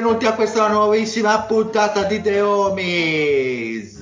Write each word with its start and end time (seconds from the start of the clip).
Benvenuti 0.00 0.24
a 0.24 0.32
questa 0.32 0.66
nuovissima 0.68 1.42
puntata 1.42 2.04
di 2.04 2.22
The 2.22 2.40
Homies. 2.40 4.00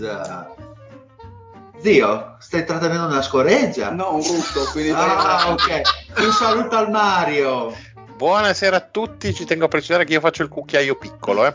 Zio, 1.80 2.36
stai 2.38 2.64
trattenendo 2.64 3.06
una 3.06 3.20
scoreggia? 3.20 3.90
No, 3.90 4.14
un 4.14 4.22
rutto, 4.22 4.70
quindi 4.70 4.92
Ah, 4.94 5.50
ok. 5.50 5.80
Un 6.18 6.30
saluto 6.30 6.76
al 6.76 6.88
Mario. 6.92 7.74
Buonasera 8.14 8.76
a 8.76 8.80
tutti, 8.80 9.34
ci 9.34 9.44
tengo 9.44 9.64
a 9.64 9.68
precisare 9.68 10.04
che 10.04 10.12
io 10.12 10.20
faccio 10.20 10.44
il 10.44 10.48
cucchiaio 10.48 10.94
piccolo, 10.94 11.44
eh. 11.46 11.54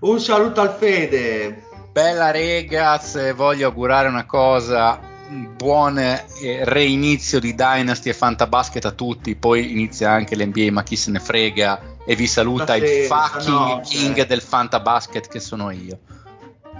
Un 0.00 0.18
saluto 0.20 0.62
al 0.62 0.74
Fede. 0.78 1.64
Bella 1.92 2.30
regaz, 2.30 3.34
voglio 3.34 3.66
augurare 3.66 4.08
una 4.08 4.24
cosa, 4.24 4.98
un 5.28 5.54
buon 5.54 5.98
eh, 5.98 6.24
reinizio 6.62 7.40
di 7.40 7.54
Dynasty 7.54 8.08
e 8.08 8.14
Fantabasket 8.14 8.86
a 8.86 8.92
tutti, 8.92 9.34
poi 9.34 9.70
inizia 9.70 10.12
anche 10.12 10.34
l'NBA 10.34 10.72
ma 10.72 10.82
chi 10.82 10.96
se 10.96 11.10
ne 11.10 11.20
frega 11.20 11.92
e 12.04 12.14
vi 12.16 12.26
saluta 12.26 12.76
il 12.76 12.84
Stasera, 12.86 13.16
fucking 13.16 13.42
stanotte. 13.42 13.88
king 13.88 14.26
del 14.26 14.40
Fantabasket 14.42 15.28
che 15.28 15.40
sono 15.40 15.70
io. 15.70 15.98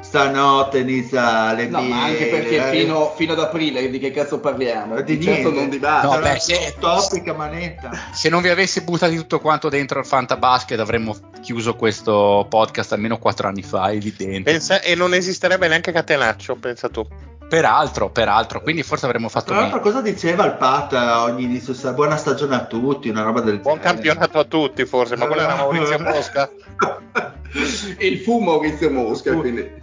Stanotte 0.05 0.79
inizia 0.81 1.53
le 1.55 1.67
No, 1.67 1.81
ma 1.81 2.05
anche 2.05 2.27
perché 2.27 2.63
fino, 2.71 3.13
fino 3.17 3.33
ad 3.33 3.41
aprile 3.41 3.89
di 3.89 3.99
che 3.99 4.11
cazzo 4.11 4.39
parliamo? 4.39 5.01
Di 5.01 5.21
certo 5.21 5.41
niente. 5.51 5.61
non 5.61 5.69
di 5.71 5.79
base. 5.79 6.07
No, 6.07 6.19
beh, 6.21 6.39
se- 6.39 6.75
topic 6.79 7.29
a 7.29 7.33
manetta. 7.33 7.91
Se 8.13 8.29
non 8.29 8.43
vi 8.43 8.51
avessi 8.51 8.83
buttati 8.83 9.17
tutto 9.17 9.41
quanto 9.41 9.69
dentro 9.69 9.99
il 9.99 10.07
Fantabasket 10.07 10.79
avremmo 10.79 11.17
chiuso 11.41 11.75
questo 11.75 12.47
podcast 12.49 12.93
almeno 12.93 13.19
quattro 13.19 13.49
anni 13.49 13.63
fa, 13.63 13.91
evidente. 13.91 14.51
Pensa- 14.53 14.83
e 14.83 14.95
non 14.95 15.15
esisterebbe 15.15 15.67
neanche 15.69 15.91
Catenaccio, 15.91 16.55
pensa 16.57 16.89
tu. 16.91 17.05
Peraltro, 17.49 18.11
peraltro, 18.11 18.63
quindi 18.63 18.83
forse 18.83 19.05
avremmo 19.07 19.29
fatto 19.29 19.47
Tra 19.53 19.57
l'altro 19.61 19.79
meglio. 19.79 19.91
cosa 19.91 20.03
diceva 20.03 20.45
il 20.47 20.55
Pat 20.55 20.93
a 20.95 21.23
ogni 21.25 21.45
inizio? 21.45 21.75
Buona 21.93 22.17
stagione 22.17 22.55
a 22.57 22.65
tutti, 22.65 23.09
una 23.09 23.23
roba 23.23 23.41
del 23.41 23.59
Buon 23.59 23.77
genere. 23.77 23.93
campionato 23.95 24.39
a 24.39 24.45
tutti, 24.45 24.85
forse, 24.87 25.17
ma 25.17 25.27
quello 25.27 25.43
era 25.43 25.55
Maurizio 25.57 25.99
Mosca. 26.01 26.51
E 27.97 28.07
il 28.09 28.19
fu 28.19 28.41
Maurizio 28.41 28.91
Mosca. 28.91 29.33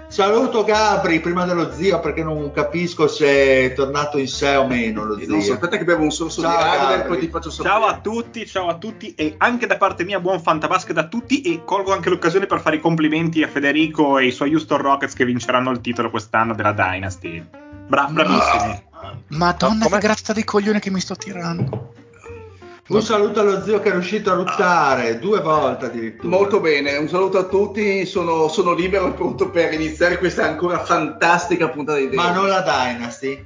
Saluto 0.07 0.65
Gabri 0.65 1.21
prima 1.21 1.45
dello 1.45 1.71
zio 1.71 2.01
perché 2.01 2.21
non 2.21 2.51
capisco 2.51 3.07
se 3.07 3.25
è 3.67 3.73
tornato 3.73 4.17
in 4.17 4.27
sé 4.27 4.57
o 4.57 4.67
meno 4.67 5.05
lo 5.05 5.15
Non 5.15 5.39
so, 5.39 5.41
zio. 5.41 5.53
aspetta 5.53 5.77
che 5.77 5.85
bevo 5.85 6.03
un 6.03 6.11
sorso 6.11 6.41
Ciao, 6.41 6.51
di 6.51 6.63
Radler, 6.63 6.97
Gabri. 6.97 7.07
poi 7.07 7.19
ti 7.19 7.27
faccio 7.29 7.49
sapere. 7.49 7.73
Ciao 7.75 7.85
a 7.87 7.99
tutti, 7.99 8.45
ciao 8.45 8.67
a 8.67 8.75
tutti 8.77 9.13
e 9.15 9.35
anche 9.37 9.67
da 9.67 9.77
parte 9.77 10.03
mia 10.03 10.19
buon 10.19 10.41
fantabasket 10.41 10.97
a 10.97 11.07
tutti 11.07 11.41
e 11.43 11.61
colgo 11.63 11.93
anche 11.93 12.09
l'occasione 12.09 12.45
per 12.45 12.59
fare 12.59 12.75
i 12.75 12.79
complimenti 12.81 13.41
a 13.41 13.47
Federico 13.47 14.17
e 14.17 14.25
i 14.25 14.31
suoi 14.31 14.53
Houston 14.53 14.79
Rockets 14.81 15.13
che 15.13 15.23
vinceranno 15.23 15.71
il 15.71 15.79
titolo 15.79 16.09
quest'anno 16.09 16.53
della 16.53 16.73
Dynasty. 16.73 17.41
Bra- 17.87 18.07
bravissimi. 18.11 18.83
Madonna 19.29 19.75
Ma 19.75 19.85
com'è? 19.85 19.99
che 19.99 20.05
grazia 20.07 20.33
di 20.33 20.43
coglione 20.43 20.79
che 20.79 20.91
mi 20.91 20.99
sto 20.99 21.15
tirando. 21.15 21.93
Un 22.91 23.01
saluto 23.01 23.39
allo 23.39 23.63
zio 23.63 23.79
che 23.79 23.87
è 23.87 23.91
riuscito 23.93 24.31
a 24.31 24.35
ruttare 24.35 25.17
due 25.17 25.39
volte 25.39 25.85
addirittura. 25.85 26.27
Molto 26.27 26.59
bene, 26.59 26.97
un 26.97 27.07
saluto 27.07 27.37
a 27.37 27.43
tutti, 27.45 28.05
sono, 28.05 28.49
sono 28.49 28.73
libero 28.73 29.07
e 29.07 29.11
pronto 29.11 29.49
per 29.49 29.71
iniziare 29.71 30.17
questa 30.17 30.43
ancora 30.43 30.83
fantastica 30.83 31.69
puntata 31.69 31.99
di 31.99 32.13
Ma 32.13 32.25
Dave. 32.25 32.35
non 32.35 32.47
la 32.49 32.59
Dynasty. 32.59 33.45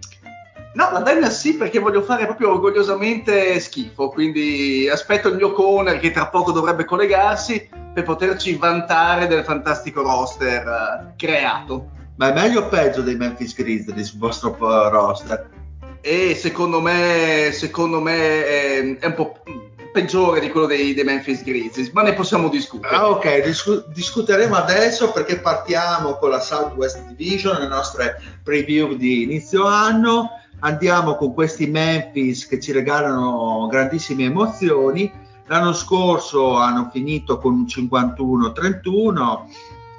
No, 0.74 0.90
la 0.92 1.02
Dynasty 1.02 1.52
sì 1.52 1.58
perché 1.58 1.78
voglio 1.78 2.02
fare 2.02 2.26
proprio 2.26 2.54
orgogliosamente 2.54 3.60
schifo, 3.60 4.10
quindi 4.10 4.90
aspetto 4.92 5.28
il 5.28 5.36
mio 5.36 5.52
corner 5.52 6.00
che 6.00 6.10
tra 6.10 6.26
poco 6.28 6.52
dovrebbe 6.52 6.84
collegarsi 6.84 7.70
per 7.94 8.04
poterci 8.04 8.56
vantare 8.56 9.28
del 9.28 9.44
fantastico 9.44 10.02
roster 10.02 10.68
eh, 10.68 11.14
creato. 11.16 11.92
Ma 12.18 12.30
è 12.30 12.34
meglio 12.34 12.62
o 12.62 12.68
peggio 12.68 13.02
dei 13.02 13.16
Memphis 13.16 13.54
Grizzlies 13.54 14.12
il 14.12 14.18
vostro 14.18 14.58
roster? 14.58 15.50
E 16.08 16.36
secondo 16.36 16.82
me, 16.82 17.50
secondo 17.52 18.00
me 18.00 18.46
è, 18.46 18.98
è 19.00 19.06
un 19.08 19.14
po' 19.16 19.40
peggiore 19.92 20.40
di 20.40 20.52
quello 20.52 20.68
dei, 20.68 20.94
dei 20.94 21.04
Memphis 21.04 21.42
Grizzlies, 21.42 21.90
ma 21.94 22.04
ne 22.04 22.14
possiamo 22.14 22.48
discutere. 22.48 22.96
Ah, 22.96 23.10
ok, 23.10 23.44
discu- 23.44 23.88
discuteremo 23.88 24.54
adesso 24.54 25.12
perché 25.12 25.40
partiamo 25.40 26.18
con 26.18 26.30
la 26.30 26.40
Southwest 26.40 27.02
Division, 27.08 27.58
le 27.58 27.68
nostre 27.68 28.22
preview 28.44 28.94
di 28.94 29.24
inizio 29.24 29.66
anno. 29.66 30.30
Andiamo 30.60 31.16
con 31.16 31.34
questi 31.34 31.66
Memphis 31.66 32.46
che 32.46 32.60
ci 32.60 32.72
regalano 32.72 33.66
grandissime 33.68 34.26
emozioni. 34.26 35.12
L'anno 35.48 35.74
scorso 35.74 36.58
hanno 36.58 36.88
finito 36.94 37.40
con 37.40 37.54
un 37.54 37.66
51-31, 37.66 39.40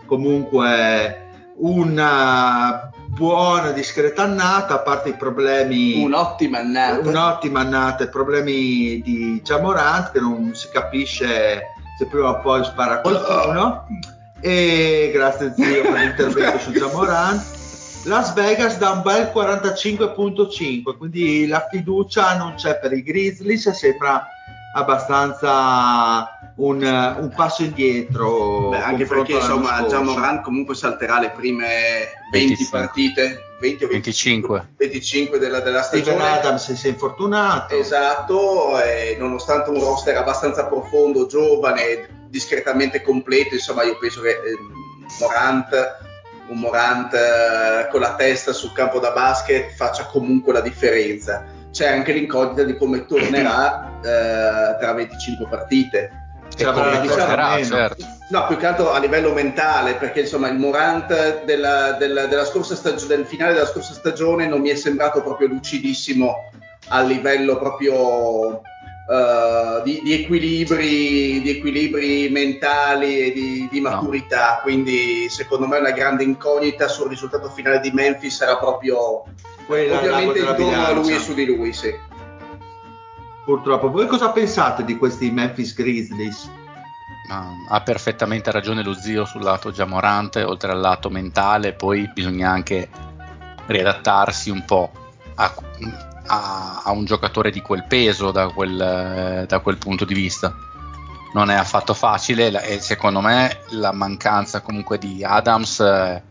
comunque 0.06 1.24
una 1.56 2.90
buona 3.16 3.70
discreta 3.70 4.24
annata, 4.24 4.74
a 4.74 4.78
parte 4.80 5.08
i 5.08 5.14
problemi 5.14 6.04
Un'ottima 6.04 6.58
annata. 6.58 7.08
un'ottima 7.08 7.60
annata 7.60 8.04
e 8.04 8.08
problemi 8.08 9.00
di 9.00 9.40
Jamorant 9.42 10.12
che 10.12 10.20
non 10.20 10.54
si 10.54 10.68
capisce 10.70 11.62
se 11.98 12.06
prima 12.10 12.28
o 12.28 12.40
poi 12.40 12.62
spara 12.62 13.00
qualcuno 13.00 13.86
e 14.40 15.10
grazie 15.14 15.54
zio 15.56 15.82
per 15.82 15.92
l'intervento 15.92 16.58
su 16.58 16.72
Jamorant 16.72 17.42
Las 18.04 18.34
Vegas 18.34 18.76
da 18.76 18.90
un 18.90 19.00
bel 19.00 19.32
45.5 19.34 20.98
quindi 20.98 21.46
la 21.46 21.66
fiducia 21.70 22.36
non 22.36 22.52
c'è 22.56 22.78
per 22.78 22.92
i 22.92 23.02
Grizzlies 23.02 23.70
sembra 23.70 24.26
abbastanza 24.76 26.52
un, 26.56 26.82
un 26.82 27.32
passo 27.34 27.62
indietro 27.62 28.68
Beh, 28.68 28.78
anche 28.78 29.06
perché 29.06 29.32
insomma 29.32 29.78
scorso. 29.78 29.88
Gianmoran 29.88 30.42
comunque 30.42 30.74
salterà 30.74 31.18
le 31.18 31.30
prime 31.30 31.66
20 32.30 32.48
25. 32.48 32.78
partite 32.78 33.44
20 33.58 33.84
o 33.84 33.88
25. 33.88 34.68
25 34.76 35.38
della, 35.38 35.60
della 35.60 35.82
Steven 35.82 36.04
stagione 36.04 36.28
Adams 36.28 36.72
si 36.72 36.86
è 36.86 36.90
infortunato 36.90 37.74
esatto 37.74 38.80
e 38.82 39.16
nonostante 39.18 39.70
un 39.70 39.80
roster 39.80 40.16
abbastanza 40.16 40.66
profondo 40.66 41.26
giovane 41.26 42.26
discretamente 42.28 43.00
completo 43.00 43.54
insomma 43.54 43.82
io 43.82 43.96
penso 43.96 44.20
che 44.20 44.30
ehm, 44.30 44.74
Morant 45.20 46.04
un 46.48 46.58
Morant 46.58 47.14
eh, 47.14 47.88
con 47.90 48.00
la 48.00 48.14
testa 48.14 48.52
sul 48.52 48.72
campo 48.72 48.98
da 48.98 49.12
basket 49.12 49.74
faccia 49.74 50.04
comunque 50.04 50.52
la 50.52 50.60
differenza 50.60 51.55
c'è 51.76 51.88
anche 51.88 52.12
l'incognita 52.12 52.62
di 52.62 52.74
come 52.74 53.04
tornerà 53.04 53.98
eh, 54.02 54.76
tra 54.80 54.92
25 54.94 55.46
partite 55.46 56.10
Cioè, 56.56 56.72
come 56.72 56.86
avrà 56.86 57.00
dimostrerà, 57.00 57.48
meno. 57.56 57.66
certo. 57.66 58.04
No, 58.30 58.46
più 58.46 58.56
che 58.56 58.66
altro 58.66 58.92
a 58.92 58.98
livello 58.98 59.32
mentale, 59.34 59.94
perché 59.94 60.20
insomma 60.20 60.48
il 60.48 60.56
Morant 60.56 61.44
della, 61.44 61.92
della- 61.92 62.24
della 62.26 62.46
scorsa 62.46 62.74
stag- 62.74 63.04
del 63.06 63.26
finale 63.26 63.52
della 63.52 63.66
scorsa 63.66 63.92
stagione 63.92 64.46
non 64.48 64.60
mi 64.60 64.70
è 64.70 64.74
sembrato 64.74 65.22
proprio 65.22 65.48
lucidissimo 65.48 66.34
a 66.88 67.02
livello 67.02 67.58
proprio 67.58 68.62
eh, 69.08 69.82
di, 69.84 70.00
di 70.02 70.12
equilibri, 70.12 71.40
di 71.40 71.50
equilibri 71.50 72.28
mentali 72.28 73.20
e 73.20 73.32
di, 73.32 73.68
di 73.70 73.80
No. 73.80 73.90
maturità. 73.90 74.60
Quindi 74.62 75.28
secondo 75.28 75.66
me 75.66 75.78
una 75.78 75.92
grande 75.92 76.24
incognita 76.24 76.88
sul 76.88 77.08
risultato 77.08 77.48
finale 77.50 77.80
di 77.80 77.90
Memphis 77.92 78.36
sarà 78.36 78.56
proprio 78.56 79.24
Quella 79.66 79.98
ovviamente 79.98 80.40
intorno 80.40 80.84
a 80.84 80.90
lui 80.90 81.14
e 81.14 81.18
su 81.18 81.34
di 81.34 81.46
lui, 81.46 81.72
sì. 81.72 81.94
Purtroppo. 83.44 83.90
Voi 83.90 84.08
cosa 84.08 84.30
pensate 84.30 84.84
di 84.84 84.96
questi 84.96 85.30
Memphis 85.30 85.72
Grizzlies? 85.74 86.50
Ha 87.28 87.80
perfettamente 87.80 88.50
ragione 88.50 88.82
lo 88.82 88.94
zio 88.94 89.24
sul 89.24 89.42
lato 89.42 89.72
giamorante, 89.72 90.42
oltre 90.42 90.72
al 90.72 90.80
lato 90.80 91.10
mentale, 91.10 91.72
poi 91.72 92.08
bisogna 92.12 92.50
anche 92.50 92.88
riadattarsi 93.66 94.50
un 94.50 94.64
po' 94.64 94.90
a, 95.34 95.52
a, 96.26 96.82
a 96.84 96.90
un 96.90 97.04
giocatore 97.04 97.50
di 97.50 97.60
quel 97.60 97.84
peso 97.84 98.30
da 98.30 98.48
quel, 98.48 99.44
da 99.46 99.58
quel, 99.60 99.76
punto 99.78 100.04
di 100.04 100.14
vista. 100.14 100.54
Non 101.34 101.50
è 101.50 101.54
affatto 101.54 101.94
facile 101.94 102.62
e 102.64 102.80
secondo 102.80 103.20
me 103.20 103.60
la 103.70 103.92
mancanza 103.92 104.60
comunque 104.60 104.98
di 104.98 105.22
Adams 105.22 105.80
eh, 105.80 106.22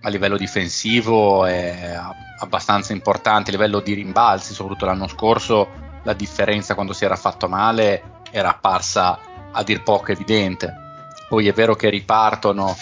a 0.00 0.08
livello 0.08 0.36
difensivo 0.36 1.44
è 1.44 1.98
abbastanza 2.38 2.92
importante, 2.92 3.50
a 3.50 3.52
livello 3.52 3.80
di 3.80 3.94
rimbalzi, 3.94 4.52
soprattutto 4.52 4.86
l'anno 4.86 5.08
scorso 5.08 5.84
la 6.06 6.12
differenza 6.12 6.74
quando 6.74 6.92
si 6.92 7.04
era 7.04 7.16
fatto 7.16 7.48
male 7.48 8.22
era 8.30 8.50
apparsa 8.50 9.18
a 9.50 9.62
dir 9.62 9.82
poco 9.82 10.12
evidente. 10.12 10.84
Poi 11.28 11.48
è 11.48 11.52
vero 11.52 11.74
che 11.74 11.88
ripartono 11.88 12.76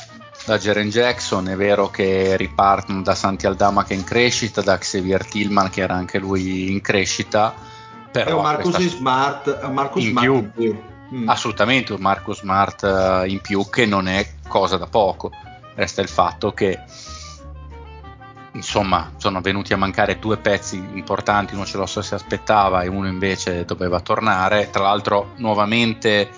da 0.45 0.59
Jaren 0.59 0.91
Jackson, 0.91 1.49
è 1.49 1.57
vero 1.57 1.89
che 1.89 2.37
ripartono 2.37 3.03
da 3.03 3.15
Santi 3.15 3.47
Aldama 3.47 3.85
che 3.85 3.95
è 3.95 3.97
in 3.97 4.05
crescita, 4.05 4.61
da 4.61 4.77
Xavier 4.77 5.25
Tillman 5.27 5.71
che 5.71 5.81
era 5.81 5.95
anche 5.95 6.19
lui 6.19 6.71
in 6.71 6.81
crescita. 6.81 7.55
Però 8.11 8.31
è 8.31 8.33
un 8.33 8.43
Marcus 8.43 8.75
questa... 8.75 8.97
Smart, 8.97 9.69
Marcus 9.69 10.03
in 10.03 10.11
Smart 10.11 10.27
più. 10.27 10.35
in 10.35 10.51
più. 10.53 10.83
Mm. 11.15 11.29
Assolutamente 11.29 11.93
un 11.93 12.01
Marcus 12.01 12.41
Smart 12.41 12.83
uh, 12.83 13.29
in 13.29 13.41
più 13.41 13.69
che 13.71 13.87
non 13.87 14.07
è 14.07 14.27
cosa 14.47 14.77
da 14.77 14.87
poco. 14.87 15.31
Resta 15.75 16.03
il 16.03 16.09
fatto 16.09 16.53
che 16.53 16.79
insomma 18.53 19.13
sono 19.17 19.41
venuti 19.41 19.73
a 19.73 19.77
mancare 19.77 20.19
due 20.19 20.37
pezzi 20.37 20.77
importanti, 20.77 21.55
uno 21.55 21.65
ce 21.65 21.77
lo 21.77 21.87
so 21.87 22.03
si 22.03 22.15
aspettava 22.15 22.83
e 22.83 22.89
uno 22.89 23.09
invece 23.09 23.65
doveva 23.65 24.01
tornare. 24.01 24.71
Tra 24.71 24.83
l'altro 24.83 25.33
nuovamente 25.37 26.31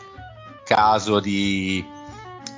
caso 0.64 1.20
di 1.20 1.94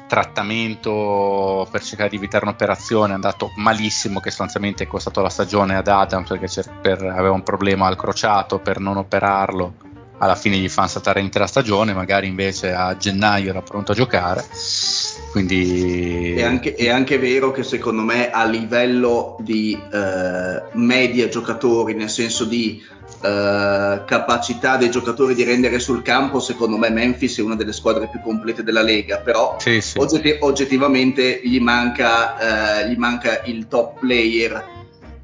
trattamento 0.08 1.68
per 1.70 1.82
cercare 1.82 2.08
di 2.08 2.16
evitare 2.16 2.44
un'operazione 2.44 3.12
è 3.12 3.14
andato 3.14 3.52
malissimo 3.56 4.18
che 4.18 4.30
sostanzialmente 4.30 4.84
è 4.84 4.86
costato 4.88 5.20
la 5.20 5.28
stagione 5.28 5.76
ad 5.76 5.86
Adams 5.86 6.28
perché 6.28 6.64
per, 6.80 7.04
aveva 7.04 7.32
un 7.32 7.44
problema 7.44 7.86
al 7.86 7.96
crociato 7.96 8.58
per 8.58 8.80
non 8.80 8.96
operarlo 8.96 9.86
alla 10.18 10.34
fine 10.34 10.56
gli 10.56 10.68
fanno 10.68 10.88
saltare 10.88 11.20
l'intera 11.20 11.46
stagione 11.46 11.92
magari 11.92 12.26
invece 12.26 12.72
a 12.72 12.96
gennaio 12.96 13.50
era 13.50 13.62
pronto 13.62 13.92
a 13.92 13.94
giocare 13.94 14.44
quindi 15.30 16.34
è 16.34 16.42
anche, 16.42 16.74
è 16.74 16.88
anche 16.88 17.18
vero 17.18 17.52
che 17.52 17.62
secondo 17.62 18.02
me 18.02 18.30
a 18.30 18.44
livello 18.44 19.36
di 19.40 19.78
eh, 19.92 20.62
media 20.72 21.28
giocatori 21.28 21.94
nel 21.94 22.10
senso 22.10 22.44
di 22.44 22.82
Uh, 23.20 24.04
capacità 24.04 24.76
dei 24.76 24.90
giocatori 24.90 25.34
di 25.34 25.42
rendere 25.42 25.80
sul 25.80 26.02
campo, 26.02 26.38
secondo 26.38 26.76
me 26.76 26.88
Memphis 26.88 27.38
è 27.38 27.42
una 27.42 27.56
delle 27.56 27.72
squadre 27.72 28.08
più 28.08 28.20
complete 28.20 28.62
della 28.62 28.82
Lega, 28.82 29.18
però 29.18 29.56
sì, 29.58 29.80
sì. 29.80 29.98
Oggetti- 29.98 30.36
oggettivamente 30.38 31.40
gli 31.42 31.58
manca, 31.58 32.84
uh, 32.84 32.88
gli 32.88 32.96
manca, 32.96 33.42
il 33.44 33.66
top 33.66 33.98
player 33.98 34.76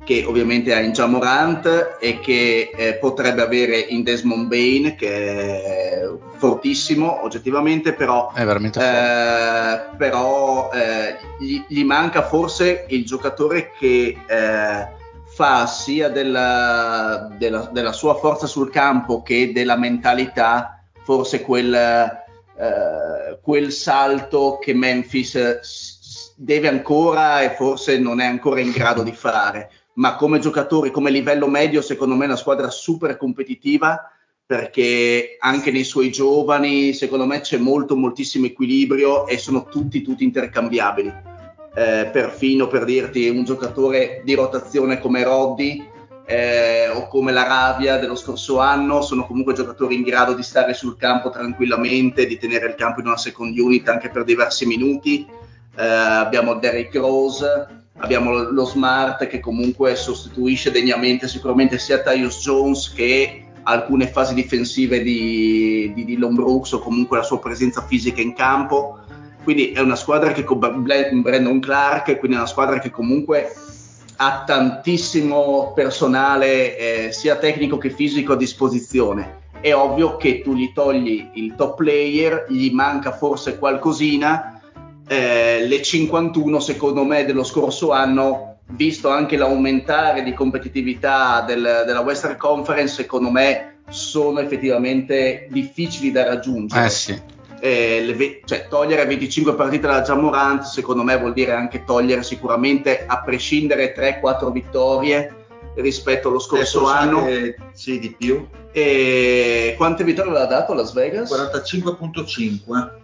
che 0.04 0.24
ovviamente 0.26 0.74
ha 0.74 0.80
in 0.80 0.92
Jamorant 0.92 1.96
e 1.98 2.20
che 2.20 2.70
eh, 2.76 2.94
potrebbe 2.94 3.42
avere 3.42 3.78
in 3.78 4.02
Desmond 4.02 4.46
Bain 4.46 4.94
che 4.96 5.08
è 5.08 6.08
fortissimo 6.36 7.24
oggettivamente, 7.24 7.94
però, 7.94 8.30
eh, 8.36 9.96
però 9.96 10.70
eh, 10.72 11.16
gli, 11.40 11.62
gli, 11.66 11.84
manca 11.84 12.22
forse 12.22 12.84
il 12.88 13.04
giocatore 13.04 13.72
che 13.78 14.16
eh, 14.26 14.88
fa 15.34 15.66
sia 15.66 16.08
della, 16.10 17.28
della, 17.36 17.68
della, 17.72 17.92
sua 17.92 18.14
forza 18.14 18.46
sul 18.46 18.70
campo 18.70 19.22
che 19.22 19.50
della 19.52 19.76
mentalità 19.76 20.84
forse 21.02 21.42
quel, 21.42 21.74
eh, 21.74 23.38
quel 23.42 23.72
salto 23.72 24.58
che 24.60 24.72
Memphis 24.74 26.34
deve 26.36 26.68
ancora 26.68 27.42
e 27.42 27.50
forse 27.50 27.98
non 27.98 28.20
è 28.20 28.26
ancora 28.26 28.60
in 28.60 28.70
grado 28.70 29.02
di 29.02 29.10
fare. 29.10 29.70
Ma 29.94 30.14
come 30.14 30.38
giocatori, 30.38 30.92
come 30.92 31.10
livello 31.10 31.48
medio, 31.48 31.82
secondo 31.82 32.14
me 32.14 32.24
è 32.24 32.28
una 32.28 32.36
squadra 32.36 32.70
super 32.70 33.16
competitiva 33.16 34.08
perché 34.46 35.36
anche 35.40 35.72
nei 35.72 35.84
suoi 35.84 36.12
giovani, 36.12 36.92
secondo 36.92 37.26
me 37.26 37.40
c'è 37.40 37.56
molto, 37.56 37.96
moltissimo 37.96 38.46
equilibrio 38.46 39.26
e 39.26 39.36
sono 39.38 39.64
tutti, 39.64 40.00
tutti 40.00 40.22
intercambiabili 40.22 41.32
eh, 41.74 42.08
perfino 42.12 42.68
per 42.68 42.84
dirti 42.84 43.28
un 43.28 43.44
giocatore 43.44 44.22
di 44.24 44.34
rotazione 44.34 45.00
come 45.00 45.24
Roddy 45.24 45.92
eh, 46.26 46.88
o 46.88 47.06
come 47.08 47.32
la 47.32 47.42
Ravia 47.42 47.98
dello 47.98 48.14
scorso 48.14 48.58
anno, 48.58 49.02
sono 49.02 49.26
comunque 49.26 49.52
giocatori 49.52 49.94
in 49.94 50.02
grado 50.02 50.32
di 50.32 50.42
stare 50.42 50.72
sul 50.72 50.96
campo 50.96 51.30
tranquillamente, 51.30 52.26
di 52.26 52.38
tenere 52.38 52.68
il 52.68 52.74
campo 52.74 53.00
in 53.00 53.06
una 53.06 53.16
second 53.16 53.56
unit 53.58 53.88
anche 53.88 54.08
per 54.08 54.24
diversi 54.24 54.66
minuti. 54.66 55.26
Eh, 55.76 55.84
abbiamo 55.84 56.54
Derrick 56.54 56.94
Rose, 56.94 57.66
abbiamo 57.98 58.50
lo 58.50 58.64
Smart 58.64 59.26
che 59.26 59.40
comunque 59.40 59.96
sostituisce 59.96 60.70
degnamente 60.70 61.28
sicuramente 61.28 61.78
sia 61.78 62.00
Tyus 62.00 62.40
Jones 62.40 62.92
che 62.92 63.40
alcune 63.64 64.08
fasi 64.08 64.34
difensive 64.34 65.02
di, 65.02 65.92
di 65.94 66.04
Dillon 66.04 66.34
Brooks 66.34 66.72
o 66.72 66.78
comunque 66.78 67.18
la 67.18 67.22
sua 67.22 67.38
presenza 67.38 67.82
fisica 67.82 68.20
in 68.20 68.34
campo. 68.34 69.00
Quindi 69.44 69.72
è 69.72 69.80
una 69.80 69.94
squadra 69.94 70.32
che 70.32 70.42
con 70.42 70.58
Brandon 70.58 71.60
Clark, 71.60 72.18
quindi 72.18 72.36
è 72.36 72.40
una 72.40 72.48
squadra 72.48 72.78
che 72.78 72.90
comunque 72.90 73.52
ha 74.16 74.44
tantissimo 74.46 75.72
personale 75.74 76.76
eh, 76.76 77.12
sia 77.12 77.36
tecnico 77.36 77.76
che 77.76 77.90
fisico 77.90 78.32
a 78.32 78.36
disposizione. 78.36 79.42
È 79.60 79.74
ovvio 79.74 80.16
che 80.16 80.40
tu 80.40 80.54
gli 80.54 80.72
togli 80.72 81.28
il 81.34 81.54
top 81.56 81.76
player, 81.76 82.46
gli 82.48 82.70
manca 82.70 83.12
forse 83.12 83.58
qualcosina. 83.58 84.60
Eh, 85.06 85.66
le 85.66 85.82
51 85.82 86.60
secondo 86.60 87.04
me 87.04 87.26
dello 87.26 87.44
scorso 87.44 87.92
anno, 87.92 88.60
visto 88.68 89.10
anche 89.10 89.36
l'aumentare 89.36 90.22
di 90.22 90.32
competitività 90.32 91.42
del, 91.42 91.82
della 91.86 92.00
Western 92.00 92.38
Conference, 92.38 92.94
secondo 92.94 93.30
me 93.30 93.80
sono 93.90 94.40
effettivamente 94.40 95.48
difficili 95.50 96.10
da 96.10 96.24
raggiungere. 96.24 96.86
Eh 96.86 96.90
sì 96.90 97.32
eh, 97.64 98.42
cioè, 98.44 98.66
togliere 98.68 99.06
25 99.06 99.54
partite 99.54 99.86
dalla 99.86 100.02
Jamorant 100.02 100.64
secondo 100.64 101.02
me 101.02 101.16
vuol 101.16 101.32
dire 101.32 101.52
anche 101.52 101.82
togliere 101.84 102.22
sicuramente 102.22 103.06
a 103.06 103.22
prescindere 103.22 103.94
3-4 103.96 104.52
vittorie 104.52 105.34
rispetto 105.76 106.28
allo 106.28 106.40
scorso 106.40 106.86
anno. 106.86 107.26
sì 107.72 107.98
di 107.98 108.14
più. 108.14 108.46
E 108.70 109.74
quante 109.78 110.04
vittorie 110.04 110.30
aveva 110.30 110.44
dato 110.44 110.74
Las 110.74 110.92
Vegas? 110.92 111.30
45.5 111.32 113.02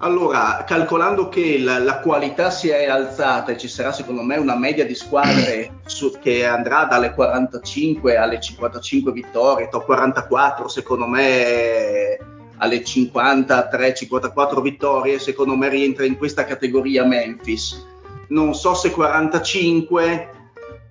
allora, 0.00 0.62
calcolando 0.64 1.28
che 1.28 1.58
la, 1.58 1.80
la, 1.80 1.98
qualità 1.98 2.50
si 2.50 2.68
è 2.68 2.86
alzata 2.86 3.50
e 3.50 3.58
ci 3.58 3.66
sarà 3.66 3.90
secondo 3.90 4.22
me 4.22 4.36
una 4.36 4.56
media 4.56 4.86
di 4.86 4.94
squadre 4.94 5.80
su, 5.86 6.12
che 6.22 6.46
andrà 6.46 6.84
dalle 6.84 7.14
45 7.14 8.16
alle 8.16 8.38
55 8.38 9.10
vittorie, 9.10 9.68
top 9.68 9.86
44, 9.86 10.68
secondo 10.68 11.08
me 11.08 12.16
alle 12.58 12.82
53-54 12.82 14.60
vittorie, 14.60 15.18
secondo 15.18 15.56
me 15.56 15.68
rientra 15.68 16.04
in 16.04 16.16
questa 16.16 16.44
categoria 16.44 17.04
Memphis. 17.04 17.84
Non 18.28 18.54
so 18.54 18.74
se 18.74 18.90
45, 18.90 20.30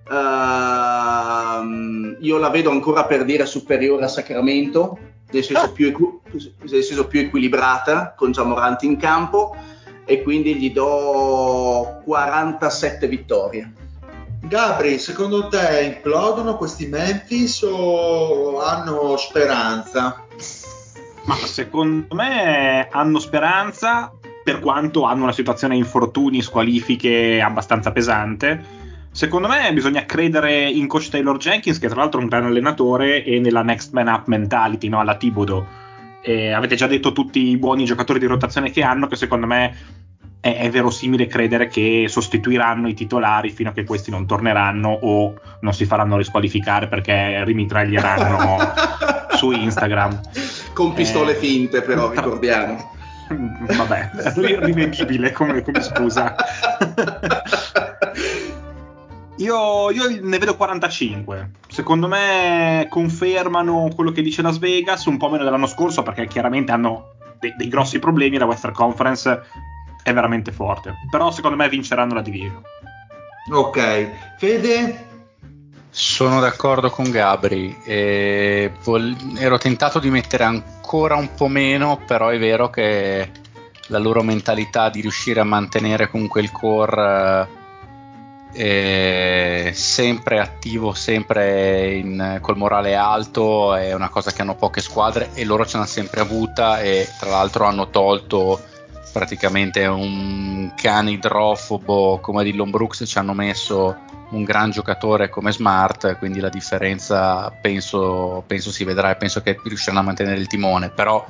uh, 0.08 0.12
ehm, 0.12 2.16
io 2.20 2.38
la 2.38 2.50
vedo 2.50 2.70
ancora 2.70 3.04
per 3.04 3.24
dire 3.24 3.46
superiore 3.46 4.04
a 4.04 4.08
Sacramento, 4.08 4.98
nel 5.30 5.44
senso, 5.44 5.64
ah. 5.64 5.70
più, 5.70 6.20
nel 6.32 6.82
senso 6.82 7.06
più 7.06 7.20
equilibrata, 7.20 8.14
con 8.16 8.32
Giamorant 8.32 8.82
in 8.82 8.96
campo, 8.96 9.54
e 10.04 10.22
quindi 10.22 10.54
gli 10.54 10.72
do 10.72 12.00
47 12.04 13.06
vittorie. 13.06 13.72
Gabri, 14.40 14.98
secondo 14.98 15.48
te 15.48 15.96
implodono 15.96 16.56
questi 16.56 16.86
Memphis 16.86 17.60
o 17.62 18.60
hanno 18.60 19.16
speranza? 19.18 20.27
Ma 21.28 21.36
secondo 21.44 22.14
me 22.14 22.88
hanno 22.90 23.18
speranza, 23.18 24.10
per 24.42 24.60
quanto 24.60 25.04
hanno 25.04 25.24
una 25.24 25.32
situazione 25.32 25.76
infortuni, 25.76 26.40
squalifiche 26.40 27.42
abbastanza 27.42 27.92
pesante. 27.92 28.64
Secondo 29.10 29.46
me 29.46 29.70
bisogna 29.74 30.06
credere 30.06 30.70
in 30.70 30.86
coach 30.86 31.10
Taylor 31.10 31.36
Jenkins, 31.36 31.78
che 31.78 31.88
tra 31.88 32.00
l'altro 32.00 32.20
è 32.20 32.22
un 32.22 32.30
gran 32.30 32.46
allenatore, 32.46 33.24
e 33.24 33.40
nella 33.40 33.62
next 33.62 33.92
man 33.92 34.06
up 34.06 34.26
mentality, 34.26 34.88
no? 34.88 35.00
alla 35.00 35.16
Tibodo. 35.16 35.66
Avete 36.24 36.76
già 36.76 36.86
detto 36.86 37.12
tutti 37.12 37.46
i 37.48 37.58
buoni 37.58 37.84
giocatori 37.84 38.18
di 38.18 38.26
rotazione 38.26 38.70
che 38.70 38.82
hanno, 38.82 39.06
che 39.06 39.16
secondo 39.16 39.46
me 39.46 39.76
è, 40.40 40.56
è, 40.60 40.70
verosimile 40.70 41.26
credere 41.26 41.68
che 41.68 42.06
sostituiranno 42.08 42.88
i 42.88 42.94
titolari 42.94 43.50
fino 43.50 43.68
a 43.68 43.72
che 43.72 43.84
questi 43.84 44.10
non 44.10 44.26
torneranno 44.26 44.88
o 44.88 45.34
non 45.60 45.74
si 45.74 45.84
faranno 45.84 46.16
risqualificare 46.16 46.88
perché 46.88 47.44
rimitraglieranno 47.44 48.56
su 49.36 49.50
Instagram. 49.50 50.20
Con 50.78 50.92
pistole 50.92 51.32
eh, 51.32 51.40
finte, 51.40 51.82
però, 51.82 52.08
ricordiamo. 52.08 52.92
Vabbè, 53.76 54.10
rivendibile 54.60 55.32
come, 55.32 55.60
come 55.62 55.82
scusa. 55.82 56.36
io, 59.38 59.90
io, 59.90 60.20
ne 60.22 60.38
vedo 60.38 60.54
45. 60.54 61.50
secondo 61.66 62.06
me 62.06 62.86
confermano 62.88 63.90
quello 63.92 64.12
che 64.12 64.22
dice 64.22 64.40
Las 64.40 64.60
Vegas, 64.60 65.06
un 65.06 65.16
po' 65.16 65.28
meno 65.28 65.42
dell'anno 65.42 65.66
scorso 65.66 66.04
perché 66.04 66.28
chiaramente 66.28 66.70
hanno 66.70 67.14
dei, 67.40 67.56
dei 67.56 67.66
grossi 67.66 67.98
problemi, 67.98 68.38
la 68.38 68.46
Western 68.46 68.72
Conference 68.72 69.42
è 70.04 70.12
veramente 70.12 70.52
forte, 70.52 70.94
però 71.10 71.32
secondo 71.32 71.56
me 71.56 71.68
vinceranno 71.68 72.14
la 72.14 72.22
division. 72.22 72.62
Ok, 73.52 74.36
Fede? 74.36 75.07
Sono 75.98 76.38
d'accordo 76.38 76.90
con 76.90 77.10
Gabri. 77.10 77.76
E 77.82 78.70
vol- 78.84 79.16
ero 79.36 79.58
tentato 79.58 79.98
di 79.98 80.10
mettere 80.10 80.44
ancora 80.44 81.16
un 81.16 81.34
po' 81.34 81.48
meno, 81.48 82.00
però 82.06 82.28
è 82.28 82.38
vero 82.38 82.70
che 82.70 83.28
la 83.88 83.98
loro 83.98 84.22
mentalità 84.22 84.90
di 84.90 85.00
riuscire 85.00 85.40
a 85.40 85.44
mantenere 85.44 86.08
comunque 86.08 86.40
il 86.40 86.52
core 86.52 87.48
eh, 88.52 89.72
sempre 89.74 90.38
attivo, 90.38 90.92
sempre 90.92 91.94
in, 91.96 92.38
col 92.42 92.56
morale 92.56 92.94
alto, 92.94 93.74
è 93.74 93.92
una 93.92 94.08
cosa 94.08 94.30
che 94.30 94.42
hanno 94.42 94.54
poche 94.54 94.80
squadre 94.80 95.30
e 95.34 95.44
loro 95.44 95.66
ce 95.66 95.78
l'hanno 95.78 95.88
sempre 95.88 96.20
avuta 96.20 96.80
e 96.80 97.08
tra 97.18 97.30
l'altro 97.30 97.64
hanno 97.64 97.90
tolto 97.90 98.60
praticamente 99.12 99.84
un 99.86 100.72
cane 100.76 101.10
idrofobo 101.10 102.20
come 102.20 102.44
Dillon 102.44 102.70
Brooks 102.70 103.02
ci 103.04 103.18
hanno 103.18 103.32
messo 103.32 104.06
un 104.30 104.44
gran 104.44 104.70
giocatore 104.70 105.28
come 105.28 105.52
Smart, 105.52 106.18
quindi 106.18 106.40
la 106.40 106.48
differenza 106.48 107.50
penso, 107.50 108.44
penso 108.46 108.70
si 108.70 108.84
vedrà 108.84 109.10
e 109.10 109.16
penso 109.16 109.40
che 109.40 109.58
riusciranno 109.62 110.00
a 110.00 110.04
mantenere 110.04 110.38
il 110.38 110.46
timone, 110.46 110.90
però 110.90 111.26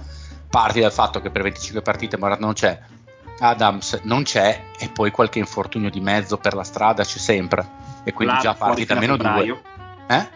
parti 0.50 0.80
dal 0.80 0.92
fatto 0.92 1.20
che 1.20 1.30
per 1.30 1.42
25 1.42 1.82
partite 1.82 2.16
Morata 2.16 2.40
non 2.40 2.54
c'è, 2.54 2.78
Adams 3.40 4.00
non 4.02 4.24
c'è 4.24 4.64
e 4.78 4.88
poi 4.88 5.10
qualche 5.10 5.38
infortunio 5.38 5.90
di 5.90 6.00
mezzo 6.00 6.38
per 6.38 6.54
la 6.54 6.64
strada 6.64 7.04
c'è 7.04 7.18
sempre 7.18 7.66
e 8.04 8.12
quindi 8.12 8.36
Clark 8.38 8.58
già 8.58 8.64
parti 8.66 8.84
da 8.84 8.94
meno 8.94 9.16
due. 9.16 9.62
Eh? 10.08 10.28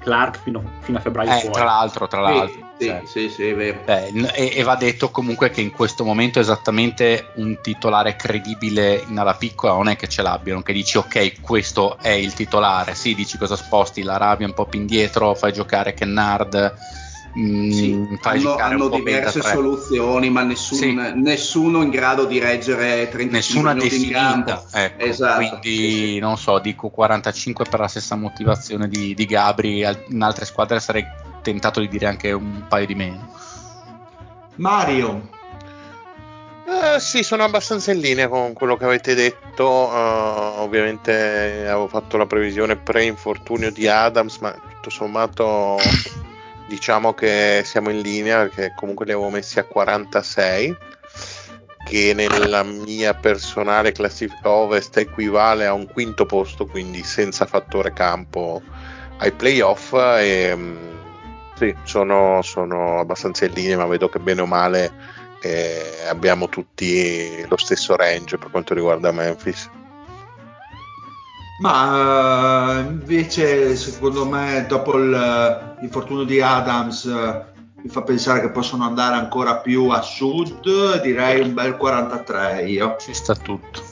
Clark 0.00 0.38
fino, 0.38 0.62
fino 0.80 0.98
a 0.98 1.00
febbraio 1.00 1.30
Eh, 1.30 1.50
tra 1.50 1.64
l'altro, 1.64 2.06
tra 2.08 2.20
l'altro. 2.20 2.67
Sì, 2.78 2.86
cioè. 2.86 3.02
sì, 3.06 3.28
sì, 3.28 3.48
è 3.48 3.54
vero. 3.54 3.82
Eh, 3.86 4.10
n- 4.12 4.30
e, 4.32 4.52
e 4.54 4.62
va 4.62 4.76
detto 4.76 5.10
comunque 5.10 5.50
che 5.50 5.60
in 5.60 5.72
questo 5.72 6.04
momento 6.04 6.38
esattamente 6.38 7.30
un 7.34 7.60
titolare 7.60 8.14
credibile 8.14 9.02
in 9.08 9.18
ala 9.18 9.34
piccola 9.34 9.72
non 9.72 9.88
è 9.88 9.96
che 9.96 10.06
ce 10.06 10.22
l'abbiano, 10.22 10.62
che 10.62 10.72
dici 10.72 10.96
ok 10.96 11.40
questo 11.40 11.98
è 12.00 12.10
il 12.10 12.34
titolare, 12.34 12.94
sì 12.94 13.16
dici 13.16 13.36
cosa 13.36 13.56
sposti 13.56 14.02
l'Arabia 14.02 14.46
un 14.46 14.52
po' 14.52 14.66
più 14.66 14.78
indietro, 14.78 15.34
fai 15.34 15.52
giocare 15.52 15.92
Kennard, 15.92 16.72
mm, 17.36 17.70
Sì, 17.70 18.06
fai 18.20 18.38
hanno, 18.38 18.50
giocare 18.50 18.74
hanno 18.74 18.88
diverse 18.88 19.42
soluzioni, 19.42 20.30
ma 20.30 20.42
nessun- 20.42 20.78
Sì. 20.78 21.20
nessuno 21.20 21.82
in 21.82 21.90
grado 21.90 22.26
di 22.26 22.38
reggere 22.38 23.08
35 23.08 23.30
Nessuna 23.30 23.74
minuti 23.74 23.94
in 23.96 24.08
definita, 24.08 24.64
ecco, 24.72 25.04
Esatto, 25.04 25.58
quindi 25.58 25.88
sì, 25.88 26.18
non 26.20 26.38
so, 26.38 26.60
dico 26.60 26.90
45 26.90 27.64
per 27.68 27.80
la 27.80 27.88
stessa 27.88 28.14
motivazione 28.14 28.86
di, 28.86 29.14
di 29.14 29.26
Gabri, 29.26 29.84
in 30.10 30.22
altre 30.22 30.44
squadre 30.44 30.78
sarei 30.78 31.04
tentato 31.42 31.80
di 31.80 31.88
dire 31.88 32.06
anche 32.06 32.32
un 32.32 32.64
paio 32.68 32.86
di 32.86 32.94
meno. 32.94 33.28
Mario? 34.56 35.36
Eh, 36.68 37.00
sì, 37.00 37.22
sono 37.22 37.44
abbastanza 37.44 37.92
in 37.92 38.00
linea 38.00 38.28
con 38.28 38.52
quello 38.52 38.76
che 38.76 38.84
avete 38.84 39.14
detto. 39.14 39.90
eh, 39.90 40.60
ovviamente 40.60 41.66
avevo 41.66 41.88
fatto 41.88 42.18
la 42.18 42.26
previsione 42.26 42.76
pre-infortunio 42.76 43.70
di 43.70 43.88
Adams, 43.88 44.36
ma 44.38 44.50
tutto 44.50 44.90
sommato 44.90 45.78
diciamo 46.68 47.14
che 47.14 47.62
siamo 47.64 47.88
in 47.88 48.00
linea 48.00 48.40
perché 48.40 48.74
comunque 48.76 49.06
li 49.06 49.12
avevo 49.12 49.30
messi 49.30 49.58
a 49.58 49.64
46, 49.64 50.76
che 51.86 52.12
nella 52.14 52.62
mia 52.62 53.14
personale 53.14 53.92
classifica 53.92 54.50
ovest 54.50 54.98
equivale 54.98 55.64
a 55.64 55.72
un 55.72 55.86
quinto 55.86 56.26
posto, 56.26 56.66
quindi 56.66 57.02
senza 57.02 57.46
fattore 57.46 57.94
campo 57.94 58.60
ai 59.20 59.32
playoff. 59.32 59.94
E, 59.94 60.52
mm, 60.54 60.97
sì, 61.58 61.74
sono, 61.82 62.40
sono 62.42 63.00
abbastanza 63.00 63.44
in 63.46 63.52
linea, 63.52 63.76
ma 63.78 63.86
vedo 63.86 64.08
che 64.08 64.20
bene 64.20 64.42
o 64.42 64.46
male 64.46 64.92
eh, 65.40 66.06
abbiamo 66.08 66.48
tutti 66.48 67.44
lo 67.48 67.56
stesso 67.56 67.96
range 67.96 68.38
per 68.38 68.50
quanto 68.50 68.74
riguarda 68.74 69.10
Memphis. 69.10 69.68
Ma 71.60 72.78
eh, 72.78 72.80
invece 72.82 73.74
secondo 73.74 74.24
me 74.24 74.64
dopo 74.68 74.96
il- 74.96 75.74
l'infortunio 75.80 76.22
di 76.22 76.40
Adams 76.40 77.04
eh, 77.06 77.44
mi 77.82 77.88
fa 77.88 78.02
pensare 78.02 78.40
che 78.40 78.50
possono 78.50 78.84
andare 78.84 79.16
ancora 79.16 79.56
più 79.56 79.88
a 79.88 80.00
sud, 80.00 81.00
direi 81.02 81.40
un 81.40 81.54
bel 81.54 81.76
43 81.76 82.66
io. 82.66 82.96
Ci 83.00 83.12
sta 83.12 83.34
tutto. 83.34 83.87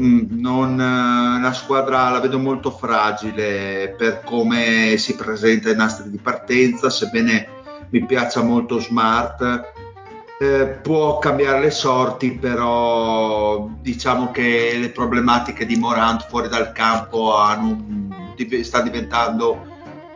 Mm, 0.00 0.38
non, 0.40 0.78
eh, 0.78 1.40
la 1.40 1.52
squadra 1.52 2.10
la 2.10 2.20
vedo 2.20 2.38
molto 2.38 2.70
fragile 2.70 3.94
per 3.96 4.22
come 4.24 4.96
si 4.98 5.14
presenta 5.14 5.70
ai 5.70 5.76
nastri 5.76 6.10
di 6.10 6.18
partenza, 6.18 6.90
sebbene 6.90 7.48
mi 7.90 8.04
piaccia 8.04 8.42
molto 8.42 8.78
Smart. 8.78 9.74
eh, 10.38 10.66
può 10.82 11.18
cambiare 11.18 11.60
le 11.60 11.70
sorti, 11.70 12.32
però 12.32 13.70
diciamo 13.80 14.30
che 14.32 14.76
le 14.78 14.90
problematiche 14.90 15.64
di 15.64 15.76
Morant 15.76 16.26
fuori 16.28 16.48
dal 16.48 16.72
campo 16.72 17.34
hanno 17.34 17.68
un- 17.68 18.34
sta 18.62 18.82
diventando 18.82 19.64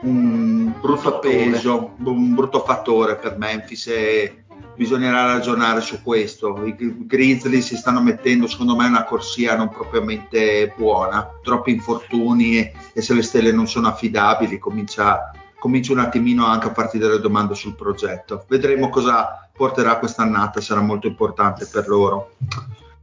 un 0.03 0.75
brutto 0.79 1.21
peso, 1.21 1.95
un 2.05 2.35
brutto 2.35 2.61
fattore 2.61 3.17
per 3.17 3.39
Memphis 3.39 3.87
e 3.87 4.40
bisognerà 4.77 5.27
ragionare 5.27 5.81
su 5.81 6.03
questo. 6.03 6.65
I 6.65 6.75
Grizzly 7.07 7.61
si 7.61 7.77
stanno 7.77 8.01
mettendo, 8.01 8.47
secondo 8.47 8.77
me, 8.77 8.87
una 8.87 9.05
corsia 9.05 9.57
non 9.57 9.69
propriamente 9.69 10.73
buona, 10.77 11.29
troppi 11.43 11.71
infortuni 11.73 12.59
e, 12.59 12.73
e 12.93 13.03
se 13.03 13.15
le 13.15 13.23
stelle 13.23 13.53
non 13.53 13.67
sono 13.67 13.89
affidabili 13.89 14.59
comincia, 14.59 15.33
comincia 15.59 15.93
un 15.93 15.99
attimino 15.99 16.47
anche 16.47 16.69
a 16.69 16.75
farti 16.75 16.99
delle 16.99 17.21
domande 17.21 17.55
sul 17.55 17.75
progetto. 17.75 18.45
Vedremo 18.49 18.89
cosa 18.89 19.49
porterà 19.55 19.99
quest'annata, 19.99 20.61
sarà 20.61 20.81
molto 20.81 21.07
importante 21.07 21.67
per 21.67 21.87
loro. 21.87 22.31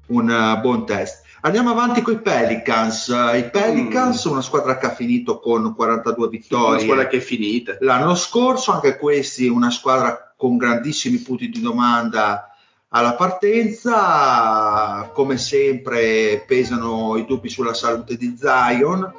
Un 0.08 0.30
eh, 0.30 0.60
buon 0.60 0.86
test. 0.86 1.26
Andiamo 1.42 1.70
avanti 1.70 2.02
con 2.02 2.14
i 2.14 2.20
Pelicans. 2.20 3.08
I 3.10 3.50
Pelicans, 3.52 4.24
una 4.24 4.42
squadra 4.42 4.78
che 4.78 4.88
ha 4.88 4.94
finito 4.94 5.40
con 5.40 5.76
42 5.76 6.16
Una 6.18 6.28
vittorie 6.30 6.84
squadra 6.84 7.08
che 7.08 7.18
è 7.18 7.20
finita. 7.20 7.78
l'anno 7.82 8.16
scorso, 8.16 8.72
anche 8.72 8.98
questi 8.98 9.48
una 9.48 9.70
squadra 9.70 10.27
con 10.38 10.56
grandissimi 10.56 11.18
punti 11.18 11.50
di 11.50 11.60
domanda 11.60 12.52
alla 12.90 13.16
partenza, 13.16 15.10
come 15.14 15.38
sempre 15.38 16.44
pesano 16.48 17.18
i 17.18 17.26
dubbi 17.26 17.50
sulla 17.50 17.74
salute 17.74 18.16
di 18.16 18.38
Zion, 18.38 19.12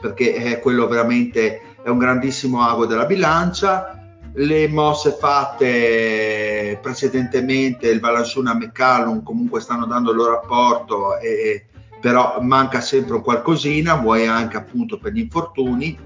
perché 0.00 0.34
è 0.34 0.58
quello 0.58 0.88
veramente 0.88 1.62
è 1.82 1.88
un 1.88 1.98
grandissimo 1.98 2.62
ago 2.62 2.86
della 2.86 3.06
bilancia. 3.06 3.92
Le 4.34 4.68
mosse 4.68 5.16
fatte 5.18 6.78
precedentemente, 6.82 7.88
il 7.88 8.00
Valansuna 8.00 8.52
e 8.52 8.56
McCallum 8.56 9.22
comunque 9.22 9.60
stanno 9.60 9.86
dando 9.86 10.10
il 10.10 10.16
loro 10.16 10.40
apporto, 10.40 11.18
e, 11.18 11.66
però 12.00 12.40
manca 12.40 12.80
sempre 12.80 13.20
qualcosina, 13.20 13.94
vuoi 13.94 14.26
anche 14.26 14.56
appunto 14.56 14.98
per 14.98 15.12
gli 15.12 15.20
infortuni. 15.20 15.98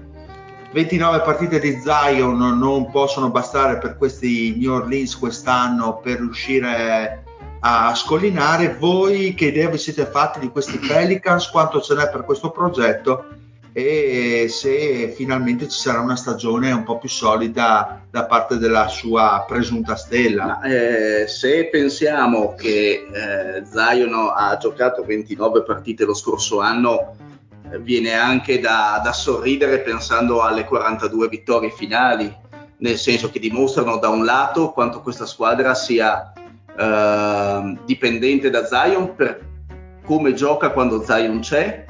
29 0.73 1.21
partite 1.21 1.59
di 1.59 1.79
Zion 1.79 2.57
non 2.57 2.89
possono 2.89 3.29
bastare 3.29 3.77
per 3.77 3.95
questi 3.95 4.55
New 4.57 4.73
Orleans 4.73 5.15
quest'anno 5.19 5.99
per 5.99 6.17
riuscire 6.17 7.23
a 7.59 7.93
scollinare. 7.93 8.75
Voi 8.79 9.35
che 9.35 9.45
idea 9.45 9.69
vi 9.69 9.77
siete 9.77 10.07
fatti 10.07 10.39
di 10.39 10.49
questi 10.49 10.79
Pelicans? 10.79 11.47
Quanto 11.51 11.79
ce 11.79 11.93
n'è 11.93 12.09
per 12.09 12.25
questo 12.25 12.49
progetto? 12.49 13.25
E 13.71 14.47
se 14.49 15.13
finalmente 15.15 15.69
ci 15.69 15.79
sarà 15.79 15.99
una 15.99 16.15
stagione 16.15 16.71
un 16.71 16.83
po' 16.83 16.97
più 16.97 17.09
solida 17.09 18.01
da 18.09 18.25
parte 18.25 18.57
della 18.57 18.87
sua 18.87 19.45
presunta 19.47 19.95
stella. 19.95 20.59
Ma, 20.59 20.61
eh, 20.61 21.27
se 21.27 21.69
pensiamo 21.71 22.55
che 22.55 23.07
eh, 23.13 23.63
Zion 23.63 24.31
ha 24.35 24.57
giocato 24.57 25.03
29 25.03 25.61
partite 25.61 26.03
lo 26.03 26.15
scorso 26.15 26.61
anno, 26.61 27.15
viene 27.81 28.13
anche 28.13 28.59
da, 28.59 29.01
da 29.03 29.13
sorridere 29.13 29.79
pensando 29.79 30.41
alle 30.41 30.65
42 30.65 31.27
vittorie 31.27 31.71
finali, 31.71 32.33
nel 32.77 32.97
senso 32.97 33.29
che 33.29 33.39
dimostrano 33.39 33.97
da 33.97 34.09
un 34.09 34.25
lato 34.25 34.71
quanto 34.71 35.01
questa 35.01 35.25
squadra 35.25 35.73
sia 35.73 36.33
eh, 36.77 37.77
dipendente 37.85 38.49
da 38.49 38.65
Zion 38.65 39.15
per 39.15 39.51
come 40.03 40.33
gioca 40.33 40.71
quando 40.71 41.03
Zion 41.03 41.39
c'è, 41.39 41.85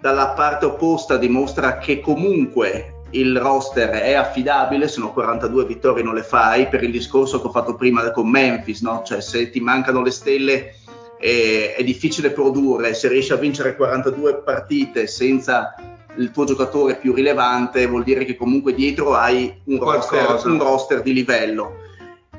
dalla 0.00 0.30
parte 0.30 0.64
opposta 0.64 1.16
dimostra 1.16 1.78
che 1.78 2.00
comunque 2.00 3.02
il 3.10 3.38
roster 3.38 3.90
è 3.90 4.14
affidabile, 4.14 4.88
sono 4.88 5.12
42 5.12 5.66
vittorie 5.66 6.02
non 6.02 6.14
le 6.14 6.22
fai, 6.22 6.68
per 6.68 6.82
il 6.82 6.90
discorso 6.90 7.40
che 7.40 7.46
ho 7.46 7.50
fatto 7.50 7.74
prima 7.74 8.10
con 8.10 8.28
Memphis, 8.28 8.80
no? 8.82 9.02
cioè 9.04 9.20
se 9.20 9.50
ti 9.50 9.60
mancano 9.60 10.02
le 10.02 10.10
stelle 10.10 10.74
eh, 11.22 11.74
è 11.76 11.84
difficile 11.84 12.32
produrre, 12.32 12.94
se 12.94 13.06
riesci 13.06 13.32
a 13.32 13.36
vincere 13.36 13.76
42 13.76 14.42
partite 14.44 15.06
senza 15.06 15.72
il 16.16 16.32
tuo 16.32 16.44
giocatore 16.44 16.96
più 16.96 17.14
rilevante 17.14 17.86
vuol 17.86 18.02
dire 18.02 18.24
che 18.24 18.36
comunque 18.36 18.74
dietro 18.74 19.14
hai 19.14 19.54
un, 19.66 19.78
roster, 19.78 20.40
un 20.44 20.58
roster 20.58 21.00
di 21.00 21.12
livello. 21.12 21.76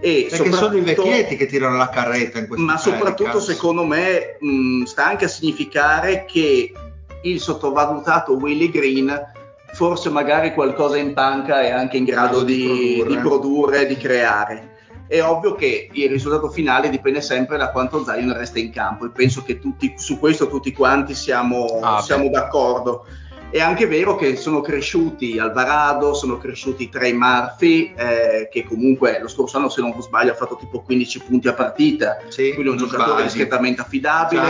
E 0.02 0.28
Perché 0.30 0.52
sono 0.52 0.76
i 0.76 0.82
vecchietti 0.82 1.38
che 1.38 1.46
tirano 1.46 1.78
la 1.78 1.88
carretta 1.88 2.40
in 2.40 2.48
questo 2.48 2.66
ma 2.66 2.78
soprattutto 2.78 3.40
secondo 3.40 3.86
me 3.86 4.36
mh, 4.38 4.84
sta 4.84 5.06
anche 5.06 5.26
a 5.26 5.30
significare 5.30 6.26
che 6.26 6.74
il 7.22 7.40
sottovalutato 7.40 8.34
Willie 8.34 8.70
Green 8.70 9.32
forse 9.72 10.10
magari 10.10 10.54
qualcosa 10.54 10.98
in 10.98 11.14
panca 11.14 11.62
è 11.62 11.72
anche 11.72 11.96
in 11.96 12.04
grado 12.04 12.44
di, 12.44 12.54
di, 12.54 12.96
produrre. 12.98 13.16
di 13.16 13.18
produrre, 13.18 13.86
di 13.86 13.96
creare. 13.96 14.72
È 15.08 15.22
ovvio 15.22 15.56
che 15.56 15.90
il 15.92 16.10
risultato 16.10 16.50
finale 16.50 16.90
dipende 16.90 17.22
sempre 17.22 17.58
da 17.58 17.72
quanto 17.72 18.04
Zion 18.04 18.34
resta 18.34 18.60
in 18.60 18.72
campo 18.72 19.06
e 19.06 19.10
penso 19.10 19.44
che 19.44 19.60
tutti, 19.60 19.94
su 19.98 20.18
questo 20.18 20.48
tutti 20.48 20.72
quanti 20.72 21.14
siamo, 21.14 21.80
ah, 21.82 22.02
siamo 22.02 22.30
d'accordo. 22.30 23.06
È 23.54 23.60
anche 23.60 23.86
vero 23.86 24.16
che 24.16 24.36
sono 24.36 24.62
cresciuti 24.62 25.38
Alvarado, 25.38 26.16
sono 26.16 26.40
cresciuti 26.40 26.90
Trey 26.90 27.14
Murphy, 27.14 27.94
eh, 27.96 28.50
che 28.52 28.64
comunque 28.64 29.20
lo 29.22 29.28
scorso 29.28 29.58
anno, 29.58 29.70
se 29.70 29.80
non 29.80 29.94
sbaglio, 30.02 30.32
ha 30.32 30.36
fatto 30.36 30.56
tipo 30.56 30.82
15 30.82 31.20
punti 31.20 31.48
a 31.48 31.54
partita. 31.54 32.18
Sì, 32.30 32.52
quindi 32.54 32.70
è 32.70 32.72
un 32.72 32.78
giocatore 32.78 33.10
sbagli. 33.10 33.24
discretamente 33.26 33.82
affidabile. 33.82 34.42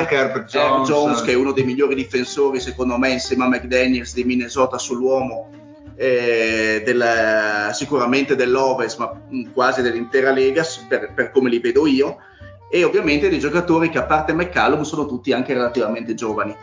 Jones. 0.45 0.87
Jones, 0.87 1.21
che 1.21 1.33
è 1.33 1.35
uno 1.35 1.51
dei 1.51 1.65
migliori 1.65 1.95
difensori, 1.95 2.61
secondo 2.61 2.97
me, 2.97 3.11
insieme 3.11 3.43
a 3.43 3.47
McDaniels 3.49 4.13
di 4.13 4.23
Minnesota 4.23 4.77
sull'uomo. 4.77 5.49
Eh, 5.95 6.81
del, 6.83 7.69
sicuramente 7.73 8.35
dell'Ovest, 8.35 8.97
ma 8.97 9.21
quasi 9.53 9.81
dell'intera 9.81 10.31
Lega, 10.31 10.63
per, 10.87 11.13
per 11.13 11.31
come 11.31 11.49
li 11.49 11.59
vedo 11.59 11.85
io. 11.85 12.17
E 12.69 12.83
ovviamente 12.83 13.29
dei 13.29 13.39
giocatori 13.39 13.89
che, 13.89 13.99
a 13.99 14.03
parte 14.03 14.33
McCallum, 14.33 14.81
sono 14.81 15.05
tutti 15.05 15.31
anche 15.31 15.53
relativamente 15.53 16.15
giovani. 16.15 16.55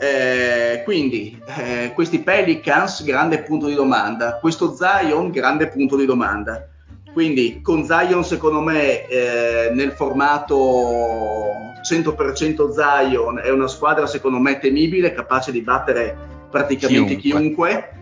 Eh, 0.00 0.82
quindi 0.84 1.40
eh, 1.56 1.92
questi 1.92 2.20
Pelicans, 2.20 3.02
grande 3.02 3.40
punto 3.40 3.66
di 3.66 3.74
domanda. 3.74 4.38
Questo 4.40 4.74
Zion, 4.74 5.30
grande 5.30 5.68
punto 5.68 5.96
di 5.96 6.04
domanda. 6.04 6.68
Quindi 7.12 7.60
con 7.62 7.84
Zion, 7.84 8.24
secondo 8.24 8.60
me, 8.60 9.08
eh, 9.08 9.70
nel 9.72 9.92
formato 9.92 11.46
100% 11.82 12.70
Zion 12.70 13.40
è 13.40 13.50
una 13.50 13.66
squadra, 13.66 14.06
secondo 14.06 14.38
me, 14.38 14.58
temibile, 14.58 15.12
capace 15.12 15.50
di 15.50 15.62
battere 15.62 16.16
praticamente 16.48 17.16
chiunque. 17.16 17.40
chiunque 17.40 17.97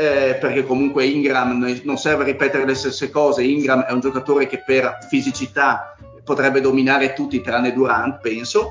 eh, 0.00 0.36
perché 0.40 0.64
comunque 0.64 1.04
Ingram 1.04 1.62
non 1.82 1.98
serve 1.98 2.24
ripetere 2.24 2.64
le 2.64 2.74
stesse 2.74 3.10
cose. 3.10 3.42
Ingram 3.42 3.82
è 3.82 3.92
un 3.92 4.00
giocatore 4.00 4.46
che 4.46 4.62
per 4.64 4.96
fisicità 5.10 5.94
potrebbe 6.24 6.62
dominare 6.62 7.12
tutti 7.12 7.42
tranne 7.42 7.74
Durant, 7.74 8.18
penso. 8.22 8.70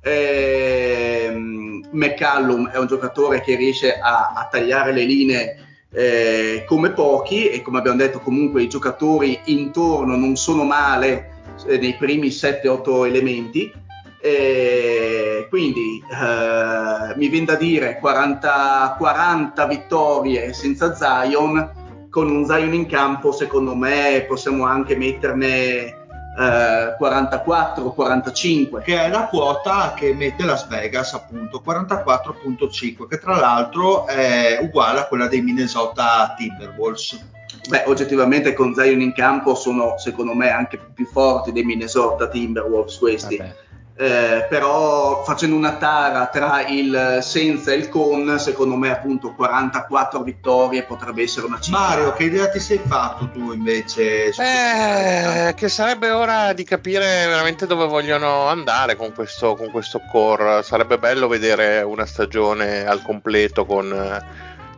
Eh, 0.00 1.32
McCallum 1.34 2.68
è 2.68 2.78
un 2.78 2.86
giocatore 2.86 3.40
che 3.40 3.56
riesce 3.56 3.98
a, 3.98 4.32
a 4.36 4.48
tagliare 4.48 4.92
le 4.92 5.02
linee 5.02 5.66
eh, 5.90 6.64
come 6.68 6.92
pochi 6.92 7.48
e 7.48 7.60
come 7.60 7.78
abbiamo 7.78 7.96
detto 7.96 8.20
comunque 8.20 8.62
i 8.62 8.68
giocatori 8.68 9.40
intorno 9.46 10.14
non 10.14 10.36
sono 10.36 10.62
male 10.62 11.40
eh, 11.66 11.78
nei 11.78 11.96
primi 11.96 12.28
7-8 12.28 13.04
elementi 13.04 13.72
eh, 14.20 15.46
quindi 15.48 16.02
eh, 16.10 17.14
mi 17.16 17.28
viene 17.28 17.46
da 17.46 17.54
dire 17.54 17.98
40, 18.00 18.96
40 18.98 19.66
vittorie 19.66 20.52
senza 20.52 20.92
Zion 20.94 21.86
con 22.10 22.28
un 22.28 22.44
Zion 22.44 22.74
in 22.74 22.86
campo 22.86 23.30
secondo 23.32 23.76
me 23.76 24.24
possiamo 24.26 24.64
anche 24.64 24.96
metterne 24.96 25.94
44-45 26.38 28.78
eh, 28.78 28.82
che 28.82 29.00
è 29.00 29.08
la 29.08 29.26
quota 29.26 29.94
che 29.96 30.12
mette 30.14 30.44
Las 30.44 30.68
Vegas 30.68 31.14
appunto 31.14 31.60
44.5 31.64 33.06
che 33.08 33.18
tra 33.18 33.36
l'altro 33.36 34.06
è 34.06 34.58
uguale 34.60 35.00
a 35.00 35.06
quella 35.06 35.26
dei 35.26 35.42
Minnesota 35.42 36.34
Timberwolves. 36.36 37.26
Beh, 37.68 37.82
oggettivamente 37.86 38.52
con 38.52 38.72
Zion 38.74 39.00
in 39.00 39.12
campo 39.12 39.56
sono 39.56 39.98
secondo 39.98 40.32
me 40.34 40.50
anche 40.50 40.78
più 40.94 41.06
forti 41.06 41.50
dei 41.50 41.64
Minnesota 41.64 42.28
Timberwolves 42.28 42.98
questi. 42.98 43.36
Vabbè 43.36 43.66
eh, 44.00 44.46
però 44.48 45.24
facendo 45.24 45.56
una 45.56 45.72
tara 45.72 46.26
tra 46.26 46.64
il 46.68 47.18
senza 47.20 47.72
e 47.72 47.74
il 47.74 47.88
con, 47.88 48.38
secondo 48.38 48.76
me 48.76 48.92
appunto 48.92 49.34
44 49.34 50.22
vittorie 50.22 50.84
potrebbe 50.84 51.22
essere 51.22 51.46
una 51.46 51.58
cifra. 51.58 51.80
Mario, 51.80 52.12
che 52.12 52.24
idea 52.24 52.48
ti 52.48 52.60
sei 52.60 52.80
fatto 52.86 53.28
tu 53.30 53.52
invece? 53.52 54.28
Eh, 54.28 55.52
che 55.56 55.68
sarebbe 55.68 56.10
ora 56.10 56.52
di 56.52 56.62
capire 56.62 57.26
veramente 57.26 57.66
dove 57.66 57.86
vogliono 57.86 58.46
andare 58.46 58.94
con 58.94 59.12
questo, 59.12 59.56
con 59.56 59.68
questo 59.72 60.00
core. 60.12 60.62
Sarebbe 60.62 60.96
bello 60.98 61.26
vedere 61.26 61.82
una 61.82 62.06
stagione 62.06 62.86
al 62.86 63.02
completo 63.02 63.66
con, 63.66 64.24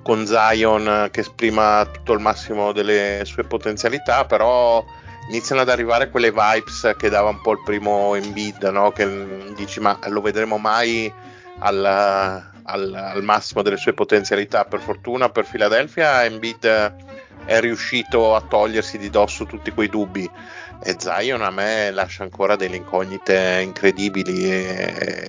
con 0.03 0.27
Zion 0.27 1.09
che 1.11 1.21
esprima 1.21 1.87
tutto 1.93 2.15
il 2.15 2.21
massimo 2.21 2.73
delle 2.73 3.21
sue 3.27 3.45
potenzialità, 3.45 4.25
però 4.25 4.83
iniziano 5.31 5.61
ad 5.63 5.69
arrivare 5.69 6.11
quelle 6.11 6.33
vibes 6.33 6.95
che 6.99 7.09
dava 7.09 7.29
un 7.29 7.41
po' 7.41 7.53
il 7.53 7.63
primo 7.65 8.17
Embiid, 8.17 8.65
no? 8.65 8.91
che 8.91 9.53
dici 9.55 9.79
ma 9.79 9.97
lo 10.09 10.21
vedremo 10.21 10.59
mai 10.59 11.11
al, 11.61 11.85
al, 11.85 12.95
al, 12.95 13.23
massimo 13.23 13.63
delle 13.63 13.77
sue 13.77 13.95
potenzialità. 13.95 14.65
Per 14.65 14.81
fortuna 14.81 15.29
per 15.29 15.47
Philadelphia 15.49 16.25
Embiid 16.25 16.67
è 17.45 17.61
riuscito 17.61 18.35
a 18.35 18.41
togliersi 18.41 18.99
di 18.99 19.09
dosso 19.09 19.47
tutti 19.47 19.71
quei 19.71 19.89
dubbi 19.89 20.29
e 20.83 20.97
Zion 20.99 21.43
a 21.43 21.51
me 21.51 21.91
lascia 21.93 22.25
ancora 22.25 22.57
delle 22.57 22.77
incognite 22.77 23.61
incredibili 23.63 24.51
e, 24.51 25.29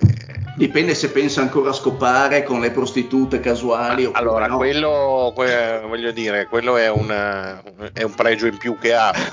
Dipende 0.54 0.94
se 0.94 1.10
pensa 1.10 1.40
ancora 1.40 1.70
a 1.70 1.72
scopare 1.72 2.42
con 2.42 2.60
le 2.60 2.70
prostitute 2.70 3.40
casuali. 3.40 4.08
Allora, 4.12 4.46
no. 4.46 4.58
quello, 4.58 5.32
que- 5.34 5.80
voglio 5.86 6.12
dire, 6.12 6.46
quello 6.46 6.76
è 6.76 6.90
un, 6.90 7.08
è 7.92 8.02
un, 8.02 8.14
pregio 8.14 8.46
in 8.46 8.58
più 8.58 8.76
che 8.78 8.94
ha. 8.94 9.12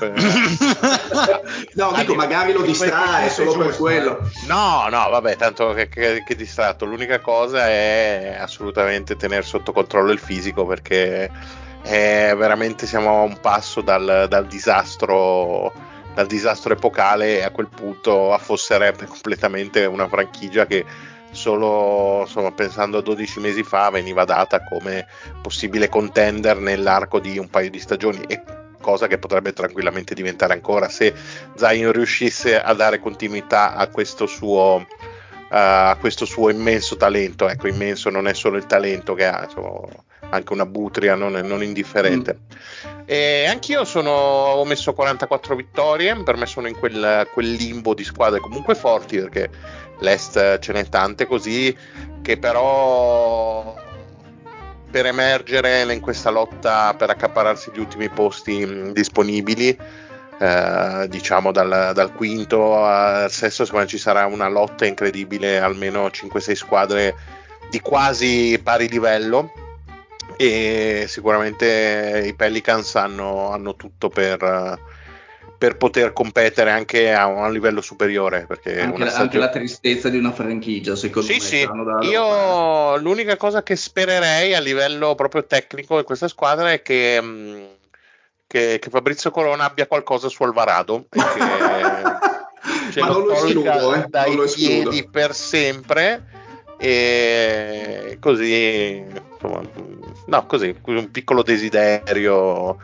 no, 1.74 1.92
dico, 1.96 2.14
magari 2.14 2.52
lo 2.52 2.62
distrae 2.62 3.28
solo 3.28 3.56
per 3.58 3.76
quello. 3.76 4.30
No, 4.46 4.86
no, 4.88 5.10
vabbè, 5.10 5.36
tanto 5.36 5.74
che, 5.74 5.90
che, 5.90 6.22
che, 6.26 6.34
distratto. 6.34 6.86
L'unica 6.86 7.20
cosa 7.20 7.68
è 7.68 8.38
assolutamente 8.40 9.16
tenere 9.16 9.42
sotto 9.42 9.72
controllo 9.72 10.12
il 10.12 10.18
fisico 10.18 10.64
perché 10.64 11.30
veramente 11.82 12.86
siamo 12.86 13.20
a 13.20 13.22
un 13.22 13.38
passo 13.40 13.82
dal, 13.82 14.26
dal 14.28 14.46
disastro 14.46 15.89
dal 16.14 16.26
disastro 16.26 16.72
epocale 16.72 17.38
e 17.38 17.42
a 17.42 17.50
quel 17.50 17.68
punto 17.68 18.32
affosserebbe 18.32 19.06
completamente 19.06 19.84
una 19.84 20.08
franchigia 20.08 20.66
che 20.66 20.84
solo 21.30 22.22
insomma, 22.22 22.50
pensando 22.52 22.98
a 22.98 23.02
12 23.02 23.40
mesi 23.40 23.62
fa 23.62 23.90
veniva 23.90 24.24
data 24.24 24.62
come 24.64 25.06
possibile 25.40 25.88
contender 25.88 26.58
nell'arco 26.58 27.20
di 27.20 27.38
un 27.38 27.48
paio 27.48 27.70
di 27.70 27.78
stagioni 27.78 28.20
e 28.26 28.42
cosa 28.80 29.06
che 29.06 29.18
potrebbe 29.18 29.52
tranquillamente 29.52 30.14
diventare 30.14 30.52
ancora. 30.52 30.88
Se 30.88 31.14
Zion 31.54 31.92
riuscisse 31.92 32.60
a 32.60 32.72
dare 32.74 32.98
continuità 32.98 33.74
a 33.74 33.86
questo 33.88 34.26
suo, 34.26 34.86
a 35.52 35.96
questo 35.98 36.24
suo 36.24 36.48
immenso 36.48 36.96
talento 36.96 37.48
ecco 37.48 37.66
immenso 37.66 38.08
non 38.08 38.28
è 38.28 38.34
solo 38.34 38.56
il 38.56 38.66
talento 38.66 39.14
che 39.14 39.26
ha 39.26 39.42
insomma, 39.44 39.88
anche 40.30 40.52
una 40.52 40.66
butria 40.66 41.16
non, 41.16 41.32
non 41.32 41.62
indifferente 41.62 42.38
mm. 42.38 43.00
e 43.04 43.46
anch'io 43.46 43.84
sono, 43.84 44.10
ho 44.10 44.64
messo 44.64 44.92
44 44.92 45.56
vittorie 45.56 46.22
per 46.22 46.36
me 46.36 46.46
sono 46.46 46.68
in 46.68 46.78
quel, 46.78 47.28
quel 47.32 47.50
limbo 47.50 47.94
di 47.94 48.04
squadre 48.04 48.38
comunque 48.38 48.76
forti 48.76 49.18
perché 49.18 49.50
l'Est 49.98 50.60
ce 50.60 50.72
n'è 50.72 50.88
tante 50.88 51.26
così 51.26 51.76
che 52.22 52.38
però 52.38 53.74
per 54.88 55.06
emergere 55.06 55.92
in 55.92 56.00
questa 56.00 56.30
lotta 56.30 56.94
per 56.94 57.10
accapararsi 57.10 57.72
gli 57.74 57.80
ultimi 57.80 58.08
posti 58.08 58.92
disponibili 58.92 59.76
eh, 60.40 61.06
diciamo 61.08 61.52
dal, 61.52 61.92
dal, 61.92 62.12
quinto 62.14 62.82
al 62.82 63.30
sesto 63.30 63.64
secondo 63.66 63.84
me 63.84 63.90
ci 63.90 63.98
sarà 63.98 64.24
una 64.24 64.48
lotta 64.48 64.86
incredibile 64.86 65.60
almeno 65.60 66.06
5-6 66.06 66.52
squadre 66.54 67.14
di 67.68 67.78
quasi 67.80 68.58
pari 68.62 68.88
livello 68.88 69.52
e 70.38 71.04
sicuramente 71.08 72.22
i 72.26 72.34
Pelicans 72.34 72.94
hanno, 72.96 73.50
hanno 73.50 73.76
tutto 73.76 74.08
per 74.08 74.78
per 75.60 75.76
poter 75.76 76.14
competere 76.14 76.70
anche 76.70 77.12
a 77.12 77.26
un 77.26 77.52
livello 77.52 77.82
superiore. 77.82 78.46
Perché 78.48 78.80
anche, 78.80 79.04
la, 79.04 79.12
anche 79.12 79.36
la 79.36 79.50
tristezza 79.50 80.08
di 80.08 80.16
una 80.16 80.32
franchigia, 80.32 80.96
secondo 80.96 81.30
sì, 81.30 81.34
me. 81.34 81.40
Sì, 81.40 82.08
io 82.08 82.96
l'unica 82.96 83.36
cosa 83.36 83.62
che 83.62 83.76
spererei 83.76 84.54
a 84.54 84.60
livello 84.60 85.14
proprio 85.14 85.44
tecnico 85.44 85.98
di 85.98 86.04
questa 86.04 86.28
squadra 86.28 86.72
è 86.72 86.80
che, 86.80 87.20
mm, 87.20 87.64
che, 88.50 88.80
che 88.80 88.90
Fabrizio 88.90 89.30
Corona 89.30 89.66
abbia 89.66 89.86
qualcosa 89.86 90.28
su 90.28 90.42
Alvarado. 90.42 91.04
Che 91.08 91.20
ce 92.90 93.00
Ma 93.00 93.06
lo, 93.06 93.26
lo 93.26 93.32
escludo, 93.32 93.94
eh? 93.94 94.06
dai 94.08 94.34
lo 94.34 94.44
piedi 94.52 95.08
per 95.08 95.36
sempre 95.36 96.26
e 96.76 98.16
così 98.18 99.04
insomma, 99.04 99.60
no 100.26 100.46
così 100.46 100.74
un 100.86 101.10
piccolo 101.12 101.44
desiderio 101.44 102.78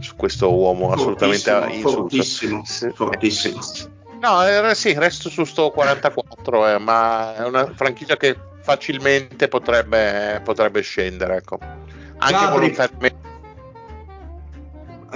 su 0.00 0.16
questo 0.16 0.54
uomo 0.54 0.90
assolutamente 0.90 1.50
insulso. 1.68 1.96
Fortissimo, 1.98 2.64
fortissimo. 2.94 3.60
No, 4.20 4.46
eh, 4.46 4.74
sì, 4.74 4.92
resto 4.92 5.30
su 5.30 5.44
sto 5.44 5.70
44, 5.70 6.74
eh, 6.74 6.78
ma 6.78 7.36
è 7.36 7.42
una 7.42 7.72
franchigia 7.74 8.18
che 8.18 8.36
facilmente 8.60 9.48
potrebbe, 9.48 10.42
potrebbe 10.44 10.82
scendere, 10.82 11.36
ecco. 11.36 11.58
Anche 12.18 12.34
Gabri, 12.34 12.58
volontariamente. 12.58 13.19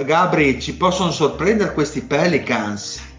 Gabri, 0.03 0.59
ci 0.59 0.75
possono 0.75 1.09
sorprendere 1.09 1.73
questi 1.73 2.01
Pelicans? 2.01 3.13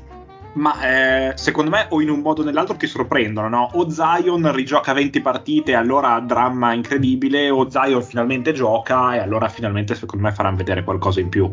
Ma 0.57 1.31
eh, 1.31 1.33
secondo 1.37 1.71
me 1.71 1.87
o 1.89 2.03
in 2.03 2.11
un 2.11 2.21
modo 2.21 2.43
o 2.43 2.45
nell'altro 2.45 2.77
ti 2.77 2.87
sorprendono, 2.87 3.49
no? 3.49 3.71
O 3.75 3.89
Zion 3.89 4.53
rigioca 4.53 4.93
20 4.93 5.21
partite 5.23 5.71
e 5.73 5.75
allora 5.75 6.21
dramma 6.21 6.75
incredibile, 6.75 7.49
o 7.49 7.71
Zion 7.71 8.03
finalmente 8.03 8.53
gioca 8.53 9.15
e 9.15 9.19
allora 9.19 9.49
finalmente 9.49 9.95
secondo 9.95 10.27
me 10.27 10.33
faranno 10.33 10.57
vedere 10.57 10.85
qualcosa 10.85 11.21
in 11.21 11.31
più. 11.31 11.51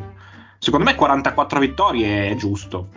Secondo 0.58 0.86
me 0.86 0.96
44 0.96 1.60
vittorie 1.60 2.30
è 2.30 2.36
giusto. 2.36 2.90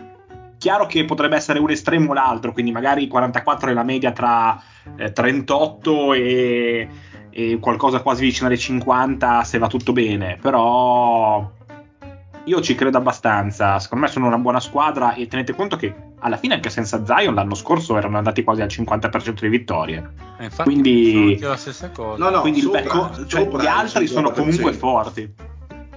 Chiaro 0.59 0.87
che 0.87 1.05
potrebbe 1.05 1.37
essere 1.37 1.61
un 1.61 1.71
estremo 1.71 2.11
o 2.11 2.15
l'altro, 2.15 2.53
quindi 2.53 2.73
magari 2.73 3.07
44 3.07 3.71
è 3.71 3.73
la 3.73 3.85
media 3.85 4.11
tra 4.11 4.61
eh, 4.97 5.13
38 5.13 6.13
e, 6.15 6.89
e 7.31 7.59
qualcosa 7.61 8.01
quasi 8.01 8.23
vicino 8.23 8.49
alle 8.49 8.57
50 8.57 9.45
se 9.45 9.59
va 9.59 9.67
tutto 9.67 9.93
bene, 9.93 10.39
però 10.41 11.55
io 12.47 12.61
ci 12.61 12.75
credo 12.75 12.99
abbastanza. 12.99 13.79
Secondo 13.79 14.07
me 14.07 14.11
sono 14.11 14.27
una 14.27 14.39
buona 14.39 14.59
squadra 14.61 15.15
e 15.15 15.27
tenete 15.29 15.55
conto 15.55 15.77
che 15.77 15.95
alla 16.21 16.37
fine 16.37 16.55
anche 16.55 16.71
senza 16.71 17.05
Zion 17.05 17.35
l'anno 17.35 17.55
scorso 17.55 17.97
erano 17.97 18.17
andati 18.17 18.43
quasi 18.43 18.63
al 18.63 18.69
50% 18.69 19.41
di 19.41 19.49
vittorie. 19.49 20.11
Eh, 20.39 20.45
infatti, 20.45 20.71
Quindi, 20.71 21.37
sono 21.39 21.51
la 21.51 21.57
stessa 21.57 21.91
cosa. 21.91 22.23
No, 22.25 22.31
no, 22.31 22.41
quindi 22.41 22.61
sopra- 22.61 22.81
becco- 22.83 23.27
cioè, 23.27 23.43
sopra 23.43 23.63
gli 23.63 23.67
altri 23.67 24.07
sono 24.07 24.29
50%. 24.31 24.35
comunque 24.35 24.73
forti. 24.73 25.35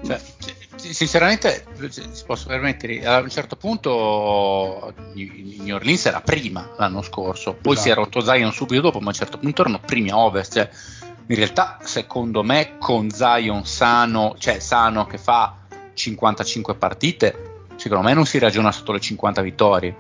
Cioè, 0.05 0.21
si- 0.75 0.93
sinceramente, 0.93 1.65
si 1.89 2.23
posso 2.25 2.47
permettere, 2.47 3.05
a 3.05 3.19
un 3.19 3.29
certo 3.29 3.55
punto 3.55 4.93
New 5.13 5.75
Orleans 5.75 6.05
era 6.05 6.21
prima 6.21 6.69
l'anno 6.77 7.01
scorso, 7.01 7.53
poi 7.53 7.73
Esatto. 7.73 7.87
si 7.87 7.89
è 7.89 7.95
rotto 7.95 8.21
Zion 8.21 8.51
subito 8.51 8.81
dopo, 8.81 8.99
ma 8.99 9.05
a 9.05 9.09
un 9.09 9.13
certo 9.13 9.37
punto 9.37 9.61
erano 9.61 9.79
primi 9.85 10.09
a 10.09 10.17
ovest. 10.17 10.53
Cioè, 10.53 10.69
in 11.27 11.35
realtà, 11.35 11.77
secondo 11.83 12.41
me, 12.43 12.77
con 12.79 13.11
Zion 13.11 13.63
sano, 13.65 14.35
cioè 14.39 14.59
sano 14.59 15.05
che 15.05 15.17
fa 15.19 15.57
55 15.99 16.75
partite, 16.75 17.65
secondo 17.75 18.07
me 18.07 18.13
non 18.13 18.25
si 18.25 18.39
ragiona 18.39 18.71
sotto 18.71 18.93
le 18.93 19.01
50 19.01 19.41
vittorie. 19.41 19.95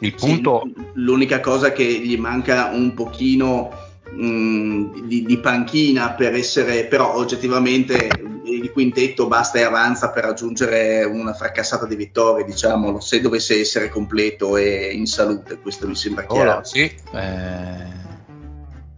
Il 0.00 0.14
Sì, 0.16 0.26
punto, 0.26 0.62
l'unica 0.94 1.40
cosa 1.40 1.72
che 1.72 1.84
gli 1.84 2.16
manca 2.16 2.70
un 2.72 2.94
pochino 2.94 3.70
mh, 4.10 5.06
di, 5.06 5.24
di 5.24 5.38
panchina 5.38 6.12
per 6.12 6.34
essere, 6.34 6.84
però 6.84 7.14
oggettivamente 7.14 8.08
il 8.44 8.70
quintetto 8.72 9.26
basta 9.26 9.58
e 9.58 9.62
avanza 9.62 10.10
per 10.10 10.24
raggiungere 10.24 11.04
una 11.04 11.32
fracassata 11.32 11.86
di 11.86 11.96
vittorie, 11.96 12.44
diciamolo, 12.44 13.00
se 13.00 13.20
dovesse 13.20 13.58
essere 13.58 13.88
completo 13.88 14.56
e 14.56 14.90
in 14.92 15.06
salute, 15.06 15.58
questo 15.60 15.86
mi 15.86 15.94
sembra 15.94 16.26
chiaro. 16.26 16.58
Oh, 16.58 16.64
sì, 16.64 16.80
eh, 17.12 17.99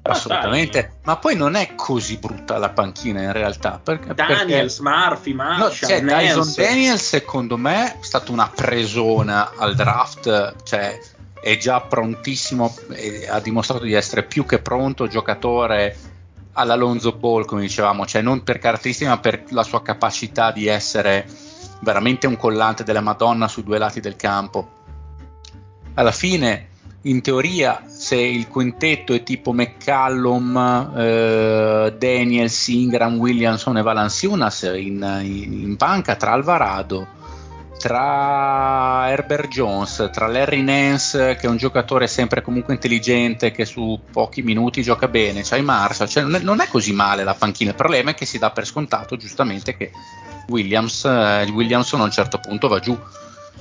assolutamente. 0.03 0.99
Ma 1.05 1.17
poi 1.17 1.37
non 1.37 1.55
è 1.55 1.75
così 1.75 2.17
brutta 2.19 2.59
la 2.59 2.71
panchina 2.71 3.23
in 3.23 3.33
realtà. 3.33 3.81
Perché, 3.83 4.15
Daniels, 4.15 4.79
Murphy, 4.81 5.35
perché- 5.35 5.53
no, 5.53 5.59
Marshall, 5.59 5.89
cioè, 5.89 6.01
Dyson 6.03 6.37
Nance. 6.37 6.63
Daniels 6.63 7.07
secondo 7.07 7.57
me 7.57 7.99
è 8.01 8.03
stata 8.03 8.33
una 8.33 8.51
presona 8.55 9.53
al 9.57 9.75
draft, 9.75 10.55
cioè 10.65 10.99
è 11.41 11.57
già 11.57 11.81
prontissimo, 11.81 12.75
e 12.91 13.29
ha 13.29 13.41
dimostrato 13.41 13.85
di 13.85 13.93
essere 13.93 14.23
più 14.23 14.45
che 14.47 14.61
pronto 14.61 15.09
giocatore 15.09 15.97
all'Alonzo 16.53 17.13
Ball, 17.13 17.45
come 17.47 17.63
dicevamo, 17.63 18.07
cioè 18.07 18.23
non 18.23 18.43
per 18.43 18.59
caratteristiche 18.59 19.09
ma 19.09 19.19
per 19.19 19.45
la 19.49 19.63
sua 19.63 19.83
capacità 19.83 20.53
di 20.53 20.67
essere 20.67 21.27
veramente 21.81 22.27
un 22.27 22.37
collante 22.37 22.85
della 22.85 23.01
Madonna 23.01 23.49
sui 23.49 23.65
due 23.65 23.79
lati 23.79 24.01
del 24.01 24.17
campo. 24.17 24.81
Alla 25.95 26.13
fine, 26.13 26.69
in 27.03 27.21
teoria, 27.21 27.85
se 27.89 28.17
il 28.17 28.47
quintetto 28.47 29.13
è 29.13 29.23
tipo 29.23 29.53
McCallum, 29.53 30.93
eh, 30.97 31.95
Daniels, 31.99 32.69
Ingram, 32.69 33.17
Williamson 33.19 33.79
e 33.79 33.83
Valanciunas 33.83 34.63
in, 34.63 35.21
in, 35.25 35.53
in 35.63 35.77
panca 35.77 36.15
tra 36.15 36.33
Alvarado, 36.33 37.21
tra 37.77 39.09
Herbert 39.09 39.49
Jones, 39.49 40.11
tra 40.13 40.29
Larry 40.29 40.63
Nance, 40.63 41.35
che 41.35 41.47
è 41.49 41.51
un 41.51 41.57
giocatore 41.57 42.07
sempre 42.07 42.41
comunque 42.41 42.75
intelligente, 42.75 43.51
che 43.51 43.65
su 43.65 43.99
pochi 44.13 44.43
minuti 44.43 44.83
gioca 44.83 45.09
bene, 45.09 45.43
c'hai 45.43 45.63
Marshall, 45.63 46.07
cioè 46.07 46.23
non, 46.23 46.37
è, 46.37 46.39
non 46.39 46.61
è 46.61 46.69
così 46.69 46.93
male 46.93 47.25
la 47.25 47.35
panchina, 47.35 47.71
il 47.71 47.77
problema 47.77 48.11
è 48.11 48.15
che 48.15 48.27
si 48.27 48.39
dà 48.39 48.53
per 48.53 48.65
scontato 48.65 49.17
giustamente 49.17 49.77
che 49.77 49.91
Williams, 50.47 51.05
eh, 51.05 51.51
Williamson 51.53 52.01
a 52.01 52.05
un 52.05 52.13
certo 52.13 52.39
punto 52.39 52.69
va 52.69 52.79
giù. 52.79 52.97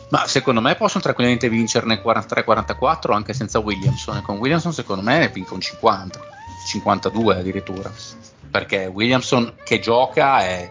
Ma 0.10 0.28
secondo 0.28 0.60
me 0.62 0.76
possono 0.76 1.02
tranquillamente 1.02 1.50
vincerne 1.50 2.02
43-44 2.04 3.14
anche 3.14 3.34
senza 3.34 3.60
Williamson. 3.60 4.18
E 4.18 4.22
con 4.22 4.38
Williamson, 4.38 4.74
secondo 4.74 5.02
me, 5.04 5.20
ne 5.20 5.30
vincono 5.30 5.62
50, 5.62 6.20
52 6.68 7.36
addirittura. 7.36 7.92
Perché 8.50 8.88
Williamson 8.88 9.56
che 9.64 9.80
gioca 9.80 10.42
è 10.42 10.70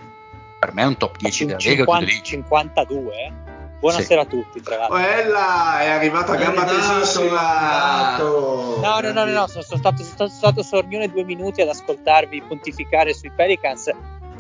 per 0.61 0.75
me 0.75 0.83
è 0.83 0.87
un 0.87 0.99
top 0.99 1.17
10 1.17 1.47
della 1.47 1.59
Lega. 1.59 1.85
50 1.85 2.05
chiude 2.05 2.13
lì. 2.13 2.23
52, 2.23 3.15
eh? 3.15 3.33
Buonasera 3.81 4.21
a 4.21 4.25
tutti, 4.27 4.61
tra 4.61 4.77
l'altro. 4.77 4.99
Quella 4.99 5.81
è 5.81 5.89
arrivata 5.89 6.33
a 6.33 6.37
gamba 6.37 6.65
tesissima. 6.67 8.19
No, 8.19 8.77
no, 8.79 9.01
no, 9.01 9.25
no, 9.25 9.25
no, 9.25 9.47
sono, 9.47 9.63
sono 9.63 9.79
stato, 9.79 10.03
sono 10.03 10.29
stato 10.29 10.63
sornione 10.63 11.11
due 11.11 11.25
minuti 11.25 11.63
ad 11.63 11.69
ascoltarvi 11.69 12.43
pontificare 12.43 13.15
sui 13.15 13.31
Pelicans, 13.35 13.91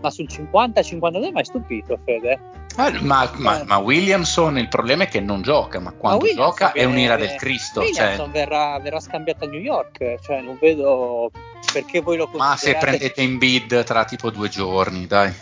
ma 0.00 0.10
sul 0.10 0.26
50-52 0.28 1.18
mi 1.18 1.32
hai 1.34 1.44
stupito, 1.44 1.98
Fede. 2.04 2.38
Eh, 2.76 3.00
ma, 3.00 3.30
ma- 3.34 3.62
ma 3.64 3.78
Williamson 3.78 4.58
il 4.58 4.68
problema 4.68 5.04
è 5.04 5.08
che 5.08 5.20
non 5.20 5.42
gioca, 5.42 5.80
ma 5.80 5.92
quando 5.92 6.26
Ma 6.26 6.32
gioca 6.32 6.72
è 6.72 6.84
un'ira 6.84 7.16
del 7.16 7.34
Cristo. 7.34 7.80
Cioè, 7.80 7.90
Williamson 7.90 8.30
verrà, 8.30 8.78
verrà 8.78 9.00
scambiato 9.00 9.44
a 9.44 9.48
New 9.48 9.60
York, 9.60 10.16
cioè 10.22 10.40
non 10.40 10.56
vedo 10.60 11.30
perché 11.72 12.00
voi 12.00 12.16
lo 12.16 12.28
ma 12.32 12.56
se 12.56 12.72
considerate... 12.72 12.86
prendete 12.86 13.22
in 13.22 13.38
bid 13.38 13.84
tra 13.84 14.04
tipo 14.04 14.30
due 14.30 14.48
giorni, 14.48 15.06
dai. 15.06 15.32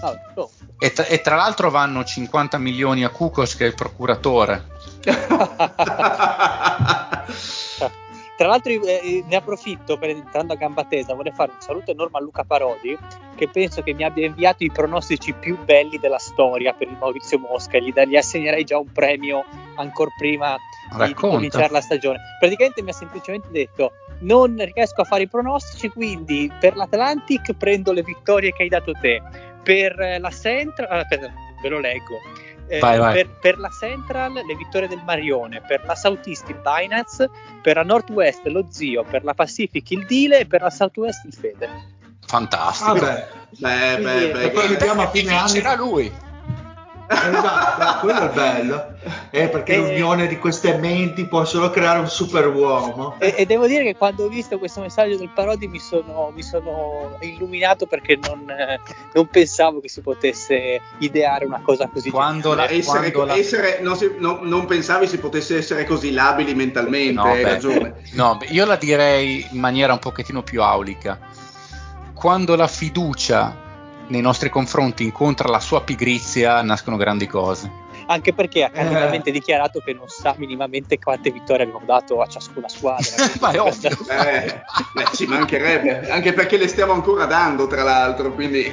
No, 0.00 0.18
no. 0.34 0.50
E 0.78 0.92
tra, 0.92 1.06
e 1.06 1.20
tra 1.20 1.36
l'altro 1.36 1.70
vanno 1.70 2.04
50 2.04 2.58
milioni 2.58 3.04
a 3.04 3.08
Kukos 3.08 3.56
che 3.56 3.64
è 3.64 3.68
il 3.68 3.74
procuratore. 3.74 4.72
Tra 8.36 8.48
l'altro 8.48 8.72
eh, 8.72 9.24
ne 9.26 9.36
approfitto 9.36 9.96
per 9.96 10.10
entrando 10.10 10.54
a 10.54 10.56
gamba 10.56 10.84
tesa, 10.84 11.14
vorrei 11.14 11.32
fare 11.32 11.52
un 11.52 11.60
saluto 11.60 11.92
enorme 11.92 12.18
a 12.18 12.20
Luca 12.20 12.42
Parodi 12.42 12.98
che 13.34 13.48
penso 13.48 13.82
che 13.82 13.92
mi 13.94 14.04
abbia 14.04 14.26
inviato 14.26 14.64
i 14.64 14.70
pronostici 14.70 15.32
più 15.32 15.58
belli 15.64 15.98
della 15.98 16.18
storia 16.18 16.72
per 16.72 16.88
il 16.88 16.96
Maurizio 16.98 17.38
Mosca 17.38 17.78
gli, 17.78 17.92
gli 17.92 18.16
assegnerei 18.16 18.64
già 18.64 18.78
un 18.78 18.90
premio 18.92 19.44
ancora 19.76 20.10
prima 20.16 20.56
di, 20.96 21.06
di 21.06 21.14
cominciare 21.14 21.72
la 21.72 21.80
stagione. 21.80 22.18
Praticamente 22.38 22.82
mi 22.82 22.90
ha 22.90 22.92
semplicemente 22.92 23.48
detto 23.50 23.92
non 24.20 24.56
riesco 24.72 25.02
a 25.02 25.04
fare 25.04 25.24
i 25.24 25.28
pronostici, 25.28 25.88
quindi 25.88 26.50
per 26.58 26.76
l'Atlantic 26.76 27.52
prendo 27.54 27.92
le 27.92 28.02
vittorie 28.02 28.52
che 28.52 28.62
hai 28.64 28.68
dato 28.68 28.92
te, 28.92 29.22
per 29.62 29.98
eh, 30.00 30.18
la 30.18 30.30
Central, 30.30 30.88
ah, 30.90 31.04
per- 31.04 31.32
ve 31.60 31.68
lo 31.68 31.78
leggo. 31.78 32.18
Eh, 32.66 32.78
Vai, 32.78 32.98
vai. 32.98 33.12
Per, 33.14 33.28
per 33.40 33.58
la 33.58 33.68
Central 33.68 34.32
le 34.32 34.54
vittorie 34.54 34.88
del 34.88 35.02
Marione, 35.04 35.60
per 35.60 35.84
la 35.84 35.94
Southeast 35.94 36.48
il 36.48 36.56
Binance, 36.62 37.28
per 37.62 37.76
la 37.76 37.82
Northwest 37.82 38.46
lo 38.46 38.66
Zio, 38.70 39.04
per 39.04 39.22
la 39.22 39.34
Pacific 39.34 39.90
il 39.90 40.06
Dile 40.06 40.40
e 40.40 40.46
per 40.46 40.62
la 40.62 40.70
Southwest 40.70 41.24
il 41.26 41.32
Fede. 41.34 41.68
Fantastico. 42.26 42.94
Vabbè, 42.94 43.28
Beh, 43.58 43.96
beh, 43.98 44.30
beh, 44.32 44.42
e 44.44 44.50
poi 44.50 44.62
che- 44.62 44.68
vediamo 44.68 45.02
a 45.02 45.04
E 45.04 45.10
fine 45.10 45.32
anno. 45.34 45.44
vincerà 45.52 45.74
lui. 45.76 46.12
Esatto, 47.14 48.00
quello 48.00 48.30
è 48.30 48.34
bello. 48.34 48.92
Eh, 49.30 49.48
perché 49.48 49.74
Eh. 49.74 49.78
l'unione 49.78 50.26
di 50.26 50.38
queste 50.38 50.76
menti 50.76 51.26
può 51.26 51.44
solo 51.44 51.70
creare 51.70 51.98
un 51.98 52.08
super 52.08 52.46
uomo. 52.48 53.16
E, 53.18 53.34
e 53.36 53.46
devo 53.46 53.66
dire 53.66 53.82
che 53.84 53.96
quando 53.96 54.24
ho 54.24 54.28
visto 54.28 54.58
questo 54.58 54.80
messaggio 54.80 55.16
del 55.16 55.30
Parodi 55.34 55.66
mi 55.68 55.78
sono, 55.78 56.30
mi 56.34 56.42
sono 56.42 57.16
illuminato 57.20 57.86
perché 57.86 58.16
non, 58.16 58.48
eh, 58.50 58.80
non 59.12 59.26
pensavo 59.28 59.80
che 59.80 59.88
si 59.88 60.00
potesse 60.00 60.80
ideare 60.98 61.44
una 61.44 61.60
cosa 61.62 61.88
così. 61.92 62.10
Quando 62.10 62.54
la, 62.54 62.70
essere, 62.70 63.10
quando 63.12 63.32
la- 63.32 63.38
essere- 63.38 63.78
non, 63.80 63.96
si- 63.96 64.14
no- 64.18 64.38
non 64.42 64.66
pensavi 64.66 65.06
si 65.06 65.18
potesse 65.18 65.56
essere 65.56 65.84
così 65.84 66.12
labili 66.12 66.54
mentalmente, 66.54 67.12
No, 67.14 67.24
hai 67.24 67.42
beh, 67.42 67.50
ragione. 67.50 67.94
no, 68.12 68.38
io 68.48 68.64
la 68.66 68.76
direi 68.76 69.46
in 69.50 69.58
maniera 69.60 69.92
un 69.92 69.98
pochettino 69.98 70.42
più 70.42 70.62
aulica. 70.62 71.18
Quando 72.14 72.54
la 72.56 72.68
fiducia 72.68 73.62
nei 74.08 74.20
nostri 74.20 74.48
confronti 74.50 75.02
incontra 75.04 75.48
la 75.48 75.60
sua 75.60 75.82
pigrizia, 75.82 76.60
nascono 76.62 76.96
grandi 76.96 77.26
cose. 77.26 77.82
Anche 78.06 78.34
perché 78.34 78.64
ha 78.64 78.66
Eh. 78.68 78.72
candidamente 78.72 79.30
dichiarato 79.30 79.80
che 79.80 79.94
non 79.94 80.08
sa 80.08 80.34
minimamente 80.36 80.98
quante 80.98 81.30
vittorie 81.30 81.64
abbiamo 81.64 81.86
dato 81.86 82.20
a 82.20 82.26
ciascuna 82.26 82.68
squadra. 82.68 83.14
Ma 83.40 83.50
è 83.50 83.60
ovvio. 83.60 83.90
Eh, 84.08 84.62
beh, 84.92 85.04
ci 85.14 85.26
mancherebbe, 85.26 86.10
anche 86.10 86.32
perché 86.34 86.56
le 86.58 86.68
stiamo 86.68 86.92
ancora 86.92 87.24
dando, 87.24 87.66
tra 87.66 87.82
l'altro, 87.82 88.32
quindi 88.34 88.70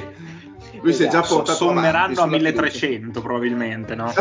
lui 0.82 0.92
si 0.92 1.04
è 1.04 1.08
già 1.08 1.20
Esatto, 1.20 1.34
portato 1.36 1.58
Sommeranno 1.58 2.12
a 2.12 2.24
sulla 2.24 2.26
1300 2.26 3.20
probabilmente, 3.22 3.94
no? 3.94 4.12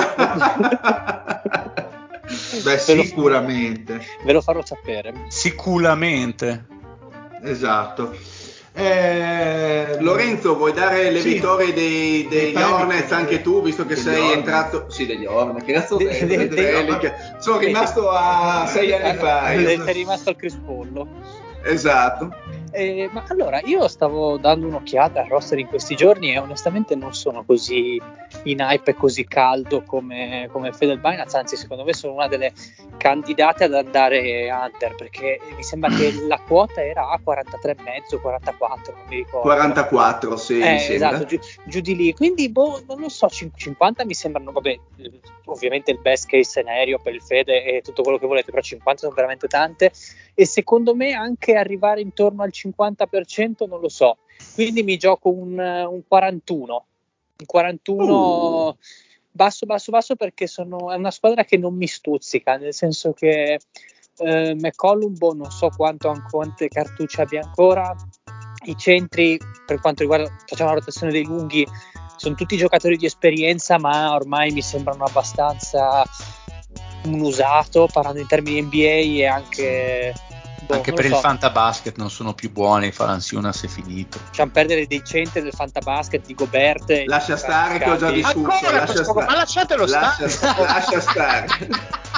Beh, 2.63 2.75
Ve 2.85 2.95
lo- 2.95 3.03
sicuramente. 3.03 4.01
Ve 4.23 4.31
lo 4.31 4.41
farò 4.41 4.63
sapere. 4.63 5.13
Sicuramente. 5.27 6.65
Esatto. 7.43 8.15
Eh, 8.73 9.97
Lorenzo, 9.99 10.55
vuoi 10.55 10.71
dare 10.73 11.11
le 11.11 11.19
Sì. 11.19 11.33
vittorie 11.33 11.73
dei, 11.73 12.25
degli 12.29 12.53
Dei 12.53 12.63
Hornets 12.63 13.11
anche 13.11 13.41
tu, 13.41 13.61
visto 13.61 13.85
che 13.85 13.95
Degli 13.95 14.03
sei 14.03 14.19
Hornets. 14.19 14.35
entrato... 14.37 14.85
Sì, 14.89 15.05
degli 15.05 15.25
Hornets, 15.25 15.65
che 15.65 15.73
cazzo 15.73 15.97
De- 15.97 16.05
de- 16.05 16.25
Dei 16.25 16.47
dei- 16.47 16.71
Pelicans. 16.85 17.37
Sono 17.39 17.57
rimasto 17.57 18.09
a 18.09 18.65
sei 18.67 18.93
anni 18.93 19.17
fa. 19.17 19.51
Eh. 19.51 19.77
Sei 19.83 19.93
rimasto 19.93 20.29
al 20.29 20.35
Crispollo. 20.37 21.07
Esatto. 21.63 22.33
Eh, 22.71 23.09
ma 23.11 23.23
allora, 23.27 23.59
io 23.65 23.87
stavo 23.89 24.37
dando 24.37 24.65
un'occhiata 24.67 25.21
al 25.21 25.27
roster 25.27 25.59
in 25.59 25.67
questi 25.67 25.95
giorni 25.95 26.31
e 26.33 26.39
onestamente 26.39 26.95
non 26.95 27.13
sono 27.13 27.43
così 27.45 28.01
in 28.43 28.59
hype 28.59 28.95
così 28.95 29.25
caldo 29.25 29.83
come, 29.83 30.47
come 30.51 30.71
Fedel 30.71 30.99
Binance, 30.99 31.37
anzi 31.37 31.55
secondo 31.55 31.83
me 31.83 31.93
sono 31.93 32.13
una 32.13 32.27
delle 32.27 32.53
candidate 32.97 33.65
ad 33.65 33.73
andare 33.73 34.49
under 34.51 34.95
perché 34.95 35.39
mi 35.55 35.63
sembra 35.63 35.89
che 35.89 36.11
la 36.27 36.39
quota 36.45 36.83
era 36.83 37.09
a 37.09 37.19
43,5, 37.23 38.19
44, 38.19 38.93
non 38.95 39.05
mi 39.07 39.15
ricordo. 39.17 39.47
44, 39.47 40.37
sì, 40.37 40.59
Eh, 40.59 40.93
esatto, 40.93 41.25
giù, 41.25 41.37
giù 41.65 41.79
di 41.81 41.95
lì. 41.95 42.13
Quindi, 42.13 42.49
boh, 42.49 42.83
non 42.87 42.99
lo 42.99 43.09
so, 43.09 43.27
cin- 43.29 43.51
50 43.53 44.05
mi 44.05 44.13
sembrano, 44.13 44.51
vabbè, 44.51 44.79
ovviamente 45.45 45.91
il 45.91 45.99
best 45.99 46.27
case 46.27 46.49
scenario 46.49 46.99
per 46.99 47.13
il 47.13 47.21
Fede 47.21 47.63
e 47.63 47.81
tutto 47.81 48.01
quello 48.01 48.17
che 48.17 48.27
volete, 48.27 48.51
però 48.51 48.61
50 48.61 49.01
sono 49.01 49.13
veramente 49.13 49.47
tante. 49.47 49.91
E 50.33 50.45
secondo 50.45 50.95
me 50.95 51.13
anche 51.13 51.55
arrivare 51.55 52.01
intorno 52.01 52.43
al 52.43 52.51
50% 52.51 53.67
non 53.67 53.79
lo 53.79 53.89
so. 53.89 54.17
Quindi 54.53 54.83
mi 54.83 54.97
gioco 54.97 55.29
un, 55.29 55.57
un 55.59 56.01
41. 56.07 56.85
Un 57.41 57.45
41 57.45 58.67
Uh. 58.67 58.77
basso, 59.31 59.65
basso, 59.65 59.91
basso 59.91 60.15
perché 60.15 60.45
sono, 60.45 60.91
è 60.91 60.95
una 60.95 61.11
squadra 61.11 61.43
che 61.43 61.57
non 61.57 61.75
mi 61.75 61.87
stuzzica, 61.87 62.57
nel 62.57 62.73
senso 62.73 63.13
che 63.13 63.59
eh, 64.17 64.55
McCollum, 64.55 65.17
boh, 65.17 65.33
non 65.33 65.49
so 65.49 65.69
quanto, 65.69 66.13
quante 66.29 66.67
cartucce 66.67 67.21
abbia 67.21 67.41
ancora. 67.41 67.95
I 68.65 68.75
centri, 68.77 69.39
per 69.65 69.79
quanto 69.79 70.03
riguarda, 70.03 70.29
facciamo 70.45 70.69
la 70.69 70.75
rotazione 70.75 71.11
dei 71.11 71.23
lunghi, 71.23 71.65
sono 72.15 72.35
tutti 72.35 72.57
giocatori 72.57 72.95
di 72.97 73.07
esperienza, 73.07 73.79
ma 73.79 74.13
ormai 74.13 74.51
mi 74.51 74.61
sembrano 74.61 75.05
abbastanza 75.05 76.03
un 77.05 77.19
usato, 77.21 77.87
parlando 77.91 78.19
in 78.19 78.27
termini 78.27 78.61
NBA 78.61 79.19
e 79.19 79.25
anche... 79.25 80.13
boh, 80.65 80.73
Anche 80.75 80.93
per 80.93 81.05
il 81.05 81.11
so. 81.13 81.19
fantabasket 81.19 81.97
non 81.97 82.09
sono 82.09 82.33
più 82.33 82.51
buoni, 82.51 82.91
Valanciunas 82.91 83.63
è 83.63 83.67
finito. 83.67 84.19
Facciamo 84.19 84.51
perdere 84.51 84.87
dei 84.87 85.01
centri 85.05 85.41
del 85.41 85.53
fantabasket 85.53 86.25
di 86.25 86.33
Gobert. 86.33 87.03
Lascia 87.05 87.37
stare 87.37 87.79
che 87.79 87.89
ho 87.89 87.97
già 87.97 88.11
discusso. 88.11 88.37
Ancora 88.39 88.71
lascia 88.71 89.03
stare. 89.03 89.25
ma 89.25 89.35
lasciatelo 89.35 89.85
lascia, 89.85 90.27
stare. 90.29 90.63
lascia 90.63 90.99
stare. 91.01 91.47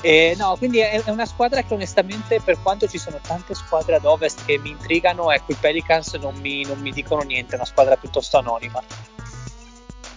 Eh, 0.00 0.36
no, 0.38 0.54
quindi 0.56 0.78
è, 0.78 1.02
è 1.02 1.10
una 1.10 1.26
squadra 1.26 1.60
che 1.62 1.74
onestamente, 1.74 2.40
per 2.40 2.56
quanto 2.62 2.86
ci 2.86 2.98
sono 2.98 3.18
tante 3.20 3.52
squadre 3.54 3.96
ad 3.96 4.04
ovest 4.04 4.44
che 4.44 4.56
mi 4.58 4.70
intrigano, 4.70 5.32
ecco, 5.32 5.50
i 5.50 5.56
Pelicans 5.58 6.14
non 6.14 6.36
mi, 6.36 6.62
non 6.64 6.78
mi 6.78 6.92
dicono 6.92 7.22
niente, 7.22 7.54
è 7.54 7.56
una 7.56 7.64
squadra 7.64 7.96
piuttosto 7.96 8.38
anonima. 8.38 8.80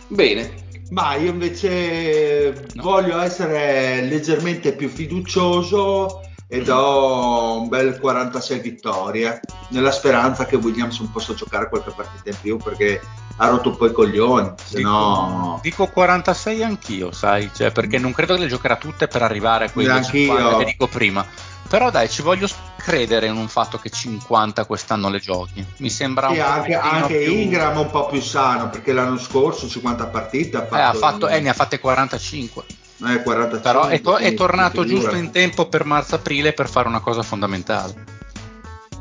Bene. 0.07 0.69
Ma 0.91 1.15
io 1.15 1.31
invece 1.31 2.67
No. 2.75 2.83
voglio 2.83 3.19
essere 3.21 4.01
leggermente 4.01 4.73
più 4.73 4.87
fiducioso 4.87 6.21
e 6.53 6.61
do 6.63 7.59
un 7.61 7.69
bel 7.69 7.97
46 7.97 8.59
vittorie, 8.59 9.39
nella 9.69 9.91
speranza 9.91 10.45
che 10.45 10.57
Williamson 10.57 11.09
possa 11.09 11.33
giocare 11.33 11.69
qualche 11.69 11.91
partita 11.95 12.29
in 12.29 12.35
più 12.41 12.57
perché 12.57 12.99
ha 13.37 13.47
rotto 13.47 13.69
un 13.69 13.77
po' 13.77 13.85
i 13.85 13.93
coglioni, 13.93 14.51
se 14.61 14.77
Dico, 14.79 14.89
no... 14.89 15.59
dico 15.61 15.87
46 15.87 16.61
anch'io, 16.61 17.13
sai, 17.13 17.49
cioè, 17.55 17.71
perché 17.71 17.97
non 17.99 18.11
credo 18.11 18.35
che 18.35 18.41
le 18.41 18.47
giocherà 18.47 18.75
tutte 18.75 19.07
per 19.07 19.21
arrivare 19.21 19.65
a 19.65 19.71
Neanch'io. 19.73 20.33
50 20.35 20.57
che 20.57 20.65
dico 20.65 20.87
prima. 20.87 21.25
Però 21.69 21.89
dai, 21.89 22.09
ci 22.09 22.21
voglio 22.21 22.49
credere 22.75 23.27
in 23.27 23.37
un 23.37 23.47
fatto 23.47 23.77
che 23.77 23.89
50 23.89 24.65
quest'anno 24.65 25.07
le 25.07 25.19
giochi. 25.19 25.65
Mi 25.77 25.89
sembra 25.89 26.27
Sì, 26.27 26.33
un 26.33 26.41
anche, 26.41 26.75
anche 26.75 27.17
più- 27.19 27.31
Ingram 27.31 27.77
un 27.77 27.89
po' 27.89 28.07
più 28.07 28.19
sano 28.19 28.69
perché 28.69 28.91
l'anno 28.91 29.17
scorso 29.17 29.69
50 29.69 30.07
partite 30.07 30.57
ha 30.57 30.65
fatto, 30.65 30.75
Eh, 30.75 30.81
ha 30.81 30.93
fatto, 30.93 31.27
eh, 31.29 31.39
ne 31.39 31.47
ha 31.49 31.53
fatte 31.53 31.79
45. 31.79 32.65
Eh, 33.07 33.21
45, 33.23 33.59
Però 33.59 33.85
è, 33.87 34.01
to- 34.01 34.17
è 34.17 34.33
tornato 34.33 34.85
giusto 34.85 35.15
in 35.15 35.31
tempo 35.31 35.67
per 35.67 35.85
marzo-aprile 35.85 36.53
per 36.53 36.69
fare 36.69 36.87
una 36.87 36.99
cosa 36.99 37.21
fondamentale. 37.23 38.19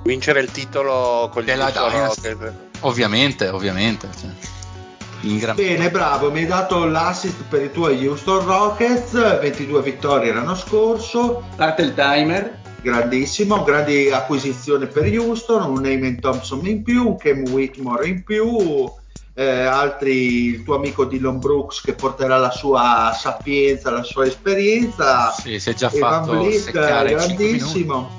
Vincere 0.03 0.41
il 0.41 0.51
titolo 0.51 1.29
con 1.33 1.43
gli. 1.43 1.51
Rockets. 1.51 2.53
Ovviamente, 2.81 3.49
ovviamente. 3.49 4.09
cioè. 4.19 4.31
Ingram. 5.23 5.55
Bene, 5.55 5.91
bravo, 5.91 6.31
mi 6.31 6.39
hai 6.39 6.47
dato 6.47 6.87
l'assist 6.87 7.43
per 7.49 7.63
i 7.63 7.71
tuoi 7.71 8.07
Houston 8.07 8.43
Rockets, 8.47 9.41
22 9.41 9.83
vittorie 9.83 10.33
l'anno 10.33 10.55
scorso, 10.55 11.45
Parte 11.57 11.83
il 11.83 11.93
timer. 11.95 12.59
grandissimo, 12.81 13.63
grandi 13.63 14.11
acquisizioni 14.11 14.87
per 14.87 15.05
Houston, 15.05 15.63
un 15.63 15.81
Neyman 15.83 16.19
Thompson 16.21 16.65
in 16.65 16.83
più, 16.83 17.07
un 17.07 17.17
Cam 17.19 17.47
Whitmore 17.51 18.07
in 18.09 18.25
più, 18.25 18.91
eh, 19.41 19.63
altri 19.65 20.45
il 20.49 20.63
tuo 20.65 20.75
amico 20.75 21.07
Dylan 21.07 21.39
Brooks 21.39 21.81
che 21.81 21.95
porterà 21.95 22.37
la 22.37 22.51
sua 22.51 23.17
sapienza, 23.19 23.91
la 23.91 24.03
sua 24.03 24.27
esperienza, 24.27 25.31
Sì, 25.31 25.59
si 25.59 25.71
è 25.71 25.75
già 25.75 25.89
e 25.91 25.99
Van 25.99 26.25
fatto 26.27 26.51
5 26.51 26.73
minuti. 26.75 27.15
grandissimo. 27.15 28.11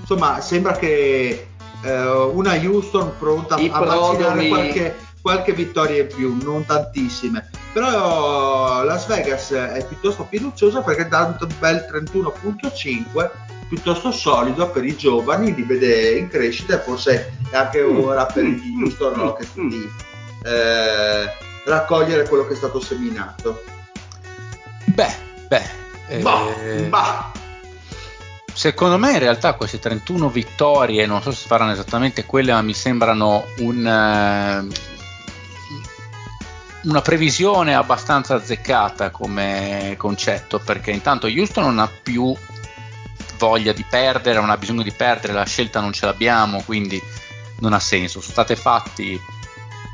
Insomma, 0.00 0.40
sembra 0.40 0.72
che 0.72 1.48
eh, 1.82 2.06
una 2.32 2.54
Houston 2.54 3.12
pronta 3.18 3.58
I 3.58 3.68
a 3.70 3.78
prodomi- 3.78 4.48
qualche, 4.48 4.96
qualche 5.20 5.52
vittoria 5.52 6.00
in 6.00 6.08
più, 6.08 6.38
non 6.42 6.64
tantissime. 6.64 7.50
Però 7.74 8.82
Las 8.82 9.06
Vegas 9.06 9.50
è 9.52 9.84
piuttosto 9.86 10.26
fiduciosa 10.30 10.80
perché 10.80 11.06
dà 11.08 11.36
un 11.38 11.48
bel 11.58 11.86
31.5 11.92 13.30
piuttosto 13.68 14.10
solido 14.10 14.68
per 14.70 14.84
i 14.84 14.96
giovani, 14.96 15.54
li 15.54 15.62
vede 15.62 16.16
in 16.16 16.28
crescita 16.28 16.74
e 16.74 16.78
forse 16.78 17.32
è 17.50 17.56
anche 17.56 17.82
Mm. 17.84 17.98
ora 18.02 18.24
per 18.26 18.44
Mm. 18.44 18.54
gli 18.54 18.82
Houston 18.82 19.12
Mm. 19.12 19.20
Rockets 19.20 19.50
Mm. 19.58 19.84
Eh, 20.44 21.32
raccogliere 21.64 22.28
quello 22.28 22.46
che 22.46 22.54
è 22.54 22.56
stato 22.56 22.80
seminato. 22.80 23.62
Beh, 24.86 25.16
beh. 25.48 25.78
Bah, 26.20 26.56
eh, 26.60 26.82
bah. 26.84 27.32
Secondo 28.52 28.98
me 28.98 29.12
in 29.12 29.20
realtà 29.20 29.54
queste 29.54 29.78
31 29.78 30.28
vittorie, 30.28 31.06
non 31.06 31.22
so 31.22 31.30
se 31.30 31.46
saranno 31.46 31.72
esattamente 31.72 32.26
quelle, 32.26 32.52
ma 32.52 32.62
mi 32.62 32.74
sembrano 32.74 33.44
un, 33.58 33.86
eh, 33.86 34.66
una 36.82 37.00
previsione 37.00 37.74
abbastanza 37.74 38.34
azzeccata 38.34 39.10
come 39.10 39.94
concetto, 39.96 40.58
perché 40.58 40.90
intanto 40.90 41.26
Houston 41.26 41.64
non 41.64 41.78
ha 41.78 41.88
più 41.88 42.34
voglia 43.38 43.72
di 43.72 43.84
perdere, 43.88 44.40
non 44.40 44.50
ha 44.50 44.56
bisogno 44.56 44.82
di 44.82 44.92
perdere, 44.92 45.32
la 45.32 45.46
scelta 45.46 45.80
non 45.80 45.92
ce 45.92 46.06
l'abbiamo, 46.06 46.62
quindi 46.62 47.00
non 47.60 47.72
ha 47.72 47.80
senso. 47.80 48.20
Sono 48.20 48.32
stati 48.32 48.56
fatti 48.56 49.18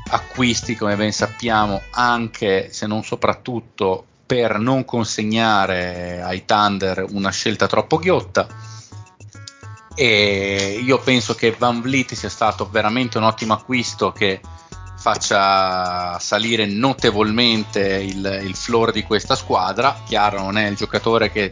acquisti, 0.09 0.75
come 0.75 0.95
ben 0.95 1.11
sappiamo, 1.11 1.81
anche 1.91 2.69
se 2.71 2.87
non 2.87 3.03
soprattutto 3.03 4.05
per 4.25 4.59
non 4.59 4.83
consegnare 4.83 6.21
ai 6.21 6.45
Thunder 6.45 7.05
una 7.09 7.31
scelta 7.31 7.67
troppo 7.67 7.97
ghiotta. 7.97 8.47
E 9.95 10.79
io 10.83 10.99
penso 10.99 11.33
che 11.33 11.55
Van 11.57 11.81
Vliet 11.81 12.13
sia 12.13 12.29
stato 12.29 12.69
veramente 12.69 13.17
un 13.17 13.23
ottimo 13.23 13.53
acquisto 13.53 14.11
che 14.11 14.39
faccia 14.97 16.19
salire 16.19 16.65
notevolmente 16.65 17.79
il, 17.79 18.41
il 18.43 18.55
floor 18.55 18.91
di 18.91 19.03
questa 19.03 19.35
squadra. 19.35 20.01
Chiaro, 20.05 20.41
non 20.41 20.57
è 20.57 20.67
il 20.67 20.75
giocatore 20.75 21.31
che 21.31 21.49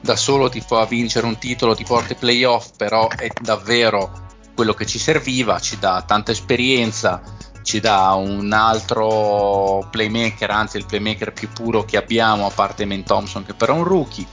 da 0.00 0.16
solo 0.16 0.48
ti 0.48 0.60
fa 0.60 0.84
vincere 0.86 1.26
un 1.26 1.38
titolo, 1.38 1.74
ti 1.74 1.84
porta 1.84 2.14
ai 2.14 2.18
playoff, 2.18 2.70
però 2.76 3.08
è 3.08 3.28
davvero 3.40 4.22
quello 4.54 4.74
che 4.74 4.86
ci 4.86 4.98
serviva, 4.98 5.58
ci 5.58 5.78
dà 5.78 6.02
tanta 6.06 6.30
esperienza, 6.30 7.22
ci 7.64 7.80
dà 7.80 8.12
un 8.12 8.52
altro 8.52 9.88
playmaker, 9.90 10.50
anzi 10.50 10.76
il 10.76 10.86
playmaker 10.86 11.32
più 11.32 11.48
puro 11.48 11.84
che 11.84 11.96
abbiamo, 11.96 12.46
a 12.46 12.50
parte 12.50 12.84
Man 12.84 13.02
Thompson 13.02 13.44
che 13.44 13.54
però 13.54 13.74
è 13.74 13.78
un 13.78 13.84
rookie, 13.84 14.26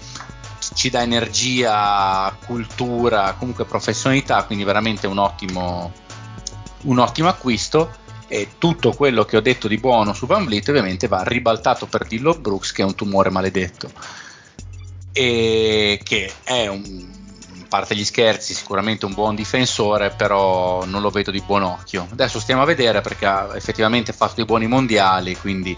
ci 0.74 0.90
dà 0.90 1.02
energia, 1.02 2.36
cultura, 2.46 3.34
comunque 3.40 3.66
professionalità, 3.66 4.44
quindi 4.44 4.66
veramente 4.66 5.08
un 5.08 5.18
ottimo, 5.18 5.92
un 6.84 7.00
ottimo 7.00 7.30
acquisto. 7.30 8.00
E 8.28 8.52
tutto 8.58 8.94
quello 8.94 9.26
che 9.26 9.36
ho 9.36 9.42
detto 9.42 9.68
di 9.68 9.78
buono 9.78 10.14
su 10.14 10.26
Van 10.26 10.46
Vliet 10.46 10.70
ovviamente 10.70 11.10
va 11.10 11.22
ribaltato 11.22 11.86
per 11.86 12.08
Dillon 12.08 12.42
Brooks 12.42 12.72
che 12.72 12.82
è 12.82 12.86
un 12.86 12.96
tumore 12.96 13.30
maledetto. 13.30 13.92
E 15.12 16.00
che 16.02 16.32
è 16.44 16.68
un 16.68 17.21
parte 17.72 17.96
gli 17.96 18.04
scherzi, 18.04 18.54
sicuramente 18.54 19.06
un 19.06 19.14
buon 19.14 19.34
difensore, 19.34 20.10
però 20.10 20.84
non 20.84 21.02
lo 21.02 21.10
vedo 21.10 21.32
di 21.32 21.40
buon 21.40 21.64
occhio. 21.64 22.06
Adesso 22.12 22.42
stiamo 22.42 22.64
a 22.64 22.66
vedere 22.66 23.00
perché 23.00 23.26
ha 23.26 23.52
effettivamente 23.56 24.12
fatto 24.12 24.34
dei 24.36 24.44
buoni 24.44 24.68
mondiali, 24.68 25.38
quindi 25.38 25.78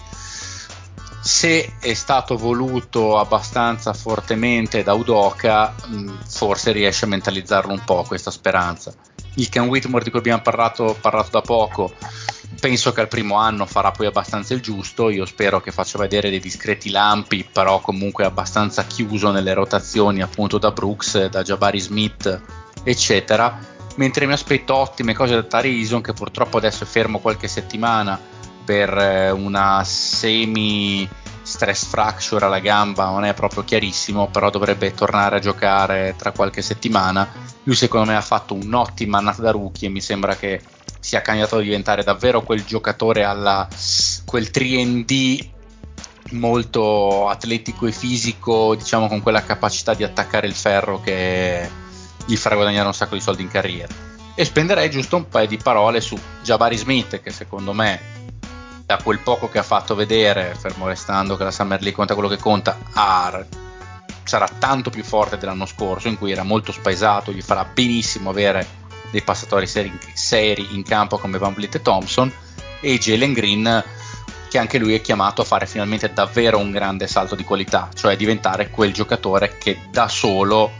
se 1.21 1.75
è 1.79 1.93
stato 1.93 2.35
voluto 2.35 3.19
abbastanza 3.19 3.93
fortemente 3.93 4.81
da 4.81 4.93
Udoka, 4.93 5.75
mh, 5.85 6.23
forse 6.27 6.71
riesce 6.71 7.05
a 7.05 7.09
mentalizzarlo 7.09 7.71
un 7.71 7.83
po' 7.85 8.03
questa 8.07 8.31
speranza. 8.31 8.91
Il 9.35 9.47
Ken 9.49 9.67
Whitmore 9.67 10.03
di 10.03 10.09
cui 10.09 10.17
abbiamo 10.17 10.41
parlato, 10.41 10.97
parlato 10.99 11.29
da 11.29 11.41
poco, 11.41 11.93
penso 12.59 12.91
che 12.93 13.01
al 13.01 13.07
primo 13.07 13.35
anno 13.35 13.65
farà 13.65 13.91
poi 13.91 14.07
abbastanza 14.07 14.53
il 14.53 14.61
giusto. 14.61 15.09
Io 15.09 15.25
spero 15.25 15.61
che 15.61 15.71
faccia 15.71 15.97
vedere 15.97 16.29
dei 16.29 16.39
discreti 16.39 16.89
lampi, 16.89 17.47
però 17.51 17.79
comunque 17.79 18.25
abbastanza 18.25 18.85
chiuso 18.85 19.31
nelle 19.31 19.53
rotazioni, 19.53 20.21
appunto 20.21 20.57
da 20.57 20.71
Brooks, 20.71 21.25
da 21.27 21.43
Jabari 21.43 21.79
Smith, 21.79 22.41
eccetera. 22.83 23.59
Mentre 23.95 24.25
mi 24.25 24.33
aspetto 24.33 24.75
ottime 24.75 25.13
cose 25.13 25.35
da 25.35 25.43
Tari 25.43 25.77
Eason, 25.77 26.01
che 26.01 26.13
purtroppo 26.13 26.57
adesso 26.57 26.83
è 26.83 26.87
fermo 26.87 27.19
qualche 27.19 27.47
settimana 27.47 28.19
per 28.65 28.97
eh, 28.97 29.29
una 29.29 29.83
semi 29.83 31.07
stress 31.43 31.85
fracture 31.85 32.45
alla 32.45 32.59
gamba, 32.59 33.09
non 33.09 33.25
è 33.25 33.33
proprio 33.33 33.63
chiarissimo, 33.63 34.29
però 34.29 34.49
dovrebbe 34.49 34.93
tornare 34.93 35.35
a 35.35 35.39
giocare 35.39 36.15
tra 36.17 36.31
qualche 36.31 36.61
settimana 36.61 37.27
Lui 37.63 37.75
secondo 37.75 38.09
me 38.09 38.15
ha 38.15 38.21
fatto 38.21 38.53
un'ottima 38.53 39.17
annata 39.17 39.41
da 39.41 39.51
rookie 39.51 39.87
e 39.87 39.91
mi 39.91 40.01
sembra 40.01 40.35
che 40.35 40.61
sia 41.03 41.21
candidato 41.21 41.57
a 41.57 41.61
diventare 41.61 42.01
davvero 42.01 42.43
quel 42.43 42.63
giocatore 42.63 43.25
alla 43.25 43.67
quel 44.23 44.49
3D 44.49 45.49
molto 46.31 47.27
atletico 47.27 47.87
e 47.87 47.91
fisico, 47.91 48.73
diciamo 48.73 49.09
con 49.09 49.21
quella 49.21 49.43
capacità 49.43 49.93
di 49.93 50.05
attaccare 50.05 50.47
il 50.47 50.53
ferro 50.53 51.01
che 51.01 51.69
gli 52.25 52.37
farà 52.37 52.55
guadagnare 52.55 52.87
un 52.87 52.93
sacco 52.93 53.15
di 53.15 53.21
soldi 53.21 53.41
in 53.41 53.49
carriera. 53.49 53.93
E 54.33 54.45
spenderei 54.45 54.89
giusto 54.89 55.17
un 55.17 55.27
paio 55.27 55.45
di 55.45 55.57
parole 55.57 55.99
su 55.99 56.17
Jabari 56.41 56.77
Smith, 56.77 57.21
che 57.21 57.31
secondo 57.31 57.73
me, 57.73 57.99
da 58.85 58.97
quel 59.03 59.19
poco 59.19 59.49
che 59.49 59.59
ha 59.59 59.63
fatto 59.63 59.95
vedere, 59.95 60.55
fermo 60.57 60.87
restando 60.87 61.35
che 61.35 61.43
la 61.43 61.51
Summer 61.51 61.81
League 61.81 61.97
conta 61.97 62.13
quello 62.13 62.29
che 62.29 62.37
conta, 62.37 62.79
ha, 62.93 63.45
sarà 64.23 64.47
tanto 64.57 64.89
più 64.89 65.03
forte 65.03 65.37
dell'anno 65.37 65.65
scorso, 65.65 66.07
in 66.07 66.17
cui 66.17 66.31
era 66.31 66.43
molto 66.43 66.71
spaesato, 66.71 67.33
gli 67.33 67.41
farà 67.41 67.65
benissimo 67.65 68.29
avere 68.29 68.81
dei 69.13 69.21
passatori 69.21 69.67
seri, 69.67 69.95
seri 70.15 70.73
in 70.73 70.81
campo 70.81 71.19
come 71.19 71.37
Van 71.37 71.53
Vliet 71.53 71.75
e 71.75 71.81
Thompson, 71.83 72.33
e 72.81 72.97
Jalen 72.97 73.31
Green 73.31 73.83
che 74.49 74.57
anche 74.57 74.79
lui 74.79 74.95
è 74.95 75.01
chiamato 75.01 75.41
a 75.41 75.45
fare 75.45 75.67
finalmente 75.67 76.11
davvero 76.11 76.57
un 76.57 76.71
grande 76.71 77.07
salto 77.07 77.35
di 77.35 77.43
qualità, 77.43 77.89
cioè 77.93 78.15
diventare 78.15 78.69
quel 78.69 78.91
giocatore 78.91 79.57
che 79.57 79.81
da 79.91 80.07
solo 80.07 80.71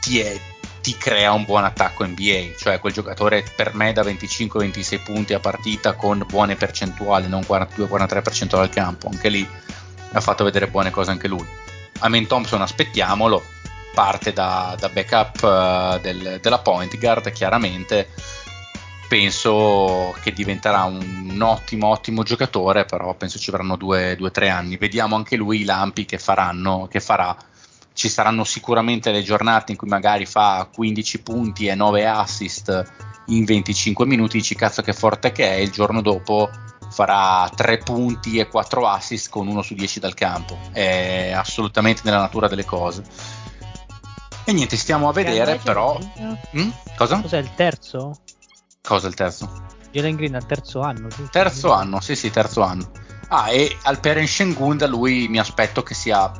ti, 0.00 0.20
è, 0.20 0.38
ti 0.82 0.96
crea 0.96 1.32
un 1.32 1.44
buon 1.44 1.64
attacco 1.64 2.06
NBA, 2.06 2.52
cioè 2.58 2.78
quel 2.78 2.92
giocatore 2.92 3.44
per 3.56 3.74
me 3.74 3.92
da 3.92 4.02
25-26 4.02 5.02
punti 5.02 5.32
a 5.32 5.40
partita 5.40 5.94
con 5.94 6.24
buone 6.28 6.56
percentuali, 6.56 7.26
non 7.26 7.40
42-43% 7.40 8.46
dal 8.48 8.70
campo, 8.70 9.08
anche 9.08 9.28
lì 9.30 9.46
ha 10.12 10.20
fatto 10.20 10.44
vedere 10.44 10.68
buone 10.68 10.90
cose 10.90 11.10
anche 11.10 11.28
lui. 11.28 11.46
Amen 12.00 12.26
Thompson 12.26 12.60
aspettiamolo, 12.60 13.42
parte 13.96 14.34
da, 14.34 14.76
da 14.78 14.90
backup 14.90 15.42
uh, 15.42 15.98
del, 16.00 16.38
della 16.42 16.58
point 16.58 16.98
guard 16.98 17.32
chiaramente. 17.32 18.10
Penso 19.08 20.14
che 20.22 20.32
diventerà 20.32 20.82
un 20.82 21.40
ottimo 21.40 21.86
ottimo 21.86 22.22
giocatore 22.22 22.84
però 22.84 23.14
penso 23.14 23.38
ci 23.38 23.50
vorranno 23.50 23.76
due 23.76 24.14
o 24.20 24.30
tre 24.30 24.50
anni. 24.50 24.76
Vediamo 24.76 25.16
anche 25.16 25.36
lui 25.36 25.62
i 25.62 25.64
lampi 25.64 26.04
che 26.04 26.18
faranno 26.18 26.88
che 26.90 27.00
farà. 27.00 27.34
Ci 27.94 28.10
saranno 28.10 28.44
sicuramente 28.44 29.10
le 29.12 29.22
giornate 29.22 29.72
in 29.72 29.78
cui 29.78 29.88
magari 29.88 30.26
fa 30.26 30.68
15 30.70 31.22
punti 31.22 31.66
e 31.66 31.74
9 31.74 32.06
assist 32.06 32.92
in 33.28 33.46
25 33.46 34.04
minuti. 34.04 34.36
Dici 34.36 34.54
cazzo 34.54 34.82
che 34.82 34.92
forte 34.92 35.32
che 35.32 35.48
è. 35.48 35.54
Il 35.54 35.70
giorno 35.70 36.02
dopo 36.02 36.50
farà 36.90 37.50
3 37.54 37.78
punti 37.78 38.38
e 38.38 38.48
4 38.48 38.86
assist 38.86 39.30
con 39.30 39.46
1 39.48 39.62
su 39.62 39.72
10 39.72 40.00
dal 40.00 40.12
campo. 40.12 40.58
È 40.70 41.32
assolutamente 41.34 42.02
nella 42.04 42.20
natura 42.20 42.48
delle 42.48 42.66
cose 42.66 43.35
e 44.46 44.52
niente 44.52 44.76
stiamo 44.76 45.08
a 45.08 45.12
vedere 45.12 45.58
però 45.62 45.98
mm? 46.56 46.68
cosa? 46.96 47.20
cos'è 47.20 47.38
il 47.38 47.52
terzo? 47.56 48.20
Cosa 48.80 49.08
il 49.08 49.14
terzo? 49.14 49.64
Jalen 49.90 50.14
Green 50.14 50.34
al 50.36 50.46
terzo 50.46 50.80
anno. 50.80 51.08
Giusto? 51.08 51.28
Terzo 51.32 51.72
anno, 51.72 52.00
sì, 52.00 52.14
sì, 52.14 52.30
terzo 52.30 52.62
anno. 52.62 52.90
Ah, 53.28 53.50
e 53.50 53.76
Alperen 53.82 54.26
Shengun 54.26 54.76
da 54.76 54.86
lui 54.86 55.26
mi 55.26 55.38
aspetto 55.38 55.82
che 55.82 55.94
sia 55.94 56.30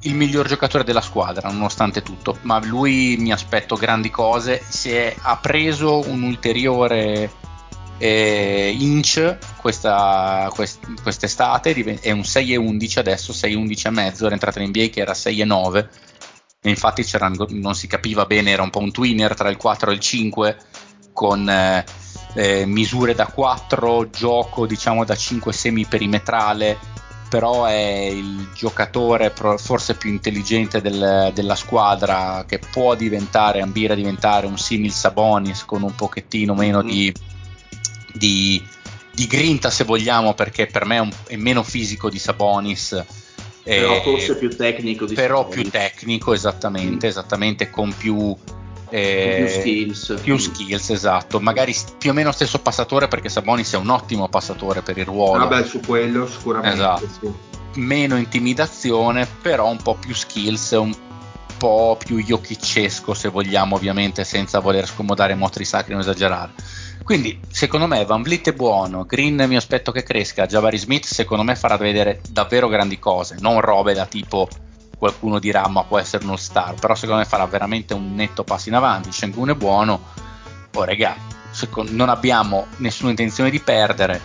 il 0.00 0.14
miglior 0.14 0.46
giocatore 0.46 0.84
della 0.84 1.00
squadra, 1.00 1.48
nonostante 1.50 2.02
tutto. 2.02 2.36
Ma 2.42 2.62
lui 2.62 3.16
mi 3.18 3.32
aspetto 3.32 3.76
grandi 3.76 4.10
cose. 4.10 4.62
Si 4.68 4.90
è, 4.90 5.14
ha 5.18 5.38
preso 5.38 6.06
un 6.06 6.22
ulteriore 6.22 7.30
eh, 7.96 8.74
inch 8.76 9.38
questa, 9.56 10.50
quest, 10.52 11.00
quest'estate, 11.02 12.00
è 12.00 12.10
un 12.10 12.20
6,11 12.20 12.98
adesso, 12.98 13.32
6,11 13.32 13.86
e 13.86 13.90
mezzo, 13.90 14.24
era 14.26 14.34
entrato 14.34 14.58
in 14.58 14.68
NBA 14.68 14.86
che 14.88 15.00
era 15.00 15.12
6,9 15.12 15.88
e 16.64 16.70
infatti 16.70 17.04
non 17.48 17.74
si 17.74 17.88
capiva 17.88 18.24
bene, 18.24 18.52
era 18.52 18.62
un 18.62 18.70
po' 18.70 18.78
un 18.78 18.92
twinner 18.92 19.34
tra 19.34 19.50
il 19.50 19.56
4 19.56 19.90
e 19.90 19.94
il 19.94 20.00
5 20.00 20.56
con 21.12 21.48
eh, 21.48 21.84
eh, 22.34 22.64
misure 22.66 23.14
da 23.14 23.26
4, 23.26 24.10
gioco 24.10 24.64
diciamo 24.64 25.04
da 25.04 25.16
5 25.16 25.52
semi 25.52 25.86
perimetrale, 25.86 26.78
però 27.28 27.64
è 27.64 27.72
il 27.74 28.50
giocatore 28.54 29.32
forse 29.56 29.96
più 29.96 30.10
intelligente 30.10 30.80
del, 30.80 31.32
della 31.34 31.56
squadra 31.56 32.44
che 32.46 32.60
può 32.60 32.94
diventare, 32.94 33.60
ambire 33.60 33.94
a 33.94 33.96
diventare 33.96 34.46
un 34.46 34.56
simil 34.56 34.92
Sabonis 34.92 35.64
con 35.64 35.82
un 35.82 35.94
pochettino 35.96 36.54
meno 36.54 36.78
mm-hmm. 36.78 36.88
di, 36.88 37.14
di, 38.12 38.66
di, 39.12 39.26
grinta 39.26 39.68
se 39.68 39.82
vogliamo 39.82 40.34
perché 40.34 40.66
per 40.66 40.84
me 40.84 40.96
è, 40.96 41.00
un, 41.00 41.10
è 41.26 41.36
meno 41.36 41.64
fisico 41.64 42.08
di 42.08 42.20
Sabonis 42.20 43.04
però 43.62 43.96
eh, 43.96 44.00
forse 44.02 44.36
più 44.36 44.54
tecnico 44.54 45.06
di 45.06 45.14
però 45.14 45.46
più 45.46 45.68
tecnico 45.68 46.32
esattamente, 46.32 47.06
mm. 47.06 47.10
esattamente 47.10 47.70
con 47.70 47.94
più 47.96 48.36
eh, 48.94 49.36
più 49.38 49.48
skills. 49.48 50.20
Più 50.22 50.36
skills, 50.36 50.90
esatto. 50.90 51.40
Magari 51.40 51.74
più 51.96 52.10
o 52.10 52.12
meno 52.12 52.30
stesso 52.30 52.58
passatore 52.58 53.08
perché 53.08 53.30
Sabonis 53.30 53.72
è 53.72 53.78
un 53.78 53.88
ottimo 53.88 54.28
passatore 54.28 54.82
per 54.82 54.98
il 54.98 55.06
ruolo. 55.06 55.48
Vabbè, 55.48 55.64
su 55.64 55.80
quello 55.80 56.26
sicuramente. 56.26 56.76
Esatto. 56.76 57.08
Sì. 57.20 57.80
Meno 57.80 58.16
intimidazione, 58.16 59.26
però 59.40 59.70
un 59.70 59.78
po' 59.78 59.94
più 59.94 60.14
skills, 60.14 60.72
un 60.72 60.94
po' 61.56 61.96
più 62.04 62.22
Jokicesco 62.22 63.14
se 63.14 63.30
vogliamo, 63.30 63.76
ovviamente, 63.76 64.24
senza 64.24 64.58
voler 64.58 64.86
scomodare 64.86 65.34
mostri 65.34 65.64
sacri 65.64 65.94
o 65.94 65.98
esagerare. 65.98 66.52
Quindi, 67.12 67.38
secondo 67.50 67.86
me, 67.86 68.06
Van 68.06 68.22
Vliet 68.22 68.48
è 68.48 68.52
buono, 68.54 69.04
Green 69.04 69.44
mi 69.46 69.54
aspetto 69.54 69.92
che 69.92 70.02
cresca, 70.02 70.46
Javari 70.46 70.78
Smith 70.78 71.04
secondo 71.04 71.42
me 71.44 71.54
farà 71.56 71.76
vedere 71.76 72.22
davvero 72.30 72.68
grandi 72.68 72.98
cose, 72.98 73.36
non 73.38 73.60
robe 73.60 73.92
da 73.92 74.06
tipo 74.06 74.48
qualcuno 74.96 75.38
dirà 75.38 75.68
ma 75.68 75.84
può 75.84 75.98
essere 75.98 76.24
uno 76.24 76.36
star, 76.36 76.72
però 76.72 76.94
secondo 76.94 77.20
me 77.20 77.26
farà 77.28 77.44
veramente 77.44 77.92
un 77.92 78.14
netto 78.14 78.44
passo 78.44 78.70
in 78.70 78.76
avanti, 78.76 79.12
Shengun 79.12 79.50
è 79.50 79.54
buono, 79.54 80.04
oh 80.72 80.84
regà, 80.84 81.14
non 81.90 82.08
abbiamo 82.08 82.68
nessuna 82.78 83.10
intenzione 83.10 83.50
di 83.50 83.60
perdere, 83.60 84.18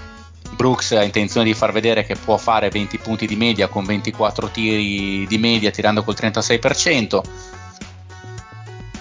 Brooks 0.52 0.94
ha 0.94 1.04
intenzione 1.04 1.46
di 1.46 1.54
far 1.54 1.74
vedere 1.74 2.06
che 2.06 2.16
può 2.16 2.38
fare 2.38 2.70
20 2.70 3.00
punti 3.00 3.28
di 3.28 3.36
media 3.36 3.68
con 3.68 3.84
24 3.84 4.48
tiri 4.48 5.28
di 5.28 5.38
media 5.38 5.72
tirando 5.72 6.06
col 6.06 6.16
36%, 6.18 7.22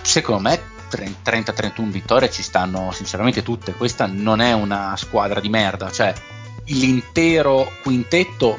secondo 0.03 0.43
me 0.43 0.75
30-31 0.97 1.91
vittorie 1.91 2.31
ci 2.31 2.43
stanno 2.43 2.91
sinceramente 2.93 3.43
tutte, 3.43 3.73
questa 3.73 4.07
non 4.07 4.41
è 4.41 4.53
una 4.53 4.95
squadra 4.97 5.41
di 5.41 5.49
merda, 5.49 5.91
cioè 5.91 6.13
l'intero 6.67 7.71
quintetto 7.83 8.59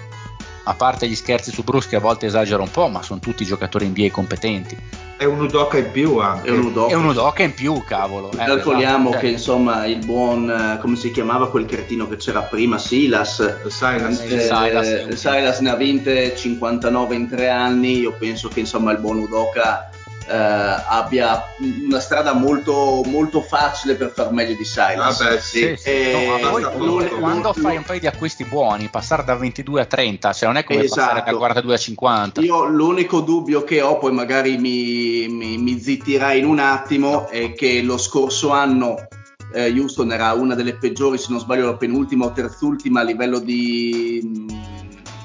a 0.64 0.74
parte 0.74 1.08
gli 1.08 1.16
scherzi 1.16 1.52
su 1.52 1.64
Bruce 1.64 1.88
che 1.88 1.96
a 1.96 2.00
volte 2.00 2.26
esagera 2.26 2.62
un 2.62 2.70
po', 2.70 2.88
ma 2.90 3.02
sono 3.02 3.20
tutti 3.20 3.46
giocatori 3.46 3.88
NBA 3.88 4.12
competenti. 4.12 4.78
È 5.18 5.24
un 5.24 5.40
Udoca 5.40 5.78
in 5.78 5.90
più 5.92 6.18
anche. 6.18 6.50
È 6.50 6.52
un 6.52 6.66
Udoca, 6.66 6.92
è 6.92 6.96
un 6.96 7.06
Udoca 7.06 7.42
in 7.42 7.54
più, 7.54 7.82
cavolo. 7.84 8.32
Eh, 8.32 8.36
Calcoliamo 8.36 9.10
esatto. 9.10 9.24
che 9.24 9.32
insomma 9.32 9.86
il 9.86 10.06
buon, 10.06 10.50
eh, 10.50 10.78
come 10.80 10.96
si 10.96 11.10
chiamava 11.12 11.50
quel 11.50 11.66
cretino 11.66 12.08
che 12.08 12.18
c'era 12.18 12.42
prima, 12.42 12.78
Silas. 12.78 13.66
Silas, 13.68 14.20
eh, 14.20 14.40
Silas, 14.42 15.08
Silas 15.14 15.60
ne 15.60 15.70
ha 15.70 15.76
vinte 15.76 16.36
59 16.36 17.16
in 17.16 17.30
tre 17.30 17.50
anni, 17.50 18.00
io 18.00 18.14
penso 18.20 18.50
che 18.50 18.60
insomma 18.60 18.92
il 18.92 19.00
buon 19.00 19.18
Udoca 19.20 19.90
eh, 20.28 20.84
abbia 20.88 21.54
una 21.86 22.00
strada 22.00 22.34
molto, 22.34 23.02
molto 23.06 23.42
facile 23.42 23.96
per 23.96 24.12
far 24.12 24.32
meglio 24.32 24.56
di 24.56 24.66
Silas. 24.66 25.22
Ah 25.22 25.30
beh, 25.30 25.40
sì. 25.40 25.60
sì, 25.60 25.76
sì. 25.78 26.12
No, 26.42 26.50
poi, 26.50 27.10
quando 27.20 27.54
fai 27.54 27.78
un 27.78 27.84
paio 27.84 28.00
di 28.00 28.08
acquisti 28.08 28.44
buoni, 28.44 28.90
passare 28.90 29.24
da 29.24 29.36
22 29.36 29.82
a 29.82 29.86
30, 29.86 30.34
cioè 30.34 30.48
non 30.48 30.58
è 30.58 30.64
come 30.64 30.84
esatto. 30.84 31.02
passare 31.02 31.32
da 31.32 31.38
42 31.38 31.74
a 31.74 31.78
50. 31.78 32.42
Io 32.42 32.66
l'unico 32.66 33.22
dubbio 33.22 33.64
che 33.64 33.82
ho, 33.82 33.98
poi 33.98 34.12
magari 34.12 34.58
mi, 34.58 35.28
mi, 35.28 35.58
mi 35.58 35.80
zittirai 35.80 36.40
in 36.40 36.46
un 36.46 36.60
attimo, 36.60 37.28
è 37.30 37.54
che 37.54 37.82
lo 37.82 37.98
scorso 37.98 38.52
anno 38.52 39.08
eh, 39.54 39.72
Houston 39.72 40.12
era 40.12 40.34
una 40.34 40.56
delle 40.56 40.76
peggiori, 40.76 41.18
se 41.18 41.28
non 41.30 41.40
sbaglio, 41.40 41.66
la 41.66 41.78
penultima 41.78 42.26
o 42.26 42.32
terzultima 42.32 43.00
a 43.00 43.04
livello 43.04 43.40
di 43.40 44.46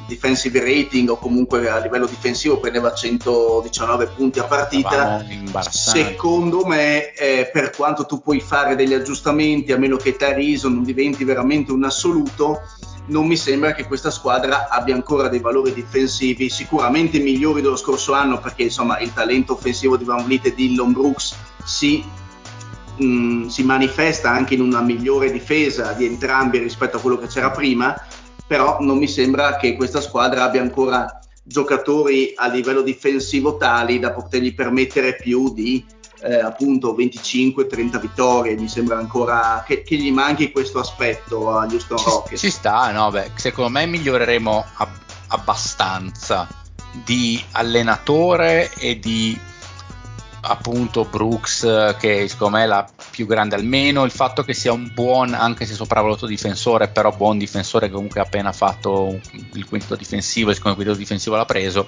defensive 0.07 0.61
rating 0.61 1.09
o 1.09 1.17
comunque 1.17 1.69
a 1.69 1.79
livello 1.79 2.07
difensivo 2.07 2.59
prendeva 2.59 2.93
119 2.93 4.07
punti 4.09 4.39
a 4.39 4.45
partita. 4.45 5.25
Secondo 5.71 6.65
me, 6.65 7.13
eh, 7.15 7.51
per 7.53 7.71
quanto 7.71 8.07
tu 8.07 8.21
puoi 8.21 8.41
fare 8.41 8.75
degli 8.75 8.95
aggiustamenti, 8.95 9.73
a 9.73 9.79
meno 9.79 9.97
che 9.97 10.17
Tyrese 10.17 10.69
non 10.69 10.83
diventi 10.83 11.25
veramente 11.25 11.73
un 11.73 11.85
assoluto, 11.85 12.61
non 13.07 13.27
mi 13.27 13.37
sembra 13.37 13.73
che 13.73 13.87
questa 13.87 14.11
squadra 14.11 14.69
abbia 14.69 14.95
ancora 14.95 15.29
dei 15.29 15.41
valori 15.41 15.73
difensivi 15.73 16.49
sicuramente 16.49 17.19
migliori 17.19 17.61
dello 17.61 17.77
scorso 17.77 18.13
anno 18.13 18.39
perché 18.39 18.63
insomma 18.65 18.99
il 19.01 19.13
talento 19.13 19.55
offensivo 19.55 19.97
di 19.97 20.05
Van 20.05 20.25
Vliet 20.25 20.47
e 20.47 20.55
Dillon 20.55 20.93
Brooks 20.93 21.35
si, 21.65 22.05
mh, 22.97 23.05
mm, 23.05 23.47
si 23.49 23.65
manifesta 23.65 24.31
anche 24.31 24.55
in 24.55 24.61
una 24.61 24.81
migliore 24.83 25.33
difesa 25.33 25.93
di 25.93 26.07
entrambi 26.07 26.59
rispetto 26.59 26.99
a 26.99 27.01
quello 27.01 27.19
che 27.19 27.27
c'era 27.27 27.51
prima 27.51 28.01
però 28.53 28.77
non 28.81 28.99
mi 28.99 29.09
sembra 29.09 29.57
che 29.57 29.77
questa 29.77 30.03
squadra 30.03 30.43
abbia 30.43 30.61
ancora 30.61 31.19
giocatori 31.43 32.35
a 32.37 32.49
livello 32.49 32.83
difensivo 32.83 33.57
tali 33.57 33.99
da 33.99 34.13
potergli 34.13 34.55
permettere 34.55 35.17
più 35.17 35.55
di 35.55 35.83
eh, 36.21 36.35
appunto 36.35 36.95
25-30 36.95 37.99
vittorie. 37.99 38.55
Mi 38.55 38.69
sembra 38.69 38.99
ancora 38.99 39.65
che, 39.67 39.83
che, 39.83 39.97
gli 39.97 40.13
manchi 40.13 40.53
questo 40.53 40.81
aspetto 40.81 41.51
a 41.51 41.65
Houston 41.65 41.97
Rockets. 41.97 42.41
Ci 42.43 42.51
sta, 42.51 42.93
no? 42.93 43.11
Beh, 43.11 43.31
secondo 43.37 43.71
me 43.71 43.87
miglioreremo 43.87 44.65
ab- 44.75 45.01
abbastanza 45.29 46.47
di 47.07 47.43
allenatore 47.53 48.71
e 48.75 48.99
di 48.99 49.35
appunto 50.43 51.07
Brooks 51.07 51.97
che 51.99 52.29
secondo 52.29 52.59
me 52.59 52.65
è 52.65 52.67
la 52.67 52.87
più 53.13 53.27
grande 53.27 53.55
almeno 53.55 54.05
il 54.05 54.11
fatto 54.11 54.43
che 54.43 54.55
sia 54.55 54.73
un 54.73 54.91
buon 54.93 55.35
anche 55.35 55.67
se 55.67 55.75
sopravvalutato 55.75 56.27
difensore 56.27 56.89
però 56.89 57.15
buon 57.15 57.39
difensore 57.39 57.87
che 57.87 57.93
comunque 57.93 58.21
ha 58.21 58.25
appena 58.25 58.53
fatto 58.53 59.21
il 59.53 59.67
quinto 59.67 59.95
difensivo 59.95 60.51
il 60.51 60.57
secondo 60.57 60.77
quinto 60.77 60.95
difensivo 60.95 61.37
l'ha 61.37 61.45
preso 61.45 61.87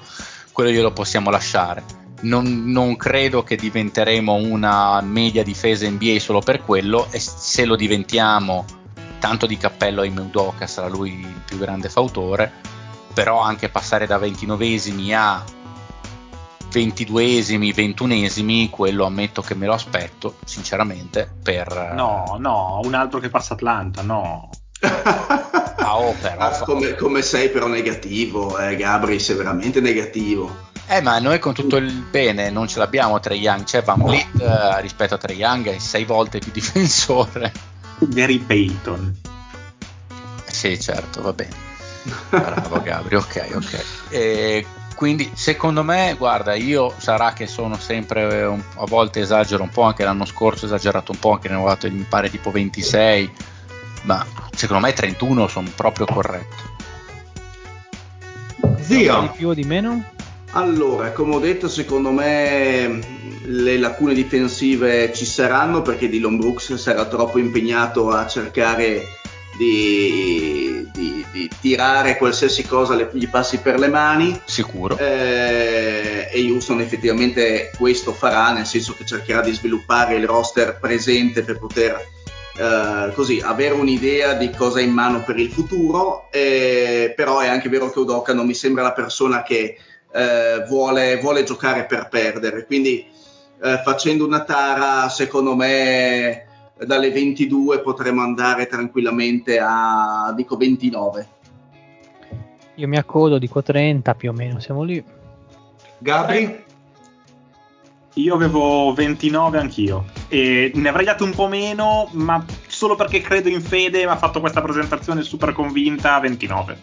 quello 0.55 0.71
glielo 0.71 0.93
possiamo 0.93 1.31
lasciare. 1.31 1.83
Non, 2.21 2.71
non 2.71 2.97
credo 2.97 3.43
che 3.43 3.57
diventeremo 3.57 4.33
una 4.33 5.01
media 5.03 5.43
difesa 5.43 5.87
NBA 5.91 6.21
solo 6.21 6.39
per 6.39 6.63
quello 6.63 7.09
e 7.11 7.19
se 7.19 7.65
lo 7.65 7.75
diventiamo 7.75 8.65
tanto 9.19 9.47
di 9.47 9.59
cappello 9.59 10.03
a 10.03 10.07
Udoka 10.07 10.67
sarà 10.67 10.87
lui 10.87 11.11
il 11.11 11.43
più 11.45 11.59
grande 11.59 11.89
fautore 11.89 12.53
però 13.13 13.41
anche 13.41 13.69
passare 13.69 14.07
da 14.07 14.17
29esimi 14.17 15.13
a 15.13 15.45
22esimi, 16.75 17.73
21esimi, 17.73 18.69
quello 18.69 19.05
ammetto 19.05 19.43
che 19.43 19.55
me 19.55 19.67
lo 19.67 19.75
aspetto, 19.75 20.39
sinceramente, 20.45 21.31
per... 21.41 21.93
No, 21.95 22.37
no, 22.41 22.81
un 22.83 22.95
altro 22.95 23.21
che 23.21 23.29
passa 23.29 23.55
Atlanta, 23.55 24.03
no. 24.03 24.51
Ah, 25.85 25.99
oh, 25.99 26.15
però, 26.19 26.39
Ah, 26.39 26.59
come, 26.61 26.95
come 26.95 27.21
sei 27.21 27.51
però 27.51 27.67
negativo, 27.67 28.59
eh, 28.59 28.75
Gabri, 28.75 29.21
sei 29.21 29.37
veramente 29.37 29.81
negativo. 29.81 30.73
Eh, 30.87 31.03
ma 31.03 31.19
noi 31.19 31.39
con 31.39 31.53
tutto 31.53 31.77
il 31.77 31.93
bene 31.93 32.49
non 32.49 32.67
ce 32.69 32.79
l'abbiamo 32.79 33.21
Trae 33.21 33.37
Young, 33.37 33.65
c'è 33.65 33.83
Van 33.83 34.03
Vliet 34.03 34.41
eh, 34.41 34.81
rispetto 34.81 35.15
a 35.15 35.19
Trae 35.19 35.37
Young 35.37 35.69
è 35.69 35.79
sei 35.79 36.05
volte 36.05 36.39
più 36.39 36.53
difensore. 36.53 37.53
Gary 37.99 38.39
Payton. 38.39 39.15
Sì, 40.47 40.81
certo, 40.81 41.21
va 41.21 41.35
bene. 41.35 41.55
Bravo 42.31 42.81
Gabri, 42.81 43.17
ok, 43.17 43.51
ok. 43.55 43.85
E 44.09 44.67
quindi 44.95 45.31
secondo 45.35 45.83
me, 45.83 46.15
guarda, 46.19 46.55
io 46.55 46.93
sarà 46.97 47.33
che 47.33 47.47
sono 47.47 47.77
sempre 47.79 48.45
un- 48.45 48.63
a 48.77 48.85
volte 48.87 49.21
esagero 49.21 49.63
un 49.63 49.71
po', 49.71 49.83
anche 49.83 50.05
l'anno 50.05 50.25
scorso 50.25 50.65
ho 50.65 50.69
esagerato 50.69 51.13
un 51.13 51.19
po', 51.19 51.33
anche 51.33 51.49
ne 51.49 51.57
ho 51.57 51.65
dato 51.67 51.91
mi 51.91 52.07
pare 52.09 52.31
tipo 52.31 52.51
26, 52.51 53.31
ma 54.03 54.25
secondo 54.55 54.87
me 54.87 54.93
31 54.93 55.49
sono 55.49 55.71
proprio 55.75 56.07
corretti. 56.07 56.63
Di 58.77 58.83
Zio, 58.83 59.33
più 59.37 59.49
o 59.49 59.55
di 59.55 59.65
meno? 59.65 60.05
Allora, 60.53 61.11
come 61.11 61.35
ho 61.35 61.39
detto, 61.41 61.69
secondo 61.69 62.11
me 62.11 63.01
le 63.47 63.77
lacune 63.79 64.15
difensive 64.15 65.13
ci 65.13 65.25
saranno 65.27 65.83
perché 65.83 66.09
Dylan 66.09 66.37
Brooks 66.37 66.75
sarà 66.75 67.05
troppo 67.07 67.39
impegnato 67.39 68.11
a 68.11 68.27
cercare 68.27 69.05
di, 69.57 70.89
di- 70.93 71.25
di 71.33 71.51
tirare 71.61 72.17
qualsiasi 72.17 72.67
cosa 72.67 72.95
le- 72.95 73.11
gli 73.13 73.29
passi 73.29 73.59
per 73.59 73.79
le 73.79 73.89
mani. 73.89 74.41
Sicuro. 74.45 74.97
Eh, 74.99 76.29
e 76.33 76.51
Houston 76.51 76.81
effettivamente 76.81 77.71
questo 77.77 78.13
farà, 78.13 78.53
nel 78.53 78.67
senso 78.67 78.95
che 78.95 79.05
cercherà 79.05 79.41
di 79.41 79.53
sviluppare 79.53 80.17
il 80.17 80.27
roster 80.27 80.79
presente 80.79 81.43
per 81.43 81.59
poter 81.59 82.07
eh, 82.57 83.13
così 83.15 83.41
avere 83.45 83.75
un'idea 83.75 84.35
di 84.35 84.51
cosa 84.51 84.79
ha 84.79 84.83
in 84.83 84.93
mano 84.93 85.23
per 85.23 85.39
il 85.39 85.51
futuro. 85.51 86.29
eh, 86.31 87.13
però 87.17 87.41
è 87.41 87.49
anche 87.49 87.69
vero 87.69 87.91
che 87.91 87.99
Udoka 87.99 88.33
non 88.33 88.47
mi 88.47 88.55
sembra 88.55 88.83
la 88.83 88.93
persona 88.93 89.43
che 89.43 89.77
eh, 90.13 90.65
vuole, 90.69 91.19
vuole 91.19 91.43
giocare 91.45 91.85
per 91.87 92.09
perdere. 92.09 92.65
Quindi 92.67 93.05
eh, 93.63 93.81
facendo 93.85 94.25
una 94.25 94.45
tara, 94.45 95.09
secondo 95.09 95.55
me 95.57 96.44
dalle 96.79 97.11
22 97.11 97.81
potremo 97.81 98.23
andare 98.23 98.67
tranquillamente 98.67 99.59
a 99.61 100.33
dico 100.35 100.57
29. 100.57 101.29
Io 102.77 102.89
mi 102.89 102.97
accodo, 102.97 103.39
dico 103.39 103.63
30 103.63 104.15
più 104.15 104.31
o 104.31 104.33
meno, 104.33 104.59
siamo 104.59 104.83
lì. 104.83 105.03
Gabri, 105.99 106.65
Io 108.15 108.35
avevo 108.35 108.93
29 108.93 109.59
anch'io 109.59 110.05
e 110.29 110.71
ne 110.75 110.89
avrei 110.89 111.05
dato 111.05 111.25
un 111.25 111.35
po' 111.35 111.49
meno, 111.49 112.09
ma 112.13 112.45
solo 112.67 112.95
perché 112.95 113.21
credo 113.21 113.49
in 113.49 113.61
fede 113.61 114.05
mi 114.05 114.11
ha 114.11 114.17
fatto 114.17 114.41
questa 114.41 114.63
presentazione 114.63 115.23
super 115.23 115.53
convinta 115.53 116.19
29. 116.21 116.79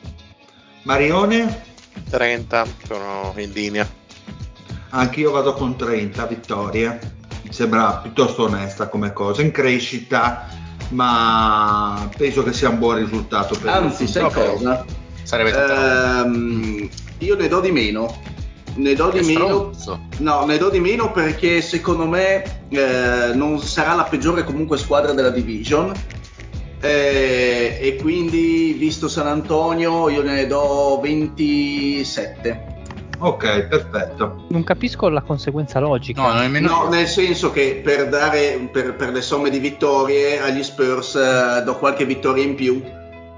Marione, 0.84 1.64
30 2.10 2.66
sono 2.86 3.34
in 3.38 3.52
linea. 3.52 3.88
anch'io 4.89 5.32
vado 5.32 5.54
con 5.54 5.76
30 5.76 6.26
vittorie. 6.26 7.20
Mi 7.52 7.58
sembra 7.58 7.99
piuttosto 8.02 8.43
onesta 8.45 8.88
come 8.88 9.12
cosa, 9.12 9.41
in 9.41 9.52
crescita, 9.52 10.47
ma 10.91 12.10
penso 12.16 12.43
che 12.43 12.54
sia 12.54 12.70
un 12.70 12.80
buon 12.80 12.95
risultato 12.95 13.58
per 13.60 13.74
Anzi, 13.74 14.08
sai 14.08 14.24
Houston. 14.24 14.54
cosa? 14.54 14.86
Sarebbe 15.24 15.52
Ehm, 15.52 16.89
io 17.18 17.36
ne 17.36 17.47
do 17.49 17.60
di 17.60 17.72
meno. 17.74 18.22
Ne 18.76 18.93
do 18.93 19.10
di 19.10 19.20
meno. 19.20 19.72
No, 20.20 20.45
ne 20.45 20.58
do 20.58 20.70
di 20.70 20.80
meno 20.80 21.12
perché 21.12 21.60
secondo 21.60 22.08
me 22.08 22.62
eh, 22.70 23.32
non 23.34 23.60
sarà 23.60 23.95
la 23.95 24.04
peggiore 24.04 24.45
comunque 24.45 24.78
squadra 24.78 25.12
della 25.12 25.30
division. 25.30 25.91
Eh, 26.80 27.80
e 27.82 27.95
quindi, 27.97 28.78
visto 28.80 29.10
San 29.10 29.28
Antonio, 29.28 30.08
io 30.08 30.24
ne 30.24 30.47
do 30.47 31.02
27. 31.02 32.70
Ok, 33.24 33.67
perfetto. 33.67 34.45
Non 34.49 34.63
capisco 34.63 35.07
la 35.07 35.22
conseguenza 35.22 35.80
logica. 35.80 36.22
No, 36.22 36.34
nemmeno 36.39 36.67
No, 36.67 36.89
nel 36.89 37.07
senso 37.07 37.51
che 37.51 37.80
per 37.84 38.09
dare 38.09 38.67
per, 38.72 38.95
per 38.95 39.11
le 39.11 39.22
somme 39.22 39.51
di 39.51 39.59
vittorie 39.59 40.39
agli 40.39 40.63
Spurs 40.63 41.15
eh, 41.15 41.61
do 41.63 41.78
qualche 41.78 42.03
vittoria 42.05 42.43
in 42.43 42.55
più, 42.55 42.82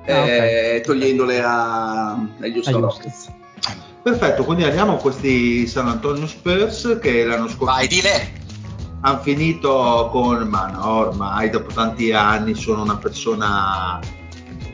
eh, 0.06 0.82
togliendole 0.86 1.42
a, 1.44 2.12
agli 2.14 2.56
Houston. 2.56 2.80
Rockets. 2.82 3.32
Perfetto, 4.02 4.44
quindi 4.44 4.64
andiamo 4.64 4.94
a 4.94 4.98
questi 4.98 5.68
San 5.68 5.88
Antonio 5.88 6.28
Spurs 6.28 6.98
che 7.02 7.26
l'anno 7.26 7.48
scorso 7.48 7.66
Vai 7.66 7.88
di 7.88 8.02
lei. 8.02 8.22
hanno 9.02 9.20
finito 9.20 10.10
con, 10.12 10.48
ma 10.48 10.68
no, 10.68 11.08
ormai 11.08 11.50
dopo 11.50 11.74
tanti 11.74 12.12
anni 12.12 12.54
sono 12.54 12.84
una 12.84 12.98
persona 12.98 14.00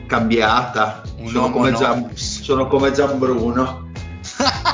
cambiata, 0.06 1.02
Un 1.18 1.28
sono, 1.28 1.50
come 1.50 1.72
Gian, 1.72 2.10
sono 2.14 2.66
come 2.66 2.90
Gianbruno. 2.90 3.79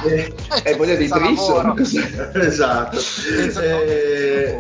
Eh, 0.07 0.35
E 0.65 0.75
voglia 0.77 0.95
di 0.95 1.09
Senza 1.09 1.19
lavoro. 1.25 1.75
Trisson. 1.75 2.31
esatto. 2.35 2.99
Eh, 3.61 4.59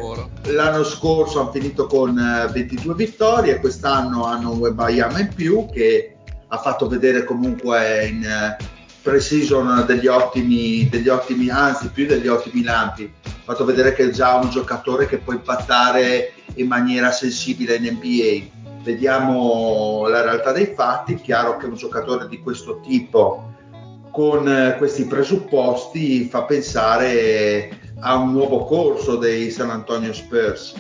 l'anno 0.53 0.84
scorso 0.84 1.41
hanno 1.41 1.53
finito 1.53 1.87
con 1.87 2.16
eh, 2.18 2.51
22 2.53 2.95
vittorie, 2.95 3.61
quest'anno 3.61 4.24
hanno 4.24 4.53
un 4.53 4.59
Webayama 4.59 5.20
in 5.20 5.32
più 5.34 5.66
che 5.72 6.16
ha 6.49 6.59
fatto 6.59 6.87
vedere 6.89 7.24
comunque 7.24 8.07
in 8.07 8.24
eh, 8.24 8.57
pre-season 9.03 9.84
degli 9.87 10.07
ottimi, 10.07 10.89
degli 10.89 11.09
ottimi, 11.09 11.49
anzi 11.49 11.89
più 11.89 12.07
degli 12.07 12.28
ottimi 12.28 12.62
lampi. 12.62 13.12
Ha 13.24 13.30
fatto 13.45 13.64
vedere 13.64 13.93
che 13.93 14.05
è 14.05 14.11
già 14.11 14.34
un 14.34 14.51
giocatore 14.51 15.07
che 15.07 15.18
può 15.18 15.32
impattare 15.32 16.32
in 16.55 16.66
maniera 16.66 17.11
sensibile 17.12 17.76
in 17.76 17.99
NBA. 18.01 18.55
Vediamo 18.82 20.07
la 20.09 20.22
realtà 20.22 20.53
dei 20.53 20.72
fatti, 20.74 21.16
chiaro 21.16 21.57
che 21.57 21.66
un 21.66 21.74
giocatore 21.74 22.28
di 22.28 22.41
questo 22.41 22.80
tipo 22.80 23.46
con 24.17 24.49
eh, 24.49 24.77
questi 24.79 25.05
presupposti 25.05 26.25
fa 26.25 26.45
pensare 26.45 27.69
a 28.01 28.14
un 28.14 28.33
nuovo 28.33 28.64
corso 28.64 29.17
dei 29.17 29.51
San 29.51 29.69
Antonio 29.69 30.14
Spurs. 30.14 30.73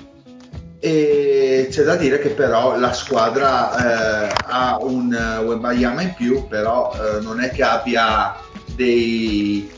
E 0.80 1.68
c'è 1.70 1.82
da 1.82 1.96
dire 1.96 2.18
che 2.18 2.30
però 2.30 2.78
la 2.78 2.94
squadra 2.94 4.28
eh, 4.30 4.34
ha 4.46 4.78
un 4.80 5.12
uh, 5.12 5.44
Wembayama 5.44 6.00
in 6.00 6.14
più 6.14 6.46
però 6.48 6.92
eh, 6.94 7.20
non 7.20 7.40
è 7.40 7.50
che 7.50 7.62
abbia 7.62 8.36
dei 8.74 9.70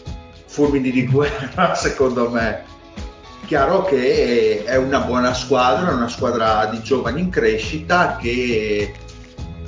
fulmini 0.47 0.93
di 0.93 1.09
guerra 1.09 1.75
secondo 1.75 2.31
me. 2.31 2.63
Chiaro 3.47 3.83
che 3.83 4.63
è 4.65 4.77
una 4.77 5.01
buona 5.01 5.35
squadra 5.35 5.91
una 5.91 6.09
squadra 6.09 6.67
di 6.67 6.81
giovani 6.83 7.23
in 7.23 7.31
crescita 7.31 8.19
che 8.21 8.93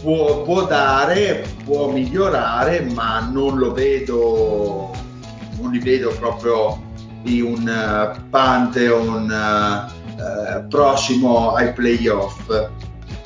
può, 0.01 0.43
può 0.43 0.67
dare, 0.67 1.45
può 1.65 1.91
migliorare, 1.91 2.81
ma 2.81 3.29
non 3.31 3.59
lo 3.59 3.73
vedo, 3.73 4.91
non 5.59 5.71
li 5.71 5.79
vedo 5.79 6.11
proprio 6.19 6.89
in 7.25 7.45
un 7.45 7.69
eh, 7.69 8.21
Pantheon 8.31 9.31
eh, 9.31 10.65
prossimo 10.69 11.53
ai 11.53 11.73
playoff. 11.73 12.71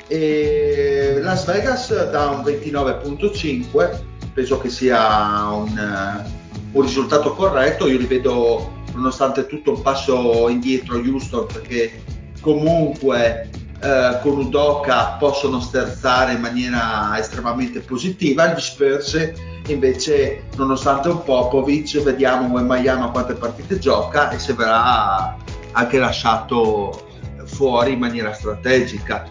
E 0.07 1.19
Las 1.21 1.45
Vegas 1.45 2.09
da 2.11 2.29
un 2.29 2.41
29.5, 2.41 3.99
penso 4.33 4.59
che 4.59 4.69
sia 4.69 5.49
un, 5.49 6.23
un 6.71 6.81
risultato 6.81 7.33
corretto, 7.33 7.87
io 7.87 7.97
li 7.97 8.05
vedo 8.05 8.73
nonostante 8.93 9.47
tutto 9.47 9.71
un 9.73 9.81
passo 9.81 10.47
indietro 10.47 10.97
Houston 10.97 11.47
perché 11.47 12.03
comunque 12.39 13.49
eh, 13.81 14.19
con 14.21 14.37
Udoka 14.37 15.17
possono 15.19 15.59
sterzare 15.59 16.33
in 16.33 16.41
maniera 16.41 17.17
estremamente 17.17 17.79
positiva. 17.81 18.47
Gli 18.47 18.59
Spurs 18.59 19.31
invece, 19.67 20.45
nonostante 20.55 21.09
un 21.09 21.23
Popovic, 21.23 22.01
vediamo 22.01 22.47
Wembayama 22.53 23.09
quante 23.09 23.33
partite 23.33 23.79
gioca 23.79 24.29
e 24.29 24.39
se 24.39 24.53
verrà 24.53 25.35
anche 25.71 25.99
lasciato 25.99 27.07
fuori 27.45 27.93
in 27.93 27.99
maniera 27.99 28.33
strategica. 28.33 29.29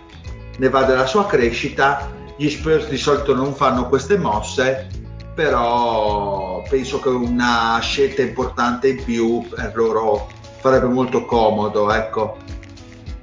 Ne 0.59 0.69
va 0.69 0.85
della 0.85 1.07
sua 1.07 1.27
crescita. 1.27 2.11
Gli 2.37 2.49
Spurs 2.49 2.89
di 2.89 2.99
solito 2.99 3.35
non 3.35 3.55
fanno 3.55 3.89
queste 3.89 4.19
mosse, 4.19 4.89
però 5.35 6.63
penso 6.69 7.01
che 7.01 7.09
una 7.09 7.79
scelta 7.81 8.23
importante 8.23 8.89
in 8.89 9.05
più 9.05 9.47
per 9.49 9.73
loro 9.75 10.29
farebbe 10.61 10.87
molto 10.87 11.25
comodo, 11.25 11.93
ecco. 11.93 12.37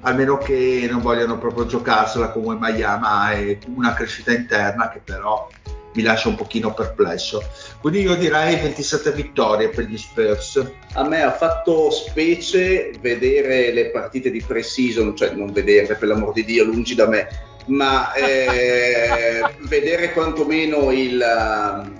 Almeno 0.01 0.37
che 0.37 0.87
non 0.89 1.01
vogliano 1.01 1.37
proprio 1.37 1.65
giocarsela 1.65 2.29
come 2.29 2.57
Miami 2.59 3.49
e 3.49 3.59
una 3.75 3.93
crescita 3.93 4.31
interna 4.31 4.89
che 4.89 4.99
però 5.03 5.47
mi 5.93 6.03
lascia 6.03 6.29
un 6.29 6.35
pochino 6.35 6.73
perplesso. 6.73 7.43
Quindi 7.79 8.01
io 8.01 8.15
direi 8.15 8.55
27 8.55 9.11
vittorie 9.11 9.69
per 9.69 9.85
gli 9.85 9.97
Spurs. 9.97 10.63
A 10.93 11.07
me 11.07 11.21
ha 11.21 11.31
fatto 11.31 11.91
specie 11.91 12.93
vedere 13.01 13.71
le 13.73 13.89
partite 13.89 14.31
di 14.31 14.41
pre-season, 14.41 15.15
cioè 15.15 15.31
non 15.31 15.51
vederle 15.51 15.95
per 15.95 16.07
l'amor 16.07 16.33
di 16.33 16.45
Dio, 16.45 16.63
lungi 16.63 16.95
da 16.95 17.07
me, 17.07 17.27
ma 17.67 18.13
eh, 18.13 19.41
vedere 19.67 20.13
quantomeno 20.13 20.91
il, 20.91 21.91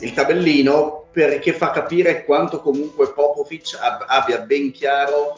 il 0.00 0.12
tabellino 0.12 1.06
perché 1.10 1.52
fa 1.52 1.70
capire 1.70 2.24
quanto 2.24 2.60
comunque 2.60 3.12
Popovic 3.12 3.76
ab- 3.80 4.04
abbia 4.06 4.38
ben 4.40 4.70
chiaro 4.70 5.36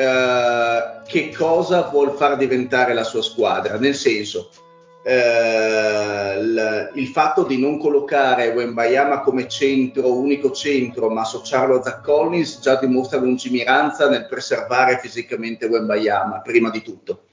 eh, 0.00 1.02
che 1.06 1.30
cosa 1.36 1.82
vuol 1.82 2.16
far 2.16 2.36
diventare 2.36 2.94
la 2.94 3.04
sua 3.04 3.22
squadra, 3.22 3.76
nel 3.76 3.94
senso 3.94 4.50
eh, 5.02 6.42
l- 6.42 6.90
il 6.94 7.08
fatto 7.08 7.44
di 7.44 7.58
non 7.58 7.78
collocare 7.78 8.48
Wembayama 8.48 9.20
come 9.20 9.48
centro, 9.48 10.14
unico 10.14 10.50
centro, 10.52 11.10
ma 11.10 11.22
associarlo 11.22 11.78
a 11.78 11.82
Zach 11.82 12.02
Collins 12.02 12.60
già 12.60 12.76
dimostra 12.76 13.18
lungimiranza 13.18 14.08
nel 14.08 14.26
preservare 14.26 14.98
fisicamente 14.98 15.66
Wembayama, 15.66 16.40
prima 16.40 16.70
di 16.70 16.82
tutto. 16.82 17.24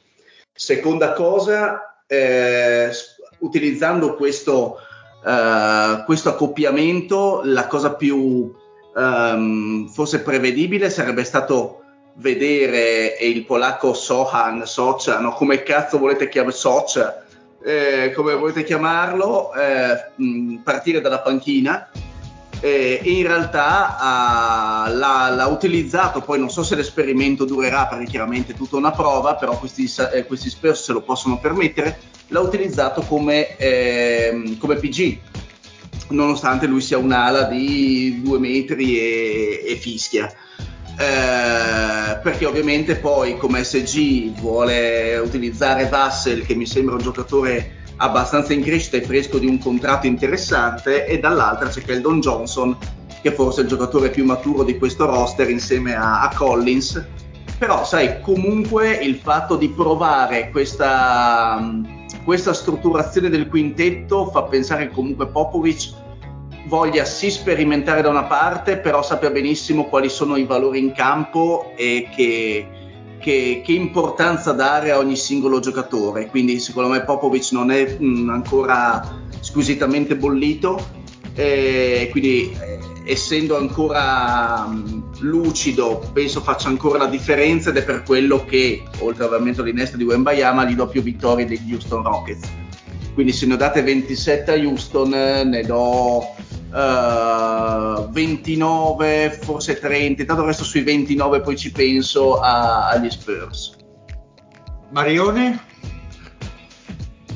Seconda 0.54 1.14
cosa, 1.14 2.02
eh, 2.08 2.90
utilizzando 3.40 4.16
questo, 4.16 4.78
uh, 5.24 6.04
questo, 6.06 6.30
accoppiamento, 6.30 7.42
la 7.44 7.68
cosa 7.68 7.94
più 7.94 8.52
um, 8.96 9.88
forse 9.88 10.22
prevedibile 10.22 10.90
sarebbe 10.90 11.24
stato 11.24 11.84
vedere 12.18 13.18
il 13.22 13.46
polacco 13.46 13.94
Sohan, 13.94 14.66
Socha, 14.66 15.20
no? 15.20 15.34
come 15.34 15.64
cazzo 15.64 15.98
volete 15.98 16.30
chiamare 16.30 16.56
Socha, 16.56 17.24
eh, 17.64 18.12
come 18.16 18.34
volete 18.36 18.64
chiamarlo, 18.64 19.54
eh, 19.54 20.12
mh, 20.16 20.56
partire 20.58 21.02
dalla 21.02 21.20
panchina 21.20 21.90
eh, 22.60 23.00
e 23.04 23.12
in 23.12 23.28
realtà 23.28 23.98
uh, 24.00 24.98
l'ha, 24.98 25.30
l'ha, 25.30 25.48
utilizzato, 25.48 26.22
poi 26.22 26.40
non 26.40 26.50
so 26.50 26.64
se 26.64 26.76
l'esperimento 26.76 27.46
durerà 27.46 27.86
perché 27.86 28.06
chiaramente 28.06 28.54
è 28.54 28.56
tutta 28.56 28.78
una 28.78 28.92
prova, 28.92 29.36
però 29.36 29.58
questi, 29.60 29.92
eh, 30.14 30.26
questi 30.26 30.50
Spurs 30.50 30.84
se 30.84 30.94
lo 30.94 31.02
possono 31.02 31.40
permettere, 31.40 32.00
l'ha 32.28 32.40
utilizzato 32.40 33.02
come, 33.02 33.56
eh, 33.58 34.56
come 34.58 34.76
PG, 34.76 35.20
nonostante 36.10 36.66
lui 36.66 36.82
sia 36.82 36.98
un'ala 36.98 37.44
di 37.44 38.22
due 38.24 38.40
metri 38.40 38.98
e, 38.98 39.64
e 39.68 39.76
fischia. 39.76 40.32
Eh, 41.00 42.18
perché 42.24 42.46
ovviamente 42.46 42.96
poi 42.96 43.38
come 43.38 43.64
SG 43.64 44.40
vuole 44.40 45.18
utilizzare 45.18 45.88
Vassel 45.88 46.44
che 46.44 46.56
mi 46.56 46.66
sembra 46.66 46.96
un 46.96 47.02
giocatore 47.02 47.76
abbastanza 47.98 48.54
in 48.54 48.64
crescita 48.64 48.98
e 48.98 49.02
fresco 49.02 49.38
di 49.38 49.46
un 49.46 49.60
contratto 49.60 50.08
interessante 50.08 51.06
e 51.06 51.20
dall'altra 51.20 51.70
c'è 51.70 51.82
Keldon 51.82 52.20
Johnson 52.20 52.78
che 53.22 53.32
forse 53.32 53.60
è 53.60 53.64
il 53.64 53.70
giocatore 53.70 54.10
più 54.10 54.26
maturo 54.26 54.64
di 54.64 54.78
questo 54.78 55.06
roster 55.06 55.50
insieme 55.50 55.96
a, 55.96 56.22
a 56.22 56.32
Collins. 56.34 57.06
Però 57.60 57.86
sai 57.86 58.22
comunque 58.22 58.92
il 58.94 59.16
fatto 59.16 59.56
di 59.56 59.70
provare 59.70 60.50
questa, 60.50 61.60
questa 62.24 62.54
strutturazione 62.54 63.30
del 63.30 63.48
quintetto 63.48 64.30
fa 64.32 64.44
pensare 64.44 64.88
che 64.88 64.94
comunque 64.94 65.28
Popovic 65.28 66.06
voglia 66.68 67.06
sì 67.06 67.32
sperimentare 67.32 68.02
da 68.02 68.10
una 68.10 68.26
parte 68.26 68.78
però 68.78 69.02
sappia 69.02 69.30
benissimo 69.30 69.86
quali 69.86 70.10
sono 70.10 70.36
i 70.36 70.44
valori 70.44 70.80
in 70.80 70.92
campo 70.92 71.74
e 71.76 72.10
che 72.14 72.68
che, 73.20 73.62
che, 73.66 73.72
importanza 73.72 74.52
dare 74.52 74.92
a 74.92 75.00
ogni 75.00 75.16
singolo 75.16 75.60
giocatore. 75.60 76.28
Quindi 76.28 76.60
secondo 76.60 76.90
me 76.90 77.04
Popovic 77.04 77.52
non 77.52 77.72
è 77.72 77.98
mh, 77.98 78.06
mm, 78.06 78.30
ancora 78.30 79.22
squisitamente 79.40 80.16
bollito. 80.16 81.06
E 81.34 82.08
quindi 82.12 82.52
eh, 82.52 82.80
essendo 83.06 83.58
ancora 83.58 84.68
mh, 84.68 84.76
mm, 84.76 85.02
lucido 85.22 86.10
penso 86.14 86.42
faccia 86.42 86.68
ancora 86.68 87.00
la 87.00 87.08
differenza 87.08 87.72
ed 87.72 87.78
è 87.78 87.84
per 87.84 88.04
quello 88.04 88.46
che 88.46 88.84
oltre 89.00 89.26
all'aumento 89.26 89.62
all'inesta 89.62 89.98
di 89.98 90.04
Wembayama 90.04 90.66
gli 90.66 90.76
do 90.76 90.88
più 90.88 91.02
vittorie 91.02 91.46
degli 91.46 91.74
Houston 91.74 92.04
Rockets 92.04 92.48
quindi 93.14 93.34
se 93.34 93.46
ne 93.46 93.56
date 93.56 93.82
27 93.82 94.52
a 94.52 94.56
Houston 94.56 95.10
ne 95.10 95.62
do 95.64 96.36
uh, 96.72 98.04
eh, 98.04 98.08
29, 98.10 99.40
forse 99.42 99.80
30, 99.80 100.22
intanto 100.22 100.46
resto 100.46 100.64
sui 100.64 100.82
29 100.82 101.42
poi 101.42 101.58
ci 101.58 101.72
penso 101.72 102.40
a, 102.40 102.90
agli 102.90 103.10
Spurs. 103.10 103.76
Marione? 104.90 105.66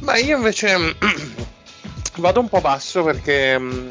Ma 0.02 0.18
io 0.18 0.38
invece 0.38 0.76
vado 2.18 2.40
un 2.40 2.50
po' 2.50 2.62
basso 2.62 3.04
perché 3.04 3.60
mm, 3.60 3.88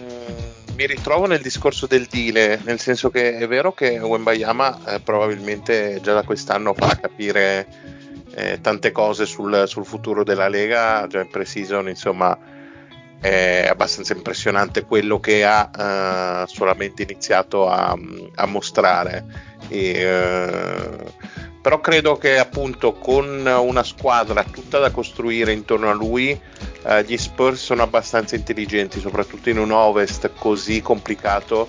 mi 0.74 0.86
ritrovo 0.86 1.26
nel 1.26 1.40
discorso 1.40 1.86
del 1.86 2.06
deal, 2.06 2.58
nel 2.64 2.80
senso 2.80 3.10
che 3.10 3.36
è 3.36 3.46
vero 3.46 3.72
che 3.72 3.98
Wembayama 3.98 4.94
eh, 4.94 5.00
probabilmente 5.00 6.00
già 6.02 6.14
da 6.14 6.22
quest'anno 6.22 6.74
fa 6.74 6.96
capire 6.96 7.66
eh, 8.34 8.60
tante 8.60 8.90
cose 8.92 9.26
sul, 9.26 9.64
sul, 9.66 9.84
futuro 9.84 10.24
della 10.24 10.48
Lega, 10.48 11.06
già 11.06 11.20
in 11.20 11.28
pre-season 11.28 11.88
insomma 11.88 12.36
è 13.20 13.66
abbastanza 13.70 14.14
impressionante 14.14 14.84
quello 14.84 15.20
che 15.20 15.44
ha 15.44 16.44
uh, 16.44 16.48
solamente 16.48 17.02
iniziato 17.02 17.68
a, 17.68 17.96
a 18.34 18.46
mostrare. 18.46 19.24
E, 19.68 20.10
uh, 20.10 21.12
però 21.60 21.80
credo 21.80 22.16
che 22.16 22.38
appunto 22.38 22.94
con 22.94 23.44
una 23.44 23.82
squadra 23.82 24.42
tutta 24.44 24.78
da 24.78 24.90
costruire 24.90 25.52
intorno 25.52 25.90
a 25.90 25.92
lui 25.92 26.38
uh, 26.82 27.00
gli 27.00 27.18
Spurs 27.18 27.62
sono 27.62 27.82
abbastanza 27.82 28.34
intelligenti, 28.36 28.98
soprattutto 28.98 29.50
in 29.50 29.58
un 29.58 29.70
Ovest 29.70 30.30
così 30.34 30.80
complicato. 30.80 31.68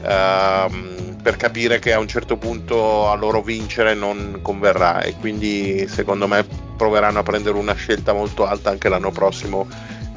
Uh, 0.00 0.96
per 1.20 1.36
capire 1.36 1.80
che 1.80 1.92
a 1.92 1.98
un 1.98 2.06
certo 2.06 2.36
punto 2.36 3.10
a 3.10 3.14
loro 3.14 3.42
vincere 3.42 3.94
non 3.94 4.38
converrà 4.40 5.02
e 5.02 5.16
quindi 5.16 5.86
secondo 5.88 6.28
me 6.28 6.46
proveranno 6.76 7.18
a 7.18 7.22
prendere 7.24 7.58
una 7.58 7.74
scelta 7.74 8.12
molto 8.12 8.46
alta 8.46 8.70
anche 8.70 8.88
l'anno 8.88 9.10
prossimo 9.10 9.66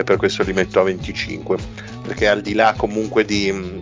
e 0.01 0.03
per 0.03 0.17
questo 0.17 0.43
li 0.43 0.53
metto 0.53 0.79
a 0.79 0.83
25 0.83 1.57
perché 2.03 2.27
al 2.27 2.41
di 2.41 2.53
là 2.53 2.73
comunque 2.75 3.23
di, 3.23 3.81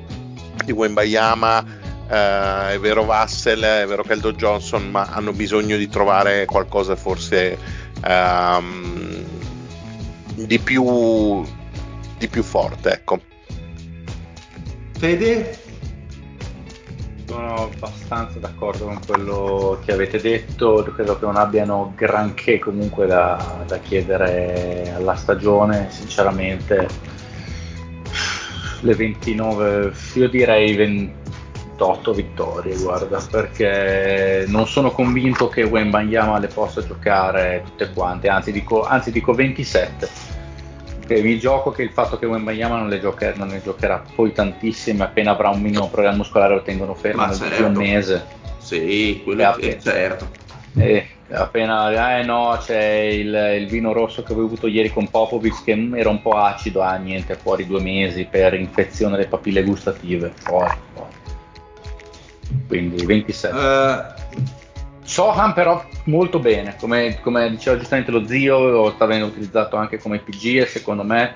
di 0.64 0.72
Wembayama 0.72 1.66
eh, 2.10 2.74
è 2.74 2.80
vero 2.80 3.04
Vassel 3.06 3.62
è 3.62 3.86
vero 3.88 4.04
Keldo 4.04 4.34
Johnson 4.34 4.90
ma 4.90 5.08
hanno 5.12 5.34
bisogno 5.34 5.78
di 5.78 5.90
trovare 5.90 6.46
qualcosa 6.46 6.96
forse 6.96 7.58
ehm, 8.04 9.24
di 10.36 10.60
più 10.60 11.44
di 12.18 12.28
più 12.28 12.44
forte 12.44 12.92
ecco. 12.92 13.22
Fede 14.98 15.69
sono 17.30 17.70
abbastanza 17.72 18.40
d'accordo 18.40 18.86
con 18.86 19.00
quello 19.06 19.80
che 19.86 19.92
avete 19.92 20.20
detto, 20.20 20.84
credo 20.96 21.20
che 21.20 21.26
non 21.26 21.36
abbiano 21.36 21.94
granché 21.96 22.58
comunque 22.58 23.06
da, 23.06 23.64
da 23.68 23.78
chiedere 23.78 24.92
alla 24.96 25.16
stagione, 25.16 25.92
sinceramente. 25.92 26.88
Le 28.82 28.96
29, 28.96 29.94
io 30.16 30.30
direi 30.30 30.74
28 30.76 32.14
vittorie, 32.14 32.76
guarda, 32.78 33.22
perché 33.30 34.46
non 34.48 34.66
sono 34.66 34.90
convinto 34.90 35.50
che 35.50 35.64
Wembanyama 35.64 36.40
le 36.40 36.48
possa 36.48 36.84
giocare 36.84 37.62
tutte 37.64 37.92
quante, 37.94 38.28
anzi 38.28 38.52
dico, 38.52 38.86
anzi 38.86 39.12
dico 39.12 39.34
27 39.34 40.29
mi 41.10 41.40
gioco 41.40 41.72
che 41.72 41.84
il 41.84 41.90
fatto 41.90 42.18
che 42.18 42.26
Wembayama 42.26 42.78
non 42.78 42.90
le, 42.90 43.02
non 43.36 43.48
ne 43.48 43.62
giocherà 43.62 44.04
poi 44.16 44.32
tantissime 44.32 45.04
appena 45.04 45.32
avrà 45.32 45.50
un 45.50 45.62
minimo 45.62 45.90
problema 45.90 46.16
muscolare 46.16 46.54
lo 46.54 46.62
tengono 46.62 46.94
fermo 46.94 47.26
nel 47.26 47.36
certo. 47.36 47.66
un 47.66 47.74
mese 47.74 48.26
sì, 48.58 49.22
quello 49.24 49.58
è 49.58 49.78
certo 49.78 50.30
e 50.76 51.08
appena 51.32 52.20
eh 52.20 52.24
no 52.24 52.58
c'è 52.62 52.84
il, 53.12 53.58
il, 53.60 53.68
vino 53.68 53.92
rosso 53.92 54.24
che 54.24 54.34
ho 54.34 54.36
bevuto 54.36 54.68
ieri 54.68 54.92
con 54.92 55.10
Popovic 55.10 55.64
che 55.64 55.90
era 55.96 56.10
un 56.10 56.22
po' 56.22 56.32
acido 56.32 56.82
ah 56.82 56.96
niente 56.96 57.36
fuori 57.36 57.66
due 57.66 57.82
mesi 57.82 58.26
per 58.30 58.54
infezione 58.54 59.16
delle 59.16 59.28
papille 59.28 59.64
gustative 59.64 60.32
fuori, 60.36 60.76
fuori. 60.94 61.14
quindi 62.68 63.06
27 63.06 63.56
uh, 63.56 64.19
Sohan 65.10 65.54
però 65.54 65.84
molto 66.04 66.38
bene, 66.38 66.76
come, 66.80 67.20
come, 67.22 67.50
diceva 67.50 67.76
giustamente 67.80 68.12
lo 68.12 68.28
zio, 68.28 68.92
sta 68.92 69.08
venendo 69.08 69.32
utilizzato 69.32 69.76
anche 69.76 69.98
come 69.98 70.20
PG 70.20 70.58
e 70.58 70.66
secondo 70.68 71.02
me 71.02 71.34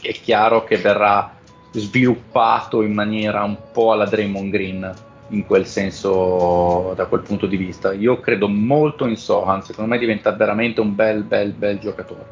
è 0.00 0.12
chiaro 0.12 0.64
che 0.64 0.78
verrà 0.78 1.36
sviluppato 1.72 2.80
in 2.80 2.94
maniera 2.94 3.42
un 3.42 3.58
po' 3.72 3.92
alla 3.92 4.06
Draymond 4.06 4.50
Green 4.50 4.94
in 5.28 5.44
quel 5.44 5.66
senso 5.66 6.94
da 6.96 7.04
quel 7.04 7.20
punto 7.20 7.44
di 7.44 7.58
vista. 7.58 7.92
Io 7.92 8.20
credo 8.20 8.48
molto 8.48 9.06
in 9.06 9.18
Sohan, 9.18 9.62
secondo 9.62 9.90
me 9.90 9.98
diventa 9.98 10.32
veramente 10.32 10.80
un 10.80 10.94
bel 10.94 11.24
bel 11.24 11.52
bel 11.52 11.78
giocatore. 11.78 12.24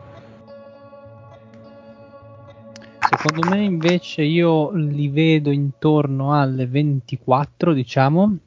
Secondo 3.11 3.47
me 3.51 3.63
invece 3.63 4.23
io 4.23 4.71
li 4.71 5.09
vedo 5.09 5.51
intorno 5.51 6.33
alle 6.33 6.67
24, 6.67 7.75
diciamo, 7.75 8.39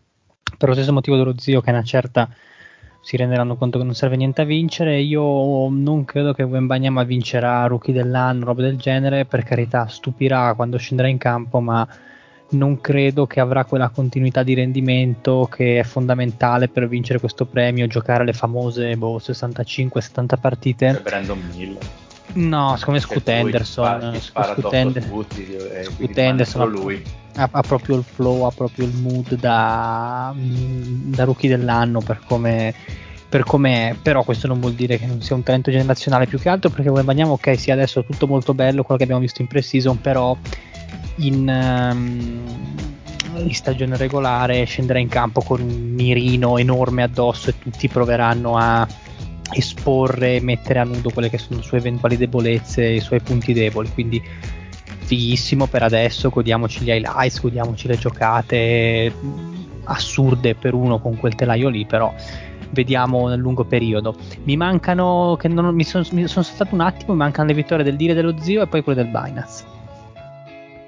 per 0.58 0.70
lo 0.70 0.76
stesso 0.76 0.94
motivo 0.94 1.18
dello 1.18 1.36
zio 1.38 1.62
che 1.62 1.70
è 1.70 1.74
una 1.74 1.84
certa 1.84 2.30
si 3.06 3.18
renderanno 3.18 3.56
conto 3.56 3.78
che 3.78 3.84
non 3.84 3.94
serve 3.94 4.16
niente 4.16 4.42
a 4.42 4.46
vincere. 4.46 5.00
Io 5.00 5.70
non 5.70 6.06
credo 6.06 6.34
che 6.34 6.42
Wembanyama 6.42 7.04
vincerà 7.04 7.68
rookie 7.68 7.94
dell'anno, 7.94 8.46
roba 8.46 8.64
del 8.64 8.78
genere. 8.78 9.26
Per 9.26 9.44
carità, 9.44 9.86
stupirà 9.86 10.56
quando 10.56 10.78
scenderà 10.78 11.08
in 11.08 11.20
campo, 11.20 11.60
ma 11.60 11.88
non 12.50 12.82
credo 12.82 13.28
che 13.28 13.40
avrà 13.40 13.64
quella 13.66 13.90
continuità 13.90 14.42
di 14.42 14.56
rendimento 14.56 15.48
che 15.52 15.78
è 15.78 15.84
fondamentale 15.84 16.68
per 16.68 16.88
vincere 16.88 17.20
questo 17.20 17.46
premio, 17.46 17.86
giocare 17.86 18.26
le 18.26 18.34
famose 18.34 18.98
boh, 18.98 19.18
65-70 19.18 20.40
partite. 20.42 20.94
C'è 20.94 21.02
Brandon 21.02 21.40
Miller. 21.54 21.84
No, 22.34 22.76
secondo 22.76 23.00
me 23.00 23.06
Scoot 23.06 23.30
Henderson. 23.30 24.16
Scoot 24.20 24.74
Henderson 26.18 26.70
lui. 26.72 27.04
Ha, 27.36 27.50
ha, 27.52 27.62
proprio 27.62 27.98
il 27.98 28.04
flow, 28.04 28.44
ha 28.44 28.52
proprio 28.52 28.86
il 28.86 28.94
mood 28.94 29.36
da, 29.36 30.34
da 30.36 31.24
rookie 31.26 31.50
dell'anno 31.50 32.00
per 32.00 32.22
come, 32.26 32.74
per 33.28 33.44
come 33.44 33.90
è. 33.90 33.96
Però 34.02 34.24
questo 34.24 34.48
non 34.48 34.60
vuol 34.60 34.74
dire 34.74 34.98
che 34.98 35.06
non 35.06 35.22
sia 35.22 35.36
un 35.36 35.44
talento 35.44 35.70
generazionale 35.72 36.28
più 36.28 36.40
che 36.40 36.50
altro 36.50 36.70
perché 36.70 36.90
guadagniamo 36.90 37.34
ok, 37.34 37.60
sì, 37.60 37.72
adesso 37.72 38.00
è 38.00 38.06
tutto 38.06 38.28
molto 38.28 38.54
bello, 38.54 38.84
quello 38.84 38.98
che 38.98 39.04
abbiamo 39.04 39.22
visto 39.22 39.42
in 39.42 39.48
pre-season, 39.48 40.00
però 40.00 40.38
in, 41.18 41.48
um, 41.48 42.42
in 43.38 43.54
stagione 43.54 43.98
regolare 43.98 44.64
scenderà 44.66 45.00
in 45.00 45.08
campo 45.08 45.42
con 45.42 45.62
un 45.62 45.94
mirino 45.94 46.58
enorme 46.58 47.04
addosso 47.04 47.50
e 47.50 47.60
tutti 47.60 47.88
proveranno 47.88 48.58
a 48.58 48.88
esporre 49.52 50.36
e 50.36 50.42
mettere 50.42 50.80
a 50.80 50.84
nudo 50.84 51.10
quelle 51.12 51.30
che 51.30 51.38
sono 51.38 51.60
le 51.60 51.66
sue 51.66 51.78
eventuali 51.78 52.18
debolezze 52.18 52.84
i 52.86 53.00
suoi 53.00 53.22
punti 53.22 53.54
deboli. 53.54 53.90
Quindi 53.94 54.22
fighissimo 55.06 55.68
per 55.68 55.84
adesso, 55.84 56.30
godiamoci 56.30 56.84
gli 56.84 56.90
highlights, 56.90 57.40
godiamoci 57.40 57.88
le 57.88 57.98
giocate 57.98 59.14
assurde 59.84 60.56
per 60.56 60.74
uno 60.74 61.00
con 61.00 61.16
quel 61.18 61.36
telaio 61.36 61.70
lì, 61.70 61.86
però 61.86 62.14
vediamo 62.72 63.28
nel 63.28 63.40
lungo 63.40 63.64
periodo. 63.64 64.16
Mi 64.44 64.58
mancano, 64.58 65.38
che 65.40 65.48
non, 65.48 65.74
mi 65.74 65.84
sono 65.84 66.04
son 66.04 66.44
stato 66.44 66.74
un 66.74 66.82
attimo, 66.82 67.14
mi 67.14 67.20
mancano 67.20 67.48
le 67.48 67.54
vittorie 67.54 67.84
del 67.84 67.96
dire 67.96 68.14
dello 68.14 68.36
zio 68.40 68.64
e 68.64 68.68
poi 68.68 68.84
quelle 68.84 69.04
del 69.04 69.12
Binance. 69.12 69.64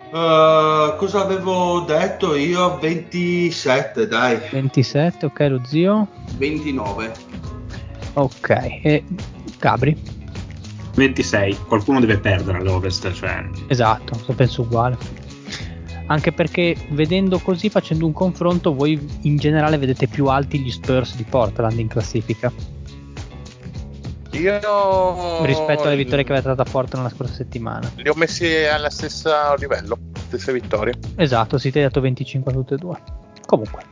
Uh, 0.10 0.96
cosa 0.98 1.22
avevo 1.24 1.82
detto 1.82 2.34
io? 2.36 2.80
27, 2.80 4.08
dai. 4.08 4.40
27, 4.52 5.26
ok, 5.26 5.40
lo 5.50 5.62
zio. 5.66 6.08
29. 6.38 7.12
Ok, 8.14 8.50
e 8.82 9.04
Gabri? 9.60 10.17
26, 10.98 11.58
qualcuno 11.68 12.00
deve 12.00 12.18
perdere 12.18 12.58
all'Ovest, 12.58 13.14
cioè... 13.14 13.48
Esatto, 13.68 14.20
penso 14.34 14.64
uguale. 14.64 14.98
Anche 16.08 16.32
perché 16.32 16.76
vedendo 16.90 17.38
così, 17.38 17.70
facendo 17.70 18.08
un 18.08 18.14
confronto, 18.14 18.74
voi 18.74 19.00
in 19.22 19.38
generale 19.38 19.78
vedete 19.78 20.08
più 20.08 20.26
alti 20.26 20.60
gli 20.60 20.72
Spurs 20.72 21.16
di 21.16 21.24
Portland 21.24 21.78
in 21.78 21.88
classifica. 21.88 22.52
Io 24.32 25.46
rispetto 25.46 25.84
alle 25.84 25.96
vittorie 25.96 26.24
che 26.24 26.32
avete 26.32 26.48
dato 26.48 26.62
a 26.64 26.66
Portland 26.70 27.06
la 27.06 27.14
scorsa 27.14 27.34
settimana. 27.34 27.92
Li 27.98 28.10
ho 28.10 28.16
messi 28.16 28.48
allo 28.66 28.90
stesso 28.90 29.30
livello, 29.58 29.98
stesse 30.26 30.52
vittorie. 30.52 30.94
Esatto, 31.16 31.60
si 31.60 31.70
ti 31.72 31.78
hai 31.78 31.84
dato 31.84 32.02
25 32.02 32.52
a 32.52 32.56
tutte 32.56 32.74
e 32.74 32.78
due. 32.78 32.98
Comunque, 33.46 33.84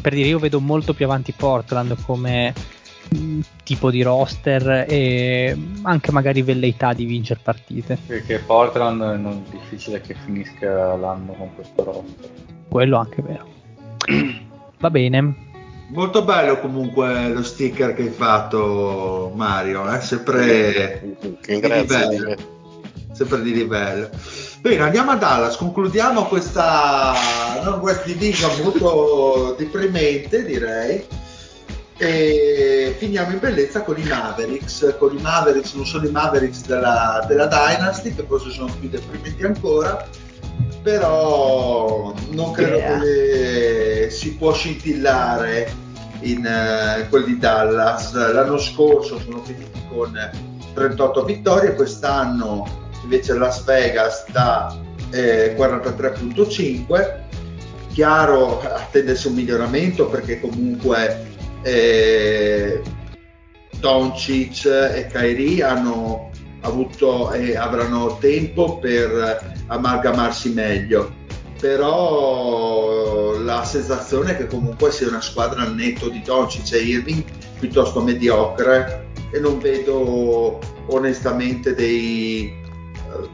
per 0.00 0.14
dire, 0.14 0.28
io 0.28 0.38
vedo 0.40 0.58
molto 0.58 0.94
più 0.94 1.04
avanti 1.04 1.32
Portland 1.32 1.96
come 2.04 2.52
tipo 3.64 3.90
di 3.90 4.02
roster 4.02 4.86
e 4.88 5.56
anche 5.82 6.12
magari 6.12 6.42
velleità 6.42 6.92
di 6.92 7.04
vincere 7.04 7.40
partite. 7.42 7.98
Perché 8.06 8.38
Portland 8.38 9.00
non 9.00 9.44
è 9.46 9.50
difficile 9.50 10.00
che 10.00 10.14
finisca 10.24 10.94
l'anno 10.96 11.32
con 11.32 11.54
questo 11.54 11.84
roster. 11.84 12.30
Quello 12.68 12.96
anche 12.98 13.22
vero. 13.22 13.46
Va 14.78 14.90
bene. 14.90 15.50
Molto 15.88 16.24
bello 16.24 16.58
comunque 16.58 17.28
lo 17.28 17.42
sticker 17.42 17.94
che 17.94 18.02
hai 18.02 18.08
fatto 18.08 19.30
Mario, 19.34 19.86
è 19.88 19.96
eh? 19.96 20.00
sempre 20.00 21.16
di 21.44 21.60
livello. 21.60 22.34
Sempre 23.12 23.42
di 23.42 23.52
livello. 23.52 24.08
Bene, 24.60 24.82
andiamo 24.84 25.10
a 25.10 25.16
Dallas, 25.16 25.56
concludiamo 25.56 26.24
questa 26.24 27.12
non 27.62 27.80
West 27.80 28.06
Division 28.06 28.62
molto 28.62 29.54
deprimente 29.58 30.44
direi 30.44 31.04
e 32.02 32.96
finiamo 32.98 33.30
in 33.30 33.38
bellezza 33.38 33.82
con 33.82 33.96
i 33.96 34.02
Mavericks, 34.02 34.96
con 34.98 35.16
i 35.16 35.20
Mavericks, 35.20 35.74
non 35.74 35.86
sono 35.86 36.04
i 36.04 36.10
Mavericks 36.10 36.66
della, 36.66 37.24
della 37.28 37.46
Dynasty 37.46 38.12
che 38.12 38.24
forse 38.26 38.50
sono 38.50 38.74
più 38.80 38.88
deprimenti 38.88 39.44
ancora, 39.44 40.04
però 40.82 42.12
non 42.30 42.50
credo 42.50 42.76
yeah. 42.76 42.98
che 42.98 44.08
si 44.10 44.34
può 44.34 44.52
scintillare 44.52 45.72
in 46.22 46.38
uh, 46.44 47.08
quelli 47.08 47.26
di 47.26 47.38
Dallas. 47.38 48.12
L'anno 48.14 48.58
scorso 48.58 49.20
sono 49.20 49.40
finiti 49.44 49.70
con 49.88 50.12
38 50.74 51.24
vittorie, 51.24 51.76
quest'anno 51.76 52.90
invece 53.04 53.34
Las 53.34 53.62
Vegas 53.62 54.24
da 54.32 54.76
eh, 55.10 55.54
43.5. 55.56 57.20
Chiaro 57.92 58.60
attendersi 58.60 59.28
un 59.28 59.34
miglioramento 59.34 60.06
perché 60.08 60.40
comunque 60.40 61.30
eh, 61.62 62.82
Doncic 63.78 64.66
e 64.66 65.06
Kairi 65.10 65.62
hanno 65.62 66.30
avuto 66.60 67.32
e 67.32 67.56
avranno 67.56 68.18
tempo 68.20 68.78
per 68.78 69.54
amalgamarsi 69.66 70.50
meglio. 70.52 71.20
Però 71.60 73.38
la 73.38 73.64
sensazione 73.64 74.32
è 74.32 74.36
che 74.36 74.46
comunque 74.46 74.90
sia 74.90 75.08
una 75.08 75.20
squadra 75.20 75.62
al 75.62 75.74
netto 75.74 76.08
di 76.08 76.22
Doncic 76.22 76.72
e 76.72 76.78
Irving 76.78 77.24
piuttosto 77.58 78.00
mediocre 78.00 79.10
e 79.30 79.38
non 79.38 79.58
vedo 79.58 80.58
onestamente 80.86 81.74
dei 81.74 82.52
uh, 83.08 83.28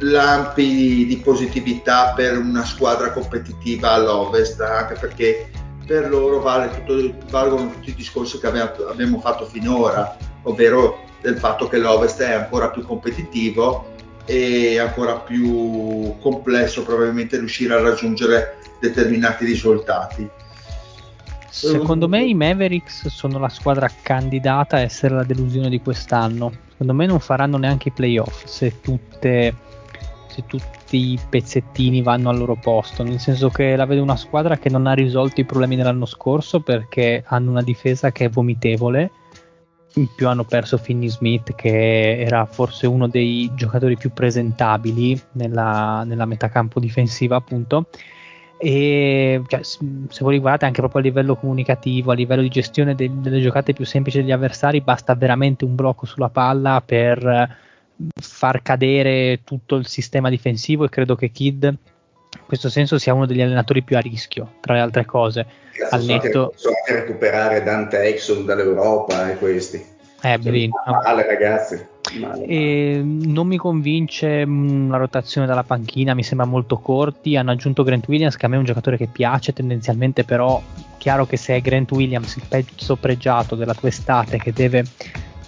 lampi 0.00 1.06
di 1.06 1.16
positività 1.24 2.12
per 2.14 2.38
una 2.38 2.64
squadra 2.64 3.12
competitiva 3.12 3.92
all'Ovest 3.92 4.60
anche 4.60 4.94
perché 4.94 5.48
per 5.86 6.08
loro 6.08 6.40
vale 6.40 6.70
tutto, 6.70 7.26
valgono 7.30 7.70
tutti 7.70 7.90
i 7.90 7.94
discorsi 7.94 8.38
che 8.38 8.46
abbiamo, 8.46 9.20
fatto 9.20 9.46
finora 9.46 10.16
ovvero 10.42 11.04
del 11.20 11.36
fatto 11.36 11.68
che 11.68 11.78
l'Ovest 11.78 12.20
è 12.20 12.32
ancora 12.32 12.70
più 12.70 12.84
competitivo 12.84 13.92
e 14.24 14.78
ancora 14.78 15.16
più 15.16 16.16
complesso 16.20 16.82
probabilmente 16.82 17.38
riuscire 17.38 17.74
a 17.74 17.80
raggiungere 17.80 18.58
determinati 18.80 19.44
risultati. 19.44 20.28
Secondo 21.50 22.08
me 22.08 22.24
i 22.24 22.32
Mavericks 22.32 23.08
sono 23.08 23.38
la 23.38 23.48
squadra 23.48 23.90
candidata 24.02 24.76
a 24.76 24.80
essere 24.80 25.16
la 25.16 25.24
delusione 25.24 25.68
di 25.68 25.80
quest'anno. 25.80 26.52
Secondo 26.70 26.94
me 26.94 27.06
non 27.06 27.18
faranno 27.18 27.58
neanche 27.58 27.88
i 27.88 27.92
playoff 27.92 28.44
se, 28.44 28.80
tutte, 28.80 29.54
se 30.28 30.44
tutti 30.90 31.12
i 31.12 31.18
pezzettini 31.28 32.02
vanno 32.02 32.30
al 32.30 32.38
loro 32.38 32.56
posto. 32.56 33.04
Nel 33.04 33.20
senso 33.20 33.48
che 33.48 33.76
la 33.76 33.84
vedo 33.84 34.02
una 34.02 34.16
squadra 34.16 34.58
che 34.58 34.68
non 34.68 34.88
ha 34.88 34.92
risolto 34.92 35.40
i 35.40 35.44
problemi 35.44 35.76
dell'anno 35.76 36.04
scorso 36.04 36.60
perché 36.60 37.22
hanno 37.24 37.50
una 37.50 37.62
difesa 37.62 38.10
che 38.10 38.24
è 38.24 38.28
vomitevole 38.28 39.12
in 39.94 40.08
più 40.14 40.28
hanno 40.28 40.44
perso 40.44 40.78
Finney 40.78 41.08
Smith 41.08 41.54
che 41.56 42.20
era 42.20 42.44
forse 42.46 42.86
uno 42.86 43.08
dei 43.08 43.50
giocatori 43.54 43.96
più 43.96 44.12
presentabili 44.12 45.20
nella, 45.32 46.04
nella 46.04 46.26
metacampo 46.26 46.78
difensiva 46.78 47.34
appunto 47.34 47.86
e 48.56 49.42
cioè, 49.48 49.64
se 49.64 49.78
voi 50.20 50.38
guardate 50.38 50.66
anche 50.66 50.78
proprio 50.78 51.00
a 51.00 51.04
livello 51.04 51.34
comunicativo 51.34 52.12
a 52.12 52.14
livello 52.14 52.42
di 52.42 52.48
gestione 52.50 52.94
de- 52.94 53.10
delle 53.14 53.40
giocate 53.40 53.72
più 53.72 53.84
semplici 53.84 54.18
degli 54.18 54.30
avversari 54.30 54.80
basta 54.80 55.16
veramente 55.16 55.64
un 55.64 55.74
blocco 55.74 56.06
sulla 56.06 56.28
palla 56.28 56.80
per 56.86 57.58
far 58.20 58.62
cadere 58.62 59.40
tutto 59.44 59.76
il 59.76 59.86
sistema 59.86 60.28
difensivo 60.28 60.84
e 60.84 60.88
credo 60.88 61.14
che 61.14 61.30
Kid 61.30 61.64
in 61.64 62.46
questo 62.46 62.68
senso 62.68 62.98
sia 62.98 63.14
uno 63.14 63.26
degli 63.26 63.40
allenatori 63.40 63.82
più 63.82 63.96
a 63.96 64.00
rischio 64.00 64.54
tra 64.60 64.74
le 64.74 64.80
altre 64.80 65.04
cose 65.04 65.46
al 65.90 66.04
netto 66.04 66.52
so 66.56 66.68
anche, 66.68 67.00
recuperare 67.00 67.62
Dante 67.62 68.02
Exxon 68.02 68.44
dall'Europa 68.44 69.30
e 69.30 69.36
questi 69.36 69.98
eh, 70.22 70.38
Belin. 70.38 70.70
Male 70.84 71.26
ragazzi. 71.26 71.86
Male, 72.18 72.40
male. 72.40 73.02
non 73.02 73.46
mi 73.46 73.56
convince 73.56 74.44
la 74.44 74.96
rotazione 74.96 75.46
dalla 75.46 75.62
panchina, 75.62 76.14
mi 76.14 76.22
sembra 76.22 76.46
molto 76.46 76.78
corti. 76.78 77.36
Hanno 77.36 77.52
aggiunto 77.52 77.82
Grant 77.82 78.06
Williams, 78.08 78.36
che 78.36 78.46
a 78.46 78.48
me 78.48 78.56
è 78.56 78.58
un 78.58 78.64
giocatore 78.64 78.96
che 78.96 79.06
piace 79.06 79.52
tendenzialmente, 79.52 80.24
però 80.24 80.60
chiaro 80.98 81.26
che 81.26 81.36
se 81.36 81.56
è 81.56 81.60
Grant 81.60 81.90
Williams 81.92 82.36
il 82.36 82.42
pezzo 82.46 82.96
pregiato 82.96 83.54
della 83.54 83.74
tua 83.74 83.88
estate 83.88 84.36
che 84.36 84.52
deve 84.52 84.84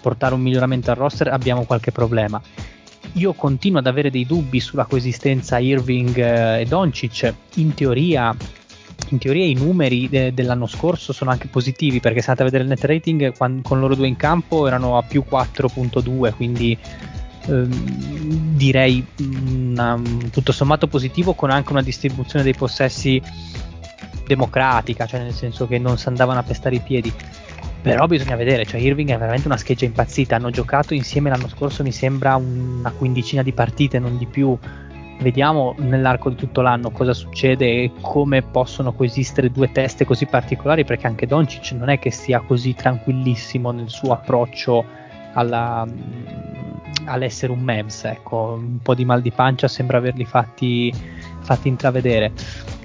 portare 0.02 0.34
un 0.34 0.40
miglioramento 0.40 0.90
al 0.90 0.96
roster, 0.96 1.28
abbiamo 1.28 1.64
qualche 1.64 1.92
problema. 1.92 2.40
Io 3.14 3.32
continuo 3.32 3.78
ad 3.78 3.86
avere 3.86 4.10
dei 4.10 4.26
dubbi 4.26 4.60
sulla 4.60 4.84
coesistenza 4.84 5.58
Irving 5.58 6.16
eh, 6.18 6.60
e 6.60 6.64
Doncic. 6.66 7.32
In 7.54 7.74
teoria 7.74 8.34
in 9.08 9.18
teoria 9.18 9.44
i 9.44 9.54
numeri 9.54 10.08
de- 10.08 10.32
dell'anno 10.32 10.66
scorso 10.66 11.12
sono 11.12 11.30
anche 11.30 11.48
positivi 11.48 12.00
perché 12.00 12.20
se 12.20 12.30
andate 12.30 12.42
a 12.42 12.50
vedere 12.50 12.62
il 12.62 12.68
net 12.70 12.84
rating 12.84 13.36
quando, 13.36 13.60
con 13.62 13.78
loro 13.78 13.94
due 13.94 14.06
in 14.06 14.16
campo 14.16 14.66
erano 14.66 14.96
a 14.96 15.02
più 15.02 15.24
4.2 15.28 16.34
quindi 16.34 16.78
ehm, 17.46 18.56
direi 18.56 19.04
una, 19.18 20.00
tutto 20.30 20.52
sommato 20.52 20.86
positivo 20.86 21.34
con 21.34 21.50
anche 21.50 21.72
una 21.72 21.82
distribuzione 21.82 22.44
dei 22.44 22.54
possessi 22.54 23.20
democratica, 24.26 25.06
cioè 25.06 25.20
nel 25.20 25.34
senso 25.34 25.66
che 25.66 25.78
non 25.78 25.98
si 25.98 26.08
andavano 26.08 26.40
a 26.40 26.42
pestare 26.42 26.76
i 26.76 26.80
piedi. 26.80 27.12
Però 27.82 28.06
bisogna 28.06 28.36
vedere, 28.36 28.64
cioè 28.64 28.80
Irving 28.80 29.10
è 29.10 29.18
veramente 29.18 29.48
una 29.48 29.56
scheggia 29.56 29.86
impazzita. 29.86 30.36
Hanno 30.36 30.50
giocato 30.50 30.94
insieme 30.94 31.30
l'anno 31.30 31.48
scorso, 31.48 31.82
mi 31.82 31.90
sembra, 31.90 32.36
una 32.36 32.92
quindicina 32.92 33.42
di 33.42 33.52
partite, 33.52 33.98
non 33.98 34.18
di 34.18 34.26
più. 34.26 34.56
Vediamo 35.18 35.74
nell'arco 35.78 36.30
di 36.30 36.36
tutto 36.36 36.60
l'anno 36.60 36.90
cosa 36.90 37.12
succede 37.12 37.66
e 37.66 37.92
come 38.00 38.42
possono 38.42 38.92
coesistere 38.92 39.50
due 39.50 39.72
teste 39.72 40.04
così 40.04 40.26
particolari, 40.26 40.84
perché 40.84 41.08
anche 41.08 41.26
Doncic 41.26 41.72
non 41.72 41.88
è 41.88 41.98
che 41.98 42.12
sia 42.12 42.40
così 42.40 42.72
tranquillissimo 42.74 43.72
nel 43.72 43.88
suo 43.88 44.12
approccio 44.12 44.84
alla, 45.34 45.84
all'essere 47.06 47.52
un 47.52 47.60
Mavs. 47.60 48.04
Ecco, 48.04 48.58
un 48.58 48.78
po' 48.80 48.94
di 48.94 49.04
mal 49.04 49.20
di 49.20 49.32
pancia 49.32 49.66
sembra 49.66 49.98
averli 49.98 50.24
fatti, 50.24 50.92
fatti 51.40 51.66
intravedere. 51.66 52.32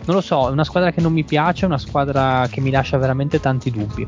Non 0.05 0.15
lo 0.15 0.21
so, 0.21 0.47
è 0.47 0.51
una 0.51 0.63
squadra 0.63 0.91
che 0.91 1.01
non 1.01 1.13
mi 1.13 1.23
piace, 1.23 1.65
è 1.65 1.67
una 1.67 1.77
squadra 1.77 2.47
che 2.49 2.61
mi 2.61 2.71
lascia 2.71 2.97
veramente 2.97 3.39
tanti 3.39 3.69
dubbi. 3.69 4.07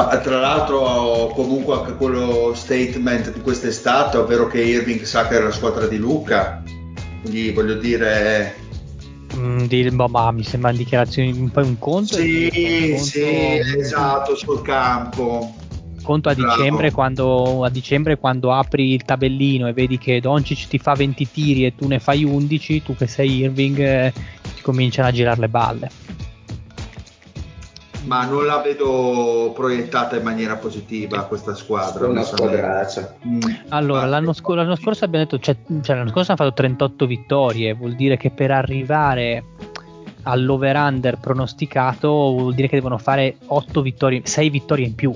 Ma 0.00 0.16
tra 0.16 0.40
l'altro 0.40 1.30
comunque 1.34 1.74
anche 1.74 1.94
quello 1.94 2.54
statement 2.54 3.34
di 3.34 3.40
quest'estate, 3.42 4.16
ovvero 4.16 4.46
che 4.46 4.62
Irving 4.62 5.02
sa 5.02 5.28
che 5.28 5.36
è 5.36 5.42
la 5.42 5.50
squadra 5.50 5.86
di 5.86 5.98
Luca, 5.98 6.62
quindi 7.20 7.50
voglio 7.52 7.74
dire... 7.74 8.56
Mm, 9.36 9.64
di, 9.64 9.90
boh, 9.90 10.08
ma 10.08 10.30
mi 10.30 10.42
sembra 10.42 10.72
dichiarazioni 10.72 11.32
un 11.32 11.50
po' 11.50 11.60
un 11.60 11.78
conto. 11.78 12.14
Sì, 12.14 12.50
un 12.52 12.90
conto, 12.92 13.04
sì, 13.04 13.78
esatto, 13.78 14.34
sul 14.36 14.62
campo. 14.62 15.54
Conto 16.02 16.30
a 16.30 16.34
dicembre, 16.34 16.92
quando, 16.92 17.62
a 17.62 17.68
dicembre 17.68 18.16
quando 18.16 18.52
apri 18.54 18.94
il 18.94 19.04
tabellino 19.04 19.68
e 19.68 19.74
vedi 19.74 19.98
che 19.98 20.18
Doncic 20.18 20.66
ti 20.66 20.78
fa 20.78 20.94
20 20.94 21.30
tiri 21.30 21.66
e 21.66 21.74
tu 21.76 21.86
ne 21.86 21.98
fai 21.98 22.24
11, 22.24 22.82
tu 22.82 22.96
che 22.96 23.06
sei 23.06 23.40
Irving 23.40 23.78
eh, 23.78 24.12
ti 24.54 24.62
cominciano 24.62 25.08
a 25.08 25.12
girare 25.12 25.40
le 25.40 25.48
balle 25.48 25.90
ma 28.04 28.24
non 28.24 28.46
la 28.46 28.58
vedo 28.58 29.52
proiettata 29.54 30.16
in 30.16 30.22
maniera 30.22 30.56
positiva 30.56 31.24
questa 31.24 31.54
squadra. 31.54 32.06
Una 32.06 32.22
squadraccia. 32.22 33.16
Mm. 33.26 33.40
Allora, 33.68 34.06
l'anno, 34.06 34.32
sc- 34.32 34.48
l'anno, 34.48 34.76
scorso 34.76 35.04
abbiamo 35.04 35.24
detto, 35.24 35.38
cioè, 35.38 35.56
cioè, 35.82 35.96
l'anno 35.96 36.10
scorso 36.10 36.32
hanno 36.32 36.40
fatto 36.42 36.54
38 36.54 37.06
vittorie, 37.06 37.74
vuol 37.74 37.94
dire 37.94 38.16
che 38.16 38.30
per 38.30 38.50
arrivare 38.50 39.44
all'over-under 40.22 41.18
pronosticato 41.18 42.08
vuol 42.08 42.54
dire 42.54 42.68
che 42.68 42.76
devono 42.76 42.98
fare 42.98 43.36
8 43.46 43.82
vittorie, 43.82 44.22
6 44.24 44.50
vittorie 44.50 44.86
in 44.86 44.94
più. 44.94 45.12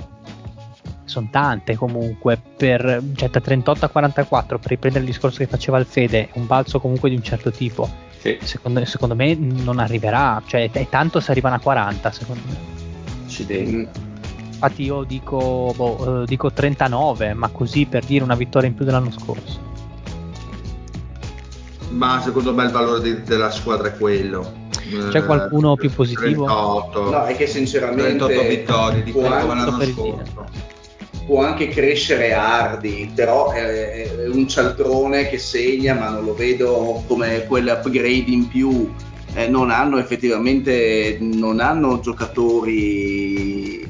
Sono 1.04 1.28
tante 1.30 1.76
comunque, 1.76 2.40
per, 2.56 3.02
cioè 3.14 3.28
da 3.28 3.40
38 3.40 3.84
a 3.84 3.88
44 3.88 4.58
per 4.58 4.70
riprendere 4.70 5.04
il 5.04 5.10
discorso 5.10 5.38
che 5.38 5.46
faceva 5.46 5.78
il 5.78 5.86
Fede, 5.86 6.30
un 6.34 6.46
balzo 6.46 6.80
comunque 6.80 7.08
di 7.08 7.16
un 7.16 7.22
certo 7.22 7.50
tipo. 7.50 7.88
Sì. 8.24 8.38
Secondo, 8.42 8.82
secondo, 8.86 9.14
me 9.14 9.34
non 9.34 9.78
arriverà, 9.78 10.42
cioè 10.46 10.70
è 10.70 10.88
tanto 10.88 11.20
se 11.20 11.30
arrivano 11.30 11.56
a 11.56 11.58
40 11.58 12.10
secondo 12.10 12.40
me. 12.46 12.56
Accidenti. 13.26 13.88
Infatti 14.50 14.82
io 14.82 15.02
dico, 15.02 15.74
boh, 15.76 16.22
eh, 16.22 16.26
dico 16.26 16.50
39, 16.50 17.34
ma 17.34 17.48
così 17.48 17.84
per 17.84 18.02
dire 18.06 18.24
una 18.24 18.34
vittoria 18.34 18.66
in 18.66 18.74
più 18.74 18.86
dell'anno 18.86 19.10
scorso. 19.10 19.60
Ma 21.90 22.22
secondo 22.22 22.54
me 22.54 22.64
il 22.64 22.70
valore 22.70 23.02
di, 23.02 23.22
della 23.24 23.50
squadra 23.50 23.88
è 23.88 23.96
quello. 23.98 24.62
C'è 25.10 25.18
eh, 25.18 25.24
qualcuno 25.26 25.76
più 25.76 25.90
positivo? 25.92 26.46
38. 26.46 27.10
No, 27.10 27.24
è 27.24 27.36
che 27.36 27.46
sinceramente 27.46 28.24
38 28.24 28.48
vittorie 28.48 29.02
di 29.02 29.12
quello 29.12 29.28
l'anno 29.28 29.82
scorso. 29.82 30.72
Può 31.26 31.42
anche 31.42 31.68
crescere 31.68 32.34
Hardy, 32.34 33.10
però 33.14 33.50
è, 33.50 34.10
è 34.10 34.28
un 34.28 34.46
cialtrone 34.46 35.28
che 35.28 35.38
segna, 35.38 35.94
ma 35.94 36.10
non 36.10 36.24
lo 36.24 36.34
vedo 36.34 37.02
come 37.06 37.46
quell'upgrade 37.46 38.30
in 38.30 38.48
più 38.48 38.90
eh, 39.34 39.48
non 39.48 39.70
hanno 39.70 39.98
effettivamente 39.98 41.18
non 41.20 41.60
hanno 41.60 42.00
giocatori 42.00 43.80
eh, 43.80 43.88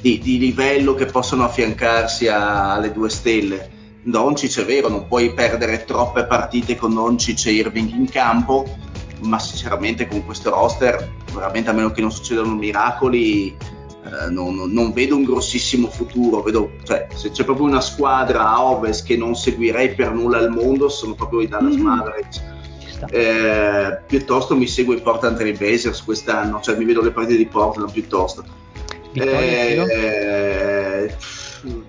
di, 0.00 0.18
di, 0.18 0.38
livello 0.38 0.94
che 0.94 1.06
possono 1.06 1.44
affiancarsi 1.44 2.28
a, 2.28 2.74
alle 2.74 2.92
due 2.92 3.08
stelle. 3.08 3.70
Doncic 4.02 4.60
è 4.60 4.64
vero, 4.66 4.88
non 4.88 5.08
puoi 5.08 5.32
perdere 5.32 5.84
troppe 5.84 6.26
partite 6.26 6.76
con 6.76 6.92
Doncic 6.92 7.46
e 7.46 7.52
Irving 7.52 7.90
in 7.90 8.10
campo, 8.10 8.66
ma 9.20 9.38
sinceramente 9.38 10.06
con 10.06 10.22
questo 10.26 10.50
roster, 10.50 11.10
veramente 11.32 11.70
a 11.70 11.72
meno 11.72 11.90
che 11.90 12.02
non 12.02 12.12
succedano 12.12 12.54
miracoli, 12.54 13.56
eh, 14.22 14.30
non, 14.30 14.70
non, 14.70 14.92
vedo 14.92 15.16
un 15.16 15.24
grossissimo 15.24 15.88
futuro. 15.88 16.42
Vedo, 16.42 16.72
cioè, 16.84 17.06
se 17.14 17.30
c'è 17.30 17.44
proprio 17.44 17.66
una 17.66 17.80
squadra 17.80 18.48
a 18.48 18.62
ovest 18.62 19.06
che 19.06 19.16
non 19.16 19.34
seguirei 19.34 19.94
per 19.94 20.12
nulla 20.12 20.38
al 20.38 20.50
mondo, 20.50 20.88
sono 20.88 21.14
proprio 21.14 21.40
i 21.40 21.48
Dallas 21.48 21.74
mm-hmm. 21.74 21.84
Mavericks 21.84 22.42
eh, 23.10 23.98
piuttosto 24.06 24.56
mi 24.56 24.66
seguo 24.66 24.94
i 24.94 25.00
Portland 25.00 25.36
Trail 25.36 25.56
Blazers 25.56 26.02
quest'anno, 26.02 26.60
cioè 26.60 26.76
mi 26.76 26.84
vedo 26.84 27.02
le 27.02 27.10
partite 27.10 27.36
di 27.36 27.46
Portland 27.46 27.92
piuttosto. 27.92 28.44
Eh, 29.12 31.14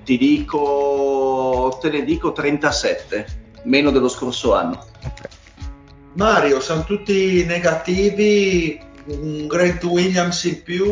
ti 0.04 0.18
dico, 0.18 1.78
te 1.82 1.90
ne 1.90 2.04
dico 2.04 2.32
37, 2.32 3.26
meno 3.64 3.92
dello 3.92 4.10
scorso 4.10 4.54
anno. 4.54 4.86
Mario, 6.14 6.60
sono 6.60 6.84
tutti 6.86 7.44
negativi, 7.46 8.80
un 9.08 9.48
Grant 9.48 9.84
Williams 9.84 10.44
in 10.44 10.64
più 10.64 10.86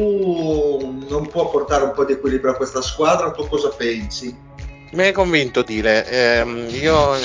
non 1.07 1.27
può 1.29 1.49
portare 1.49 1.83
un 1.83 1.93
po' 1.93 2.05
di 2.05 2.13
equilibrio 2.13 2.51
a 2.51 2.55
questa 2.55 2.81
squadra, 2.81 3.31
tu 3.31 3.47
cosa 3.47 3.69
pensi? 3.69 4.51
Mi 4.91 5.03
hai 5.03 5.11
convinto 5.11 5.63
Dile, 5.63 6.07
eh, 6.07 6.43
io 6.79 7.17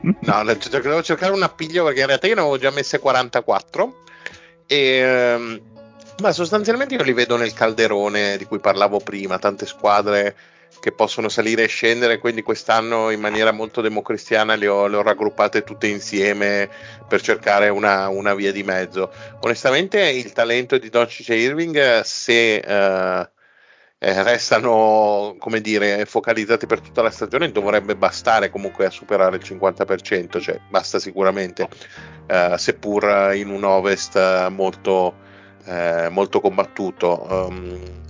No, 0.00 0.44
devo 0.44 1.02
cercare 1.02 1.32
un 1.32 1.42
appiglio 1.42 1.84
perché 1.84 2.00
in 2.00 2.06
realtà 2.06 2.26
io 2.26 2.34
ne 2.34 2.40
avevo 2.40 2.58
già 2.58 2.70
messe 2.70 2.98
44. 2.98 4.04
E, 4.66 4.76
ehm, 4.76 5.60
ma 6.20 6.32
sostanzialmente 6.32 6.94
io 6.94 7.02
li 7.02 7.12
vedo 7.12 7.36
nel 7.36 7.52
calderone 7.52 8.36
di 8.36 8.44
cui 8.44 8.58
parlavo 8.58 8.98
prima, 8.98 9.38
tante 9.38 9.66
squadre 9.66 10.36
che 10.80 10.92
possono 10.92 11.28
salire 11.28 11.64
e 11.64 11.68
scendere, 11.68 12.18
quindi 12.18 12.42
quest'anno 12.42 13.10
in 13.10 13.20
maniera 13.20 13.52
molto 13.52 13.80
democristiana 13.80 14.54
le 14.54 14.68
ho, 14.68 14.86
le 14.86 14.96
ho 14.96 15.02
raggruppate 15.02 15.64
tutte 15.64 15.86
insieme 15.86 16.68
per 17.06 17.20
cercare 17.20 17.68
una, 17.68 18.08
una, 18.08 18.34
via 18.34 18.52
di 18.52 18.62
mezzo. 18.62 19.10
Onestamente 19.40 20.00
il 20.00 20.32
talento 20.32 20.78
di 20.78 20.88
Doncic 20.88 21.30
e 21.30 21.36
Irving, 21.36 22.00
se 22.02 22.62
uh, 22.64 23.28
eh, 24.00 24.22
restano 24.22 25.34
come 25.40 25.60
dire 25.60 26.04
focalizzati 26.04 26.66
per 26.66 26.80
tutta 26.80 27.02
la 27.02 27.10
stagione 27.10 27.50
dovrebbe 27.50 27.96
bastare 27.96 28.48
comunque 28.48 28.86
a 28.86 28.90
superare 28.90 29.38
il 29.38 29.42
50% 29.44 30.40
cioè 30.40 30.60
basta 30.70 31.00
sicuramente 31.00 31.68
eh, 32.28 32.54
seppur 32.56 33.32
in 33.34 33.50
un 33.50 33.64
ovest 33.64 34.46
molto, 34.50 35.16
eh, 35.64 36.08
molto 36.10 36.40
combattuto 36.40 37.26
um, 37.28 38.06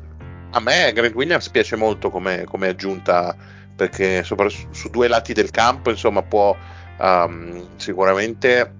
a 0.58 0.60
me 0.60 0.92
Grant 0.92 1.14
Williams 1.14 1.48
piace 1.48 1.76
molto 1.76 2.10
come, 2.10 2.44
come 2.44 2.68
aggiunta 2.68 3.34
perché 3.74 4.24
sopra, 4.24 4.48
su 4.48 4.90
due 4.90 5.08
lati 5.08 5.32
del 5.32 5.50
campo 5.50 5.90
insomma 5.90 6.22
può 6.22 6.54
um, 6.98 7.76
sicuramente 7.76 8.74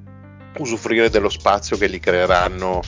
usufruire 0.58 1.08
dello 1.08 1.28
spazio 1.28 1.76
che 1.76 1.88
gli 1.88 2.00
creeranno 2.00 2.80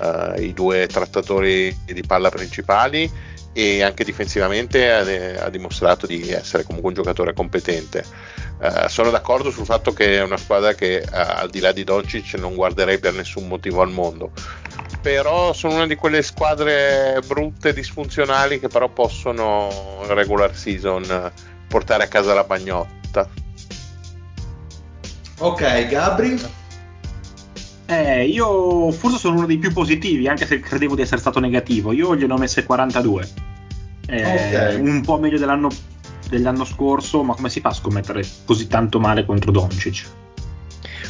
uh, 0.00 0.40
i 0.40 0.52
due 0.52 0.88
trattatori 0.88 1.74
di 1.84 2.02
palla 2.02 2.30
principali 2.30 3.10
e 3.54 3.82
anche 3.82 4.02
difensivamente 4.02 4.90
ha, 4.90 5.44
ha, 5.44 5.50
dimostrato 5.50 6.06
di 6.06 6.30
essere 6.30 6.64
comunque 6.64 6.88
un 6.88 6.96
giocatore 6.96 7.34
competente. 7.34 8.04
Uh, 8.58 8.88
sono 8.88 9.10
d'accordo 9.10 9.50
sul 9.50 9.66
fatto 9.66 9.92
che 9.92 10.16
è 10.16 10.22
una 10.22 10.36
squadra 10.36 10.72
che 10.72 11.04
uh, 11.04 11.10
al 11.12 11.50
di 11.50 11.60
là 11.60 11.70
di 11.70 11.84
Doncic 11.84 12.34
non 12.34 12.54
guarderei 12.54 12.98
per 12.98 13.12
nessun 13.12 13.46
motivo 13.46 13.82
al 13.82 13.90
mondo, 13.90 14.32
però 15.02 15.52
sono 15.52 15.74
una 15.74 15.86
di 15.86 15.96
quelle 15.96 16.22
squadre 16.22 17.20
brutte 17.26 17.70
e 17.70 17.74
disfunzionali 17.74 18.60
che 18.60 18.68
però 18.68 18.88
possono 18.88 19.68
regular 20.06 20.54
season 20.56 21.32
portare 21.66 22.04
a 22.04 22.06
casa 22.06 22.32
la 22.32 22.44
bagnotta. 22.44 23.28
Ok, 25.38 25.88
Gabri? 25.88 26.40
Eh, 27.86 28.26
io 28.26 28.90
forse 28.92 29.18
sono 29.18 29.38
uno 29.38 29.46
dei 29.46 29.58
più 29.58 29.72
positivi, 29.72 30.28
anche 30.28 30.46
se 30.46 30.60
credevo 30.60 30.94
di 30.94 31.02
essere 31.02 31.20
stato 31.20 31.40
negativo. 31.40 31.92
Io 31.92 32.14
gliene 32.14 32.32
ho 32.32 32.38
messe 32.38 32.64
42. 32.64 33.28
Eh, 34.06 34.22
okay. 34.22 34.80
Un 34.80 35.02
po' 35.02 35.18
meglio 35.18 35.38
dell'anno, 35.38 35.68
dell'anno, 36.28 36.64
scorso, 36.64 37.24
ma 37.24 37.34
come 37.34 37.50
si 37.50 37.60
fa 37.60 37.70
a 37.70 37.74
scommettere 37.74 38.24
così 38.44 38.68
tanto 38.68 39.00
male 39.00 39.26
contro 39.26 39.50
Doncic? 39.50 40.06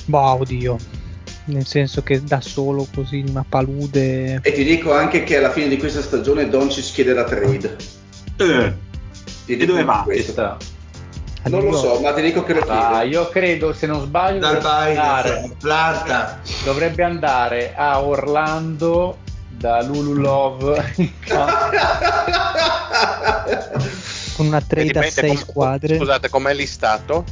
Boh, 0.07 0.38
oddio. 0.40 0.76
Nel 1.45 1.66
senso 1.66 2.03
che 2.03 2.22
da 2.22 2.40
solo 2.40 2.86
così 2.95 3.18
in 3.18 3.28
una 3.30 3.45
palude. 3.49 4.40
E 4.43 4.53
ti 4.53 4.64
dico 4.64 4.93
anche 4.93 5.24
che 5.24 5.38
alla 5.38 5.51
fine 5.51 5.68
di 5.68 5.76
questa 5.76 6.01
stagione 6.01 6.49
Doncic 6.49 6.93
chiede 6.93 7.14
la 7.14 7.24
trade. 7.24 7.76
Eh. 8.36 8.72
E 9.47 9.57
dove 9.66 9.84
va? 9.84 10.03
Questa? 10.05 10.57
Non 11.45 11.64
lo 11.64 11.76
so, 11.76 11.99
ma 12.01 12.12
ti 12.12 12.22
dico 12.22 12.45
che 12.45 12.55
lo 12.55 12.61
chiedo. 12.61 12.80
Ah, 12.80 13.03
io 13.03 13.28
credo, 13.28 13.72
se 13.72 13.86
non 13.86 14.01
sbaglio, 14.03 14.38
Dal 14.38 14.61
dovrebbe 14.61 15.01
andare, 15.01 15.51
dovrebbe 16.62 17.03
andare 17.03 17.74
a 17.74 18.01
Orlando 18.01 19.18
da 19.49 19.82
Lulu 19.82 20.14
Love 20.14 20.95
con 24.36 24.47
una 24.47 24.61
trade 24.61 24.99
a 24.99 25.03
6 25.03 25.36
squadre. 25.36 25.97
Scusate, 25.97 26.28
com'è 26.28 26.55
listato? 26.55 27.24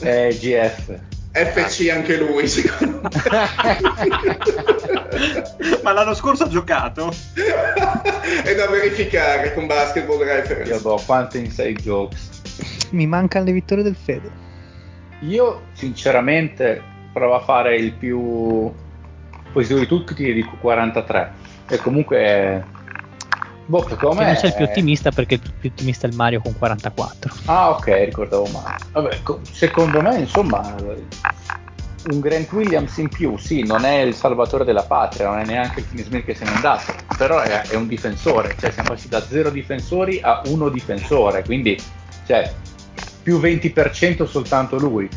Eh, 0.00 0.36
GF. 0.38 0.98
FC 1.32 1.90
anche 1.94 2.16
lui, 2.16 2.48
secondo 2.48 3.02
me. 3.02 3.10
Ma 5.82 5.92
l'anno 5.92 6.14
scorso 6.14 6.44
ha 6.44 6.48
giocato? 6.48 7.12
È 7.34 8.54
da 8.54 8.66
verificare 8.66 9.52
con 9.54 9.66
Basketball 9.66 10.22
Reference. 10.22 10.72
Io 10.72 10.80
do 10.80 11.00
quante 11.06 11.38
inside 11.38 11.80
jokes. 11.80 12.88
Mi 12.90 13.06
mancano 13.06 13.44
le 13.44 13.52
vittorie 13.52 13.84
del 13.84 13.96
Fede. 13.96 14.30
Io 15.20 15.66
sinceramente 15.72 16.82
provo 17.12 17.34
a 17.34 17.40
fare 17.40 17.76
il 17.76 17.92
più 17.92 18.72
positivo 19.52 19.80
di 19.80 19.86
tutti 19.86 20.28
e 20.28 20.32
dico 20.32 20.56
43. 20.60 21.32
E 21.68 21.76
comunque 21.78 22.64
boh, 23.70 23.86
secondo 23.88 24.16
me 24.16 24.26
non 24.26 24.36
sei 24.36 24.50
il 24.50 24.56
più 24.56 24.64
ottimista 24.64 25.10
perché 25.10 25.34
il 25.34 25.40
più 25.58 25.70
ottimista 25.70 26.06
è 26.06 26.10
il 26.10 26.16
Mario 26.16 26.40
con 26.40 26.58
44. 26.58 27.34
Ah, 27.46 27.70
ok, 27.70 27.86
ricordavo 28.04 28.46
male. 28.52 28.76
Vabbè, 28.92 29.22
co- 29.22 29.40
secondo 29.50 30.02
me, 30.02 30.18
insomma, 30.18 30.74
un 32.10 32.20
Grant 32.20 32.50
Williams 32.52 32.96
in 32.98 33.08
più, 33.08 33.36
sì, 33.38 33.62
non 33.64 33.84
è 33.84 34.00
il 34.00 34.14
salvatore 34.14 34.64
della 34.64 34.82
patria, 34.82 35.28
non 35.28 35.38
è 35.38 35.44
neanche 35.44 35.84
il 35.88 36.04
Smith 36.04 36.24
che 36.24 36.34
se 36.34 36.44
n'è 36.44 36.50
andato, 36.50 36.92
però 37.16 37.38
è, 37.40 37.62
è 37.68 37.76
un 37.76 37.86
difensore, 37.86 38.56
cioè 38.58 38.72
siamo 38.72 38.90
passati 38.90 39.08
da 39.08 39.22
zero 39.22 39.50
difensori 39.50 40.20
a 40.20 40.42
uno 40.46 40.68
difensore, 40.68 41.44
quindi 41.44 41.80
cioè, 42.26 42.52
più 43.22 43.38
20% 43.38 44.26
soltanto 44.26 44.78
lui. 44.78 45.08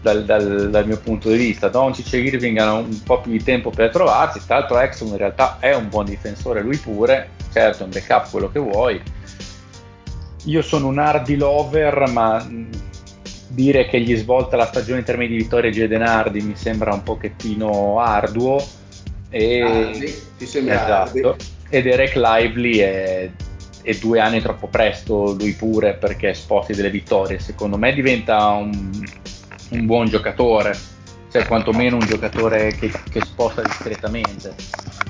Dal, 0.00 0.24
dal- 0.24 0.70
dal 0.70 0.86
mio 0.86 0.98
punto 0.98 1.28
di 1.28 1.36
vista, 1.36 1.68
Doncic 1.68 2.12
e 2.12 2.18
Irving 2.18 2.56
hanno 2.58 2.78
un 2.78 3.02
po' 3.02 3.20
più 3.20 3.32
di 3.32 3.42
tempo 3.42 3.70
per 3.70 3.90
trovarsi. 3.90 4.40
Tra 4.46 4.58
l'altro, 4.58 4.78
Exxon 4.78 5.08
in 5.08 5.16
realtà 5.16 5.56
è 5.58 5.74
un 5.74 5.88
buon 5.88 6.04
difensore, 6.04 6.62
lui 6.62 6.76
pure. 6.76 7.30
Certo, 7.52 7.82
è 7.82 7.84
un 7.84 7.90
backup 7.90 8.30
quello 8.30 8.50
che 8.50 8.60
vuoi. 8.60 9.02
Io 10.44 10.62
sono 10.62 10.86
un 10.86 10.98
Hardy 10.98 11.34
lover, 11.34 12.08
ma 12.10 12.46
dire 13.48 13.86
che 13.86 14.00
gli 14.00 14.14
svolta 14.16 14.56
la 14.56 14.66
stagione 14.66 15.00
in 15.00 15.04
termini 15.04 15.30
di 15.30 15.42
vittorie 15.42 15.70
Jaden 15.70 16.02
Hardy 16.02 16.42
mi 16.42 16.54
sembra 16.54 16.92
un 16.92 17.02
pochettino 17.02 17.98
arduo. 17.98 18.64
E, 19.30 19.60
Hardy, 19.60 20.14
ti 20.36 20.46
sembra 20.46 20.84
Hardy? 20.84 21.18
esatto. 21.18 21.36
E 21.70 21.82
Derek 21.82 22.14
Lively 22.14 22.78
è, 22.78 23.30
è 23.82 23.94
due 23.94 24.20
anni 24.20 24.40
troppo 24.40 24.68
presto, 24.68 25.34
lui 25.38 25.52
pure, 25.52 25.94
perché 25.94 26.34
sposti 26.34 26.74
delle 26.74 26.90
vittorie. 26.90 27.38
Secondo 27.38 27.76
me 27.76 27.92
diventa 27.92 28.46
un, 28.52 28.90
un 29.70 29.86
buon 29.86 30.06
giocatore, 30.06 30.76
cioè 31.30 31.46
quantomeno 31.46 31.96
un 31.96 32.06
giocatore 32.06 32.74
che, 32.74 32.90
che 33.10 33.20
sposta 33.20 33.62
discretamente. 33.62 34.54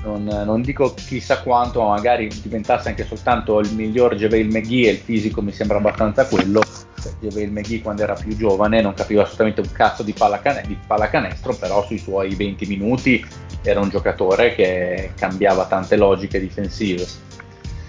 Non, 0.03 0.23
non 0.23 0.61
dico 0.61 0.93
chissà 0.93 1.41
quanto, 1.41 1.81
ma 1.81 1.89
magari 1.95 2.29
diventasse 2.41 2.89
anche 2.89 3.05
soltanto 3.05 3.59
il 3.59 3.73
miglior 3.73 4.15
JaVale 4.15 4.45
McGee 4.45 4.87
e 4.87 4.91
il 4.91 4.97
fisico 4.97 5.41
mi 5.41 5.51
sembra 5.51 5.77
abbastanza 5.77 6.25
quello. 6.25 6.61
Cioè, 7.01 7.11
JaVale 7.19 7.51
McGee 7.51 7.81
quando 7.81 8.03
era 8.03 8.13
più 8.13 8.35
giovane 8.35 8.81
non 8.81 8.93
capiva 8.93 9.23
assolutamente 9.23 9.61
un 9.61 9.71
cazzo 9.71 10.03
di, 10.03 10.13
pallacane- 10.13 10.63
di 10.67 10.77
pallacanestro, 10.85 11.55
però 11.55 11.85
sui 11.85 11.97
suoi 11.97 12.35
20 12.35 12.65
minuti 12.65 13.25
era 13.61 13.79
un 13.79 13.89
giocatore 13.89 14.55
che 14.55 15.11
cambiava 15.15 15.65
tante 15.65 15.95
logiche 15.95 16.39
difensive. 16.39 17.05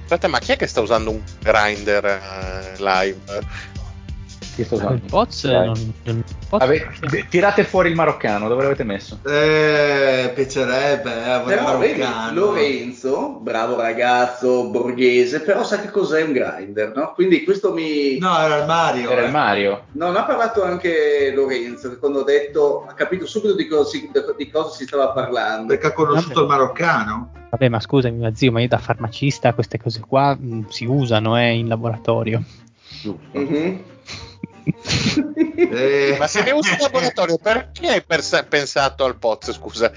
Aspetta, 0.03 0.27
ma 0.27 0.41
chi 0.41 0.53
è 0.53 0.57
che 0.57 0.67
sta 0.67 0.81
usando 0.81 1.11
un 1.11 1.23
grinder 1.41 2.05
eh, 2.05 2.75
live? 2.79 3.19
Chi 4.61 4.67
sto 4.67 4.75
usando? 4.75 4.95
Il 4.95 5.03
Poz 5.09 5.45
non, 5.45 5.95
non- 6.05 6.25
Poz- 6.51 6.63
Ave- 6.63 6.91
d- 7.09 7.29
tirate 7.29 7.65
fuori 7.65 7.89
il 7.89 7.95
maroccano, 7.95 8.47
dove 8.49 8.63
l'avete 8.63 8.85
messo? 8.85 9.19
Eh, 9.27 10.31
piacerebbe, 10.35 11.11
eh, 11.25 11.31
avere 11.31 11.61
Però 11.63 11.79
vedi. 11.79 12.03
Lorenzo, 12.33 13.39
bravo 13.41 13.77
ragazzo, 13.77 14.69
borghese, 14.69 15.41
però 15.41 15.65
sa 15.65 15.81
che 15.81 15.91
cos'è 15.91 16.23
un 16.23 16.33
grinder, 16.33 16.93
no? 16.95 17.13
Quindi 17.15 17.43
questo 17.45 17.73
mi... 17.73 18.19
No, 18.19 18.39
era 18.39 18.59
il 18.59 18.67
Mario. 18.67 19.11
Era 19.11 19.23
eh. 19.23 19.27
il 19.27 19.31
Mario. 19.31 19.85
Non 19.93 20.15
ha 20.17 20.25
parlato 20.25 20.63
anche 20.63 21.33
Lorenzo, 21.35 21.89
che 21.89 21.97
quando 21.97 22.21
ho 22.21 22.25
detto 22.25 22.85
ha 22.87 22.93
capito 22.93 23.27
subito 23.27 23.55
di 23.55 23.67
cosa 23.67 23.89
si, 23.89 24.11
di 24.37 24.51
cosa 24.51 24.71
si 24.71 24.85
stava 24.85 25.09
parlando. 25.11 25.69
Perché 25.69 25.87
ha 25.87 25.93
conosciuto 25.93 26.47
Vabbè. 26.47 26.53
il 26.53 26.59
maroccano. 26.61 27.33
Vabbè, 27.51 27.69
ma 27.69 27.81
scusami, 27.81 28.19
ma 28.19 28.35
zio, 28.35 28.53
ma 28.53 28.61
io 28.61 28.69
da 28.69 28.79
farmacista 28.79 29.55
queste 29.55 29.79
cose 29.81 30.01
qua 30.07 30.37
mh, 30.39 30.69
si 30.69 30.85
usano 30.85 31.39
eh, 31.39 31.53
in 31.57 31.69
laboratorio. 31.69 32.43
Giusto. 33.01 33.19
Eh, 35.57 36.17
Ma 36.19 36.27
se 36.27 36.43
ne 36.43 36.51
usa 36.53 36.73
in 36.73 36.79
laboratorio, 36.81 37.39
perché 37.39 37.89
hai 37.89 38.03
persa- 38.03 38.43
pensato 38.45 39.05
al 39.05 39.17
Poz, 39.17 39.53
scusa? 39.53 39.91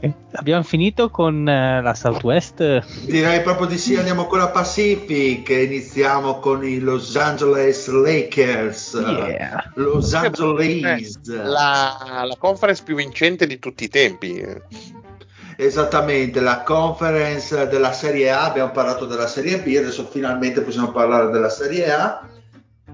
Eh, 0.00 0.12
Abbiamo 0.32 0.62
finito 0.62 1.08
con 1.08 1.48
eh, 1.48 1.80
la 1.80 1.94
Southwest. 1.94 3.04
Direi 3.06 3.40
proprio 3.40 3.66
di 3.66 3.78
sì, 3.78 3.96
andiamo 3.96 4.26
con 4.26 4.38
la 4.38 4.48
Pacific. 4.50 5.48
Iniziamo 5.48 6.38
con 6.38 6.62
i 6.64 6.78
Los 6.78 7.16
Angeles 7.16 7.86
Lakers. 7.88 8.92
Yeah. 8.92 9.72
Los 9.74 10.12
Angeles. 10.12 11.18
La, 11.26 12.24
la 12.26 12.36
conference 12.38 12.82
più 12.82 12.94
vincente 12.96 13.46
di 13.46 13.58
tutti 13.58 13.84
i 13.84 13.88
tempi. 13.88 14.44
Esattamente, 15.58 16.40
la 16.40 16.60
conference 16.60 17.66
della 17.68 17.92
Serie 17.92 18.30
A, 18.30 18.44
abbiamo 18.44 18.72
parlato 18.72 19.06
della 19.06 19.26
Serie 19.26 19.58
B, 19.58 19.74
adesso 19.78 20.06
finalmente 20.06 20.60
possiamo 20.60 20.92
parlare 20.92 21.30
della 21.30 21.48
Serie 21.48 21.90
A. 21.90 22.28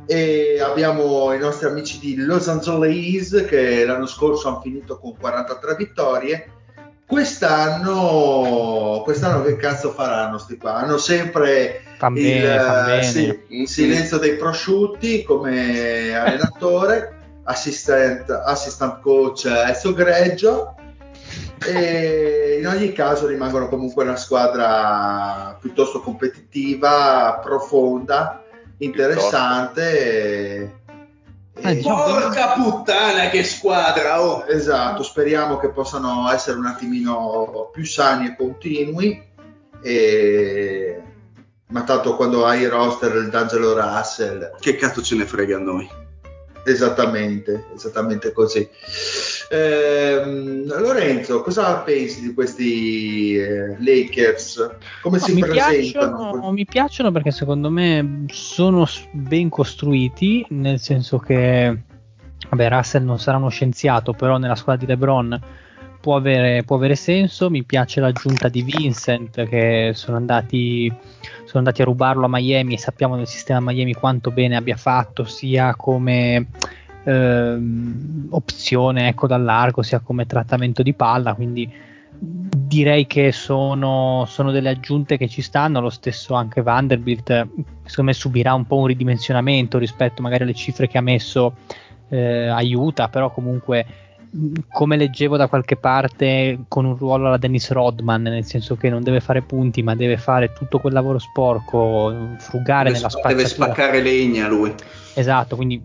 E 0.06 0.60
abbiamo 0.60 1.32
i 1.32 1.38
nostri 1.38 1.66
amici 1.66 1.98
di 1.98 2.16
Los 2.16 2.48
Angeles 2.48 3.44
che 3.48 3.84
l'anno 3.84 4.06
scorso 4.06 4.48
hanno 4.48 4.60
finito 4.60 4.98
con 4.98 5.16
43 5.16 5.74
vittorie. 5.74 6.52
Quest'anno, 7.04 9.02
quest'anno 9.04 9.42
che 9.42 9.56
cazzo 9.56 9.90
faranno 9.90 10.38
sti 10.38 10.56
qua? 10.56 10.76
Hanno 10.76 10.98
sempre 10.98 11.82
Fan 11.98 12.16
il, 12.16 12.40
bene, 12.40 12.98
eh, 12.98 13.02
sì, 13.02 13.38
il 13.48 13.68
silenzio 13.68 14.18
dei 14.18 14.36
prosciutti 14.36 15.24
come 15.24 16.14
allenatore, 16.16 17.16
assistant, 17.44 18.30
assistant 18.30 19.00
coach 19.00 19.44
Ezio 19.44 19.92
Greggio 19.92 20.74
e 21.66 22.56
in 22.60 22.66
ogni 22.66 22.92
caso 22.92 23.26
rimangono 23.26 23.68
comunque 23.68 24.04
una 24.04 24.16
squadra 24.16 25.56
piuttosto 25.60 26.00
competitiva, 26.00 27.40
profonda, 27.42 28.42
interessante. 28.78 29.90
E, 29.92 30.70
Eh, 31.54 31.70
e- 31.70 31.74
diciamo- 31.76 32.02
Porca 32.04 32.52
puttana 32.52 33.28
che 33.28 33.44
squadra, 33.44 34.22
oh! 34.22 34.44
Esatto, 34.46 35.02
speriamo 35.02 35.58
che 35.58 35.68
possano 35.70 36.30
essere 36.32 36.58
un 36.58 36.66
attimino 36.66 37.68
più 37.72 37.84
sani 37.84 38.26
e 38.28 38.36
continui. 38.36 39.22
E... 39.82 41.02
Ma 41.68 41.82
tanto 41.82 42.16
quando 42.16 42.44
hai 42.46 42.62
il 42.62 42.70
roster 42.70 43.14
il 43.16 43.28
D'Angelo 43.30 43.72
Russell, 43.78 44.52
Che 44.60 44.76
cazzo 44.76 45.02
ce 45.02 45.14
ne 45.16 45.26
frega 45.26 45.56
a 45.56 45.60
noi? 45.60 45.88
esattamente, 46.64 47.64
esattamente 47.74 48.30
così. 48.32 48.68
Ehm, 49.50 50.61
Lorenzo, 51.22 51.42
cosa 51.42 51.76
pensi 51.78 52.20
di 52.20 52.34
questi 52.34 53.36
eh, 53.36 53.76
Lakers? 53.78 54.76
Come 55.02 55.18
No, 55.18 55.24
si 55.24 55.34
mi, 55.34 55.40
presentano? 55.40 56.30
piacciono, 56.30 56.50
mi 56.50 56.64
piacciono 56.66 57.12
perché 57.12 57.30
secondo 57.30 57.70
me 57.70 58.24
sono 58.28 58.86
ben 59.12 59.48
costruiti, 59.48 60.44
nel 60.50 60.80
senso 60.80 61.18
che 61.18 61.82
vabbè, 62.48 62.68
Russell 62.68 63.04
non 63.04 63.18
sarà 63.18 63.36
uno 63.36 63.48
scienziato, 63.48 64.12
però 64.12 64.36
nella 64.38 64.56
squadra 64.56 64.84
di 64.84 64.90
LeBron 64.90 65.40
può 66.00 66.16
avere, 66.16 66.64
può 66.64 66.76
avere 66.76 66.96
senso. 66.96 67.48
Mi 67.48 67.62
piace 67.62 68.00
l'aggiunta 68.00 68.48
di 68.48 68.62
Vincent 68.62 69.46
che 69.46 69.92
sono 69.94 70.16
andati, 70.16 70.92
sono 71.44 71.58
andati 71.58 71.82
a 71.82 71.84
rubarlo 71.84 72.24
a 72.24 72.28
Miami 72.28 72.74
e 72.74 72.78
sappiamo 72.78 73.14
nel 73.14 73.28
sistema 73.28 73.60
Miami 73.60 73.94
quanto 73.94 74.30
bene 74.32 74.56
abbia 74.56 74.76
fatto, 74.76 75.24
sia 75.24 75.76
come 75.76 76.48
ehm, 77.04 78.26
opzione 78.30 79.08
ecco, 79.08 79.26
dal 79.26 79.42
largo, 79.42 79.82
sia 79.82 80.00
come 80.00 80.26
trattamento 80.26 80.82
di 80.82 80.94
palla. 80.94 81.34
Quindi 81.34 81.70
direi 82.18 83.06
che 83.06 83.32
sono, 83.32 84.24
sono 84.28 84.50
delle 84.50 84.70
aggiunte 84.70 85.16
che 85.16 85.28
ci 85.28 85.42
stanno. 85.42 85.80
Lo 85.80 85.90
stesso 85.90 86.34
anche 86.34 86.62
Vanderbilt, 86.62 87.26
secondo 87.84 88.10
me, 88.10 88.12
subirà 88.12 88.54
un 88.54 88.66
po' 88.66 88.76
un 88.76 88.86
ridimensionamento 88.86 89.78
rispetto 89.78 90.22
magari 90.22 90.44
alle 90.44 90.54
cifre 90.54 90.88
che 90.88 90.98
ha 90.98 91.02
messo. 91.02 91.54
eh, 92.08 92.46
aiuta, 92.46 93.08
però 93.08 93.30
comunque 93.30 93.86
come 94.68 94.96
leggevo 94.96 95.36
da 95.36 95.46
qualche 95.46 95.76
parte 95.76 96.60
con 96.68 96.84
un 96.84 96.96
ruolo 96.96 97.26
alla 97.26 97.36
Dennis 97.38 97.70
Rodman, 97.70 98.22
nel 98.22 98.44
senso 98.44 98.76
che 98.76 98.88
non 98.88 99.02
deve 99.02 99.20
fare 99.20 99.42
punti, 99.42 99.82
ma 99.82 99.94
deve 99.94 100.16
fare 100.16 100.52
tutto 100.52 100.78
quel 100.78 100.92
lavoro 100.92 101.18
sporco, 101.18 102.34
frugare 102.38 102.84
Deve, 102.84 102.96
nella 102.96 103.08
spa- 103.08 103.28
deve 103.28 103.46
spazzatura. 103.46 103.74
spaccare 103.74 104.02
legna 104.02 104.48
lui. 104.48 104.74
Esatto, 105.14 105.56
quindi 105.56 105.82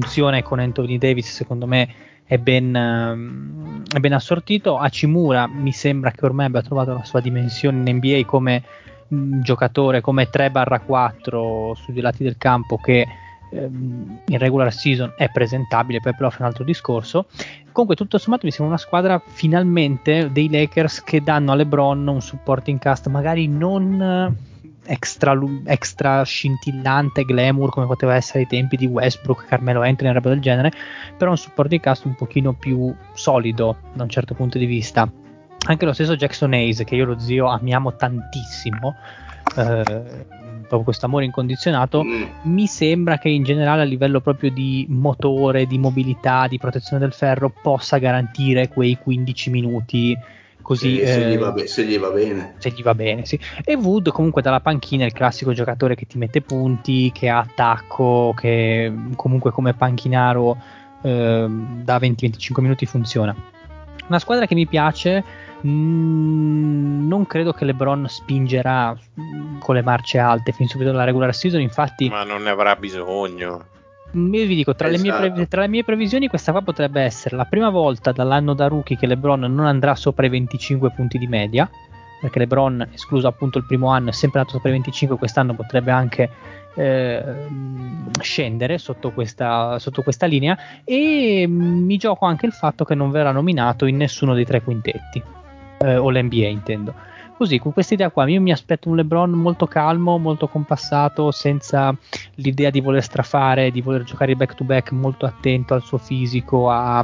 funzione 0.00 0.42
con 0.42 0.58
Anthony 0.58 0.96
Davis 0.96 1.30
secondo 1.30 1.66
me 1.66 1.88
è 2.24 2.38
ben, 2.38 2.74
ehm, 2.74 3.82
è 3.92 3.98
ben 3.98 4.12
assortito. 4.12 4.78
Hachimura 4.78 5.46
mi 5.46 5.72
sembra 5.72 6.10
che 6.10 6.24
ormai 6.24 6.46
abbia 6.46 6.62
trovato 6.62 6.92
la 6.92 7.04
sua 7.04 7.20
dimensione 7.20 7.90
in 7.90 7.96
NBA 7.96 8.24
come 8.24 8.62
mh, 9.08 9.40
giocatore, 9.40 10.00
come 10.00 10.30
3-4 10.30 11.72
sui 11.74 11.92
due 11.92 12.02
lati 12.02 12.22
del 12.22 12.36
campo 12.38 12.78
che 12.78 13.06
ehm, 13.52 14.20
in 14.26 14.38
regular 14.38 14.72
season 14.72 15.12
è 15.16 15.28
presentabile, 15.28 16.00
poi 16.00 16.14
però 16.14 16.30
è 16.30 16.36
un 16.38 16.46
altro 16.46 16.64
discorso. 16.64 17.26
Comunque 17.72 17.96
tutto 17.96 18.16
sommato 18.16 18.46
mi 18.46 18.52
sembra 18.52 18.74
una 18.74 18.82
squadra 18.82 19.20
finalmente 19.24 20.30
dei 20.32 20.48
Lakers 20.48 21.02
che 21.02 21.20
danno 21.20 21.52
a 21.52 21.56
LeBron 21.56 22.06
un 22.06 22.22
supporting 22.22 22.78
cast 22.78 23.08
magari 23.08 23.48
non 23.48 24.48
extra, 24.84 25.38
extra 25.64 26.22
scintillante 26.22 27.24
glamour 27.24 27.70
come 27.70 27.86
poteva 27.86 28.14
essere 28.14 28.40
ai 28.40 28.46
tempi 28.46 28.76
di 28.76 28.86
Westbrook, 28.86 29.46
Carmelo 29.46 29.82
Anthony 29.82 30.10
e 30.10 30.12
roba 30.12 30.28
del 30.30 30.40
genere, 30.40 30.72
però 31.16 31.30
un 31.30 31.36
supporto 31.36 31.70
di 31.70 31.80
cast 31.80 32.04
un 32.04 32.14
pochino 32.14 32.52
più 32.52 32.94
solido 33.12 33.76
da 33.92 34.02
un 34.02 34.08
certo 34.08 34.34
punto 34.34 34.58
di 34.58 34.66
vista. 34.66 35.10
Anche 35.66 35.84
lo 35.84 35.92
stesso 35.92 36.16
Jackson 36.16 36.52
Hayes, 36.52 36.82
che 36.84 36.94
io 36.94 37.04
lo 37.04 37.18
zio 37.18 37.46
amiamo 37.46 37.94
tantissimo, 37.94 38.96
eh, 39.56 39.82
proprio 40.70 40.82
questo 40.82 41.06
amore 41.06 41.24
incondizionato, 41.26 42.02
mm. 42.02 42.22
mi 42.42 42.66
sembra 42.66 43.18
che 43.18 43.28
in 43.28 43.42
generale 43.42 43.82
a 43.82 43.84
livello 43.84 44.20
proprio 44.20 44.50
di 44.50 44.86
motore, 44.88 45.66
di 45.66 45.78
mobilità, 45.78 46.46
di 46.46 46.58
protezione 46.58 47.02
del 47.02 47.12
ferro 47.12 47.50
possa 47.50 47.98
garantire 47.98 48.68
quei 48.68 48.96
15 48.96 49.50
minuti 49.50 50.16
così 50.70 50.98
sì, 50.98 51.06
se, 51.06 51.20
gli 51.20 51.32
eh, 51.32 51.52
be- 51.52 51.66
se, 51.66 51.84
gli 51.84 51.98
va 51.98 52.10
bene 52.10 52.54
se 52.58 52.70
gli 52.70 52.82
va 52.82 52.94
bene 52.94 53.26
sì. 53.26 53.36
e 53.64 53.74
Wood 53.74 54.10
comunque 54.10 54.40
dalla 54.40 54.60
panchina 54.60 55.02
è 55.02 55.06
il 55.06 55.12
classico 55.12 55.52
giocatore 55.52 55.96
che 55.96 56.06
ti 56.06 56.16
mette 56.16 56.42
punti 56.42 57.10
che 57.10 57.28
ha 57.28 57.40
attacco 57.40 58.32
che 58.36 58.92
comunque 59.16 59.50
come 59.50 59.74
panchinaro 59.74 60.56
eh, 61.02 61.46
da 61.48 61.96
20-25 61.98 62.60
minuti 62.60 62.86
funziona 62.86 63.34
una 64.06 64.18
squadra 64.20 64.46
che 64.46 64.54
mi 64.54 64.66
piace 64.66 65.48
Mm, 65.66 67.06
non 67.06 67.26
credo 67.26 67.52
che 67.52 67.66
LeBron 67.66 68.06
spingerà 68.08 68.96
con 69.58 69.74
le 69.74 69.82
marce 69.82 70.16
alte 70.16 70.52
fin 70.52 70.66
subito 70.66 70.90
dalla 70.90 71.04
regular 71.04 71.34
season, 71.34 71.60
infatti. 71.60 72.08
Ma 72.08 72.24
non 72.24 72.44
ne 72.44 72.48
avrà 72.48 72.76
bisogno. 72.76 73.66
Mm, 74.16 74.34
io 74.34 74.46
vi 74.46 74.54
dico, 74.54 74.74
tra, 74.74 74.88
esatto. 74.88 75.04
le 75.04 75.16
prev- 75.16 75.32
esatto. 75.32 75.48
tra, 75.48 75.60
le 75.62 75.68
mie 75.68 75.84
previsioni, 75.84 76.28
questa 76.28 76.52
qua 76.52 76.62
potrebbe 76.62 77.00
essere 77.02 77.36
la 77.36 77.44
prima 77.44 77.70
volta 77.70 78.12
dall'anno 78.12 78.54
da 78.54 78.66
rookie 78.66 78.96
che 78.96 79.06
LeBron 79.06 79.40
non 79.40 79.66
andrà 79.66 79.94
sopra 79.94 80.26
i 80.26 80.28
25 80.28 80.90
punti 80.90 81.18
di 81.18 81.26
media. 81.26 81.68
Perché 82.20 82.40
LeBron, 82.40 82.88
escluso 82.92 83.28
appunto 83.28 83.56
il 83.56 83.64
primo 83.64 83.88
anno, 83.88 84.10
è 84.10 84.12
sempre 84.12 84.40
andato 84.40 84.56
sopra 84.56 84.70
i 84.70 84.72
25, 84.72 85.16
quest'anno 85.16 85.54
potrebbe 85.54 85.90
anche 85.90 86.28
eh, 86.74 87.24
scendere 88.20 88.76
sotto 88.76 89.10
questa, 89.12 89.78
sotto 89.78 90.02
questa 90.02 90.26
linea. 90.26 90.58
E 90.84 91.46
mi 91.48 91.96
gioco 91.96 92.26
anche 92.26 92.44
il 92.44 92.52
fatto 92.52 92.84
che 92.84 92.94
non 92.94 93.10
verrà 93.10 93.32
nominato 93.32 93.86
in 93.86 93.96
nessuno 93.96 94.34
dei 94.34 94.44
tre 94.44 94.60
quintetti 94.60 95.22
eh, 95.78 95.96
o 95.96 96.10
l'NBA 96.10 96.46
intendo. 96.46 96.94
Così, 97.40 97.58
con 97.58 97.72
questa 97.72 97.94
idea 97.94 98.10
qua, 98.10 98.28
io 98.28 98.38
mi 98.38 98.52
aspetto 98.52 98.90
un 98.90 98.96
LeBron 98.96 99.30
molto 99.30 99.66
calmo, 99.66 100.18
molto 100.18 100.46
compassato, 100.46 101.30
senza 101.30 101.96
l'idea 102.34 102.68
di 102.68 102.82
voler 102.82 103.02
strafare, 103.02 103.70
di 103.70 103.80
voler 103.80 104.02
giocare 104.02 104.36
back 104.36 104.54
to 104.54 104.64
back, 104.64 104.92
molto 104.92 105.24
attento 105.24 105.72
al 105.72 105.80
suo 105.80 105.96
fisico, 105.96 106.68
a 106.68 107.02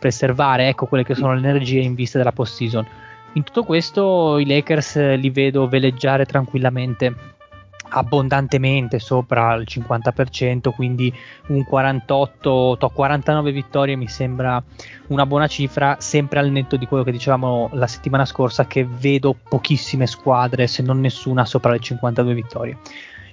preservare 0.00 0.68
ecco, 0.68 0.86
quelle 0.86 1.04
che 1.04 1.14
sono 1.14 1.34
le 1.34 1.46
energie 1.46 1.80
in 1.80 1.94
vista 1.94 2.16
della 2.16 2.32
post 2.32 2.54
season. 2.54 2.86
In 3.34 3.44
tutto 3.44 3.64
questo 3.64 4.38
i 4.38 4.46
Lakers 4.46 5.18
li 5.18 5.28
vedo 5.28 5.68
veleggiare 5.68 6.24
tranquillamente 6.24 7.35
abbondantemente 7.88 8.98
sopra 8.98 9.54
il 9.54 9.66
50%, 9.68 10.72
quindi 10.74 11.12
un 11.48 11.64
48, 11.64 12.76
to 12.78 12.88
49 12.88 13.52
vittorie 13.52 13.96
mi 13.96 14.08
sembra 14.08 14.62
una 15.08 15.26
buona 15.26 15.46
cifra, 15.46 15.96
sempre 15.98 16.38
al 16.38 16.50
netto 16.50 16.76
di 16.76 16.86
quello 16.86 17.04
che 17.04 17.12
dicevamo 17.12 17.70
la 17.72 17.86
settimana 17.86 18.24
scorsa 18.24 18.66
che 18.66 18.84
vedo 18.84 19.34
pochissime 19.48 20.06
squadre, 20.06 20.66
se 20.66 20.82
non 20.82 21.00
nessuna, 21.00 21.44
sopra 21.44 21.72
le 21.72 21.80
52 21.80 22.34
vittorie. 22.34 22.78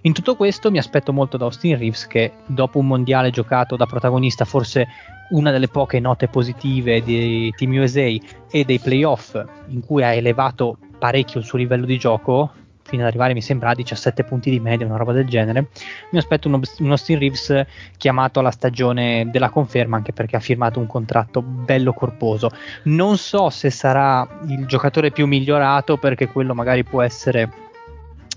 In 0.06 0.12
tutto 0.12 0.36
questo 0.36 0.70
mi 0.70 0.80
aspetto 0.80 1.14
molto 1.14 1.38
da 1.38 1.46
Austin 1.46 1.78
Reeves 1.78 2.08
che 2.08 2.34
dopo 2.46 2.78
un 2.78 2.88
mondiale 2.88 3.30
giocato 3.30 3.78
da 3.78 3.86
protagonista 3.86 4.44
forse 4.44 4.86
una 5.30 5.50
delle 5.50 5.70
poche 5.70 6.02
note 6.02 6.28
positive 6.28 7.02
di 7.02 7.54
Team 7.56 7.72
USA 7.78 8.14
e 8.52 8.66
dei 8.66 8.80
playoff 8.80 9.42
in 9.68 9.80
cui 9.80 10.04
ha 10.04 10.14
elevato 10.14 10.78
parecchio 11.00 11.40
il 11.40 11.46
suo 11.46 11.58
livello 11.58 11.86
di 11.86 11.98
gioco, 11.98 12.52
fino 12.84 13.02
ad 13.02 13.08
arrivare 13.08 13.34
mi 13.34 13.42
sembra 13.42 13.70
a 13.70 13.76
17 13.76 14.24
punti 14.24 14.50
di 14.50 14.60
media, 14.60 14.86
una 14.86 14.98
roba 14.98 15.14
del 15.14 15.26
genere. 15.26 15.68
Mi 16.12 16.20
aspetto 16.20 16.48
uno, 16.48 16.62
uno 16.80 16.96
Steve 16.96 17.20
Reeves 17.20 17.66
chiamato 17.98 18.40
alla 18.40 18.52
stagione 18.52 19.30
della 19.32 19.50
conferma, 19.50 19.98
anche 19.98 20.14
perché 20.14 20.36
ha 20.36 20.40
firmato 20.40 20.80
un 20.80 20.88
contratto 20.88 21.42
bello 21.42 21.94
corposo. 21.94 22.52
Non 22.84 23.18
so 23.18 23.50
se 23.50 23.70
sarà 23.70 24.28
il 24.48 24.66
giocatore 24.66 25.12
più 25.12 25.26
migliorato, 25.28 25.98
perché 25.98 26.28
quello 26.28 26.54
magari 26.54 26.84
può 26.84 27.02
essere 27.02 27.62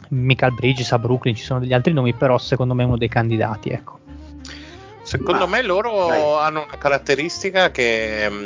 Michael 0.08 0.54
Bridges 0.54 0.92
a 0.92 0.98
Brooklyn, 0.98 1.34
ci 1.34 1.42
sono 1.42 1.60
degli 1.60 1.72
altri 1.72 1.92
nomi, 1.92 2.14
però 2.14 2.38
secondo 2.38 2.74
me 2.74 2.84
è 2.84 2.86
uno 2.86 2.96
dei 2.96 3.08
candidati, 3.08 3.70
ecco. 3.70 3.98
Secondo 5.02 5.46
Ma, 5.46 5.56
me 5.56 5.62
loro 5.62 6.06
dai. 6.08 6.20
hanno 6.20 6.64
una 6.64 6.78
caratteristica 6.78 7.70
che 7.70 8.26
um, 8.28 8.36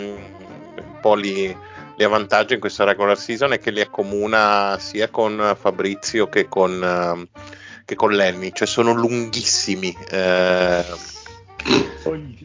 un 0.77 1.01
po' 1.01 1.15
li 1.15 1.57
li 2.01 2.07
avvantaggia 2.07 2.55
in 2.55 2.61
questa 2.61 2.85
regular 2.85 3.19
season 3.19 3.53
è 3.53 3.59
che 3.59 3.71
li 3.71 3.83
accomuna 3.83 4.79
sia 4.81 5.11
con 5.11 5.55
Fabrizio 5.61 6.31
che 6.31 6.49
con, 6.49 6.81
uh, 6.81 7.41
che 7.85 7.95
con 7.95 8.13
Lenny, 8.13 8.53
cioè 8.55 8.67
sono 8.67 8.95
lunghissimi. 8.95 9.95
Eh, 10.09 10.83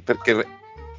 perché, 0.04 0.46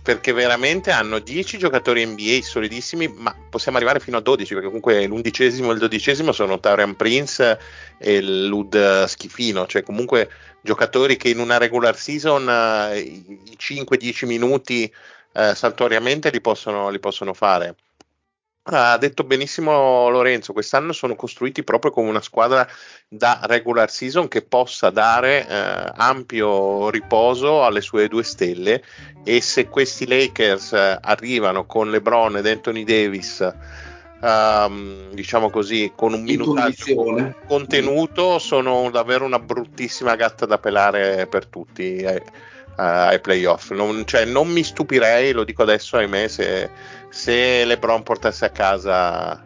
perché, 0.03 0.33
veramente 0.33 0.91
hanno 0.91 1.19
10 1.19 1.59
giocatori 1.59 2.07
NBA 2.07 2.39
solidissimi, 2.41 3.09
ma 3.15 3.37
possiamo 3.51 3.77
arrivare 3.77 4.01
fino 4.01 4.17
a 4.17 4.23
12, 4.23 4.55
perché 4.55 4.69
comunque 4.69 5.05
l'undicesimo 5.05 5.71
e 5.71 5.75
il 5.75 5.79
dodicesimo 5.79 6.33
sono 6.33 6.59
Tarian 6.59 6.97
Prince 6.97 7.59
e 7.99 8.23
Lud 8.23 9.05
Schifino, 9.05 9.67
cioè 9.67 9.83
comunque 9.83 10.31
giocatori 10.63 11.19
che 11.19 11.29
in 11.29 11.41
una 11.41 11.59
regular 11.59 11.95
season 11.95 12.47
uh, 12.47 12.97
i 12.97 13.55
5-10 13.59 14.25
minuti 14.25 14.91
uh, 15.33 15.53
saltuariamente 15.53 16.31
li 16.31 16.41
possono, 16.41 16.89
li 16.89 16.99
possono 16.99 17.35
fare. 17.35 17.75
Ha 18.69 18.99
detto 18.99 19.23
benissimo 19.23 20.09
Lorenzo, 20.09 20.53
quest'anno 20.53 20.93
sono 20.93 21.15
costruiti 21.15 21.63
proprio 21.63 21.93
come 21.93 22.09
una 22.09 22.21
squadra 22.21 22.67
da 23.07 23.39
regular 23.45 23.89
season 23.89 24.27
che 24.27 24.43
possa 24.43 24.91
dare 24.91 25.47
eh, 25.47 25.93
ampio 25.95 26.91
riposo 26.91 27.65
alle 27.65 27.81
sue 27.81 28.09
due 28.09 28.25
stelle 28.25 28.83
e 29.23 29.41
se 29.41 29.69
questi 29.69 30.09
Lakers 30.09 30.73
eh, 30.73 30.99
arrivano 31.01 31.65
con 31.65 31.91
LeBron 31.91 32.39
ed 32.39 32.47
Anthony 32.47 32.83
Davis 32.83 33.55
um, 34.21 35.11
diciamo 35.13 35.51
così 35.51 35.93
con 35.95 36.13
un 36.13 36.23
minutaggio 36.23 37.35
contenuto 37.47 38.39
sono 38.39 38.91
davvero 38.91 39.25
una 39.25 39.39
bruttissima 39.39 40.17
gatta 40.17 40.47
da 40.47 40.59
pelare 40.59 41.27
per 41.27 41.47
tutti. 41.47 41.97
Eh, 41.97 42.23
ai 42.77 43.21
playoff. 43.21 43.71
Non, 43.71 44.05
cioè, 44.07 44.25
non 44.25 44.49
mi 44.49 44.63
stupirei, 44.63 45.33
lo 45.33 45.45
dico 45.45 45.63
adesso 45.63 45.97
ahimè 45.97 46.29
se 46.29 46.71
se 47.09 47.65
LeBron 47.65 48.03
portasse 48.03 48.45
a 48.45 48.51
casa 48.51 49.45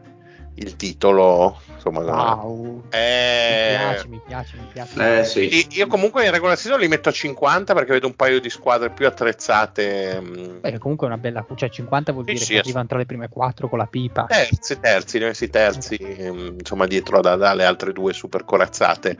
il 0.54 0.76
titolo, 0.76 1.60
insomma, 1.74 2.00
wow. 2.00 2.82
eh, 2.90 3.76
mi 3.78 3.78
piace, 3.78 4.08
mi 4.08 4.20
piace, 4.26 4.56
mi 4.56 4.66
piace. 4.72 5.20
Eh, 5.20 5.24
sì. 5.24 5.66
Io 5.70 5.86
comunque 5.86 6.24
in 6.24 6.30
regular 6.30 6.56
season 6.58 6.80
li 6.80 6.88
metto 6.88 7.08
a 7.08 7.12
50 7.12 7.72
perché 7.72 7.92
vedo 7.92 8.06
un 8.06 8.14
paio 8.14 8.40
di 8.40 8.50
squadre 8.50 8.90
più 8.90 9.06
attrezzate. 9.06 10.20
Mm. 10.20 10.60
Beh, 10.60 10.78
comunque 10.78 11.06
è 11.06 11.10
una 11.10 11.18
bella, 11.18 11.46
cioè 11.54 11.70
50 11.70 12.12
vuol 12.12 12.24
dire 12.24 12.38
sì, 12.38 12.52
che 12.52 12.58
arrivano 12.58 12.86
tra 12.86 12.98
le 12.98 13.06
prime 13.06 13.28
4 13.28 13.68
con 13.68 13.78
la 13.78 13.86
pipa. 13.86 14.26
Terzi, 14.26 14.78
terzi, 14.80 15.18
ne 15.18 15.26
messi 15.26 15.48
terzi, 15.48 15.98
mm, 16.00 16.58
insomma, 16.58 16.86
dietro 16.86 17.20
dalle 17.20 17.64
altre 17.64 17.92
due 17.92 18.12
super 18.12 18.44
corazzate. 18.44 19.16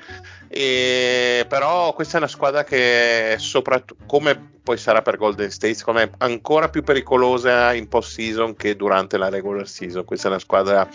E, 0.49 1.47
però 1.49 1.95
questa 1.95 2.17
è 2.17 2.19
una 2.19 2.29
squadra 2.29 2.65
che, 2.65 3.37
soprattutto, 3.39 4.03
come 4.05 4.59
poi 4.63 4.77
sarà 4.77 5.03
per 5.03 5.17
Golden 5.17 5.51
State, 5.51 5.75
secondo 5.75 6.01
me 6.01 6.11
ancora 6.19 6.69
più 6.69 6.83
pericolosa 6.83 7.73
in 7.73 7.89
post 7.89 8.13
season 8.13 8.55
che 8.55 8.77
durante 8.77 9.17
la 9.17 9.29
regular 9.29 9.67
season. 9.67 10.05
Questa 10.05 10.29
è 10.29 10.31
una 10.31 10.39
squadra 10.39 10.89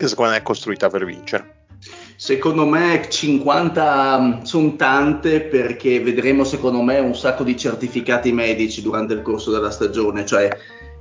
che 0.00 0.08
secondo 0.08 0.30
me 0.30 0.38
è 0.38 0.42
costruita 0.42 0.88
per 0.88 1.04
vincere. 1.04 1.58
Secondo 2.16 2.66
me 2.66 3.06
50 3.06 4.18
mm, 4.18 4.42
sono 4.42 4.76
tante 4.76 5.42
perché 5.42 6.00
vedremo 6.00 6.44
secondo 6.44 6.80
me 6.80 6.98
un 6.98 7.14
sacco 7.14 7.44
di 7.44 7.56
certificati 7.56 8.32
medici 8.32 8.80
durante 8.80 9.12
il 9.12 9.20
corso 9.20 9.50
della 9.50 9.70
stagione, 9.70 10.24
cioè 10.24 10.48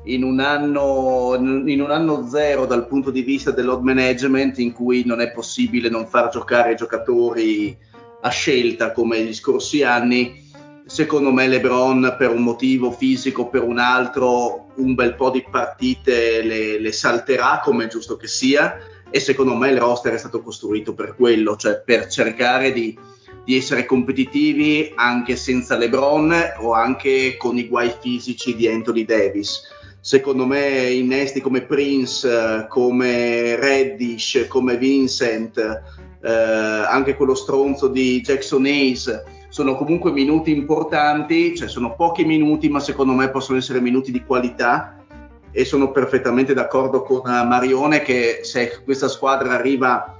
in 0.05 0.23
un 0.23 0.41
anno, 0.41 1.35
in 1.35 1.81
un 1.81 1.91
anno 1.91 2.27
zero 2.27 2.65
dal 2.65 2.87
punto 2.87 3.09
di 3.09 3.21
vista 3.21 3.51
dell'odd 3.51 3.83
management 3.83 4.59
in 4.59 4.73
cui 4.73 5.03
non 5.05 5.21
è 5.21 5.31
possibile 5.31 5.89
non 5.89 6.05
far 6.05 6.29
giocare 6.29 6.75
giocatori 6.75 7.77
a 8.21 8.29
scelta 8.29 8.91
come 8.91 9.23
gli 9.23 9.33
scorsi 9.33 9.81
anni, 9.81 10.48
secondo 10.89 11.31
me 11.31 11.47
LeBron 11.47 12.15
per 12.17 12.31
un 12.31 12.41
motivo 12.41 12.89
fisico 12.89 13.47
per 13.47 13.61
un 13.61 13.77
altro 13.77 14.69
un 14.77 14.95
bel 14.95 15.13
po' 15.13 15.29
di 15.29 15.45
partite 15.47 16.41
le, 16.41 16.79
le, 16.79 16.91
salterà 16.91 17.61
come 17.63 17.85
è 17.85 17.87
giusto 17.87 18.17
che 18.17 18.25
sia 18.25 18.75
e 19.11 19.19
secondo 19.19 19.55
me 19.55 19.69
il 19.69 19.77
roster 19.77 20.13
è 20.13 20.17
stato 20.17 20.41
costruito 20.41 20.95
per 20.95 21.15
quello, 21.15 21.55
cioè 21.55 21.79
per 21.85 22.07
cercare 22.07 22.71
di, 22.71 22.97
di 23.45 23.55
essere 23.55 23.85
competitivi 23.85 24.91
anche 24.95 25.35
senza 25.35 25.77
LeBron 25.77 26.33
o 26.61 26.73
anche 26.73 27.37
con 27.37 27.57
i 27.57 27.67
guai 27.67 27.93
fisici 27.99 28.55
di 28.55 28.67
Anthony 28.67 29.05
Davis. 29.05 29.61
Secondo 30.01 30.47
me 30.47 30.89
innesti 30.89 31.39
come 31.39 31.61
Prince, 31.61 32.65
come 32.67 33.55
Reddish, 33.57 34.45
come 34.47 34.77
Vincent, 34.77 35.57
eh, 35.57 36.31
anche 36.31 37.15
quello 37.15 37.35
stronzo 37.35 37.87
di 37.87 38.21
Jackson 38.21 38.65
Hayes 38.65 39.37
sono 39.49 39.75
comunque 39.75 40.11
minuti 40.11 40.55
importanti, 40.55 41.55
cioè 41.55 41.67
sono 41.67 41.95
pochi 41.95 42.23
minuti, 42.23 42.69
ma 42.69 42.79
secondo 42.79 43.13
me 43.13 43.29
possono 43.29 43.57
essere 43.57 43.81
minuti 43.81 44.11
di 44.11 44.23
qualità 44.23 44.95
e 45.51 45.65
sono 45.65 45.91
perfettamente 45.91 46.53
d'accordo 46.53 47.01
con 47.01 47.27
eh, 47.27 47.43
Marione 47.43 48.01
che 48.01 48.41
se 48.43 48.81
questa 48.83 49.07
squadra 49.07 49.53
arriva 49.53 50.15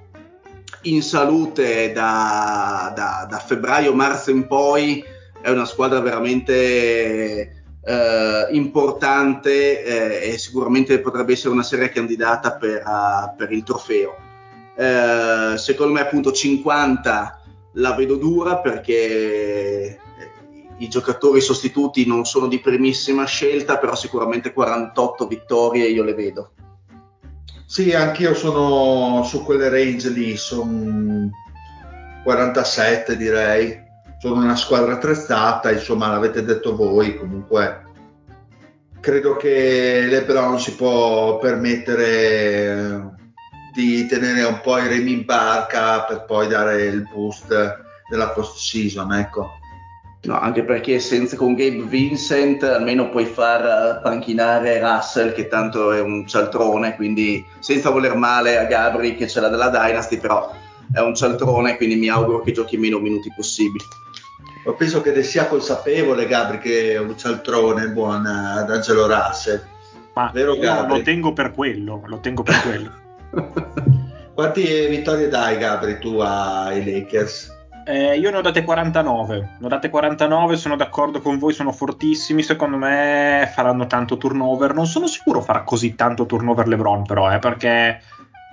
in 0.84 1.02
salute 1.02 1.92
da, 1.92 2.92
da, 2.96 3.28
da 3.30 3.38
febbraio-marzo 3.38 4.32
in 4.32 4.48
poi 4.48 5.04
è 5.42 5.50
una 5.50 5.66
squadra 5.66 6.00
veramente 6.00 7.60
eh, 7.82 8.48
importante 8.52 9.84
eh, 9.84 10.32
e 10.32 10.38
sicuramente 10.38 11.00
potrebbe 11.00 11.34
essere 11.34 11.54
una 11.54 11.64
seria 11.64 11.90
candidata 11.90 12.54
per, 12.54 12.84
uh, 12.86 13.36
per 13.36 13.52
il 13.52 13.64
trofeo. 13.64 14.16
Eh, 14.76 15.58
secondo 15.58 15.94
me 15.94 16.02
appunto 16.02 16.32
50 16.32 17.39
la 17.74 17.94
vedo 17.94 18.16
dura 18.16 18.58
perché 18.60 20.00
i 20.78 20.88
giocatori 20.88 21.42
sostituti 21.42 22.06
non 22.06 22.26
sono 22.26 22.48
di 22.48 22.60
primissima 22.60 23.26
scelta, 23.26 23.78
però 23.78 23.96
sicuramente 23.96 24.54
48 24.54 25.28
vittorie 25.28 25.88
io 25.88 26.04
le 26.04 26.14
vedo. 26.14 26.52
Sì, 27.66 27.94
anch'io 27.94 28.34
sono 28.34 29.24
su 29.24 29.44
quelle 29.44 29.70
range 29.70 30.10
lì, 30.10 30.36
sono 30.38 31.30
47 32.24 33.16
direi. 33.16 33.88
Sono 34.20 34.42
una 34.42 34.56
squadra 34.56 34.94
attrezzata, 34.94 35.72
insomma 35.72 36.10
l'avete 36.10 36.44
detto 36.44 36.76
voi, 36.76 37.16
comunque 37.16 37.88
credo 39.00 39.38
che 39.38 40.06
LeBron 40.10 40.60
si 40.60 40.76
può 40.76 41.38
permettere 41.38 43.14
eh, 43.16 43.19
di 43.74 44.06
tenere 44.08 44.44
un 44.44 44.60
po' 44.62 44.78
i 44.78 44.88
remi 44.88 45.14
in 45.14 45.26
barca 45.26 46.04
per 46.04 46.26
poi 46.26 46.48
dare 46.48 46.84
il 46.84 47.04
boost 47.04 47.48
della 48.10 48.30
post 48.30 48.58
season, 48.58 49.14
ecco. 49.14 49.58
No, 50.22 50.38
anche 50.38 50.64
perché 50.64 51.00
senza 51.00 51.38
con 51.38 51.54
Gabe 51.56 51.84
Vincent 51.84 52.64
almeno 52.64 53.10
puoi 53.10 53.26
far 53.26 54.02
panchinare 54.02 54.80
Russell 54.80 55.34
che 55.34 55.48
tanto 55.48 55.94
è 55.94 56.02
un 56.02 56.28
cialtrone, 56.28 56.96
quindi 56.96 57.46
senza 57.60 57.90
voler 57.90 58.16
male 58.16 58.58
a 58.58 58.66
Gabri 58.66 59.16
che 59.16 59.30
ce 59.30 59.40
l'ha 59.40 59.48
della 59.48 59.70
Dynasty, 59.70 60.18
però 60.18 60.54
è 60.92 61.00
un 61.00 61.16
cialtrone, 61.16 61.78
quindi 61.78 61.96
mi 61.96 62.10
auguro 62.10 62.42
che 62.42 62.52
giochi 62.52 62.76
meno 62.76 63.00
minuti 63.00 63.32
possibili. 63.34 63.86
Ma 64.66 64.74
penso 64.74 65.00
che 65.00 65.14
ne 65.14 65.24
sia 65.24 65.48
consapevole 65.48 66.28
Gabri 66.28 66.60
che 66.60 66.92
è 66.92 67.00
un 67.00 67.18
cialtrone 67.18 67.88
buon 67.90 68.26
ad 68.26 68.70
Angelo 68.70 69.08
Russell. 69.08 69.64
Ma 70.16 70.30
Vero, 70.34 70.58
Gabri? 70.58 70.98
lo 70.98 71.02
tengo 71.02 71.32
per 71.32 71.54
quello, 71.54 72.02
lo 72.06 72.20
tengo 72.20 72.44
per 72.44 72.62
quello. 72.62 72.92
Quanti 74.34 74.88
vittorie 74.88 75.28
dai 75.28 75.58
Gabri 75.58 76.00
tu 76.00 76.20
ai 76.20 76.84
Lakers? 76.84 77.58
Eh, 77.86 78.18
io 78.20 78.30
ne 78.30 78.38
ho 78.38 78.42
date 78.42 78.64
49. 78.64 79.56
Ne 79.60 79.66
ho 79.66 79.68
date 79.68 79.90
49, 79.90 80.58
sono 80.58 80.76
d'accordo 80.76 81.22
con 81.22 81.40
voi, 81.40 81.54
sono 81.54 81.72
fortissimi. 81.72 82.44
Secondo 82.44 82.78
me 82.78 83.52
faranno 83.54 83.88
tanto 83.88 84.18
turnover. 84.18 84.74
Non 84.74 84.86
sono 84.86 85.08
sicuro 85.08 85.42
farà 85.42 85.64
così 85.64 85.96
tanto 85.96 86.26
turnover 86.26 86.68
LeBron, 86.68 87.04
però, 87.06 87.32
eh, 87.34 87.40
perché. 87.40 88.02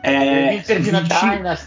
È 0.00 0.58
vicino... 0.70 1.02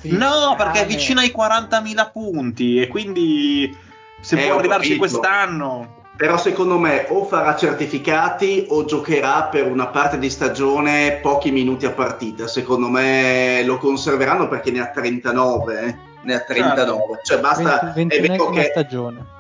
No, 0.04 0.56
perché 0.58 0.82
è 0.82 0.86
vicino 0.86 1.20
ai 1.20 1.34
40.000 1.36 2.12
punti 2.12 2.80
e 2.80 2.88
quindi 2.88 3.76
se 4.22 4.42
eh, 4.42 4.48
può 4.48 4.58
arrivarci 4.58 4.98
capito. 4.98 5.20
quest'anno. 5.20 5.99
Però 6.20 6.38
secondo 6.38 6.78
me 6.78 7.06
o 7.08 7.24
farà 7.24 7.56
certificati 7.56 8.66
o 8.68 8.84
giocherà 8.84 9.44
per 9.44 9.66
una 9.66 9.88
parte 9.88 10.20
di 10.20 10.30
stagione 10.30 11.20
pochi 11.22 11.50
minuti 11.50 11.86
a 11.86 11.92
partita. 11.92 12.46
Secondo 12.46 12.90
me 12.90 13.64
lo 13.64 13.78
conserveranno 13.78 14.50
perché 14.50 14.70
ne 14.70 14.82
ha 14.82 14.88
39. 14.88 15.80
Eh 15.80 16.08
ne 16.24 16.36
ha 16.36 16.40
39. 16.42 17.00
Certo. 17.00 17.20
Cioè 17.24 17.40
basta, 17.40 17.94
20, 17.96 18.16
è, 18.16 18.22
vero 18.22 18.50
che, 18.50 18.72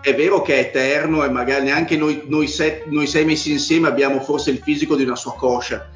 è, 0.02 0.16
vero 0.16 0.42
che, 0.42 0.56
è 0.56 0.60
eterno 0.60 1.26
e 1.26 1.30
magari 1.30 1.66
neanche 1.66 1.98
noi, 1.98 2.24
noi, 2.28 2.48
set, 2.48 2.86
noi, 2.86 3.08
sei 3.08 3.26
messi 3.26 3.52
insieme 3.52 3.90
abbiamo 3.90 4.22
forse 4.22 4.52
il 4.52 4.60
fisico 4.60 4.96
di 4.96 5.04
una 5.04 5.18
sua 5.18 5.34
coscia. 5.34 5.90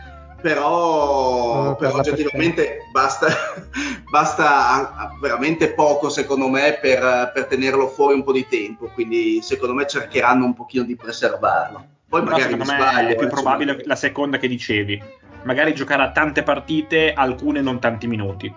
Però, 0.43 1.63
no, 1.63 1.75
però 1.77 1.95
oggettivamente 1.95 2.79
basta, 2.91 3.27
basta, 4.11 5.15
veramente 5.21 5.71
poco 5.71 6.09
secondo 6.09 6.49
me 6.49 6.77
per, 6.81 7.31
per, 7.33 7.45
tenerlo 7.45 7.87
fuori 7.87 8.15
un 8.15 8.25
po' 8.25 8.33
di 8.33 8.45
tempo, 8.49 8.87
quindi 8.87 9.41
secondo 9.41 9.73
me 9.73 9.87
cercheranno 9.87 10.43
un 10.43 10.53
pochino 10.53 10.83
di 10.83 10.97
preservarlo. 10.97 11.85
Poi 12.09 12.23
però 12.23 12.35
magari 12.35 12.55
mi 12.55 12.65
sbaglio, 12.65 13.07
è 13.07 13.15
più 13.15 13.27
eh, 13.27 13.29
probabile 13.29 13.71
insomma. 13.71 13.87
la 13.87 13.95
seconda 13.95 14.37
che 14.37 14.49
dicevi, 14.49 15.01
magari 15.43 15.73
giocherà 15.73 16.11
tante 16.11 16.43
partite, 16.43 17.13
alcune 17.13 17.61
non 17.61 17.79
tanti 17.79 18.07
minuti. 18.07 18.53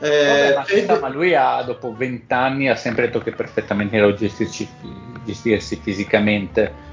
Eh, 0.00 0.54
Vabbè, 0.54 0.86
ma, 0.86 0.98
ma, 0.98 1.08
lui 1.10 1.34
ha, 1.34 1.60
dopo 1.60 1.94
vent'anni 1.94 2.70
ha 2.70 2.74
sempre 2.74 3.04
detto 3.04 3.20
che 3.20 3.32
è 3.32 3.34
perfettamente 3.34 3.98
in 3.98 4.16
gestirsi, 4.16 4.66
gestirsi 5.26 5.76
fisicamente. 5.76 6.91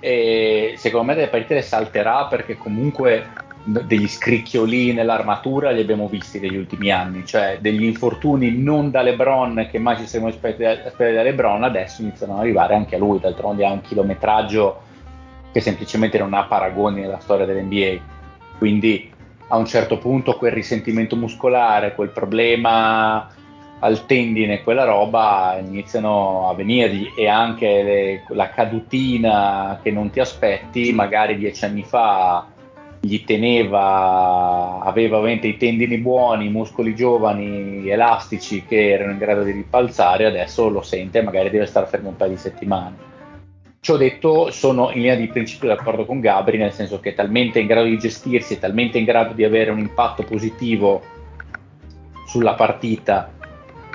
E 0.00 0.74
secondo 0.76 1.06
me 1.06 1.14
delle 1.14 1.28
partite 1.28 1.54
le 1.54 1.62
salterà 1.62 2.26
perché 2.26 2.56
comunque 2.56 3.26
degli 3.64 4.08
scricchioli 4.08 4.92
nell'armatura 4.92 5.70
li 5.70 5.80
abbiamo 5.80 6.08
visti 6.08 6.40
negli 6.40 6.56
ultimi 6.56 6.90
anni, 6.90 7.26
cioè 7.26 7.58
degli 7.60 7.84
infortuni 7.84 8.56
non 8.56 8.90
da 8.90 9.02
LeBron 9.02 9.68
che 9.70 9.78
mai 9.78 9.96
ci 9.98 10.06
siamo 10.06 10.28
aspettati 10.28 11.12
da 11.12 11.22
LeBron, 11.22 11.64
adesso 11.64 12.00
iniziano 12.00 12.34
ad 12.34 12.40
arrivare 12.40 12.74
anche 12.74 12.94
a 12.94 12.98
lui, 12.98 13.18
d'altronde 13.18 13.66
ha 13.66 13.72
un 13.72 13.82
chilometraggio 13.82 14.82
che 15.52 15.60
semplicemente 15.60 16.18
non 16.18 16.32
ha 16.34 16.44
paragoni 16.44 17.00
nella 17.00 17.18
storia 17.18 17.44
dell'NBA. 17.44 18.00
Quindi 18.56 19.10
a 19.48 19.56
un 19.56 19.66
certo 19.66 19.98
punto 19.98 20.36
quel 20.36 20.52
risentimento 20.52 21.16
muscolare, 21.16 21.94
quel 21.94 22.10
problema 22.10 23.28
al 23.80 24.06
tendine, 24.06 24.62
quella 24.62 24.84
roba 24.84 25.58
iniziano 25.64 26.48
a 26.48 26.54
venirgli 26.54 27.12
e 27.16 27.28
anche 27.28 27.82
le, 27.82 28.24
la 28.28 28.50
cadutina 28.50 29.78
che 29.82 29.90
non 29.90 30.10
ti 30.10 30.20
aspetti, 30.20 30.92
magari 30.92 31.36
dieci 31.36 31.64
anni 31.64 31.84
fa 31.84 32.46
gli 33.00 33.24
teneva, 33.24 34.80
aveva 34.80 35.18
ovviamente 35.18 35.46
i 35.46 35.56
tendini 35.56 35.98
buoni, 35.98 36.46
i 36.46 36.50
muscoli 36.50 36.94
giovani, 36.96 37.88
elastici 37.88 38.64
che 38.66 38.90
erano 38.90 39.12
in 39.12 39.18
grado 39.18 39.44
di 39.44 39.52
ripalzare, 39.52 40.26
adesso 40.26 40.68
lo 40.68 40.82
sente 40.82 41.22
magari 41.22 41.50
deve 41.50 41.66
stare 41.66 41.86
fermo 41.86 42.08
un 42.08 42.16
paio 42.16 42.30
di 42.30 42.36
settimane. 42.36 43.06
Ciò 43.80 43.96
detto, 43.96 44.50
sono 44.50 44.90
in 44.90 45.02
linea 45.02 45.14
di 45.14 45.28
principio 45.28 45.68
d'accordo 45.68 46.04
con 46.04 46.18
Gabri, 46.18 46.58
nel 46.58 46.72
senso 46.72 46.98
che 46.98 47.10
è 47.10 47.14
talmente 47.14 47.60
in 47.60 47.68
grado 47.68 47.86
di 47.86 47.96
gestirsi, 47.96 48.54
è 48.54 48.58
talmente 48.58 48.98
in 48.98 49.04
grado 49.04 49.34
di 49.34 49.44
avere 49.44 49.70
un 49.70 49.78
impatto 49.78 50.24
positivo 50.24 51.00
sulla 52.26 52.54
partita 52.54 53.36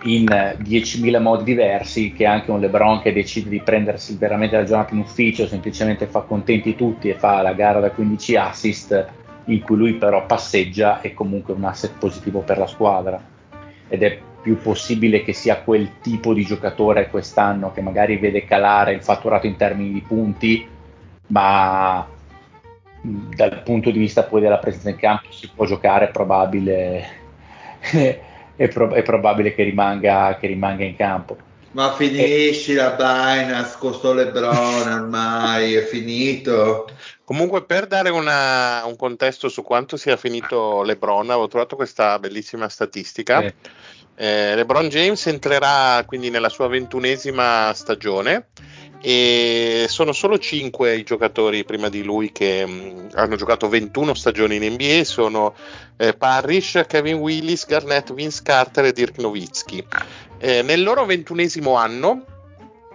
in 0.04 0.26
10.000 0.26 1.22
modi 1.22 1.44
diversi 1.44 2.12
che 2.12 2.26
anche 2.26 2.52
un 2.52 2.60
LeBron 2.60 3.02
che 3.02 3.14
decide 3.14 3.50
di 3.50 3.62
prendersi 3.62 4.18
veramente 4.18 4.58
la 4.58 4.64
giornata 4.64 4.94
in 4.94 5.00
ufficio, 5.00 5.48
semplicemente 5.48 6.08
fa 6.08 6.22
contenti 6.22 6.76
tutti 6.76 7.10
e 7.10 7.16
fa 7.16 7.42
la 7.42 7.54
gara 7.54 7.80
da 7.80 7.92
15 7.92 8.36
assist, 8.36 9.08
in 9.46 9.62
cui 9.62 9.76
lui 9.76 9.94
però 9.94 10.26
passeggia, 10.26 11.02
è 11.02 11.14
comunque 11.14 11.54
un 11.54 11.64
asset 11.64 11.94
positivo 11.98 12.40
per 12.42 12.58
la 12.58 12.68
squadra. 12.68 13.22
Ed 13.88 14.04
è 14.04 14.20
più 14.42 14.58
possibile 14.58 15.24
che 15.24 15.32
sia 15.32 15.62
quel 15.62 16.02
tipo 16.02 16.34
di 16.34 16.44
giocatore 16.44 17.10
quest'anno 17.10 17.72
che 17.72 17.82
magari 17.82 18.18
vede 18.18 18.44
calare 18.44 18.94
il 18.94 19.02
fatturato 19.02 19.48
in 19.48 19.56
termini 19.56 19.94
di 19.94 20.02
punti, 20.02 20.68
ma 21.28 22.06
dal 23.02 23.62
punto 23.64 23.90
di 23.90 24.00
vista 24.00 24.24
poi 24.24 24.42
della 24.42 24.58
presenza 24.58 24.90
in 24.90 24.98
campo 24.98 25.32
si 25.32 25.50
può 25.54 25.66
giocare, 25.66 26.10
probabile, 26.10 27.06
è, 28.56 28.68
pro- 28.68 28.94
è 28.94 29.02
probabile 29.02 29.54
che 29.54 29.64
rimanga, 29.64 30.38
che 30.40 30.48
rimanga 30.48 30.84
in 30.84 30.96
campo. 30.96 31.38
Ma 31.72 31.94
finisci 31.94 32.74
e... 32.74 32.76
la 32.76 32.92
Binance 32.92 33.78
con 33.80 33.94
sto 33.94 34.14
Lebron 34.14 34.92
ormai, 34.92 35.74
è 35.74 35.84
finito. 35.84 36.88
Comunque, 37.24 37.64
per 37.64 37.88
dare 37.88 38.10
una, 38.10 38.84
un 38.86 38.96
contesto 38.96 39.50
su 39.50 39.64
quanto 39.64 39.98
sia 39.98 40.18
finito 40.18 40.84
LeBron, 40.84 41.30
avevo 41.30 41.48
trovato 41.48 41.76
questa 41.76 42.20
bellissima 42.20 42.70
statistica. 42.70 43.42
Eh 43.42 43.54
eh, 44.16 44.56
LeBron 44.56 44.90
James 44.90 45.26
entrerà 45.26 46.04
quindi 46.06 46.30
nella 46.30 46.50
sua 46.50 46.68
ventunesima 46.68 47.72
stagione 47.74 48.50
e 49.06 49.88
sono 49.90 50.14
solo 50.14 50.40
5 50.40 50.96
i 50.96 51.04
giocatori 51.04 51.66
prima 51.66 51.90
di 51.90 52.04
lui 52.04 52.32
che 52.32 52.66
mh, 52.66 52.72
mm, 52.72 53.08
hanno 53.16 53.36
giocato 53.36 53.68
21 53.68 54.14
stagioni 54.14 54.56
in 54.56 54.74
NBA, 54.76 55.04
sono 55.04 55.54
eh, 55.98 56.14
Parrish, 56.14 56.86
Kevin 56.88 57.16
Willis, 57.16 57.66
Garnett, 57.66 58.14
Vince 58.14 58.40
Carter 58.42 58.86
e 58.86 58.94
Dirk 58.94 59.18
Nowitzki. 59.18 59.86
Eh, 60.38 60.62
nel 60.62 60.84
loro 60.84 61.04
ventunesimo 61.04 61.76
anno 61.76 62.24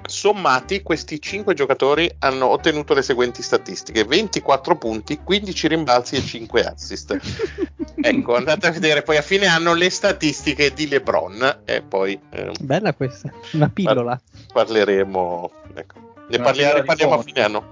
sommati 0.07 0.81
questi 0.81 1.21
5 1.21 1.53
giocatori 1.53 2.11
hanno 2.21 2.47
ottenuto 2.47 2.95
le 2.95 3.03
seguenti 3.03 3.43
statistiche. 3.43 4.05
24 4.05 4.79
punti 4.79 5.21
15 5.23 5.69
rimbalzi 5.69 6.17
e 6.17 6.23
5 6.23 6.65
assist. 6.65 7.19
Ecco 8.01 8.37
andate 8.37 8.69
a 8.69 8.71
vedere 8.71 9.03
poi 9.03 9.17
a 9.17 9.23
fine 9.23 9.47
anno 9.47 9.75
le 9.75 9.91
statistiche 9.91 10.73
di 10.73 10.87
LeBron 10.87 11.63
e 11.65 11.83
poi 11.83 12.19
eh, 12.31 12.53
bella 12.61 12.95
questa 12.95 13.33
una 13.55 13.69
pillola. 13.69 14.21
par- 14.23 14.53
parleremo 14.53 15.51
ecco. 15.79 15.95
ne 16.29 16.39
parliamo, 16.39 16.83
parliamo 16.83 17.15
a 17.15 17.23
fine 17.23 17.43
anno 17.43 17.65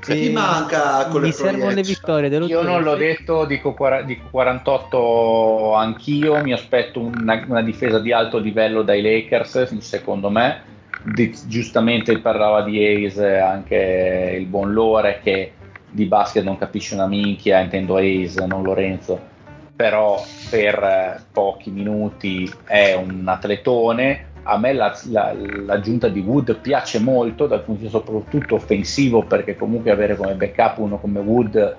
ti 0.00 0.30
manca 0.30 1.06
con 1.06 1.22
mi 1.22 1.32
servono 1.32 1.70
le 1.70 1.82
vittorie 1.82 2.28
dello 2.28 2.46
io 2.46 2.62
non 2.62 2.82
l'ho 2.82 2.94
detto 2.94 3.44
dico, 3.44 3.74
dico 4.04 4.28
48 4.30 5.72
anch'io 5.74 6.42
mi 6.42 6.52
aspetto 6.52 7.00
una, 7.00 7.44
una 7.48 7.62
difesa 7.62 7.98
di 7.98 8.12
alto 8.12 8.38
livello 8.38 8.82
dai 8.82 9.00
Lakers 9.00 9.78
secondo 9.78 10.28
me 10.28 10.74
di, 11.02 11.34
giustamente 11.46 12.18
parlava 12.18 12.62
di 12.62 12.84
Ace 12.84 13.38
anche 13.38 14.36
il 14.38 14.46
buon 14.46 14.72
Lore 14.72 15.20
che 15.22 15.52
di 15.96 16.04
basket 16.04 16.44
non 16.44 16.58
capisce 16.58 16.94
una 16.94 17.06
minchia, 17.06 17.60
intendo 17.60 17.96
Ace, 17.96 18.44
non 18.46 18.62
Lorenzo. 18.62 19.34
però 19.74 20.22
per 20.48 21.24
pochi 21.32 21.70
minuti 21.70 22.50
è 22.64 22.94
un 22.94 23.24
atletone. 23.26 24.25
A 24.48 24.58
me 24.58 24.72
la, 24.72 24.96
la, 25.10 25.34
l'aggiunta 25.34 26.08
di 26.08 26.20
Wood 26.20 26.60
piace 26.60 27.00
molto 27.00 27.48
dal 27.48 27.64
punto 27.64 27.80
di 27.80 27.88
vista 27.88 27.98
soprattutto 27.98 28.54
offensivo 28.54 29.24
perché 29.24 29.56
comunque 29.56 29.90
avere 29.90 30.14
come 30.14 30.34
backup 30.34 30.78
uno 30.78 30.98
come 30.98 31.18
Wood 31.18 31.76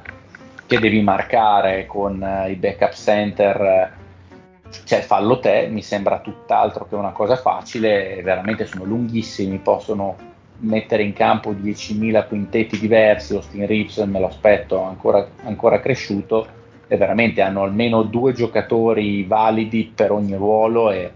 che 0.65 0.79
devi 0.79 1.01
marcare 1.01 1.85
con 1.85 2.21
uh, 2.21 2.49
i 2.49 2.55
backup 2.55 2.91
center 2.91 3.61
eh, 3.61 3.91
cioè 4.83 4.99
fallo 4.99 5.39
te 5.39 5.69
mi 5.71 5.81
sembra 5.81 6.19
tutt'altro 6.19 6.85
che 6.89 6.95
una 6.95 7.11
cosa 7.11 7.37
facile 7.37 8.21
veramente 8.21 8.65
sono 8.65 8.83
lunghissimi 8.83 9.59
possono 9.59 10.17
mettere 10.59 11.03
in 11.03 11.13
campo 11.13 11.51
10.000 11.51 12.27
quintetti 12.27 12.77
diversi 12.77 13.33
Austin 13.33 13.65
Reeves 13.65 13.97
me 13.99 14.19
lo 14.19 14.27
aspetto 14.27 14.81
ancora, 14.81 15.25
ancora 15.43 15.79
cresciuto 15.79 16.45
e 16.87 16.97
veramente 16.97 17.41
hanno 17.41 17.63
almeno 17.63 18.03
due 18.03 18.33
giocatori 18.33 19.23
validi 19.23 19.91
per 19.93 20.11
ogni 20.11 20.35
ruolo 20.35 20.91
e 20.91 21.11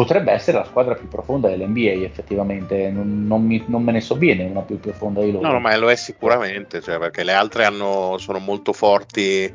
potrebbe 0.00 0.32
essere 0.32 0.56
la 0.56 0.64
squadra 0.64 0.94
più 0.94 1.08
profonda 1.08 1.48
dell'NBA 1.50 2.04
effettivamente, 2.06 2.90
non, 2.90 3.26
non, 3.26 3.44
mi, 3.44 3.62
non 3.66 3.82
me 3.82 3.92
ne 3.92 4.00
sovviene 4.00 4.44
una 4.44 4.62
più 4.62 4.80
profonda 4.80 5.20
di 5.20 5.30
loro. 5.30 5.46
No, 5.46 5.52
no 5.52 5.60
ma 5.60 5.76
lo 5.76 5.90
è 5.90 5.94
sicuramente, 5.94 6.80
cioè, 6.80 6.98
perché 6.98 7.22
le 7.22 7.34
altre 7.34 7.66
hanno, 7.66 8.16
sono 8.16 8.38
molto 8.38 8.72
forti 8.72 9.54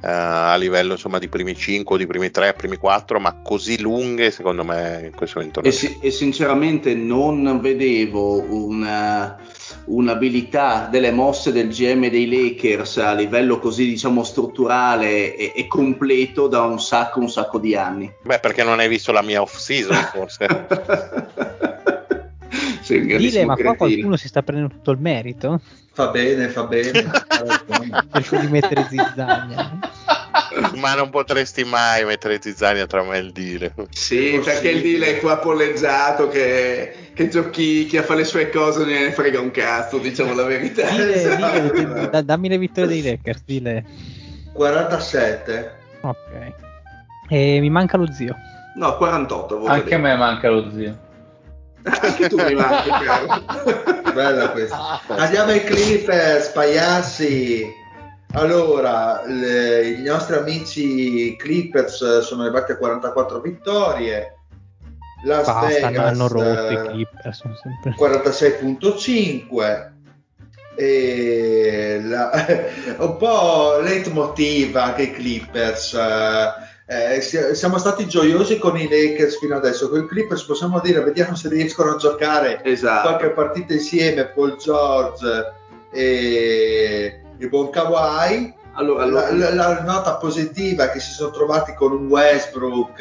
Uh, 0.00 0.08
a 0.08 0.56
livello 0.56 0.94
insomma 0.94 1.20
di 1.20 1.28
primi 1.28 1.54
5 1.54 1.94
o 1.94 1.98
di 1.98 2.06
primi 2.06 2.30
3, 2.30 2.54
primi 2.54 2.76
4, 2.76 3.20
ma 3.20 3.40
così 3.40 3.80
lunghe 3.80 4.32
secondo 4.32 4.64
me 4.64 5.02
in 5.04 5.14
questo 5.14 5.38
momento. 5.38 5.62
E, 5.62 5.70
si, 5.70 5.98
e 6.00 6.10
sinceramente 6.10 6.94
non 6.94 7.60
vedevo 7.60 8.42
una, 8.52 9.38
un'abilità 9.84 10.88
delle 10.90 11.12
mosse 11.12 11.52
del 11.52 11.68
GM 11.68 12.08
dei 12.08 12.28
Lakers 12.28 12.98
a 12.98 13.12
livello 13.14 13.58
così 13.58 13.86
diciamo 13.86 14.24
strutturale 14.24 15.36
e, 15.36 15.52
e 15.54 15.66
completo 15.68 16.48
da 16.48 16.62
un 16.62 16.80
sacco, 16.80 17.20
un 17.20 17.30
sacco 17.30 17.58
di 17.58 17.76
anni. 17.76 18.12
Beh, 18.22 18.40
perché 18.40 18.64
non 18.64 18.80
hai 18.80 18.88
visto 18.88 19.12
la 19.12 19.22
mia 19.22 19.40
off 19.40 19.56
season 19.56 19.96
forse. 20.12 20.46
Dile, 22.88 23.44
ma 23.44 23.54
qua 23.54 23.74
qualcuno 23.74 24.16
si 24.16 24.28
sta 24.28 24.42
prendendo 24.42 24.74
tutto 24.74 24.90
il 24.90 24.98
merito? 24.98 25.60
Fa 25.94 26.08
bene, 26.08 26.48
fa 26.48 26.64
bene. 26.64 26.90
Cerco 28.12 28.36
di 28.38 28.48
mettere 28.48 28.86
zizzagna. 28.88 29.78
Ma 30.76 30.94
non 30.94 31.10
potresti 31.10 31.64
mai 31.64 32.04
mettere 32.04 32.40
zizzania 32.40 32.86
tra 32.86 33.02
me 33.02 33.16
e 33.16 33.20
il 33.20 33.32
Dile. 33.32 33.74
Sì, 33.90 34.40
perché 34.42 34.70
il 34.70 34.80
Dile 34.80 35.16
è 35.16 35.20
qua 35.20 35.36
polleggiato 35.36 36.28
che, 36.28 37.10
che 37.12 37.28
giochi, 37.28 37.84
chi 37.86 37.98
fa 37.98 38.14
le 38.14 38.24
sue 38.24 38.48
cose 38.48 38.80
non 38.80 38.88
ne 38.88 39.12
frega 39.12 39.38
un 39.38 39.50
cazzo, 39.50 39.98
diciamo 39.98 40.34
la 40.34 40.44
verità. 40.44 40.88
Dile, 40.88 41.70
dile, 41.72 42.08
da, 42.10 42.22
dammi 42.22 42.48
le 42.48 42.58
vittorie 42.58 42.88
dei 42.88 43.02
Lakers, 43.02 43.42
Dile. 43.44 43.84
47. 44.54 45.76
Ok. 46.00 46.52
E 47.28 47.60
mi 47.60 47.70
manca 47.70 47.98
lo 47.98 48.10
zio. 48.10 48.34
No, 48.76 48.96
48. 48.96 49.64
Anche 49.66 49.94
a 49.94 49.98
me 49.98 50.16
manca 50.16 50.48
lo 50.48 50.70
zio. 50.70 51.10
Anche 51.84 52.28
tu 52.28 52.36
mi 52.36 52.54
manchi. 52.54 52.90
Bella 54.12 54.50
questa. 54.50 55.00
Andiamo 55.08 55.50
ai 55.50 55.64
Clippers, 55.64 56.48
pagliassi. 56.48 57.80
Allora, 58.34 59.22
le, 59.26 59.88
i 59.88 60.02
nostri 60.02 60.36
amici 60.36 61.36
Clippers 61.36 62.20
sono 62.20 62.42
arrivati 62.42 62.72
a 62.72 62.76
44 62.76 63.40
vittorie. 63.40 64.36
Las 65.24 65.46
Basta, 65.46 65.88
Vegas 65.88 66.18
i 66.18 66.40
eh, 66.40 66.82
Clippers. 66.88 67.38
Sono 67.38 67.54
sempre... 67.54 67.94
46.5 67.98 69.90
e 70.74 72.00
la, 72.02 72.30
un 72.98 73.16
po' 73.18 73.78
leitmotiv 73.80 74.74
anche 74.76 75.02
i 75.02 75.12
Clippers 75.12 75.92
eh, 75.94 76.61
eh, 77.14 77.20
si- 77.20 77.54
siamo 77.54 77.78
stati 77.78 78.06
gioiosi 78.06 78.58
con 78.58 78.76
i 78.76 78.88
Lakers 78.88 79.38
fino 79.38 79.56
adesso 79.56 79.88
con 79.88 80.00
i 80.02 80.06
Clippers 80.06 80.42
possiamo 80.44 80.80
dire 80.80 81.00
vediamo 81.00 81.34
se 81.34 81.48
riescono 81.48 81.92
a 81.92 81.96
giocare 81.96 82.60
Esatto. 82.64 83.08
qualche 83.08 83.30
partita 83.30 83.72
insieme 83.72 84.26
Paul 84.26 84.56
George 84.56 85.52
e 85.90 87.20
il 87.38 87.48
buon 87.48 87.70
Kawhi 87.70 88.54
Allora, 88.74 89.04
la, 89.06 89.26
allora- 89.26 89.54
la- 89.54 89.68
la 89.68 89.82
nota 89.82 90.16
positiva 90.16 90.84
è 90.84 90.90
che 90.90 91.00
si 91.00 91.12
sono 91.12 91.30
trovati 91.30 91.74
con 91.74 91.92
un 91.92 92.06
Westbrook 92.08 93.00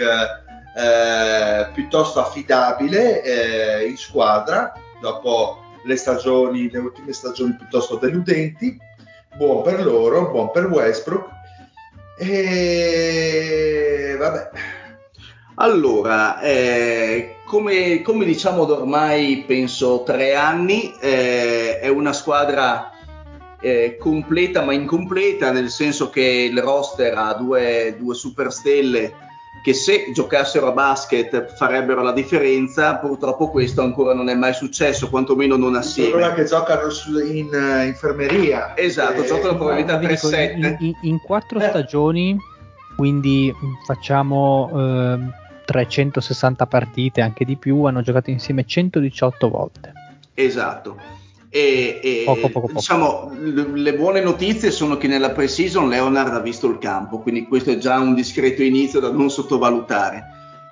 eh, 0.77 1.67
piuttosto 1.73 2.19
affidabile 2.21 3.21
eh, 3.23 3.85
in 3.87 3.97
squadra 3.97 4.71
dopo 5.01 5.57
le 5.83 5.95
stagioni, 5.97 6.69
le 6.69 6.77
ultime 6.79 7.11
stagioni 7.13 7.55
piuttosto 7.55 7.95
deludenti. 7.95 8.77
Buon 9.35 9.63
per 9.63 9.83
loro, 9.83 10.29
buon 10.29 10.51
per 10.51 10.65
Westbrook. 10.67 11.27
E 12.23 14.15
vabbè, 14.15 14.49
Allora, 15.55 16.39
eh, 16.39 17.37
come, 17.47 18.03
come 18.03 18.25
diciamo 18.25 18.65
da 18.65 18.73
ormai 18.73 19.43
penso 19.47 20.03
tre 20.03 20.35
anni, 20.35 20.93
eh, 21.01 21.79
è 21.79 21.87
una 21.87 22.13
squadra 22.13 22.91
eh, 23.59 23.97
completa 23.97 24.61
ma 24.61 24.73
incompleta, 24.73 25.51
nel 25.51 25.71
senso 25.71 26.11
che 26.11 26.21
il 26.21 26.61
roster 26.61 27.17
ha 27.17 27.33
due, 27.33 27.95
due 27.97 28.13
superstelle 28.13 29.29
che 29.61 29.73
se 29.73 30.11
giocassero 30.13 30.67
a 30.67 30.71
basket 30.71 31.53
farebbero 31.55 32.01
la 32.01 32.13
differenza, 32.13 32.95
purtroppo 32.95 33.49
questo 33.49 33.81
ancora 33.83 34.13
non 34.13 34.27
è 34.29 34.33
mai 34.33 34.53
successo, 34.53 35.09
quantomeno 35.09 35.55
non 35.55 35.75
assieme. 35.75 36.11
quella 36.11 36.33
che 36.33 36.45
giocano 36.45 36.89
in 37.31 37.53
eh, 37.53 37.85
infermeria. 37.85 38.75
Esatto, 38.75 39.21
Eh, 39.21 39.25
giocano 39.27 39.55
probabilmente 39.57 39.91
a 39.91 39.97
Vi 39.97 40.07
dico, 40.07 40.29
3-7. 40.29 40.51
in, 40.57 40.75
in- 40.79 40.97
in 41.01 41.19
quattro 41.21 41.59
Eh. 41.59 41.67
stagioni, 41.67 42.35
quindi 42.95 43.53
facciamo 43.85 44.69
ehm, 44.73 45.33
360 45.65 46.65
partite, 46.65 47.21
anche 47.21 47.45
di 47.45 47.55
più, 47.55 47.83
hanno 47.83 48.01
giocato 48.01 48.29
insieme 48.31 48.65
118 48.65 49.47
volte. 49.49 49.93
Esatto. 50.33 50.97
E, 51.53 51.99
e, 52.01 52.23
Poco, 52.23 52.47
poco, 52.47 52.59
poco. 52.61 52.73
diciamo, 52.75 53.33
le, 53.73 53.93
buone 53.95 54.21
notizie 54.21 54.71
sono 54.71 54.95
che 54.95 55.07
nella 55.07 55.31
pre-season 55.31 55.89
Leonard 55.89 56.33
ha 56.33 56.39
visto 56.39 56.69
il 56.69 56.77
campo, 56.77 57.19
quindi 57.19 57.45
questo 57.45 57.71
è 57.71 57.77
già 57.77 57.99
un 57.99 58.13
discreto 58.13 58.63
inizio 58.63 59.01
da 59.01 59.11
non 59.11 59.29
sottovalutare. 59.29 60.23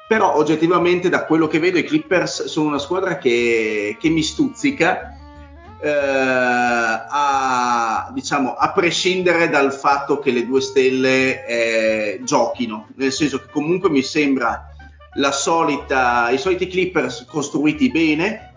Però 0.07 0.37
oggettivamente 0.37 1.09
da 1.09 1.25
quello 1.25 1.47
che 1.47 1.59
vedo 1.59 1.77
i 1.77 1.83
Clippers 1.83 2.45
sono 2.45 2.69
una 2.69 2.79
squadra 2.79 3.17
che, 3.17 3.97
che 3.99 4.07
mi 4.07 4.23
stuzzica, 4.23 5.17
eh, 5.81 5.89
a, 5.89 8.09
diciamo, 8.13 8.53
a 8.53 8.71
prescindere 8.71 9.49
dal 9.49 9.73
fatto 9.73 10.19
che 10.19 10.31
le 10.31 10.45
due 10.45 10.61
stelle 10.61 11.45
eh, 11.45 12.21
giochino, 12.23 12.87
nel 12.95 13.11
senso 13.11 13.39
che 13.39 13.51
comunque 13.51 13.89
mi 13.89 14.01
sembra 14.01 14.69
la 15.15 15.31
solita, 15.31 16.29
i 16.29 16.37
soliti 16.37 16.67
Clippers 16.67 17.25
costruiti 17.25 17.91
bene, 17.91 18.48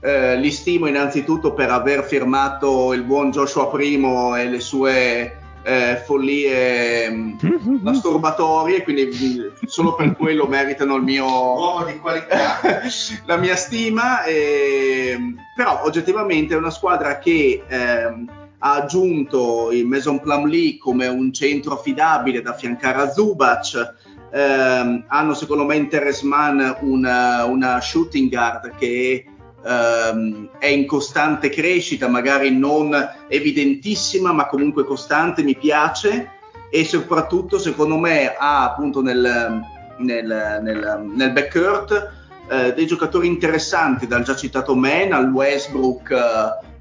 eh, 0.00 0.36
li 0.36 0.50
stimo 0.50 0.86
innanzitutto 0.86 1.52
per 1.52 1.70
aver 1.70 2.04
firmato 2.04 2.92
il 2.92 3.02
buon 3.02 3.30
Joshua 3.30 3.68
Primo 3.68 4.36
e 4.36 4.48
le 4.48 4.60
sue 4.60 5.38
eh, 5.62 6.02
follie 6.04 7.10
mh, 7.10 7.80
masturbatorie, 7.82 8.82
quindi 8.82 9.06
mh, 9.06 9.66
solo 9.66 9.94
per 9.94 10.16
quello 10.16 10.46
meritano 10.46 10.96
il 10.96 11.02
mio, 11.02 11.26
Uomo 11.26 11.84
di 11.84 11.98
qualità. 11.98 12.60
la 13.26 13.36
mia 13.36 13.56
stima, 13.56 14.24
e- 14.24 15.18
però 15.54 15.82
oggettivamente 15.84 16.54
è 16.54 16.56
una 16.56 16.70
squadra 16.70 17.18
che 17.18 17.62
ehm, 17.66 18.30
ha 18.60 18.72
aggiunto 18.74 19.70
il 19.72 19.86
Mason 19.86 20.20
Plumlee 20.20 20.78
come 20.78 21.06
un 21.06 21.32
centro 21.32 21.74
affidabile 21.74 22.40
da 22.40 22.50
affiancare 22.50 23.02
a 23.02 23.10
Zubac. 23.10 23.94
Ehm, 24.30 25.04
hanno 25.08 25.34
secondo 25.34 25.64
me 25.64 25.76
in 25.76 25.88
Teres 25.88 26.22
Mann 26.22 26.60
una, 26.80 27.44
una 27.44 27.80
shooting 27.80 28.30
guard 28.30 28.74
che 28.76 29.24
ehm, 29.64 30.50
è 30.58 30.66
in 30.66 30.86
costante 30.86 31.48
crescita, 31.48 32.08
magari 32.08 32.56
non 32.56 32.94
evidentissima, 33.28 34.32
ma 34.32 34.46
comunque 34.46 34.84
costante, 34.84 35.42
mi 35.42 35.56
piace. 35.56 36.32
E 36.70 36.84
soprattutto 36.84 37.58
secondo 37.58 37.96
me 37.96 38.34
ha 38.36 38.64
appunto 38.64 39.00
nel, 39.00 39.62
nel, 39.98 40.60
nel, 40.62 41.02
nel 41.14 41.32
backcourt 41.32 42.12
eh, 42.48 42.72
dei 42.74 42.86
giocatori 42.86 43.26
interessanti, 43.26 44.06
dal 44.06 44.22
già 44.22 44.36
citato 44.36 44.74
Man 44.74 45.12
al 45.12 45.30
Westbrook, 45.30 46.10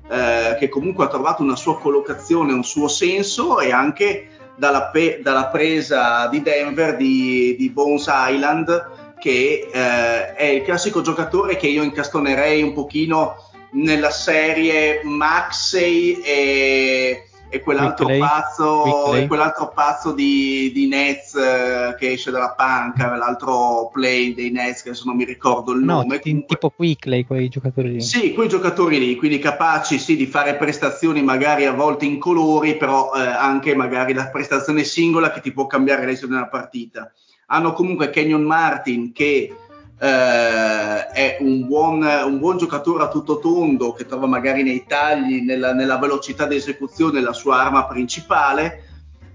eh, 0.10 0.56
che 0.58 0.70
comunque 0.70 1.06
ha 1.06 1.10
trovato 1.10 1.44
una 1.44 1.56
sua 1.56 1.78
collocazione, 1.78 2.54
un 2.54 2.64
suo 2.64 2.88
senso, 2.88 3.60
e 3.60 3.72
anche 3.72 4.30
dalla, 4.56 4.86
pe- 4.86 5.20
dalla 5.22 5.48
presa 5.48 6.28
di 6.28 6.42
Denver 6.42 6.96
di, 6.96 7.56
di 7.58 7.70
Bones 7.70 8.08
Island, 8.10 8.90
che 9.20 9.70
eh, 9.72 10.34
è 10.36 10.46
il 10.46 10.62
classico 10.64 11.02
giocatore 11.02 11.56
che 11.58 11.68
io 11.68 11.84
incastonerei 11.84 12.62
un 12.62 12.74
pochino 12.74 13.36
nella 13.72 14.12
serie 14.12 15.02
Maxey 15.04 16.14
e, 16.24 17.24
e 17.50 17.60
quell'altro 17.62 18.06
Quickley. 18.06 18.20
pazzo, 18.28 19.16
e 19.16 19.28
quell'altro 19.28 19.70
pazzo 19.74 20.12
di, 20.14 20.72
di 20.74 20.88
Nets 20.88 21.36
eh, 21.36 21.96
che 22.00 22.12
esce 22.14 22.32
dalla 22.32 22.52
panca, 22.54 23.16
l'altro 23.16 23.90
play 23.92 24.34
dei 24.34 24.52
Nets 24.52 24.84
che 24.84 24.90
adesso 24.90 25.04
non 25.06 25.16
mi 25.18 25.26
ricordo 25.26 25.74
il 25.74 25.80
No, 25.84 25.96
nome. 26.02 26.20
ti- 26.20 26.30
comunque- 26.30 26.56
tipo 26.56 26.70
Quickley, 26.70 27.26
quei 27.26 27.50
giocatori 27.50 27.92
lì. 27.94 28.02
Sì, 28.02 28.34
quei 28.34 28.48
giocatori 28.48 29.00
lì, 29.00 29.16
quindi 29.16 29.40
capaci 29.40 30.00
sì 30.00 30.16
di 30.16 30.26
fare 30.28 30.56
prestazioni 30.56 31.22
magari 31.22 31.66
a 31.66 31.74
volte 31.74 32.06
incolori, 32.06 32.78
però 32.78 33.12
eh, 33.16 33.22
anche 33.22 33.76
magari 33.76 34.14
la 34.14 34.28
prestazione 34.30 34.84
singola 34.84 35.32
che 35.32 35.42
ti 35.42 35.52
può 35.52 35.68
cambiare 35.68 36.06
l'esito 36.06 36.28
una 36.28 36.48
partita. 36.48 37.12
Hanno 37.48 37.74
comunque 37.74 38.10
Kenyon 38.10 38.44
Martin 38.44 39.12
che 39.14 39.56
eh, 40.00 41.08
è 41.08 41.38
un 41.40 41.66
buon, 41.66 42.02
un 42.04 42.40
buon 42.40 42.58
giocatore 42.58 43.04
a 43.04 43.10
tutto 43.10 43.40
tondo 43.40 43.94
che 43.94 44.06
trova 44.06 44.28
magari 44.28 44.64
nei 44.64 44.86
tagli, 44.86 45.42
nella, 45.42 45.74
nella 45.74 45.98
velocità 45.98 46.46
di 46.46 46.56
esecuzione 46.56 47.22
la 47.22 47.34
sua 47.34 47.62
arma 47.62 47.86
principale 47.86 48.84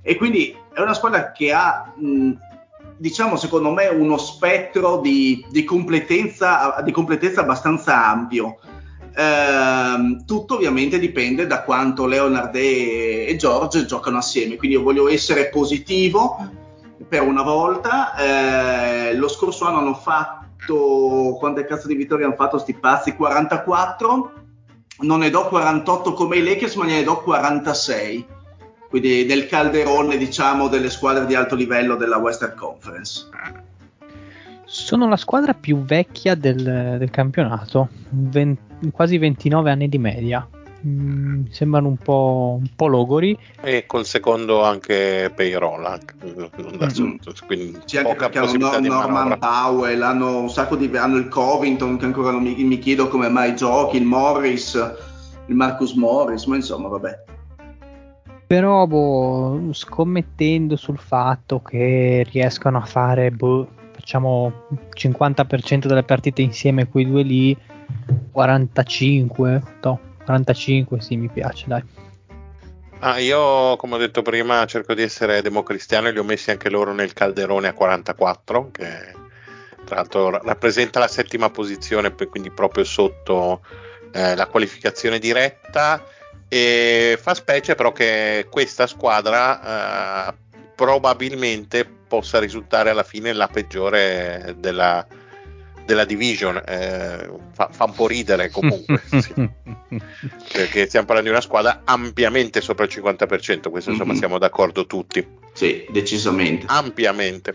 e 0.02 0.16
quindi 0.16 0.54
è 0.72 0.80
una 0.80 0.94
squadra 0.94 1.32
che 1.32 1.52
ha 1.52 1.92
mh, 1.96 2.32
diciamo 2.96 3.36
secondo 3.36 3.72
me 3.72 3.86
uno 3.88 4.18
spettro 4.18 4.98
di, 4.98 5.44
di 5.50 5.64
completezza, 5.64 6.80
di 6.84 6.92
completezza 6.92 7.40
abbastanza 7.40 8.06
ampio. 8.08 8.58
Ehm, 9.14 10.24
tutto 10.24 10.54
ovviamente 10.54 10.98
dipende 10.98 11.46
da 11.46 11.62
quanto 11.62 12.06
Leonard 12.06 12.54
e, 12.54 13.26
e 13.28 13.36
George 13.36 13.84
giocano 13.84 14.18
assieme, 14.18 14.56
quindi 14.56 14.76
io 14.76 14.82
voglio 14.82 15.08
essere 15.08 15.48
positivo 15.48 16.60
per 17.08 17.22
una 17.22 17.42
volta. 17.42 18.14
Eh, 18.16 19.14
lo 19.14 19.28
scorso 19.28 19.66
anno 19.66 19.78
hanno 19.78 19.94
fatto 19.94 21.36
quante 21.38 21.64
cazzo 21.64 21.86
di 21.86 21.94
vittorie 21.94 22.24
hanno 22.24 22.34
fatto 22.34 22.58
sti 22.58 22.74
pazzi? 22.74 23.14
44. 23.14 24.32
Non 25.00 25.20
ne 25.20 25.30
do 25.30 25.46
48 25.48 26.12
come 26.12 26.36
i 26.36 26.44
Lakers, 26.44 26.74
ma 26.76 26.84
ne 26.84 27.02
do 27.02 27.18
46. 27.22 28.26
Quindi 28.88 29.24
del 29.24 29.46
calderone, 29.46 30.16
diciamo, 30.16 30.68
delle 30.68 30.90
squadre 30.90 31.24
di 31.26 31.34
alto 31.34 31.54
livello 31.54 31.96
della 31.96 32.18
Western 32.18 32.54
Conference. 32.54 33.28
Sono 34.64 35.08
la 35.08 35.16
squadra 35.16 35.54
più 35.54 35.82
vecchia 35.82 36.34
del, 36.34 36.96
del 36.98 37.10
campionato, 37.10 37.88
Ven- 38.10 38.56
quasi 38.92 39.18
29 39.18 39.70
anni 39.70 39.88
di 39.88 39.98
media. 39.98 40.46
Mm, 40.84 41.44
sembrano 41.50 41.88
un 41.88 41.96
po', 41.96 42.58
un 42.60 42.66
po' 42.74 42.86
logori. 42.88 43.38
E 43.60 43.86
col 43.86 44.04
secondo 44.04 44.64
anche 44.64 45.30
payroll, 45.34 45.84
anche, 45.84 46.14
non 46.56 46.76
da 46.76 46.86
Mm. 46.86 46.88
sotto, 46.88 47.32
quindi 47.46 47.80
Sì, 47.84 47.98
anche 47.98 48.08
poca 48.08 48.24
perché 48.28 48.38
hanno 48.38 48.46
possibilità 48.46 48.80
di 48.80 48.88
Norman 48.88 49.12
manovra. 49.28 49.36
Powell, 49.36 50.02
hanno 50.02 50.38
un 50.40 50.50
sacco 50.50 50.74
di 50.76 50.90
hanno 50.96 51.16
il 51.18 51.28
Covington 51.28 51.98
che 51.98 52.04
ancora 52.04 52.32
non 52.32 52.42
mi, 52.42 52.54
mi 52.64 52.78
chiedo 52.78 53.06
come 53.08 53.28
mai 53.28 53.54
giochi, 53.54 53.96
il 53.96 54.04
Morris, 54.04 54.74
il 55.46 55.54
Marcus 55.54 55.94
Morris, 55.94 56.44
ma 56.46 56.56
insomma 56.56 56.88
vabbè. 56.88 57.24
Però 58.46 58.86
boh, 58.86 59.70
scommettendo 59.72 60.76
sul 60.76 60.98
fatto 60.98 61.60
che 61.60 62.26
riescano 62.30 62.78
a 62.78 62.84
fare 62.84 63.30
boh, 63.30 63.66
facciamo 63.92 64.52
50% 64.94 65.86
delle 65.86 66.02
partite 66.02 66.42
insieme 66.42 66.88
quei 66.88 67.06
due 67.06 67.22
lì 67.22 67.56
45 68.30 69.62
no, 69.82 70.00
45 70.24 71.00
sì 71.00 71.16
mi 71.16 71.28
piace 71.28 71.64
dai 71.66 71.82
Ah, 73.04 73.18
io, 73.18 73.74
come 73.78 73.96
ho 73.96 73.98
detto 73.98 74.22
prima, 74.22 74.64
cerco 74.64 74.94
di 74.94 75.02
essere 75.02 75.42
democristiano 75.42 76.06
e 76.06 76.12
li 76.12 76.20
ho 76.20 76.22
messi 76.22 76.52
anche 76.52 76.70
loro 76.70 76.92
nel 76.92 77.12
calderone 77.12 77.66
a 77.66 77.72
44, 77.72 78.70
che 78.70 79.12
tra 79.84 79.96
l'altro 79.96 80.30
ra- 80.30 80.40
rappresenta 80.44 81.00
la 81.00 81.08
settima 81.08 81.50
posizione, 81.50 82.14
quindi 82.14 82.52
proprio 82.52 82.84
sotto 82.84 83.62
eh, 84.12 84.36
la 84.36 84.46
qualificazione 84.46 85.18
diretta. 85.18 86.00
E 86.46 87.18
fa 87.20 87.34
specie 87.34 87.74
però 87.74 87.90
che 87.90 88.46
questa 88.48 88.86
squadra 88.86 90.28
eh, 90.28 90.34
probabilmente 90.76 91.84
possa 91.84 92.38
risultare 92.38 92.90
alla 92.90 93.02
fine 93.02 93.32
la 93.32 93.48
peggiore 93.48 94.54
della, 94.58 95.04
della 95.84 96.04
division. 96.04 96.60
Eh, 96.66 97.30
fa, 97.52 97.68
fa 97.70 97.84
un 97.84 97.92
po' 97.94 98.06
ridere 98.06 98.50
comunque. 98.50 99.00
sì 99.06 99.50
perché 100.52 100.86
stiamo 100.86 101.06
parlando 101.06 101.30
di 101.30 101.36
una 101.36 101.44
squadra 101.44 101.82
ampiamente 101.84 102.60
sopra 102.60 102.84
il 102.84 102.90
50%, 102.92 103.70
questo 103.70 103.90
insomma 103.90 104.12
Mhm. 104.12 104.18
siamo 104.18 104.38
d'accordo 104.38 104.86
tutti, 104.86 105.26
Sì, 105.52 105.86
decisamente. 105.90 106.66
ampiamente. 106.68 107.54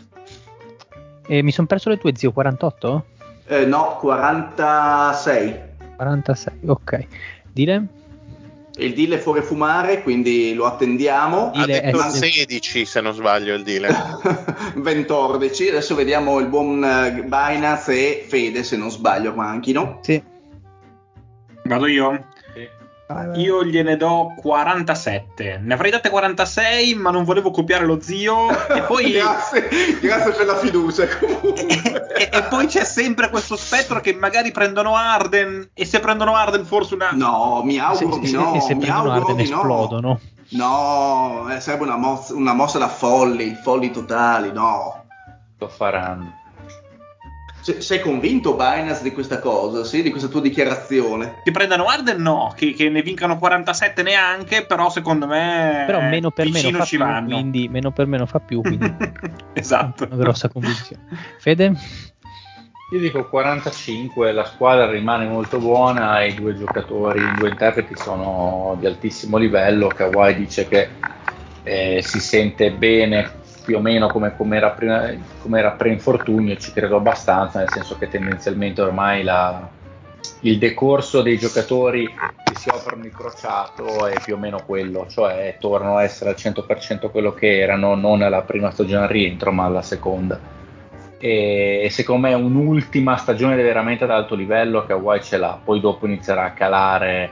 e 1.27 1.41
mi 1.43 1.51
sono 1.51 1.67
perso 1.67 1.89
le 1.89 1.97
tue 1.97 2.15
zio 2.15 2.31
48? 2.31 3.05
Eh, 3.47 3.65
no, 3.65 3.97
46. 3.99 5.59
46 5.97 6.53
ok 6.65 7.07
Dile? 7.51 7.87
Il 8.77 8.93
deal 8.93 9.11
è 9.11 9.17
fuori 9.17 9.41
fumare, 9.41 10.01
quindi 10.03 10.53
lo 10.53 10.65
attendiamo. 10.65 11.51
Ha 11.53 11.65
detto 11.65 11.99
è- 11.99 12.09
16 12.09 12.85
se 12.85 13.01
non 13.01 13.13
sbaglio 13.13 13.55
il 13.55 13.63
dealer. 13.63 13.93
14. 14.79 15.69
Adesso 15.69 15.95
vediamo 15.95 16.39
il 16.39 16.47
buon 16.47 16.83
eh, 16.83 17.23
Binance 17.23 17.91
e 17.91 18.25
Fede, 18.27 18.63
se 18.63 18.77
non 18.77 18.91
sbaglio, 18.91 19.33
manchino. 19.33 19.99
sì 20.01 20.21
Vado 21.63 21.87
io? 21.87 22.27
Io 23.35 23.63
gliene 23.63 23.95
do 23.95 24.33
47. 24.35 25.59
Ne 25.63 25.73
avrei 25.73 25.91
date 25.91 26.09
46, 26.09 26.95
ma 26.95 27.09
non 27.09 27.23
volevo 27.23 27.51
copiare 27.51 27.85
lo 27.85 28.01
zio. 28.01 28.49
E 28.67 28.81
poi, 28.81 29.11
grazie, 29.15 29.67
grazie 30.01 30.31
per 30.33 30.45
la 30.45 30.57
fiducia. 30.57 31.07
comunque. 31.17 32.07
e, 32.15 32.29
e 32.31 32.43
poi 32.49 32.65
c'è 32.67 32.83
sempre 32.83 33.29
questo 33.29 33.55
spettro 33.55 34.01
che 34.01 34.13
magari 34.13 34.51
prendono 34.51 34.95
Arden. 34.95 35.69
E 35.73 35.85
se 35.85 35.99
prendono 35.99 36.35
Arden, 36.35 36.65
forse 36.65 36.95
una. 36.95 37.11
No, 37.13 37.61
mi 37.63 37.79
auguro 37.79 38.15
se, 38.15 38.19
di 38.19 38.27
se- 38.27 38.35
no. 38.37 38.55
e 38.55 38.59
se 38.61 38.73
mi 38.75 38.81
prendono 38.81 39.11
auguro 39.13 39.31
Arden 39.31 39.45
di 39.45 39.49
no. 39.49 39.57
esplodono 39.57 40.19
No, 40.49 41.47
eh, 41.49 41.59
sarebbe 41.59 41.83
una, 41.83 41.97
moz- 41.97 42.29
una 42.31 42.53
mossa 42.53 42.77
da 42.77 42.87
folli, 42.89 43.57
folli 43.63 43.91
totali, 43.91 44.51
no. 44.51 45.05
Lo 45.57 45.67
faranno. 45.69 46.36
Se- 47.67 47.81
sei 47.81 47.99
convinto, 47.99 48.53
Binance, 48.55 49.03
di 49.03 49.11
questa 49.11 49.39
cosa, 49.39 49.83
sì, 49.83 50.01
di 50.01 50.09
questa 50.09 50.29
tua 50.29 50.39
dichiarazione? 50.39 51.41
Che 51.43 51.51
prendano 51.51 51.83
Arden, 51.83 52.21
no. 52.21 52.53
Che, 52.55 52.71
che 52.71 52.87
ne 52.87 53.01
vincano 53.01 53.37
47 53.37 54.03
neanche. 54.03 54.65
Però 54.65 54.89
secondo 54.89 55.27
me. 55.27 55.83
però 55.85 55.99
meno 55.99 56.31
per 56.31 56.49
meno 56.49 56.85
ci 56.85 56.95
più 56.95 57.05
vanno. 57.05 57.35
quindi 57.35 57.67
meno 57.67 57.91
per 57.91 58.05
meno 58.05 58.25
fa 58.25 58.39
più 58.39 58.61
quindi 58.61 58.89
esatto. 59.51 60.05
una 60.05 60.15
grossa 60.15 60.47
convinzione 60.47 61.03
Fede? 61.39 61.73
Io 62.93 62.99
dico 62.99 63.27
45, 63.27 64.31
la 64.31 64.45
squadra 64.45 64.89
rimane 64.89 65.27
molto 65.27 65.59
buona 65.59 66.23
i 66.23 66.33
due 66.35 66.55
giocatori, 66.55 67.19
i 67.19 67.33
due 67.35 67.49
interpreti 67.49 67.97
sono 67.97 68.77
di 68.79 68.85
altissimo 68.85 69.35
livello. 69.35 69.89
Kawhi 69.89 70.35
dice 70.35 70.69
che 70.69 70.87
eh, 71.63 72.01
si 72.01 72.21
sente 72.21 72.71
bene 72.71 73.29
più 73.67 73.75
o 73.75 73.81
meno 73.81 74.07
come, 74.07 74.33
come 74.37 74.55
era 74.55 74.69
prima, 74.69 75.13
come 75.41 75.59
era 75.59 75.71
pre-infortunio, 75.71 76.55
ci 76.55 76.71
credo 76.71 76.95
abbastanza, 76.95 77.59
nel 77.59 77.69
senso 77.69 77.97
che 77.97 78.07
tendenzialmente 78.07 78.81
ormai 78.81 79.23
la- 79.23 79.67
il 80.41 80.57
decorso 80.57 81.21
dei 81.21 81.37
giocatori 81.37 82.07
che 82.07 82.55
si 82.55 82.69
operano 82.69 83.03
il 83.03 83.11
crociato 83.11 84.07
è 84.07 84.21
più 84.23 84.35
o 84.35 84.37
meno 84.37 84.63
quello, 84.65 85.05
cioè 85.09 85.57
tornano 85.59 85.97
a 85.97 86.03
essere 86.03 86.29
al 86.29 86.37
100% 86.37 87.09
quello 87.09 87.33
che 87.33 87.59
erano, 87.59 87.95
non 87.95 88.21
alla 88.21 88.43
prima 88.43 88.71
stagione 88.71 89.03
al 89.03 89.09
rientro, 89.09 89.51
ma 89.51 89.65
alla 89.65 89.81
seconda. 89.81 90.39
E 91.19 91.89
secondo 91.91 92.27
me 92.27 92.33
un'ultima 92.35 93.17
stagione 93.17 93.61
veramente 93.61 94.05
ad 94.05 94.11
alto 94.11 94.33
livello 94.33 94.85
Kawhi 94.85 95.21
ce 95.21 95.35
l'ha, 95.35 95.59
poi 95.61 95.81
dopo 95.81 96.05
inizierà 96.05 96.45
a 96.45 96.51
calare 96.51 97.31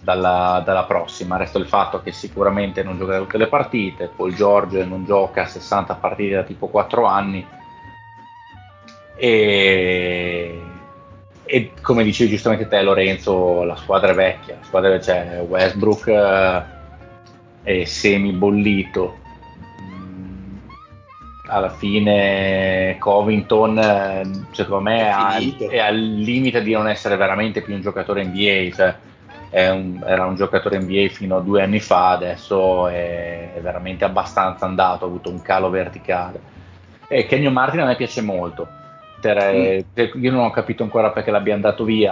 dalla, 0.00 0.62
dalla 0.64 0.84
prossima, 0.84 1.36
resta 1.36 1.58
il 1.58 1.66
fatto 1.66 2.00
che 2.02 2.12
sicuramente 2.12 2.82
non 2.82 2.98
giocherà 2.98 3.18
tutte 3.18 3.38
le 3.38 3.48
partite, 3.48 4.10
Paul 4.14 4.34
George 4.34 4.84
non 4.84 5.04
gioca 5.04 5.46
60 5.46 5.94
partite 5.94 6.34
da 6.34 6.42
tipo 6.44 6.68
4 6.68 7.04
anni. 7.04 7.46
E, 9.16 10.62
e 11.44 11.72
come 11.82 12.04
dicevi 12.04 12.30
giustamente 12.30 12.68
te 12.68 12.82
Lorenzo, 12.82 13.64
la 13.64 13.76
squadra 13.76 14.12
è 14.12 14.14
vecchia, 14.14 14.56
la 14.60 14.64
squadra 14.64 14.94
è- 14.94 15.00
cioè 15.00 15.44
Westbrook 15.46 16.06
eh, 16.08 16.62
è 17.62 17.84
semi 17.84 18.32
bollito, 18.32 19.16
Mm, 19.82 20.56
alla 21.46 21.70
fine 21.70 22.96
Covington 22.98 23.78
eh, 23.78 24.30
secondo 24.50 24.82
me 24.82 25.08
È 25.08 25.66
è 25.68 25.78
al, 25.78 25.96
limite 25.96 26.62
di 26.62 26.72
non 26.72 26.88
essere 26.88 27.16
veramente 27.16 27.62
più 27.62 27.74
un 27.74 27.80
giocatore 27.80 28.24
NBA 28.24 28.74
cioè 28.74 28.94
un- 29.50 30.02
era 30.06 30.26
un 30.26 30.34
giocatore 30.36 30.78
NBA 30.78 31.08
fino 31.08 31.36
a 31.36 31.40
due 31.40 31.62
anni 31.62 31.80
fa 31.80 32.10
adesso 32.10 32.86
è, 32.88 33.54
è 33.54 33.60
veramente 33.60 34.04
abbastanza 34.04 34.66
andato 34.66 35.04
ha 35.04 35.08
avuto 35.08 35.30
un 35.30 35.40
calo 35.42 35.70
verticale. 35.70 36.40
E 37.08 37.26
Kenyon 37.26 37.52
Martin 37.52 37.80
a 37.80 37.86
me 37.86 37.96
piace 37.96 38.20
molto. 38.20 38.68
Per- 39.20 39.84
per- 39.92 40.12
io 40.14 40.30
non 40.30 40.44
ho 40.44 40.50
capito 40.50 40.82
ancora 40.82 41.10
perché 41.10 41.30
l'abbiamo 41.30 41.62
dato 41.62 41.84
via 41.84 42.10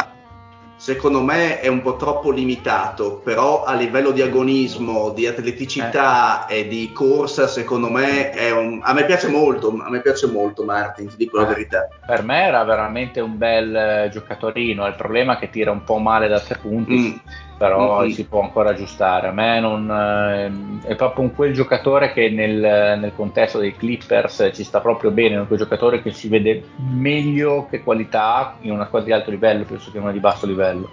Secondo 0.78 1.22
me 1.22 1.60
è 1.60 1.68
un 1.68 1.80
po' 1.80 1.96
troppo 1.96 2.30
limitato, 2.30 3.20
però 3.24 3.64
a 3.64 3.74
livello 3.74 4.10
di 4.10 4.20
agonismo, 4.20 5.10
di 5.10 5.26
atleticità 5.26 6.46
e 6.46 6.68
di 6.68 6.92
corsa, 6.92 7.46
secondo 7.46 7.88
me 7.90 8.30
è 8.30 8.50
un... 8.52 8.80
A 8.82 8.92
me 8.92 9.04
piace 9.06 9.28
molto, 9.28 9.74
a 9.82 9.88
me 9.90 10.00
piace 10.00 10.26
molto 10.26 10.64
Martin, 10.64 11.08
ti 11.08 11.16
dico 11.16 11.38
la 11.38 11.44
Eh. 11.44 11.46
verità. 11.48 11.88
per 12.06 12.22
me 12.22 12.42
era 12.44 12.62
veramente 12.64 13.20
un 13.20 13.38
bel 13.38 13.74
eh, 13.74 14.08
giocatorino 14.12 14.86
il 14.86 14.94
problema 14.94 15.34
è 15.36 15.38
che 15.38 15.48
tira 15.50 15.70
un 15.70 15.82
po' 15.82 15.98
male 15.98 16.28
da 16.28 16.40
tre 16.40 16.56
punti 16.60 16.94
Mm. 16.94 17.14
Però 17.56 18.00
mm-hmm. 18.00 18.10
si 18.10 18.24
può 18.26 18.42
ancora 18.42 18.70
aggiustare. 18.70 19.28
A 19.28 19.32
me 19.32 19.60
non, 19.60 19.90
eh, 19.90 20.88
è 20.88 20.94
proprio 20.94 21.24
un 21.24 21.34
quel 21.34 21.52
giocatore 21.52 22.12
che 22.12 22.28
nel, 22.28 22.98
nel, 22.98 23.12
contesto 23.14 23.58
dei 23.58 23.74
Clippers 23.74 24.50
ci 24.52 24.62
sta 24.62 24.80
proprio 24.80 25.10
bene, 25.10 25.40
è 25.40 25.46
quel 25.46 25.58
giocatore 25.58 26.02
che 26.02 26.12
si 26.12 26.28
vede 26.28 26.62
meglio 26.76 27.66
che 27.68 27.82
qualità 27.82 28.56
in 28.60 28.72
una 28.72 28.86
squadra 28.86 29.08
di 29.08 29.14
alto 29.14 29.30
livello 29.30 29.64
piuttosto 29.64 29.90
che 29.90 29.96
in 29.96 30.02
una 30.02 30.12
di 30.12 30.20
basso 30.20 30.46
livello. 30.46 30.90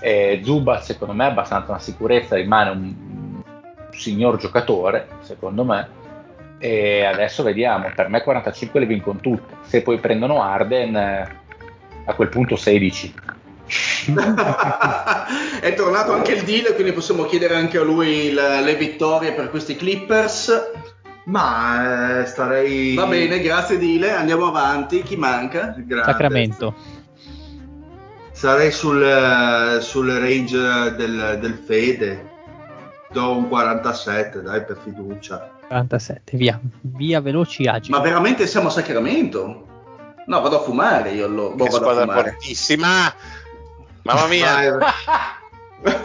Eh, 0.00 0.40
Zubat 0.42 0.82
secondo 0.82 1.14
me 1.14 1.26
è 1.26 1.30
abbastanza 1.30 1.70
una 1.70 1.80
sicurezza, 1.80 2.36
rimane 2.36 2.70
un 2.70 2.94
signor 3.90 4.38
giocatore 4.38 5.08
secondo 5.20 5.64
me 5.64 6.02
e 6.58 7.04
adesso 7.04 7.42
vediamo, 7.42 7.90
per 7.94 8.08
me 8.08 8.22
45 8.22 8.80
le 8.80 8.86
vincono 8.86 9.18
tutte, 9.20 9.56
se 9.62 9.82
poi 9.82 9.98
prendono 9.98 10.42
Arden 10.42 10.96
eh, 10.96 11.28
a 12.06 12.14
quel 12.14 12.28
punto 12.28 12.56
16 12.56 13.14
è 15.60 15.74
tornato 15.74 16.12
anche 16.12 16.32
il 16.32 16.42
deal, 16.42 16.74
quindi 16.74 16.92
possiamo 16.92 17.24
chiedere 17.24 17.54
anche 17.54 17.78
a 17.78 17.82
lui 17.82 18.32
le, 18.32 18.60
le 18.62 18.74
vittorie 18.76 19.32
per 19.32 19.50
questi 19.50 19.76
Clippers. 19.76 20.72
Ma 21.24 22.20
eh, 22.20 22.26
starei. 22.26 22.94
Va 22.94 23.06
bene, 23.06 23.40
grazie 23.40 23.78
Dile, 23.78 24.12
andiamo 24.12 24.46
avanti. 24.46 25.02
Chi 25.02 25.16
manca? 25.16 25.74
Grande. 25.76 26.10
Sacramento. 26.10 26.74
Sarei 28.32 28.70
sul, 28.72 29.78
sul 29.80 30.10
range 30.10 30.94
del, 30.96 31.38
del, 31.40 31.62
Fede. 31.64 32.32
Do 33.10 33.36
un 33.36 33.48
47, 33.48 34.42
dai, 34.42 34.64
per 34.64 34.78
fiducia. 34.82 35.50
47, 35.68 36.36
via, 36.36 36.60
via 36.80 37.20
veloci 37.20 37.64
agili. 37.66 37.96
Ma 37.96 38.02
veramente 38.02 38.46
siamo 38.46 38.68
a 38.68 38.70
Sacramento? 38.70 39.66
No, 40.26 40.40
vado 40.40 40.58
a 40.58 40.62
fumare 40.62 41.10
io. 41.12 41.26
Lo, 41.28 41.54
boh, 41.54 41.66
vado 41.66 41.88
a 41.88 42.00
fumare. 42.00 42.30
fortissima. 42.30 43.14
Mamma 44.04 44.26
mia! 44.26 44.76
Vai, 44.76 45.96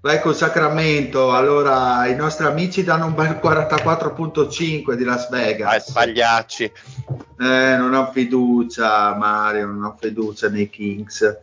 vai 0.00 0.20
col 0.22 0.34
Sacramento. 0.34 1.34
Allora, 1.34 2.06
i 2.06 2.16
nostri 2.16 2.46
amici 2.46 2.82
danno 2.82 3.06
un 3.06 3.14
bel 3.14 3.38
44.5 3.42 4.94
di 4.94 5.04
Las 5.04 5.28
Vegas. 5.28 5.68
Vai, 5.68 5.80
sbagliacci. 5.80 6.64
Eh, 6.64 7.76
non 7.76 7.92
ho 7.92 8.10
fiducia, 8.10 9.14
Mario, 9.16 9.66
non 9.66 9.84
ho 9.84 9.96
fiducia 10.00 10.48
nei 10.48 10.70
Kings. 10.70 11.40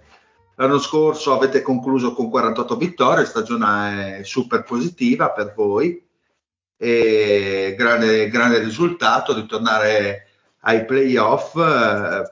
L'anno 0.56 0.80
scorso 0.80 1.36
avete 1.36 1.62
concluso 1.62 2.14
con 2.14 2.32
48 2.32 2.76
vittorie, 2.76 3.26
stagione 3.26 4.24
super 4.24 4.64
positiva 4.64 5.30
per 5.30 5.54
voi 5.56 6.04
e 6.76 7.76
grande, 7.78 8.30
grande 8.30 8.58
risultato 8.58 9.34
di 9.34 9.46
tornare 9.46 10.28
ai 10.62 10.86
playoff. 10.86 11.56
Eh, 11.56 12.24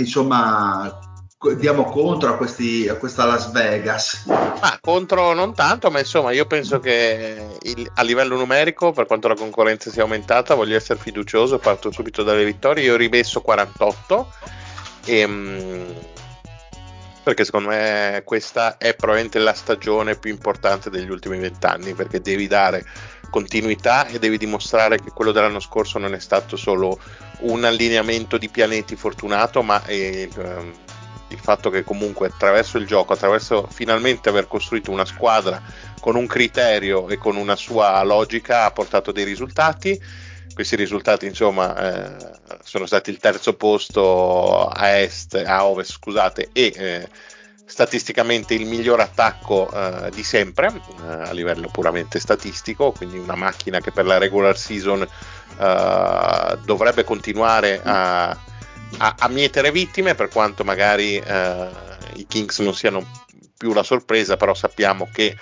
insomma, 0.00 1.11
diamo 1.56 1.84
contro 1.84 2.30
a, 2.30 2.36
questi, 2.36 2.88
a 2.88 2.94
questa 2.94 3.24
Las 3.24 3.50
Vegas? 3.50 4.24
Ma 4.26 4.78
contro 4.80 5.32
non 5.32 5.54
tanto, 5.54 5.90
ma 5.90 5.98
insomma 5.98 6.30
io 6.32 6.46
penso 6.46 6.78
che 6.78 7.58
il, 7.62 7.90
a 7.94 8.02
livello 8.02 8.36
numerico, 8.36 8.92
per 8.92 9.06
quanto 9.06 9.28
la 9.28 9.34
concorrenza 9.34 9.90
sia 9.90 10.02
aumentata, 10.02 10.54
voglio 10.54 10.76
essere 10.76 11.00
fiducioso, 11.00 11.58
parto 11.58 11.90
subito 11.90 12.22
dalle 12.22 12.44
vittorie, 12.44 12.84
io 12.84 12.94
ho 12.94 12.96
rimesso 12.96 13.40
48 13.40 14.32
e, 15.04 15.24
um, 15.24 15.94
perché 17.22 17.44
secondo 17.44 17.68
me 17.68 18.22
questa 18.24 18.76
è 18.78 18.94
probabilmente 18.94 19.38
la 19.38 19.54
stagione 19.54 20.16
più 20.16 20.30
importante 20.30 20.90
degli 20.90 21.10
ultimi 21.10 21.38
vent'anni, 21.38 21.94
perché 21.94 22.20
devi 22.20 22.46
dare 22.46 22.84
continuità 23.30 24.06
e 24.06 24.18
devi 24.18 24.36
dimostrare 24.36 25.00
che 25.00 25.10
quello 25.10 25.32
dell'anno 25.32 25.60
scorso 25.60 25.98
non 25.98 26.14
è 26.14 26.20
stato 26.20 26.56
solo 26.56 26.98
un 27.40 27.64
allineamento 27.64 28.36
di 28.38 28.48
pianeti 28.48 28.94
fortunato, 28.94 29.62
ma 29.62 29.82
è, 29.84 30.28
um, 30.36 30.72
il 31.32 31.40
fatto 31.40 31.70
che 31.70 31.82
comunque 31.82 32.28
attraverso 32.28 32.78
il 32.78 32.86
gioco, 32.86 33.12
attraverso 33.12 33.66
finalmente 33.70 34.28
aver 34.28 34.46
costruito 34.46 34.90
una 34.90 35.04
squadra 35.04 35.62
con 36.00 36.16
un 36.16 36.26
criterio 36.26 37.08
e 37.08 37.16
con 37.16 37.36
una 37.36 37.56
sua 37.56 38.02
logica 38.02 38.64
ha 38.64 38.70
portato 38.70 39.12
dei 39.12 39.24
risultati. 39.24 40.00
Questi 40.54 40.76
risultati, 40.76 41.26
insomma, 41.26 41.74
eh, 41.76 42.30
sono 42.62 42.84
stati 42.84 43.10
il 43.10 43.16
terzo 43.16 43.54
posto 43.54 44.66
a 44.66 44.98
est, 44.98 45.34
a 45.34 45.64
ovest, 45.64 45.92
scusate, 45.92 46.50
e 46.52 46.72
eh, 46.76 47.08
statisticamente 47.64 48.52
il 48.52 48.66
miglior 48.66 49.00
attacco 49.00 49.70
eh, 49.72 50.10
di 50.10 50.22
sempre 50.22 50.66
eh, 50.66 51.06
a 51.06 51.32
livello 51.32 51.68
puramente 51.68 52.20
statistico, 52.20 52.92
quindi 52.92 53.16
una 53.16 53.34
macchina 53.34 53.80
che 53.80 53.92
per 53.92 54.04
la 54.04 54.18
regular 54.18 54.58
season 54.58 55.00
eh, 55.00 56.58
dovrebbe 56.64 57.04
continuare 57.04 57.80
a 57.82 58.36
a, 58.98 59.14
a 59.18 59.28
mietere 59.28 59.70
vittime, 59.70 60.14
per 60.14 60.28
quanto 60.28 60.64
magari 60.64 61.16
eh, 61.16 61.68
i 62.14 62.26
Kings 62.26 62.58
non 62.60 62.74
siano 62.74 63.04
più 63.56 63.72
la 63.72 63.82
sorpresa, 63.82 64.36
però 64.36 64.54
sappiamo 64.54 65.08
che 65.12 65.36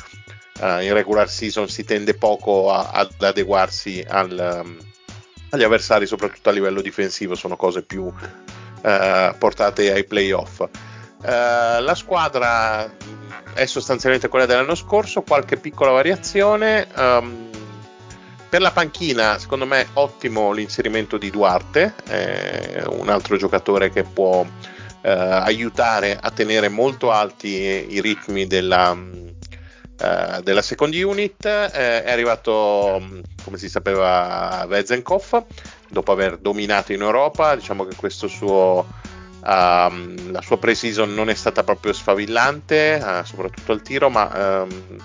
eh, 0.61 0.85
in 0.85 0.93
regular 0.93 1.29
season 1.29 1.69
si 1.69 1.85
tende 1.85 2.15
poco 2.15 2.71
a, 2.73 2.91
ad 2.93 3.15
adeguarsi 3.21 4.05
al, 4.07 4.63
um, 4.65 4.79
agli 5.51 5.63
avversari, 5.63 6.07
soprattutto 6.07 6.49
a 6.51 6.53
livello 6.53 6.81
difensivo, 6.81 7.35
sono 7.35 7.57
cose 7.57 7.83
più 7.83 8.13
eh, 8.83 9.35
portate 9.39 9.93
ai 9.93 10.05
playoff. 10.05 10.61
Uh, 10.61 11.83
la 11.83 11.95
squadra 11.95 12.91
è 13.53 13.67
sostanzialmente 13.67 14.29
quella 14.29 14.47
dell'anno 14.47 14.75
scorso, 14.75 15.23
qualche 15.23 15.57
piccola 15.57 15.91
variazione. 15.91 16.87
Um, 16.95 17.49
per 18.51 18.61
la 18.61 18.73
panchina, 18.73 19.39
secondo 19.39 19.65
me, 19.65 19.87
ottimo 19.93 20.51
l'inserimento 20.51 21.17
di 21.17 21.31
Duarte, 21.31 21.95
eh, 22.09 22.83
un 22.89 23.09
altro 23.09 23.37
giocatore 23.37 23.91
che 23.91 24.03
può 24.03 24.45
eh, 25.03 25.09
aiutare 25.09 26.19
a 26.21 26.31
tenere 26.33 26.69
molto 26.69 27.13
alti 27.13 27.49
i 27.49 28.01
ritmi 28.01 28.49
della, 28.49 28.97
eh, 30.01 30.41
della 30.43 30.63
second 30.63 30.93
unit. 30.93 31.47
Eh, 31.47 32.03
è 32.03 32.11
arrivato, 32.11 33.01
come 33.45 33.57
si 33.57 33.69
sapeva, 33.69 34.67
Vezenkov 34.67 35.45
dopo 35.89 36.11
aver 36.11 36.39
dominato 36.39 36.93
in 36.93 37.03
Europa. 37.03 37.55
Diciamo 37.55 37.87
che 37.87 37.95
questo 37.95 38.27
suo. 38.27 38.99
Um, 39.43 40.33
la 40.33 40.43
sua 40.43 40.59
pre-season 40.59 41.15
non 41.15 41.31
è 41.31 41.35
stata 41.35 41.65
proprio 41.65 41.95
sfavillante, 41.95 43.01
uh, 43.03 43.25
soprattutto 43.25 43.73
al 43.73 43.81
tiro, 43.81 44.11
ma 44.11 44.67
um, 44.69 44.99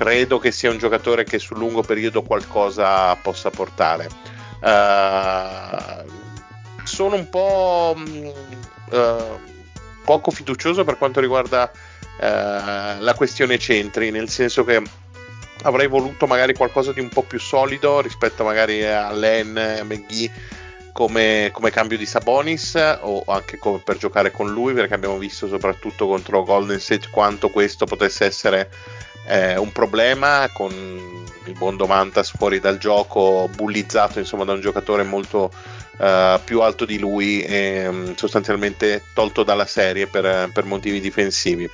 credo 0.00 0.38
che 0.38 0.50
sia 0.50 0.70
un 0.70 0.78
giocatore 0.78 1.24
che 1.24 1.38
sul 1.38 1.58
lungo 1.58 1.82
periodo 1.82 2.22
qualcosa 2.22 3.14
possa 3.16 3.50
portare. 3.50 4.08
Uh, 4.62 6.10
sono 6.84 7.16
un 7.16 7.28
po' 7.28 7.94
uh, 7.94 9.38
poco 10.02 10.30
fiducioso 10.30 10.84
per 10.84 10.96
quanto 10.96 11.20
riguarda 11.20 11.70
uh, 11.70 12.98
la 12.98 13.12
questione 13.14 13.58
centri, 13.58 14.10
nel 14.10 14.30
senso 14.30 14.64
che 14.64 14.82
avrei 15.64 15.86
voluto 15.86 16.26
magari 16.26 16.54
qualcosa 16.54 16.94
di 16.94 17.00
un 17.00 17.10
po' 17.10 17.22
più 17.22 17.38
solido 17.38 18.00
rispetto 18.00 18.42
magari 18.42 18.82
a 18.82 19.12
Len, 19.12 19.54
a 19.58 19.84
McGee 19.84 20.30
come, 20.94 21.50
come, 21.52 21.70
cambio 21.70 21.98
di 21.98 22.06
Sabonis 22.06 22.74
o 23.02 23.22
anche 23.26 23.58
per 23.84 23.98
giocare 23.98 24.30
con 24.30 24.50
lui 24.50 24.72
perché 24.72 24.94
abbiamo 24.94 25.18
visto 25.18 25.46
soprattutto 25.46 26.06
contro 26.06 26.42
Golden 26.42 26.80
State 26.80 27.08
quanto 27.10 27.50
questo 27.50 27.84
potesse 27.84 28.24
essere 28.24 28.70
eh, 29.26 29.56
un 29.56 29.72
problema 29.72 30.48
con 30.52 30.72
il 31.44 31.52
buon 31.54 31.76
Domantas 31.76 32.30
fuori 32.30 32.60
dal 32.60 32.78
gioco, 32.78 33.48
bullizzato 33.54 34.18
insomma 34.18 34.44
da 34.44 34.52
un 34.52 34.60
giocatore 34.60 35.02
molto 35.02 35.52
uh, 35.98 36.40
più 36.44 36.60
alto 36.60 36.84
di 36.84 36.98
lui 36.98 37.42
e 37.42 37.86
um, 37.86 38.14
sostanzialmente 38.14 39.02
tolto 39.14 39.42
dalla 39.42 39.66
serie 39.66 40.06
per, 40.06 40.50
per 40.52 40.64
motivi 40.64 41.00
difensivi. 41.00 41.64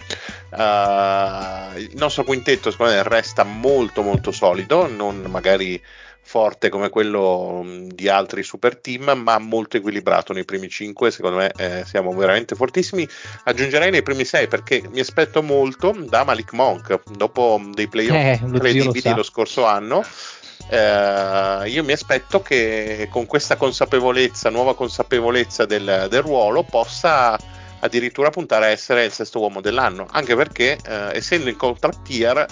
Uh, 0.50 1.76
il 1.78 1.94
nostro 1.94 2.24
quintetto 2.24 2.70
secondo 2.70 2.92
me 2.92 3.02
resta 3.02 3.44
molto 3.44 4.02
molto 4.02 4.30
solido, 4.32 4.88
non 4.88 5.24
magari 5.28 5.80
forte 6.26 6.70
come 6.70 6.90
quello 6.90 7.62
mm, 7.64 7.86
di 7.90 8.08
altri 8.08 8.42
super 8.42 8.76
team, 8.76 9.12
ma 9.16 9.38
molto 9.38 9.76
equilibrato 9.76 10.32
nei 10.32 10.44
primi 10.44 10.68
5. 10.68 11.12
Secondo 11.12 11.36
me 11.36 11.52
eh, 11.56 11.84
siamo 11.86 12.12
veramente 12.12 12.56
fortissimi. 12.56 13.08
Aggiungerei 13.44 13.92
nei 13.92 14.02
primi 14.02 14.24
6 14.24 14.48
perché 14.48 14.82
mi 14.90 14.98
aspetto 14.98 15.40
molto 15.40 15.94
da 15.96 16.24
Malik 16.24 16.52
Monk 16.52 17.00
dopo 17.12 17.62
dei 17.72 17.86
playoff 17.86 18.14
eh, 18.14 18.40
incredibili 18.42 19.10
lo, 19.10 19.16
lo 19.16 19.22
scorso 19.22 19.64
anno. 19.66 20.04
Eh, 20.68 21.68
io 21.68 21.84
mi 21.84 21.92
aspetto 21.92 22.42
che 22.42 23.06
con 23.08 23.26
questa 23.26 23.54
consapevolezza, 23.54 24.50
nuova 24.50 24.74
consapevolezza 24.74 25.64
del, 25.64 26.08
del, 26.10 26.22
ruolo, 26.22 26.64
possa 26.64 27.38
addirittura 27.78 28.30
puntare 28.30 28.64
a 28.64 28.68
essere 28.70 29.04
il 29.04 29.12
sesto 29.12 29.38
uomo 29.38 29.60
dell'anno. 29.60 30.08
Anche 30.10 30.34
perché, 30.34 30.76
eh, 30.84 31.16
essendo 31.16 31.48
in 31.48 31.56
contract 31.56 32.02
tier, 32.02 32.46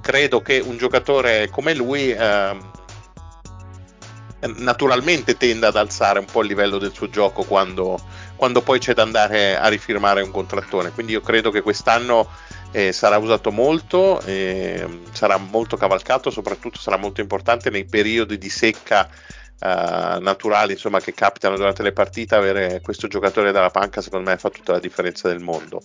credo 0.00 0.40
che 0.42 0.60
un 0.64 0.76
giocatore 0.76 1.48
come 1.50 1.74
lui 1.74 2.12
eh, 2.12 2.74
naturalmente 4.56 5.36
tende 5.36 5.66
ad 5.66 5.76
alzare 5.76 6.18
un 6.18 6.26
po' 6.26 6.42
il 6.42 6.48
livello 6.48 6.78
del 6.78 6.92
suo 6.92 7.08
gioco 7.08 7.44
quando, 7.44 7.98
quando 8.36 8.62
poi 8.62 8.78
c'è 8.78 8.94
da 8.94 9.02
andare 9.02 9.56
a 9.56 9.68
rifirmare 9.68 10.22
un 10.22 10.30
contrattone. 10.30 10.90
Quindi 10.90 11.12
io 11.12 11.20
credo 11.20 11.50
che 11.50 11.62
quest'anno 11.62 12.28
eh, 12.72 12.92
sarà 12.92 13.18
usato 13.18 13.50
molto, 13.50 14.20
eh, 14.22 14.86
sarà 15.12 15.36
molto 15.36 15.76
cavalcato, 15.76 16.30
soprattutto 16.30 16.78
sarà 16.78 16.96
molto 16.96 17.20
importante 17.20 17.70
nei 17.70 17.84
periodi 17.84 18.38
di 18.38 18.50
secca 18.50 19.08
uh, 19.60 20.20
naturali 20.20 20.72
insomma, 20.72 21.00
che 21.00 21.14
capitano 21.14 21.56
durante 21.56 21.82
le 21.82 21.92
partite, 21.92 22.34
avere 22.34 22.80
questo 22.82 23.08
giocatore 23.08 23.52
dalla 23.52 23.70
panca 23.70 24.00
secondo 24.00 24.30
me 24.30 24.36
fa 24.36 24.50
tutta 24.50 24.72
la 24.72 24.78
differenza 24.78 25.28
del 25.28 25.40
mondo. 25.40 25.82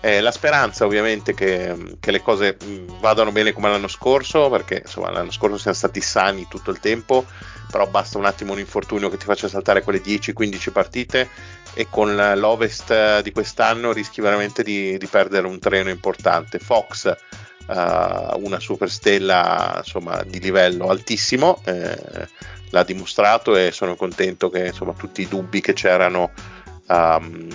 Eh, 0.00 0.20
la 0.20 0.30
speranza 0.30 0.84
ovviamente 0.84 1.34
che, 1.34 1.96
che 2.00 2.10
le 2.10 2.22
cose 2.22 2.56
mh, 2.62 3.00
vadano 3.00 3.32
bene 3.32 3.52
come 3.52 3.70
l'anno 3.70 3.88
scorso, 3.88 4.48
perché 4.50 4.82
insomma, 4.84 5.10
l'anno 5.10 5.30
scorso 5.30 5.58
siamo 5.58 5.76
stati 5.76 6.00
sani 6.00 6.46
tutto 6.48 6.70
il 6.70 6.80
tempo, 6.80 7.24
però 7.70 7.86
basta 7.86 8.18
un 8.18 8.26
attimo 8.26 8.52
un 8.52 8.58
infortunio 8.58 9.08
che 9.08 9.16
ti 9.16 9.24
faccia 9.24 9.48
saltare 9.48 9.82
quelle 9.82 10.02
10-15 10.02 10.72
partite 10.72 11.28
e 11.74 11.88
con 11.90 12.14
l'Ovest 12.14 13.20
di 13.20 13.32
quest'anno 13.32 13.92
rischi 13.92 14.20
veramente 14.20 14.62
di, 14.62 14.96
di 14.96 15.06
perdere 15.06 15.46
un 15.46 15.58
treno 15.58 15.90
importante. 15.90 16.58
Fox 16.58 17.14
Uh, 17.66 18.38
una 18.44 18.60
superstella 18.60 19.76
insomma, 19.78 20.22
di 20.22 20.38
livello 20.38 20.90
altissimo, 20.90 21.62
eh, 21.64 22.28
l'ha 22.74 22.82
dimostrato 22.82 23.56
e 23.56 23.70
sono 23.70 23.94
contento 23.94 24.50
che 24.50 24.66
insomma, 24.66 24.92
tutti 24.92 25.22
i 25.22 25.28
dubbi 25.28 25.60
che 25.60 25.72
c'erano 25.72 26.32
um, 26.88 27.48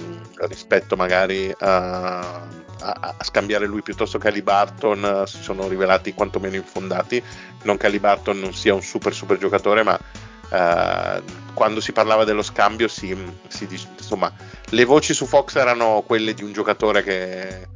rispetto 0.47 0.95
magari 0.95 1.53
a, 1.59 2.19
a, 2.19 3.15
a, 3.17 3.23
scambiare 3.23 3.65
lui 3.65 3.81
piuttosto 3.81 4.17
che 4.17 4.29
Ali 4.29 4.41
Barton 4.41 5.03
uh, 5.03 5.25
si 5.27 5.41
sono 5.41 5.67
rivelati 5.67 6.13
quantomeno 6.13 6.55
infondati. 6.55 7.21
Non 7.63 7.75
che 7.75 7.85
Ali 7.85 7.99
Barton 7.99 8.39
non 8.39 8.53
sia 8.53 8.73
un 8.73 8.81
super 8.81 9.13
super 9.13 9.37
giocatore, 9.37 9.83
ma 9.83 9.99
uh, 9.99 11.21
quando 11.53 11.81
si 11.81 11.91
parlava 11.91 12.23
dello 12.23 12.41
scambio 12.41 12.87
si, 12.87 13.15
si, 13.49 13.67
insomma, 13.97 14.31
le 14.69 14.85
voci 14.85 15.13
su 15.13 15.25
Fox 15.25 15.57
erano 15.57 16.01
quelle 16.07 16.33
di 16.33 16.43
un 16.43 16.53
giocatore 16.53 17.03
che 17.03 17.67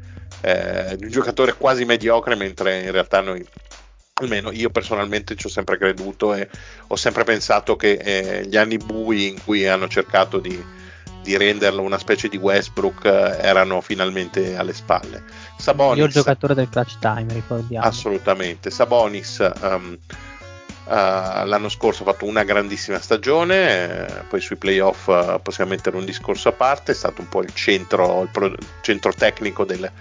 eh, 0.45 0.95
di 0.97 1.05
un 1.05 1.11
giocatore 1.11 1.55
quasi 1.55 1.85
mediocre, 1.85 2.35
mentre 2.35 2.81
in 2.81 2.91
realtà 2.91 3.21
noi 3.21 3.45
almeno 4.21 4.51
io 4.51 4.69
personalmente 4.69 5.35
ci 5.35 5.47
ho 5.47 5.49
sempre 5.49 5.77
creduto 5.77 6.35
e 6.35 6.47
ho 6.87 6.95
sempre 6.95 7.23
pensato 7.23 7.75
che 7.75 7.93
eh, 7.93 8.45
gli 8.45 8.57
anni 8.57 8.77
bui 8.77 9.29
in 9.29 9.43
cui 9.43 9.67
hanno 9.67 9.87
cercato 9.87 10.37
di, 10.37 10.63
di 11.23 11.35
renderlo 11.35 11.81
una 11.81 11.97
specie 11.97 12.27
di 12.27 12.37
Westbrook 12.37 13.05
eh, 13.05 13.37
erano 13.41 13.81
finalmente 13.81 14.55
alle 14.55 14.73
spalle. 14.73 15.23
Sabonis, 15.57 16.05
il 16.05 16.11
giocatore 16.11 16.53
del 16.53 16.69
clutch 16.69 16.99
time, 16.99 17.33
ricordiamo. 17.33 17.85
Assolutamente. 17.85 18.69
Sabonis 18.69 19.51
um, 19.61 19.97
uh, 20.85 20.89
l'anno 20.89 21.69
scorso 21.69 22.03
ha 22.03 22.11
fatto 22.11 22.25
una 22.25 22.43
grandissima 22.43 22.99
stagione, 22.99 24.05
eh, 24.05 24.23
poi 24.29 24.41
sui 24.41 24.57
playoff 24.57 25.07
uh, 25.07 25.41
possiamo 25.41 25.71
mettere 25.71 25.97
un 25.97 26.05
discorso 26.05 26.49
a 26.49 26.53
parte, 26.53 26.91
è 26.91 26.95
stato 26.95 27.21
un 27.21 27.29
po' 27.29 27.41
il 27.41 27.53
centro, 27.55 28.21
il 28.21 28.29
pro, 28.31 28.53
centro 28.81 29.11
tecnico 29.11 29.65
del, 29.65 29.91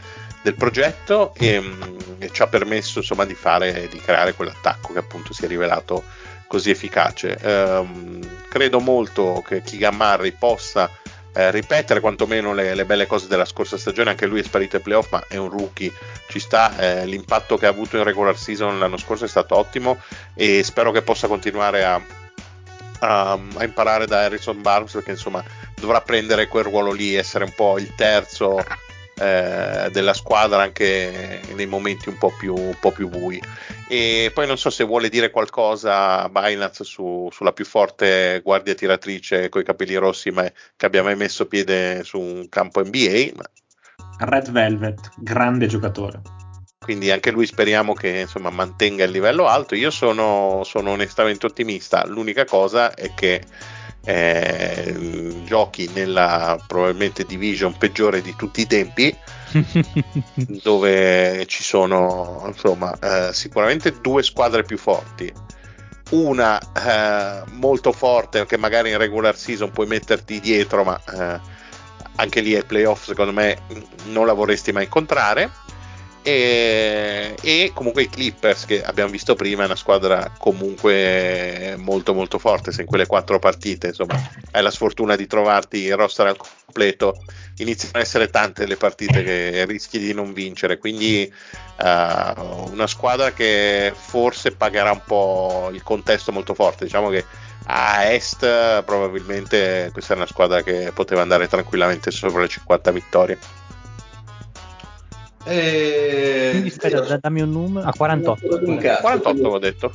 del 0.43 0.55
progetto 0.55 1.33
e, 1.39 1.61
mm, 1.61 1.83
e, 2.19 2.31
ci 2.31 2.43
ha 2.43 2.47
permesso 2.47 2.99
insomma 2.99 3.25
di 3.25 3.35
fare 3.35 3.89
di 3.89 3.99
creare 3.99 4.35
quell'attacco 4.35 4.93
che 4.93 4.99
appunto 4.99 5.33
si 5.33 5.45
è 5.45 5.49
rivelato 5.49 6.03
così 6.47 6.71
efficace. 6.71 7.39
Um, 7.43 8.21
credo 8.49 8.81
molto 8.81 9.43
che 9.47 9.63
Keegan 9.63 9.97
Murray 9.97 10.33
possa 10.33 10.91
eh, 11.35 11.51
ripetere 11.51 12.01
quantomeno 12.01 12.53
le, 12.53 12.75
le, 12.75 12.85
belle 12.85 13.07
cose 13.07 13.27
della 13.27 13.47
scorsa 13.47 13.79
stagione. 13.79 14.11
Anche 14.11 14.27
lui 14.27 14.41
è 14.41 14.43
sparito 14.43 14.77
ai 14.77 14.83
playoff 14.83 15.11
ma 15.13 15.25
è 15.29 15.37
un 15.37 15.49
rookie. 15.49 15.91
Ci 16.29 16.39
sta 16.39 16.77
eh, 16.77 17.07
l'impatto 17.07 17.57
che 17.57 17.65
ha 17.65 17.71
avuto 17.71 17.97
in 17.97 18.05
regular 18.05 18.37
season 18.37 18.79
l'anno 18.79 18.99
scorso 18.99 19.25
è 19.25 19.29
stato 19.29 19.57
ottimo 19.57 19.99
e 20.35 20.63
spero 20.63 20.91
che 20.91 21.01
possa 21.01 21.27
continuare 21.27 21.85
a, 21.85 22.03
a, 22.99 23.33
a 23.33 23.65
imparare 23.65 24.07
da 24.07 24.25
Harrison 24.25 24.61
Barnes 24.61 24.93
perché 24.93 25.13
insomma 25.13 25.43
dovrà 25.75 26.03
prendere 26.03 26.49
quel 26.49 26.65
ruolo 26.65 26.93
lì 26.93 27.15
essere 27.15 27.45
un 27.45 27.55
po' 27.55 27.79
il 27.79 27.95
terzo 27.95 28.63
eh, 29.23 29.89
della 29.93 30.15
squadra 30.15 30.63
anche 30.63 31.41
nei 31.55 31.67
momenti 31.67 32.09
un 32.09 32.19
po' 32.19 32.33
più, 32.37 32.55
un 32.55 32.77
po 32.81 32.91
più 32.91 33.09
bui. 33.09 33.41
E 33.89 34.31
poi 34.35 34.47
non 34.47 34.59
so 34.59 34.69
se 34.69 34.83
vuole 34.85 35.09
dire 35.09 35.31
qualcosa 35.31 36.29
Binance 36.29 36.83
su, 36.83 37.29
sulla 37.31 37.53
più 37.53 37.65
forte 37.65 38.41
guardia 38.43 38.75
tiratrice 38.75 39.49
con 39.49 39.61
i 39.61 39.65
capelli 39.65 39.95
rossi 39.95 40.31
ma 40.31 40.51
che 40.77 40.87
abbia 40.87 41.03
mai 41.03 41.15
messo 41.15 41.47
piede 41.47 42.03
su 42.03 42.19
un 42.19 42.49
campo 42.49 42.83
NBA. 42.83 43.31
Ma... 43.37 43.45
Red 44.27 44.51
Velvet, 44.51 45.11
grande 45.19 45.67
giocatore. 45.67 46.42
Quindi 46.83 47.11
anche 47.11 47.31
lui 47.31 47.47
speriamo 47.47 47.95
che 47.95 48.21
insomma, 48.21 48.51
mantenga 48.51 49.05
il 49.05 49.11
livello 49.11 49.47
alto. 49.47 49.75
Io 49.75 49.91
sono, 49.91 50.63
sono 50.65 50.91
onestamente 50.91 51.47
ottimista. 51.47 52.05
L'unica 52.07 52.45
cosa 52.45 52.95
è 52.95 53.15
che 53.15 53.43
eh, 54.05 55.43
giochi 55.45 55.89
nella 55.95 56.63
probabilmente 56.67 57.25
division 57.25 57.77
peggiore 57.77 58.21
di 58.21 58.35
tutti 58.35 58.63
i 58.63 58.67
tempi 58.67 59.17
dove 60.35 61.45
ci 61.47 61.63
sono 61.63 62.43
insomma 62.47 62.99
eh, 62.99 63.33
sicuramente 63.33 64.01
due 64.01 64.25
squadre 64.25 64.65
più 64.65 64.77
forti 64.77 65.33
una 66.11 66.59
eh, 66.59 67.45
molto 67.53 67.93
forte 67.93 68.45
che 68.45 68.57
magari 68.57 68.91
in 68.91 68.99
regular 68.99 69.37
season 69.37 69.71
puoi 69.71 69.87
metterti 69.87 70.41
dietro 70.41 70.83
ma 70.83 71.01
eh, 71.05 71.41
anche 72.17 72.41
lì 72.41 72.57
ai 72.57 72.65
playoff 72.65 73.05
secondo 73.05 73.33
me 73.33 73.59
non 74.07 74.27
la 74.27 74.33
vorresti 74.33 74.73
mai 74.73 74.85
incontrare 74.85 75.51
e, 76.23 77.35
e, 77.41 77.71
comunque 77.75 78.03
i 78.03 78.09
Clippers 78.09 78.65
che 78.65 78.83
abbiamo 78.83 79.11
visto 79.11 79.35
prima 79.35 79.63
è 79.63 79.67
una 79.67 79.77
squadra 79.77 80.33
comunque 80.39 81.75
molto 81.79 82.15
molto 82.15 82.39
forte 82.39 82.71
se 82.71 82.83
in 82.83 82.87
quelle 82.87 83.07
quattro 83.07 83.39
partite 83.39 83.89
insomma 83.89 84.15
hai 84.53 84.63
la 84.63 84.71
sfortuna 84.71 85.17
di 85.17 85.27
trovarti 85.27 85.79
il 85.79 85.97
roster 85.97 86.29
al 86.29 86.37
completo 86.37 87.23
iniziano 87.59 87.99
ad 87.99 88.03
essere 88.03 88.31
tante 88.31 88.67
le 88.67 88.77
partite 88.77 89.23
che 89.23 89.65
rischi 89.67 89.99
di 89.99 90.15
non 90.15 90.33
vincere. 90.33 90.79
Quindi 90.79 91.33
uh, 91.79 91.85
una 92.71 92.87
squadra 92.87 93.33
che 93.33 93.93
forse 93.95 94.53
pagherà 94.53 94.93
un 94.93 95.03
po' 95.05 95.69
il 95.73 95.83
contesto 95.83 96.33
molto 96.33 96.55
forte. 96.55 96.85
Diciamo 96.85 97.11
che 97.11 97.25
a 97.67 98.05
est 98.13 98.83
probabilmente 98.83 99.91
questa 99.93 100.15
è 100.15 100.17
una 100.17 100.27
squadra 100.27 100.63
che 100.63 100.91
poteva 100.93 101.23
andare 101.23 101.47
tranquillamente 101.47 102.11
sopra 102.11 102.41
le 102.41 102.49
50 102.49 102.91
vittorie 102.91 103.39
e... 105.45 106.49
Quindi 106.51 106.69
aspetta, 106.69 107.19
dammi 107.19 107.41
un 107.41 107.51
numero. 107.51 107.89
A 107.89 107.93
48. 107.93 108.61
48 109.01 109.29
avevo 109.29 109.59
detto. 109.59 109.93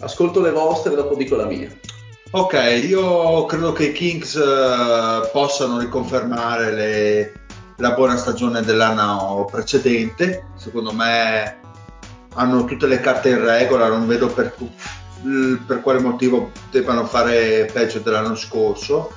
Ascolto 0.00 0.40
le 0.40 0.52
vostre, 0.52 0.94
dopo 0.94 1.14
dico 1.16 1.36
la 1.36 1.46
mia. 1.46 1.70
Ok, 2.30 2.84
io 2.86 3.46
credo 3.46 3.72
che 3.72 3.86
i 3.86 3.92
Kings 3.92 4.34
uh, 4.34 5.30
possano 5.32 5.78
riconfermare 5.78 6.72
le, 6.72 7.32
la 7.76 7.92
buona 7.92 8.16
stagione 8.16 8.62
dell'anno 8.62 9.46
precedente. 9.50 10.48
Secondo 10.56 10.92
me 10.92 11.56
hanno 12.34 12.64
tutte 12.64 12.86
le 12.86 13.00
carte 13.00 13.30
in 13.30 13.42
regola, 13.42 13.88
non 13.88 14.06
vedo 14.06 14.28
per, 14.28 14.54
per 15.66 15.80
quale 15.80 16.00
motivo 16.00 16.52
debbano 16.70 17.06
fare 17.06 17.68
peggio 17.72 17.98
dell'anno 18.00 18.36
scorso. 18.36 19.10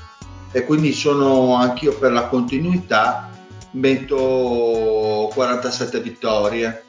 E 0.54 0.66
quindi 0.66 0.94
sono 0.94 1.56
anch'io 1.56 1.94
per 1.98 2.12
la 2.12 2.28
continuità 2.28 3.31
metto 3.72 5.30
47 5.34 6.02
vittorie. 6.02 6.84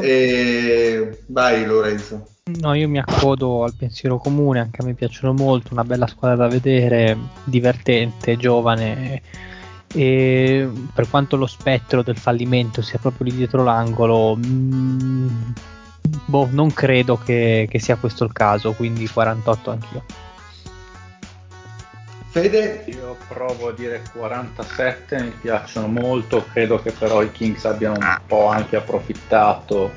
E 0.00 1.22
vai 1.26 1.66
Lorenzo. 1.66 2.26
No, 2.44 2.74
io 2.74 2.88
mi 2.88 2.98
accodo 2.98 3.62
al 3.62 3.74
pensiero 3.76 4.18
comune, 4.18 4.60
anche 4.60 4.82
a 4.82 4.84
me 4.84 4.94
piacciono 4.94 5.32
molto, 5.32 5.72
una 5.72 5.84
bella 5.84 6.06
squadra 6.06 6.36
da 6.36 6.48
vedere, 6.48 7.16
divertente, 7.44 8.36
giovane 8.36 9.22
e 9.94 10.70
per 10.94 11.08
quanto 11.08 11.36
lo 11.36 11.46
spettro 11.46 12.02
del 12.02 12.16
fallimento 12.16 12.80
sia 12.80 12.98
proprio 12.98 13.26
lì 13.30 13.36
dietro 13.36 13.62
l'angolo, 13.62 14.34
mh, 14.36 14.46
mm, 14.46 15.52
boh, 16.26 16.48
non 16.50 16.72
credo 16.72 17.18
che, 17.18 17.66
che 17.70 17.78
sia 17.78 17.96
questo 17.96 18.24
il 18.24 18.32
caso, 18.32 18.72
quindi 18.72 19.06
48 19.06 19.70
anch'io. 19.70 20.04
Fede? 22.32 22.84
Io 22.86 23.18
provo 23.28 23.68
a 23.68 23.72
dire 23.72 24.02
47, 24.10 25.20
mi 25.20 25.34
piacciono 25.38 25.86
molto, 25.88 26.46
credo 26.50 26.80
che 26.80 26.90
però 26.90 27.20
i 27.20 27.30
Kings 27.30 27.66
abbiano 27.66 27.98
un 27.98 28.20
po' 28.26 28.46
anche 28.46 28.76
approfittato 28.76 29.92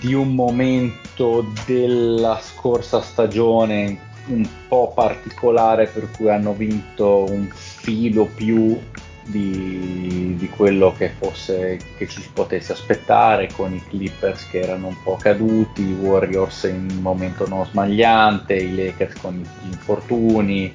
di 0.00 0.12
un 0.12 0.34
momento 0.34 1.46
della 1.66 2.40
scorsa 2.42 3.00
stagione 3.00 3.96
un 4.26 4.44
po' 4.66 4.90
particolare 4.92 5.86
per 5.86 6.10
cui 6.10 6.30
hanno 6.30 6.52
vinto 6.52 7.26
un 7.28 7.48
filo 7.52 8.24
più 8.24 8.76
di, 9.32 10.36
di, 10.38 10.48
quello 10.50 10.92
che 10.92 11.08
fosse 11.08 11.78
che 11.96 12.06
ci 12.06 12.20
si 12.20 12.28
potesse 12.32 12.72
aspettare 12.72 13.48
con 13.52 13.72
i 13.72 13.82
Clippers 13.88 14.48
che 14.48 14.60
erano 14.60 14.88
un 14.88 15.02
po' 15.02 15.16
caduti, 15.16 15.82
i 15.82 15.94
Warriors 15.94 16.64
in 16.64 16.86
un 16.90 17.00
momento 17.00 17.48
non 17.48 17.64
smagliante, 17.64 18.54
i 18.54 18.74
Lakers 18.74 19.18
con 19.20 19.34
gli 19.34 19.72
infortuni, 19.72 20.72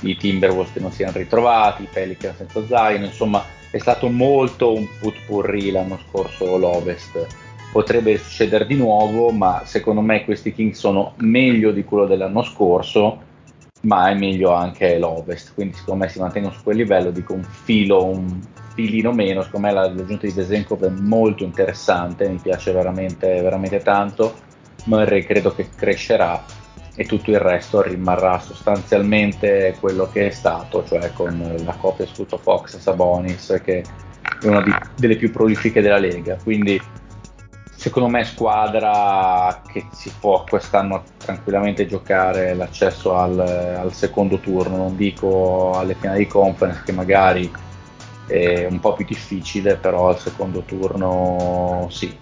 i 0.00 0.16
Timberwolves 0.16 0.72
che 0.72 0.80
non 0.80 0.90
si 0.90 1.02
erano 1.02 1.18
ritrovati, 1.18 1.82
i 1.82 1.88
Pelicans 1.92 2.38
senza 2.38 2.66
zaino, 2.66 3.04
insomma 3.04 3.44
è 3.70 3.78
stato 3.78 4.08
molto 4.08 4.72
un 4.72 4.88
putpurri 4.98 5.70
l'anno 5.70 5.98
scorso 6.08 6.56
l'Ovest. 6.56 7.26
Potrebbe 7.70 8.16
succedere 8.18 8.66
di 8.66 8.76
nuovo, 8.76 9.30
ma 9.30 9.62
secondo 9.64 10.00
me 10.00 10.24
questi 10.24 10.52
Kings 10.52 10.78
sono 10.78 11.14
meglio 11.18 11.72
di 11.72 11.84
quello 11.84 12.06
dell'anno 12.06 12.42
scorso 12.42 13.32
ma 13.84 14.10
è 14.10 14.14
meglio 14.14 14.52
anche 14.52 14.98
l'Ovest, 14.98 15.54
quindi 15.54 15.74
secondo 15.74 16.04
me 16.04 16.10
si 16.10 16.18
mantengono 16.18 16.52
su 16.52 16.62
quel 16.62 16.76
livello, 16.76 17.10
dico 17.10 17.32
un 17.32 17.42
filo, 17.42 18.04
un 18.04 18.40
filino 18.74 19.12
meno, 19.12 19.42
secondo 19.42 19.68
me 19.68 19.72
l'aggiunta 19.72 20.26
di 20.26 20.34
Desenkov 20.34 20.84
è 20.84 20.90
molto 20.90 21.44
interessante, 21.44 22.28
mi 22.28 22.40
piace 22.42 22.72
veramente, 22.72 23.40
veramente 23.40 23.78
tanto 23.78 24.52
Murray 24.84 25.22
credo 25.22 25.54
che 25.54 25.68
crescerà 25.74 26.44
e 26.96 27.04
tutto 27.04 27.30
il 27.30 27.38
resto 27.38 27.82
rimarrà 27.82 28.38
sostanzialmente 28.38 29.76
quello 29.80 30.08
che 30.10 30.28
è 30.28 30.30
stato, 30.30 30.84
cioè 30.84 31.12
con 31.12 31.56
la 31.64 31.74
coppia 31.74 32.06
Scuto 32.06 32.38
Fox 32.38 32.78
Sabonis 32.78 33.60
che 33.64 33.82
è 34.40 34.46
una 34.46 34.62
di, 34.62 34.72
delle 34.96 35.16
più 35.16 35.30
prolifiche 35.32 35.80
della 35.80 35.98
Lega. 35.98 36.36
Quindi 36.42 36.80
secondo 37.84 38.08
me 38.08 38.24
squadra 38.24 39.60
che 39.70 39.88
si 39.92 40.10
può 40.18 40.42
quest'anno 40.48 41.04
tranquillamente 41.18 41.86
giocare 41.86 42.54
l'accesso 42.54 43.14
al, 43.14 43.38
al 43.38 43.92
secondo 43.92 44.38
turno, 44.38 44.78
non 44.78 44.96
dico 44.96 45.72
alle 45.74 45.94
finali 45.94 46.20
di 46.20 46.26
conference 46.26 46.80
che 46.82 46.92
magari 46.92 47.52
è 48.26 48.64
un 48.64 48.80
po' 48.80 48.94
più 48.94 49.04
difficile, 49.04 49.76
però 49.76 50.08
al 50.08 50.18
secondo 50.18 50.62
turno 50.62 51.86
sì, 51.90 52.16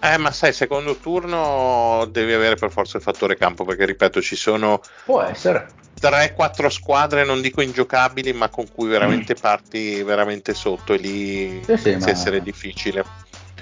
eh, 0.00 0.18
ma 0.18 0.32
sai, 0.32 0.52
secondo 0.52 0.96
turno 0.96 2.04
devi 2.10 2.32
avere 2.32 2.56
per 2.56 2.72
forza 2.72 2.96
il 2.96 3.04
fattore 3.04 3.36
campo, 3.36 3.64
perché 3.64 3.84
ripeto, 3.84 4.20
ci 4.20 4.34
sono 4.34 4.80
Può 5.04 5.22
essere. 5.22 5.68
3-4 6.00 6.66
squadre, 6.66 7.24
non 7.24 7.40
dico 7.40 7.62
ingiocabili, 7.62 8.32
ma 8.32 8.48
con 8.48 8.66
cui 8.72 8.88
veramente 8.88 9.34
mm. 9.34 9.40
parti 9.40 10.02
veramente 10.02 10.52
sotto 10.52 10.92
e 10.92 10.96
lì 10.98 11.62
sì, 11.64 11.76
sì, 11.76 11.96
ma... 11.96 12.10
essere 12.10 12.42
difficile. 12.42 13.04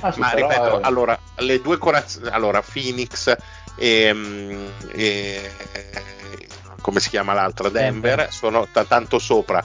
Ah, 0.01 0.13
sì, 0.13 0.21
ma 0.21 0.33
ripeto, 0.33 0.81
è... 0.81 0.83
allora, 0.83 1.19
le 1.37 1.61
due 1.61 1.79
corazzate, 1.79 2.29
allora, 2.31 2.63
Phoenix 2.63 3.37
e, 3.77 4.13
mm, 4.13 4.67
e, 4.93 5.51
come 6.81 7.01
si 7.01 7.09
chiama 7.09 7.33
l'altra? 7.33 7.69
Denver, 7.69 8.17
Denver. 8.17 8.33
sono 8.33 8.69
t- 8.71 8.87
tanto 8.87 9.19
sopra. 9.19 9.65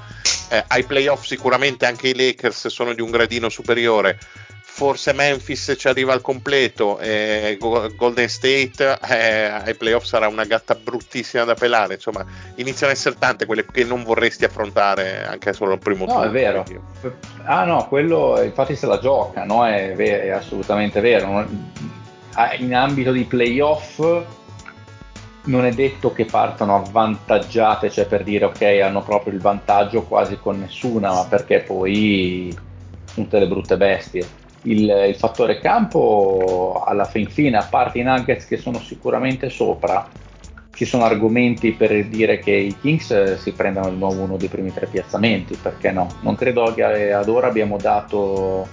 Eh, 0.49 0.63
ai 0.67 0.83
playoff 0.83 1.25
sicuramente 1.25 1.85
anche 1.85 2.09
i 2.09 2.15
Lakers 2.15 2.67
sono 2.67 2.93
di 2.93 3.01
un 3.01 3.11
gradino 3.11 3.49
superiore 3.49 4.17
forse 4.71 5.13
Memphis 5.13 5.75
ci 5.77 5.87
arriva 5.87 6.13
al 6.13 6.21
completo 6.21 6.99
e 6.99 7.57
Golden 7.59 8.29
State 8.29 8.97
eh, 9.09 9.43
ai 9.45 9.75
playoff 9.75 10.05
sarà 10.05 10.27
una 10.27 10.45
gatta 10.45 10.75
bruttissima 10.75 11.43
da 11.43 11.53
pelare 11.53 11.95
insomma 11.95 12.25
iniziano 12.55 12.93
a 12.93 12.95
essere 12.95 13.15
tante 13.19 13.45
quelle 13.45 13.65
che 13.65 13.83
non 13.83 14.03
vorresti 14.03 14.45
affrontare 14.45 15.25
anche 15.25 15.51
solo 15.51 15.73
al 15.73 15.79
primo 15.79 16.05
no, 16.05 16.13
turno 16.13 16.27
è 16.27 16.29
vero 16.29 16.65
ah 17.43 17.65
no 17.65 17.87
quello 17.87 18.41
infatti 18.41 18.75
se 18.75 18.85
la 18.85 18.99
gioca 18.99 19.43
no? 19.43 19.65
è, 19.65 19.93
ver- 19.95 20.23
è 20.23 20.29
assolutamente 20.29 21.01
vero. 21.01 21.45
In 22.59 22.75
ambito 22.75 23.11
di 23.11 23.23
playoff 23.25 23.99
non 25.45 25.65
è 25.65 25.71
detto 25.71 26.13
che 26.13 26.25
partano 26.25 26.75
avvantaggiate, 26.75 27.89
cioè 27.89 28.05
per 28.05 28.23
dire 28.23 28.45
ok 28.45 28.61
hanno 28.83 29.01
proprio 29.01 29.33
il 29.33 29.39
vantaggio 29.39 30.03
quasi 30.03 30.37
con 30.37 30.59
nessuna, 30.59 31.11
ma 31.11 31.25
perché 31.25 31.61
poi 31.61 32.55
tutte 33.13 33.39
le 33.39 33.47
brutte 33.47 33.75
bestie 33.75 34.38
il, 34.63 34.89
il, 35.07 35.15
fattore 35.15 35.59
campo 35.59 36.83
alla 36.85 37.05
fin 37.05 37.27
fine, 37.27 37.57
a 37.57 37.67
parte 37.69 37.99
i 37.99 38.03
Nuggets 38.03 38.45
che 38.45 38.57
sono 38.57 38.79
sicuramente 38.79 39.49
sopra, 39.49 40.07
ci 40.73 40.85
sono 40.85 41.03
argomenti 41.03 41.71
per 41.73 42.05
dire 42.05 42.39
che 42.39 42.51
i 42.51 42.75
Kings 42.79 43.35
si 43.35 43.51
prendano 43.51 43.89
di 43.89 43.97
nuovo 43.97 44.21
uno 44.21 44.37
dei 44.37 44.47
primi 44.47 44.73
tre 44.73 44.87
piazzamenti, 44.87 45.57
perché 45.61 45.91
no? 45.91 46.07
Non 46.21 46.35
credo 46.35 46.73
che 46.73 47.11
ad 47.11 47.27
ora 47.27 47.47
abbiamo 47.47 47.77
dato 47.77 48.67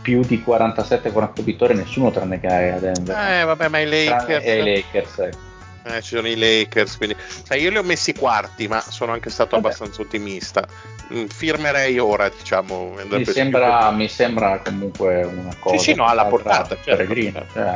più 0.00 0.20
di 0.22 0.42
47-48 0.46 1.42
vittorie 1.42 1.76
nessuno 1.76 2.10
tranne 2.10 2.38
che 2.38 2.46
a 2.46 2.78
Denver. 2.78 3.40
Eh 3.40 3.44
vabbè, 3.44 3.68
ma 3.68 3.80
i 3.80 3.88
Lakers... 3.88 4.44
E 4.44 4.58
i 4.58 4.64
Lakers, 4.64 5.18
ecco. 5.18 5.45
Eh, 5.88 6.02
ci 6.02 6.16
sono 6.16 6.26
i 6.26 6.36
Lakers, 6.36 6.96
quindi 6.96 7.16
sai, 7.44 7.62
io 7.62 7.70
li 7.70 7.78
ho 7.78 7.82
messi 7.84 8.12
quarti, 8.12 8.66
ma 8.66 8.80
sono 8.80 9.12
anche 9.12 9.30
stato 9.30 9.54
Vabbè. 9.54 9.66
abbastanza 9.68 10.02
ottimista. 10.02 10.66
Mm, 11.14 11.26
firmerei 11.26 11.98
ora, 12.00 12.28
diciamo. 12.28 12.94
Mi 13.08 13.24
sembra, 13.24 13.90
mi 13.92 14.08
sembra, 14.08 14.60
comunque 14.64 15.22
una 15.22 15.54
cosa. 15.60 15.78
Sì, 15.78 15.90
sì, 15.90 15.94
no, 15.94 16.06
alla 16.06 16.24
portata. 16.24 16.74
Certo. 16.74 16.90
Peregrina. 16.90 17.44
Cioè, 17.52 17.74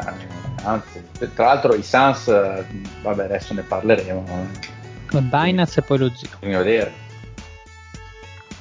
anzi, 0.65 1.03
tra 1.35 1.47
l'altro, 1.47 1.75
i 1.75 1.83
Suns, 1.85 2.27
vabbè, 3.03 3.25
adesso 3.25 3.55
ne 3.55 3.63
parleremo. 3.63 4.49
Binance 5.13 5.79
e 5.79 5.83
poi 5.85 5.99
lo 5.99 6.13
zio. 6.13 6.29
Bisogna 6.41 6.59
vedere. 6.59 6.93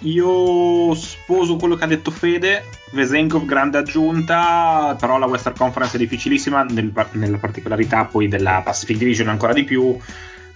Io 0.01 0.93
sposo 0.93 1.55
quello 1.55 1.75
che 1.75 1.83
ha 1.83 1.87
detto 1.87 2.11
Fede. 2.11 2.63
Vesenkov 2.91 3.45
grande 3.45 3.77
aggiunta, 3.77 4.95
però 4.99 5.17
la 5.17 5.27
Western 5.27 5.55
Conference 5.55 5.95
è 5.95 5.99
difficilissima, 5.99 6.63
nel, 6.63 6.91
nella 7.11 7.37
particolarità 7.37 8.05
poi 8.05 8.27
della 8.27 8.61
Pacific 8.63 8.97
Division 8.97 9.27
ancora 9.27 9.53
di 9.53 9.63
più. 9.63 9.97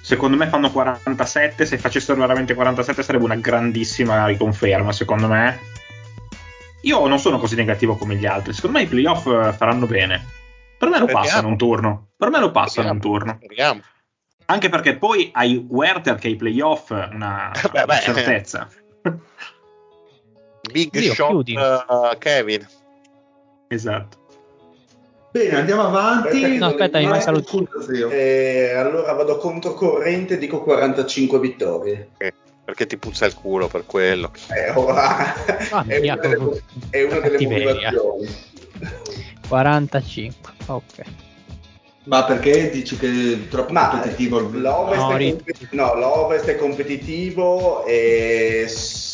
Secondo 0.02 0.36
me 0.36 0.48
fanno 0.48 0.70
47, 0.72 1.66
se 1.66 1.78
facessero 1.78 2.20
veramente 2.20 2.54
47 2.54 3.04
sarebbe 3.04 3.24
una 3.24 3.36
grandissima 3.36 4.26
riconferma, 4.26 4.92
secondo 4.92 5.28
me. 5.28 5.60
Io 6.82 7.08
non 7.08 7.20
sono 7.20 7.38
così 7.38 7.56
negativo 7.56 7.96
come 7.96 8.16
gli 8.16 8.26
altri, 8.26 8.52
secondo 8.54 8.78
me 8.78 8.84
i 8.84 8.88
playoff 8.88 9.24
faranno 9.56 9.86
bene. 9.86 10.26
Per 10.78 10.90
me 10.90 11.00
lo 11.00 11.06
Speriamo. 11.06 11.26
passano 11.26 11.48
un 11.48 11.58
turno. 11.58 12.08
Per 12.18 12.30
me 12.30 12.40
lo 12.40 12.52
passano 12.52 12.90
Speriamo. 12.90 12.94
un 12.94 13.00
turno. 13.00 13.40
Speriamo. 13.42 13.82
Anche 14.46 14.68
perché 14.68 14.98
poi 14.98 15.30
hai 15.34 15.66
Werther 15.70 16.16
che 16.16 16.28
ai 16.28 16.36
playoff 16.36 16.90
una, 16.90 17.52
beh, 17.72 17.84
una 17.84 18.00
certezza. 18.00 18.68
Big 20.72 20.92
Dio, 20.92 21.14
shot 21.14 21.50
uh, 21.50 22.18
Kevin. 22.18 22.66
Esatto. 23.68 24.18
Bene, 25.32 25.58
andiamo 25.58 25.88
avanti. 25.88 26.58
No, 26.58 26.68
aspetta, 26.68 27.00
mi 27.00 27.08
manca 27.08 27.32
lo 27.32 27.44
eh, 28.12 28.72
Allora 28.76 29.14
vado 29.14 29.38
controcorrente 29.38 30.36
e 30.36 30.38
dico 30.38 30.62
45 30.62 31.40
vittorie. 31.40 32.10
Eh, 32.18 32.34
perché 32.64 32.86
ti 32.86 32.98
puzza 32.98 33.26
il 33.26 33.34
culo 33.34 33.68
per 33.68 33.86
quello. 33.86 34.32
Eh, 34.56 34.72
oh, 34.72 34.90
ah, 34.90 35.34
è, 35.88 35.98
una 35.98 36.16
delle, 36.16 36.64
è, 36.92 37.04
una 37.04 37.20
delle, 37.20 37.48
motivazioni. 37.48 38.28
45, 39.48 40.54
ok. 40.68 41.04
Ma 42.06 42.26
perché 42.26 42.70
dici 42.70 42.98
che 42.98 43.08
è 43.08 43.48
troppo 43.48 43.72
Ma 43.72 43.90
competitivo? 43.90 44.40
L'Ovest, 44.40 45.02
no, 45.02 45.16
è, 45.16 45.30
compet- 45.30 45.68
no, 45.72 45.96
l'Ovest 45.96 46.46
è 46.48 46.58
competitivo 46.58 47.86
e 47.86 48.68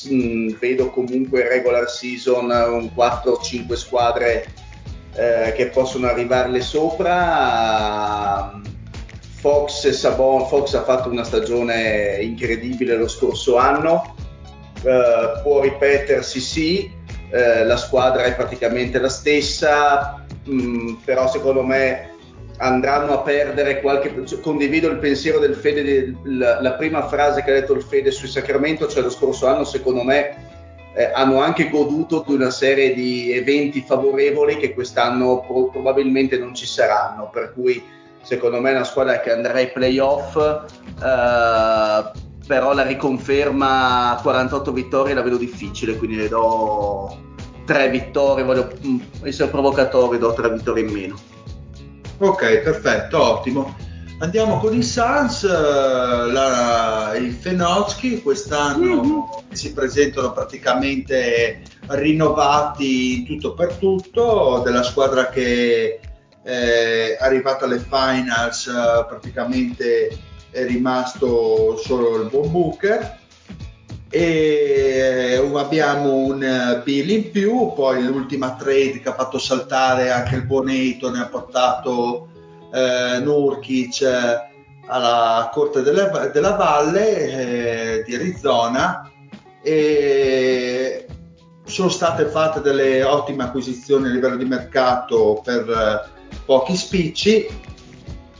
mh, 0.05 0.15
mm, 0.15 0.49
vedo 0.59 0.89
comunque 0.89 1.41
in 1.41 1.47
regular 1.49 1.87
season 1.87 2.45
un 2.45 2.89
4-5 2.95 3.73
squadre 3.73 4.47
eh, 5.13 5.53
che 5.55 5.67
possono 5.67 6.07
arrivarle 6.07 6.61
sopra. 6.61 8.59
Fox 9.39 9.85
e 9.85 9.93
Sabon, 9.93 10.47
Fox 10.47 10.73
ha 10.73 10.83
fatto 10.83 11.09
una 11.09 11.23
stagione 11.23 12.17
incredibile 12.21 12.97
lo 12.97 13.07
scorso 13.07 13.55
anno, 13.55 14.15
eh, 14.83 15.39
può 15.43 15.61
ripetersi 15.61 16.41
sì, 16.41 16.91
eh, 17.29 17.63
la 17.63 17.77
squadra 17.77 18.23
è 18.23 18.35
praticamente 18.35 18.99
la 18.99 19.07
stessa, 19.07 20.25
mh, 20.43 20.53
mm, 20.53 20.93
però 21.05 21.29
secondo 21.29 21.63
me 21.63 22.17
andranno 22.59 23.13
a 23.13 23.19
perdere 23.19 23.79
qualche 23.79 24.13
condivido 24.41 24.89
il 24.89 24.97
pensiero 24.97 25.39
del 25.39 25.55
Fede 25.55 26.15
la, 26.23 26.61
la, 26.61 26.73
prima 26.73 27.07
frase 27.07 27.41
che 27.41 27.51
ha 27.51 27.53
detto 27.53 27.73
il 27.73 27.81
Fede 27.81 28.11
sui 28.11 28.27
Sacramento 28.27 28.87
cioè 28.87 29.01
lo 29.01 29.09
scorso 29.09 29.47
anno 29.47 29.63
secondo 29.63 30.03
me 30.03 30.47
eh, 30.93 31.09
hanno 31.13 31.41
anche 31.41 31.69
goduto 31.69 32.25
di 32.27 32.33
una 32.33 32.49
serie 32.49 32.93
di 32.93 33.31
eventi 33.31 33.81
favorevoli 33.81 34.57
che 34.57 34.73
quest'anno 34.73 35.45
pro- 35.47 35.69
probabilmente 35.69 36.37
non 36.37 36.53
ci 36.53 36.65
saranno 36.65 37.29
per 37.31 37.53
cui 37.53 37.81
secondo 38.23 38.59
me 38.59 38.71
è 38.71 38.75
una 38.75 38.83
squadra 38.83 39.21
che 39.21 39.31
andrà 39.31 39.53
ai 39.53 39.71
playoff 39.71 40.35
eh, 40.35 42.11
però 42.45 42.73
la 42.73 42.83
riconferma 42.83 44.17
a 44.17 44.21
48 44.21 44.71
vittorie 44.73 45.13
la 45.13 45.21
vedo 45.21 45.37
difficile 45.37 45.95
quindi 45.95 46.17
le 46.17 46.27
do 46.27 47.17
tre 47.63 47.87
vittorie 47.89 48.43
voglio 48.43 48.69
mm, 48.85 48.99
essere 49.23 49.49
provocatore 49.49 50.17
do 50.17 50.33
tre 50.33 50.49
vittorie 50.51 50.83
in 50.83 50.91
meno 50.91 51.37
Ok, 52.21 52.59
perfetto, 52.59 53.23
ottimo. 53.23 53.77
Andiamo 54.19 54.57
con 54.59 54.75
i 54.75 54.83
Suns, 54.83 55.43
eh, 55.43 55.47
la, 55.47 57.15
i 57.15 57.29
Fenozzi 57.29 58.21
quest'anno 58.21 59.01
mm-hmm. 59.01 59.51
si 59.53 59.71
presentano 59.71 60.33
praticamente 60.33 61.61
rinnovati 61.87 63.19
in 63.19 63.25
tutto 63.25 63.53
per 63.53 63.75
tutto, 63.75 64.61
della 64.65 64.83
squadra 64.83 65.29
che 65.29 66.01
è 66.41 67.17
arrivata 67.21 67.63
alle 67.63 67.79
finals 67.79 68.67
eh, 68.67 69.05
praticamente 69.07 70.17
è 70.51 70.65
rimasto 70.65 71.77
solo 71.77 72.21
il 72.21 72.29
buon 72.29 72.51
Booker 72.51 73.18
e 74.09 75.39
abbiamo 75.55 76.15
un 76.15 76.43
eh, 76.43 76.81
bill 76.83 77.09
in 77.09 77.31
più, 77.31 77.73
poi 77.73 78.03
l'ultima 78.03 78.55
trade 78.55 78.99
che 79.01 79.09
ha 79.09 79.13
fatto 79.13 79.37
saltare 79.37 80.09
anche 80.09 80.35
il 80.35 80.45
buon 80.45 80.69
Eiton 80.69 81.15
ha 81.15 81.27
portato 81.27 82.29
eh, 82.73 83.19
Nurkic 83.19 84.01
eh, 84.01 84.47
alla 84.87 85.49
corte 85.53 85.83
delle, 85.83 86.09
della 86.33 86.55
valle 86.55 87.99
eh, 87.99 88.03
di 88.03 88.15
Arizona. 88.15 89.11
E 89.61 91.05
sono 91.65 91.89
state 91.89 92.25
fatte 92.25 92.61
delle 92.61 93.03
ottime 93.03 93.43
acquisizioni 93.43 94.07
a 94.07 94.11
livello 94.11 94.37
di 94.37 94.45
mercato 94.45 95.41
per 95.43 95.69
eh, 95.69 96.37
pochi 96.45 96.75
spicci 96.75 97.47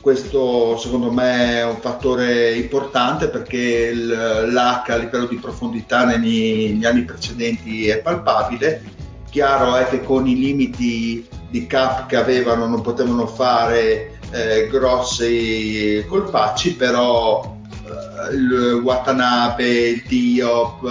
questo 0.01 0.77
secondo 0.77 1.11
me 1.11 1.57
è 1.57 1.65
un 1.65 1.77
fattore 1.77 2.53
importante 2.55 3.27
perché 3.27 3.93
l'H 3.93 4.83
a 4.87 4.95
livello 4.95 5.25
di 5.25 5.35
profondità 5.35 6.05
negli, 6.05 6.71
negli 6.71 6.85
anni 6.85 7.03
precedenti 7.03 7.87
è 7.87 7.99
palpabile. 7.99 8.97
Chiaro 9.29 9.75
è 9.75 9.87
che 9.87 10.03
con 10.03 10.25
i 10.27 10.35
limiti 10.35 11.27
di 11.49 11.67
cap 11.67 12.07
che 12.07 12.15
avevano 12.15 12.67
non 12.67 12.81
potevano 12.81 13.27
fare 13.27 14.19
eh, 14.31 14.67
grossi 14.71 16.03
colpacci, 16.07 16.75
però 16.75 17.57
eh, 17.85 18.35
il 18.35 18.81
Watanabe, 18.83 19.67
il 19.67 20.03
Diop, 20.07 20.83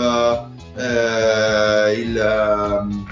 eh, 0.77 1.93
il, 1.93 2.17
ehm, 2.17 3.07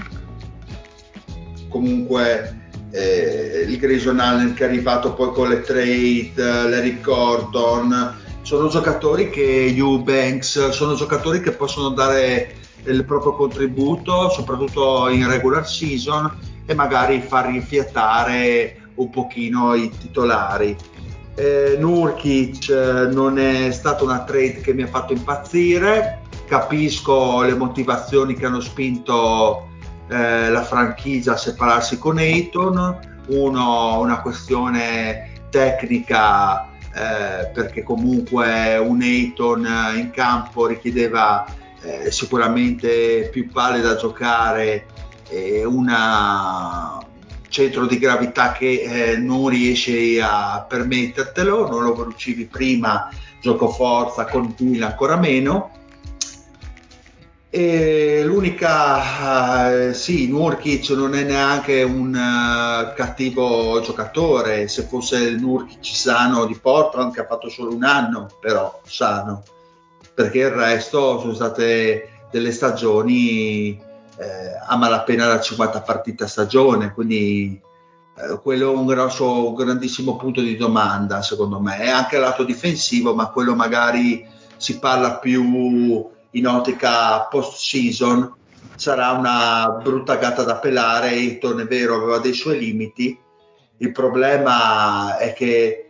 comunque 1.69 2.56
eh, 2.97 3.65
il 3.67 3.77
Grayson 3.77 4.19
Allen 4.19 4.53
che 4.53 4.65
è 4.65 4.67
arrivato 4.67 5.13
poi 5.13 5.31
con 5.31 5.49
le 5.49 5.61
trade, 5.61 6.33
l'Eric 6.35 7.01
Gordon, 7.01 8.15
sono 8.41 8.67
giocatori 8.69 9.29
che 9.29 9.73
Eubanks, 9.75 10.69
sono 10.69 10.95
giocatori 10.95 11.41
che 11.41 11.51
possono 11.51 11.89
dare 11.89 12.55
il 12.85 13.03
proprio 13.05 13.33
contributo, 13.33 14.29
soprattutto 14.29 15.09
in 15.09 15.27
regular 15.27 15.67
season 15.67 16.31
e 16.65 16.73
magari 16.73 17.21
far 17.21 17.47
rifiatare 17.51 18.89
un 18.95 19.09
pochino 19.09 19.73
i 19.73 19.89
titolari. 19.89 20.75
Eh, 21.35 21.75
Nurkic 21.77 22.69
eh, 22.69 23.07
non 23.11 23.37
è 23.37 23.69
stata 23.71 24.03
una 24.03 24.23
trade 24.23 24.61
che 24.61 24.73
mi 24.73 24.83
ha 24.83 24.87
fatto 24.87 25.13
impazzire, 25.13 26.21
capisco 26.47 27.41
le 27.43 27.53
motivazioni 27.53 28.33
che 28.33 28.45
hanno 28.45 28.61
spinto 28.61 29.67
eh, 30.09 30.49
la 30.49 30.63
franchigia 30.63 31.33
a 31.33 31.37
separarsi 31.37 31.97
con 31.97 32.17
Ayton, 32.17 32.99
uno 33.27 33.99
una 33.99 34.21
questione 34.21 35.31
tecnica 35.49 36.69
eh, 36.93 37.47
perché 37.53 37.83
comunque 37.83 38.77
un 38.77 39.01
Ayton 39.01 39.67
in 39.97 40.09
campo 40.11 40.65
richiedeva 40.65 41.45
eh, 41.81 42.11
sicuramente 42.11 43.29
più 43.31 43.51
palle 43.51 43.81
da 43.81 43.95
giocare 43.95 44.85
e 45.29 45.65
un 45.65 45.89
centro 47.49 47.85
di 47.85 47.97
gravità 47.97 48.51
che 48.51 48.81
eh, 48.81 49.17
non 49.17 49.49
riesci 49.49 50.19
a 50.21 50.65
permettertelo, 50.67 51.69
non 51.69 51.83
lo 51.83 52.03
riuscivi 52.03 52.45
prima, 52.45 53.09
gioco 53.41 53.69
forza, 53.69 54.25
con 54.25 54.53
Bill 54.55 54.81
ancora 54.83 55.17
meno. 55.17 55.71
E 57.49 58.23
l'unica, 58.25 59.89
uh, 59.89 59.93
sì, 59.93 60.27
Nurkic 60.27 60.89
non 60.89 61.15
è 61.15 61.23
neanche 61.23 61.81
un 61.83 62.09
uh, 62.09 62.93
cattivo 62.93 63.79
giocatore, 63.79 64.67
se 64.67 64.83
fosse 64.83 65.17
il 65.17 65.39
Nurkic 65.39 65.95
sano 65.95 66.45
di 66.45 66.59
Portland 66.59 67.13
che 67.13 67.21
ha 67.21 67.25
fatto 67.25 67.49
solo 67.49 67.73
un 67.73 67.83
anno, 67.83 68.27
però 68.41 68.81
sano. 68.85 69.43
Perché 70.13 70.39
il 70.39 70.49
resto 70.49 71.19
sono 71.19 71.33
state 71.33 72.09
delle 72.31 72.51
stagioni 72.51 73.79
eh, 74.17 74.57
a 74.65 74.75
malapena 74.75 75.27
da 75.27 75.39
50 75.39 75.81
partite 75.81 76.23
a 76.25 76.27
stagione, 76.27 76.91
quindi 76.93 77.59
eh, 78.15 78.39
quello 78.41 78.71
è 78.71 78.75
un 78.75 78.85
grosso, 78.85 79.49
un 79.49 79.55
grandissimo 79.55 80.17
punto 80.17 80.41
di 80.41 80.57
domanda 80.57 81.21
secondo 81.21 81.59
me, 81.59 81.77
è 81.77 81.89
anche 81.89 82.17
lato 82.17 82.43
difensivo, 82.43 83.13
ma 83.13 83.29
quello 83.29 83.55
magari 83.55 84.25
si 84.57 84.79
parla 84.79 85.17
più 85.17 86.09
in 86.31 86.47
ottica 86.47 87.21
post 87.29 87.57
season, 87.57 88.33
sarà 88.75 89.11
una 89.11 89.79
brutta 89.81 90.17
gatta 90.17 90.43
da 90.43 90.57
pelare, 90.57 91.09
Ayton 91.09 91.61
è 91.61 91.65
vero 91.65 91.95
aveva 91.95 92.19
dei 92.19 92.33
suoi 92.33 92.59
limiti, 92.59 93.17
il 93.77 93.91
problema 93.91 95.17
è 95.17 95.33
che 95.33 95.89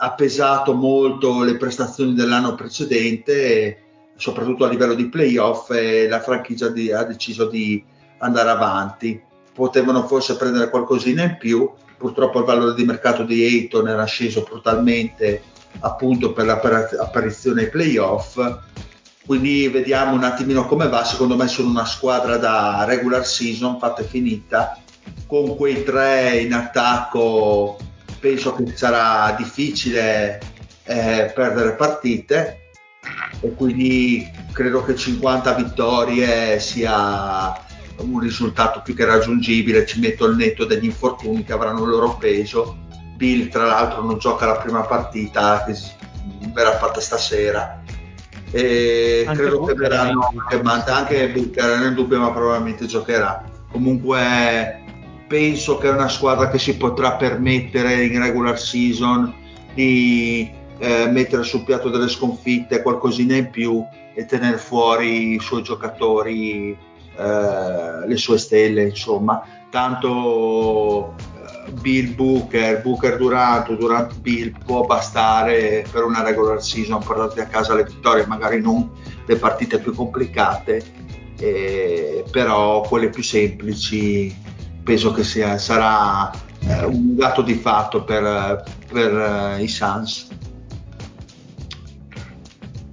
ha 0.00 0.12
pesato 0.12 0.74
molto 0.74 1.42
le 1.42 1.56
prestazioni 1.56 2.14
dell'anno 2.14 2.54
precedente, 2.54 3.82
soprattutto 4.16 4.64
a 4.64 4.68
livello 4.68 4.94
di 4.94 5.08
playoff, 5.08 5.70
e 5.70 6.08
la 6.08 6.20
franchigia 6.20 6.68
di, 6.68 6.92
ha 6.92 7.02
deciso 7.04 7.46
di 7.48 7.82
andare 8.18 8.50
avanti. 8.50 9.20
Potevano 9.52 10.06
forse 10.06 10.36
prendere 10.36 10.70
qualcosina 10.70 11.24
in 11.24 11.36
più, 11.38 11.70
purtroppo 11.96 12.38
il 12.38 12.44
valore 12.44 12.74
di 12.74 12.84
mercato 12.84 13.24
di 13.24 13.44
Ayton 13.44 13.88
era 13.88 14.04
sceso 14.04 14.46
brutalmente 14.48 15.42
appunto 15.80 16.32
per 16.32 16.46
l'apparizione 16.46 17.62
ai 17.62 17.68
playoff. 17.68 18.38
Quindi 19.28 19.68
vediamo 19.68 20.14
un 20.14 20.24
attimino 20.24 20.64
come 20.64 20.88
va. 20.88 21.04
Secondo 21.04 21.36
me 21.36 21.48
sono 21.48 21.68
una 21.68 21.84
squadra 21.84 22.38
da 22.38 22.84
regular 22.84 23.26
season 23.26 23.78
fatta 23.78 24.00
e 24.00 24.06
finita, 24.06 24.78
con 25.26 25.54
quei 25.54 25.84
tre 25.84 26.38
in 26.38 26.54
attacco 26.54 27.76
penso 28.18 28.54
che 28.54 28.74
sarà 28.74 29.34
difficile 29.36 30.40
eh, 30.84 31.30
perdere 31.34 31.74
partite 31.74 32.70
e 33.40 33.52
quindi 33.52 34.26
credo 34.50 34.82
che 34.82 34.96
50 34.96 35.52
vittorie 35.52 36.58
sia 36.58 37.54
un 37.98 38.20
risultato 38.20 38.80
più 38.80 38.94
che 38.94 39.04
raggiungibile, 39.04 39.84
ci 39.84 40.00
metto 40.00 40.24
il 40.24 40.36
netto 40.36 40.64
degli 40.64 40.86
infortuni 40.86 41.44
che 41.44 41.52
avranno 41.52 41.82
il 41.82 41.90
loro 41.90 42.16
peso. 42.16 42.78
Bill 43.16 43.50
tra 43.50 43.66
l'altro 43.66 44.02
non 44.02 44.16
gioca 44.16 44.46
la 44.46 44.56
prima 44.56 44.84
partita 44.84 45.64
che 45.66 45.76
verrà 46.50 46.78
fatta 46.78 46.98
stasera 46.98 47.82
e 48.50 49.24
anche 49.26 49.42
credo 49.42 49.64
che 49.64 49.74
verranno 49.74 50.30
anche, 50.48 50.90
anche 50.90 51.28
Bill 51.30 51.50
che 51.50 51.60
era 51.60 51.78
nel 51.78 51.94
dubbio 51.94 52.20
ma 52.20 52.30
probabilmente 52.30 52.86
giocherà. 52.86 53.44
Comunque 53.70 54.84
penso 55.26 55.76
che 55.76 55.88
è 55.88 55.92
una 55.92 56.08
squadra 56.08 56.48
che 56.48 56.58
si 56.58 56.76
potrà 56.76 57.12
permettere 57.12 58.04
in 58.04 58.18
regular 58.20 58.58
season 58.58 59.32
di 59.74 60.50
eh, 60.78 61.06
mettere 61.08 61.42
sul 61.42 61.64
piatto 61.64 61.90
delle 61.90 62.08
sconfitte 62.08 62.82
qualcosina 62.82 63.36
in 63.36 63.50
più 63.50 63.84
e 64.14 64.24
tenere 64.24 64.56
fuori 64.56 65.34
i 65.34 65.40
suoi 65.40 65.62
giocatori, 65.62 66.76
eh, 67.16 68.06
le 68.06 68.16
sue 68.16 68.38
stelle, 68.38 68.84
insomma. 68.84 69.44
Tanto 69.70 71.14
Bill 71.72 72.14
Booker, 72.14 72.80
Booker 72.82 73.16
Durant, 73.16 73.72
Durant 73.76 74.18
Bill 74.20 74.52
può 74.64 74.84
bastare 74.84 75.84
per 75.90 76.04
una 76.04 76.22
regular 76.22 76.62
season 76.62 77.02
portarti 77.02 77.40
a 77.40 77.46
casa 77.46 77.74
le 77.74 77.84
vittorie, 77.84 78.26
magari 78.26 78.60
non 78.60 78.90
le 79.26 79.36
partite 79.36 79.78
più 79.78 79.94
complicate, 79.94 80.82
eh, 81.38 82.24
però 82.30 82.80
quelle 82.82 83.10
più 83.10 83.22
semplici 83.22 84.34
penso 84.82 85.12
che 85.12 85.22
sia, 85.22 85.58
sarà 85.58 86.30
eh, 86.60 86.84
un 86.84 87.14
dato 87.14 87.42
di 87.42 87.54
fatto 87.54 88.04
per, 88.04 88.64
per 88.90 89.56
uh, 89.58 89.62
i 89.62 89.68
Suns. 89.68 90.28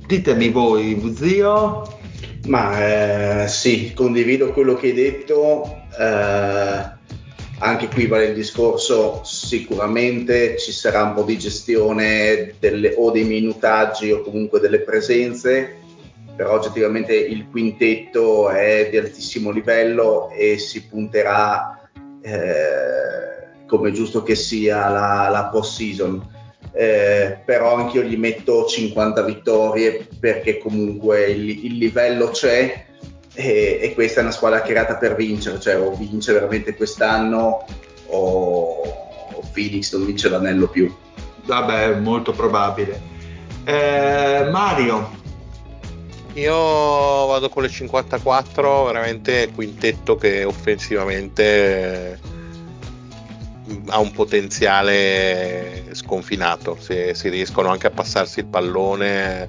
Ditemi 0.05 0.49
voi, 0.49 1.13
zio. 1.15 1.93
Ma 2.47 3.43
eh, 3.43 3.47
sì, 3.47 3.93
condivido 3.95 4.51
quello 4.51 4.75
che 4.75 4.87
hai 4.87 4.93
detto. 4.93 5.83
Anche 7.59 7.87
qui 7.87 8.05
vale 8.07 8.25
il 8.25 8.33
discorso, 8.33 9.21
sicuramente 9.23 10.57
ci 10.57 10.73
sarà 10.73 11.03
un 11.03 11.13
po' 11.13 11.23
di 11.23 11.37
gestione 11.37 12.55
delle, 12.59 12.93
o 12.97 13.11
dei 13.11 13.23
minutaggi 13.23 14.11
o 14.11 14.21
comunque 14.21 14.59
delle 14.59 14.81
presenze, 14.81 15.77
però 16.35 16.55
oggettivamente 16.55 17.15
il 17.15 17.47
quintetto 17.49 18.49
è 18.49 18.89
di 18.91 18.97
altissimo 18.97 19.51
livello 19.51 20.29
e 20.31 20.57
si 20.57 20.85
punterà 20.85 21.89
eh, 22.21 23.63
come 23.67 23.91
giusto 23.93 24.21
che 24.21 24.35
sia 24.35 24.89
la, 24.89 25.29
la 25.29 25.45
post 25.45 25.77
season. 25.77 26.33
Eh, 26.73 27.37
però 27.45 27.75
anche 27.77 27.99
io 27.99 28.03
gli 28.03 28.17
metto 28.17 28.65
50 28.65 29.21
vittorie 29.21 30.09
perché 30.19 30.57
comunque 30.57 31.23
il, 31.27 31.65
il 31.65 31.77
livello 31.77 32.31
c'è 32.31 32.84
e, 33.35 33.79
e, 33.81 33.93
questa 33.93 34.21
è 34.21 34.23
una 34.23 34.31
squadra 34.31 34.61
creata 34.61 34.95
per 34.95 35.15
vincere, 35.15 35.59
cioè 35.59 35.77
o 35.77 35.93
vince 35.95 36.33
veramente 36.33 36.75
quest'anno 36.75 37.65
o, 38.07 38.81
o 39.31 39.49
Phoenix 39.53 39.93
non 39.93 40.05
vince 40.05 40.29
l'anello 40.29 40.67
più. 40.67 40.93
Vabbè, 41.45 41.95
molto 41.95 42.31
probabile. 42.31 43.13
Eh, 43.65 44.47
Mario, 44.51 45.23
io 46.35 47.25
vado 47.27 47.47
con 47.47 47.63
le 47.63 47.69
54, 47.69 48.83
veramente 48.83 49.51
quintetto 49.55 50.17
che 50.17 50.43
offensivamente 50.43 52.11
eh, 52.11 52.19
ha 53.87 53.99
un 53.99 54.11
potenziale 54.11 55.85
sconfinato. 55.91 56.77
Se 56.77 57.13
si 57.13 57.29
riescono 57.29 57.69
anche 57.69 57.87
a 57.87 57.91
passarsi 57.91 58.39
il 58.39 58.47
pallone, 58.47 59.47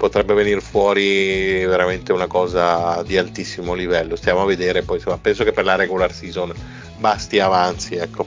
potrebbe 0.00 0.32
venire 0.32 0.62
fuori 0.62 1.62
veramente 1.66 2.14
una 2.14 2.26
cosa 2.26 3.02
di 3.02 3.18
altissimo 3.18 3.74
livello. 3.74 4.16
Stiamo 4.16 4.40
a 4.40 4.46
vedere 4.46 4.80
poi, 4.80 4.96
insomma, 4.96 5.18
penso 5.18 5.44
che 5.44 5.52
per 5.52 5.64
la 5.64 5.74
regular 5.74 6.10
season 6.10 6.54
basti 6.96 7.38
avanzi, 7.38 7.96
ecco. 7.96 8.26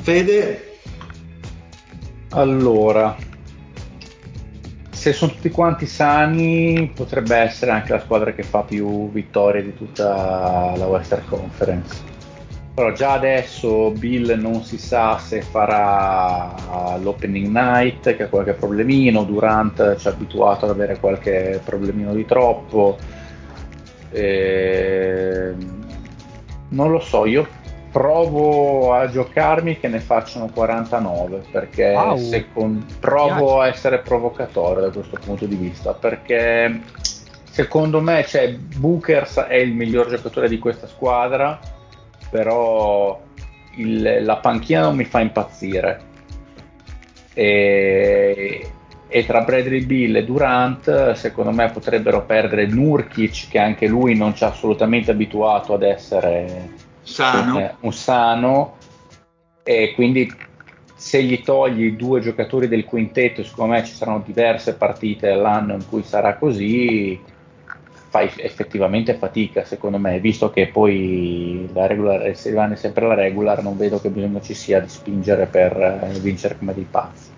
Fede? 0.00 0.78
Allora, 2.30 3.16
se 4.90 5.12
sono 5.12 5.32
tutti 5.32 5.50
quanti 5.50 5.86
sani, 5.86 6.92
potrebbe 6.94 7.34
essere 7.34 7.72
anche 7.72 7.90
la 7.90 8.00
squadra 8.00 8.32
che 8.32 8.44
fa 8.44 8.62
più 8.62 9.10
vittorie 9.10 9.64
di 9.64 9.74
tutta 9.74 10.72
la 10.76 10.86
Western 10.86 11.24
Conference. 11.28 12.11
Però 12.74 12.90
già 12.92 13.12
adesso 13.12 13.90
Bill 13.90 14.32
non 14.40 14.62
si 14.62 14.78
sa 14.78 15.18
se 15.18 15.42
farà 15.42 16.96
l'opening 17.02 17.48
night, 17.48 18.16
che 18.16 18.22
ha 18.22 18.28
qualche 18.28 18.54
problemino, 18.54 19.24
Durant 19.24 19.96
ci 19.96 20.08
ha 20.08 20.10
abituato 20.10 20.64
ad 20.64 20.70
avere 20.70 20.98
qualche 20.98 21.60
problemino 21.62 22.14
di 22.14 22.24
troppo. 22.24 22.96
E... 24.10 25.54
Non 26.68 26.90
lo 26.90 27.00
so, 27.00 27.26
io 27.26 27.46
provo 27.92 28.94
a 28.94 29.06
giocarmi 29.10 29.78
che 29.78 29.88
ne 29.88 30.00
facciano 30.00 30.48
49 30.50 31.42
perché 31.50 31.92
Wow. 31.94 32.16
secon- 32.16 32.86
provo 32.98 33.60
a 33.60 33.66
essere 33.66 33.98
provocatore 33.98 34.80
da 34.80 34.88
questo 34.90 35.18
punto 35.22 35.44
di 35.44 35.56
vista 35.56 35.92
perché 35.92 36.80
secondo 37.50 38.00
me 38.00 38.24
cioè, 38.26 38.54
Bookers 38.54 39.40
è 39.40 39.56
il 39.56 39.74
miglior 39.74 40.08
giocatore 40.08 40.48
di 40.48 40.58
questa 40.58 40.86
squadra 40.86 41.60
però 42.32 43.20
il- 43.76 44.20
la 44.22 44.36
panchina 44.38 44.80
non 44.80 44.96
mi 44.96 45.04
fa 45.04 45.20
impazzire 45.20 46.00
e, 47.34 48.70
e 49.06 49.26
tra 49.26 49.42
Bradley 49.42 49.84
Bill 49.84 50.16
e 50.16 50.24
Durant 50.24 51.12
secondo 51.12 51.50
me 51.50 51.70
potrebbero 51.70 52.24
perdere 52.24 52.66
Nurkic 52.66 53.48
che 53.50 53.58
anche 53.58 53.86
lui 53.86 54.16
non 54.16 54.34
ci 54.34 54.44
ha 54.44 54.48
assolutamente 54.48 55.10
abituato 55.10 55.74
ad 55.74 55.82
essere 55.82 56.70
Sano. 57.02 57.58
eh, 57.58 57.74
un 57.80 57.92
sano 57.92 58.76
e 59.62 59.92
quindi 59.94 60.32
se 60.94 61.22
gli 61.22 61.42
togli 61.42 61.92
due 61.96 62.20
giocatori 62.20 62.66
del 62.66 62.86
quintetto 62.86 63.44
secondo 63.44 63.74
me 63.74 63.84
ci 63.84 63.92
saranno 63.92 64.22
diverse 64.24 64.74
partite 64.74 65.28
all'anno 65.28 65.74
in 65.74 65.86
cui 65.86 66.02
sarà 66.02 66.36
così 66.36 67.20
fai 68.12 68.30
effettivamente 68.36 69.14
fatica 69.14 69.64
secondo 69.64 69.96
me 69.96 70.20
visto 70.20 70.50
che 70.50 70.68
poi 70.68 71.66
la 71.72 71.86
regular, 71.86 72.36
se 72.36 72.50
rimane 72.50 72.76
sempre 72.76 73.06
la 73.06 73.14
regular 73.14 73.62
non 73.62 73.78
vedo 73.78 73.98
che 73.98 74.10
bisogno 74.10 74.42
ci 74.42 74.52
sia 74.52 74.80
di 74.80 74.88
spingere 74.88 75.46
per 75.46 75.74
eh, 75.74 76.18
vincere 76.20 76.58
come 76.58 76.74
dei 76.74 76.86
pazzi 76.88 77.30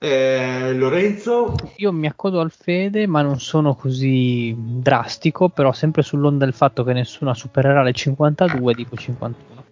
Eh, 0.00 0.72
Lorenzo? 0.74 1.54
Io 1.76 1.92
mi 1.92 2.08
accodo 2.08 2.40
al 2.40 2.50
Fede, 2.50 3.06
ma 3.06 3.22
non 3.22 3.38
sono 3.38 3.76
così 3.76 4.52
drastico, 4.58 5.48
però 5.48 5.72
sempre 5.72 6.02
sull'onda 6.02 6.44
del 6.44 6.52
fatto 6.52 6.82
che 6.82 6.92
nessuno 6.92 7.32
supererà 7.34 7.82
le 7.82 7.92
52, 7.92 8.74
dico 8.74 8.96
51. 8.96 9.64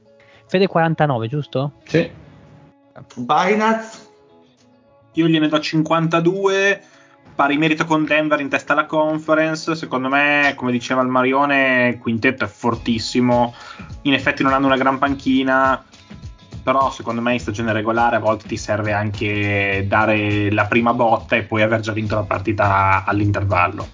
Fede 0.47 0.69
49, 0.69 1.27
giusto? 1.27 1.73
sì 1.85 2.09
Binaz? 3.17 4.11
Io 5.15 5.27
gliene 5.27 5.49
do 5.49 5.61
52, 5.61 6.83
pari 7.35 7.57
merito 7.57 7.85
con 7.85 8.05
Denver 8.05 8.41
in 8.41 8.49
testa 8.49 8.73
alla 8.73 8.87
conference. 8.87 9.75
Secondo 9.75 10.09
me, 10.09 10.53
come 10.57 10.73
diceva 10.73 11.03
il 11.03 11.09
Marione, 11.09 11.89
il 11.95 11.99
quintetto 11.99 12.45
è 12.45 12.49
fortissimo. 12.49 13.55
In 14.03 14.15
effetti 14.15 14.43
non 14.43 14.53
hanno 14.53 14.67
una 14.67 14.77
gran 14.77 14.99
panchina, 14.99 15.85
però 16.63 16.91
secondo 16.91 17.21
me 17.21 17.33
in 17.33 17.41
stagione 17.41 17.73
regolare 17.73 18.17
a 18.17 18.21
volte 18.21 18.47
ti 18.47 18.57
serve 18.57 18.93
anche 18.93 19.85
dare 19.89 20.51
la 20.53 20.67
prima 20.67 20.93
botta 20.95 21.37
e 21.37 21.43
poi 21.43 21.63
aver 21.63 21.81
già 21.81 21.93
vinto 21.93 22.15
la 22.15 22.23
partita 22.23 23.05
all'intervallo. 23.05 23.89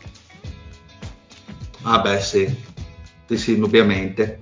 Ah 1.82 2.01
beh 2.01 2.20
sì, 2.20 2.55
sì, 3.27 3.36
sì, 3.36 3.52
indubbiamente. 3.55 4.40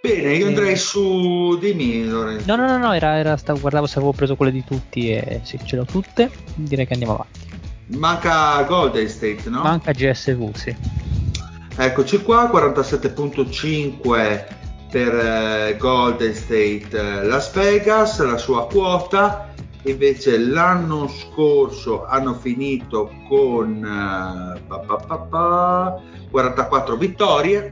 Bene, 0.00 0.34
io 0.34 0.46
andrei 0.46 0.76
su 0.76 1.58
dimmi 1.58 2.04
Lorenzo. 2.06 2.44
No, 2.46 2.56
no, 2.56 2.66
no, 2.66 2.78
no 2.78 2.92
era, 2.92 3.18
era- 3.18 3.36
stavo- 3.36 3.58
guardavo 3.60 3.86
se 3.86 3.98
avevo 3.98 4.12
preso 4.12 4.36
quelle 4.36 4.52
di 4.52 4.64
tutti 4.64 5.10
e 5.10 5.40
sì, 5.42 5.58
ce 5.64 5.76
l'ho 5.76 5.84
tutte. 5.84 6.30
Direi 6.54 6.86
che 6.86 6.92
andiamo 6.92 7.14
avanti. 7.14 7.40
Manca 7.88 8.62
Golden 8.64 9.08
State, 9.08 9.48
no? 9.48 9.62
Manca 9.62 9.92
GSV, 9.92 10.54
sì. 10.54 10.74
Eccoci 11.76 12.22
qua, 12.22 12.50
47.5 12.50 14.46
per 14.90 15.14
eh, 15.14 15.76
Golden 15.78 16.34
State 16.34 16.88
eh, 16.90 17.22
Las 17.24 17.52
Vegas, 17.52 18.18
la 18.24 18.38
sua 18.38 18.66
quota. 18.66 19.52
Invece 19.82 20.36
l'anno 20.38 21.06
scorso 21.06 22.04
hanno 22.06 22.34
finito 22.34 23.12
con 23.28 23.84
eh, 23.84 24.60
pa, 24.66 24.78
pa, 24.78 24.96
pa, 24.96 25.16
pa, 25.18 26.00
44 26.28 26.96
vittorie, 26.96 27.70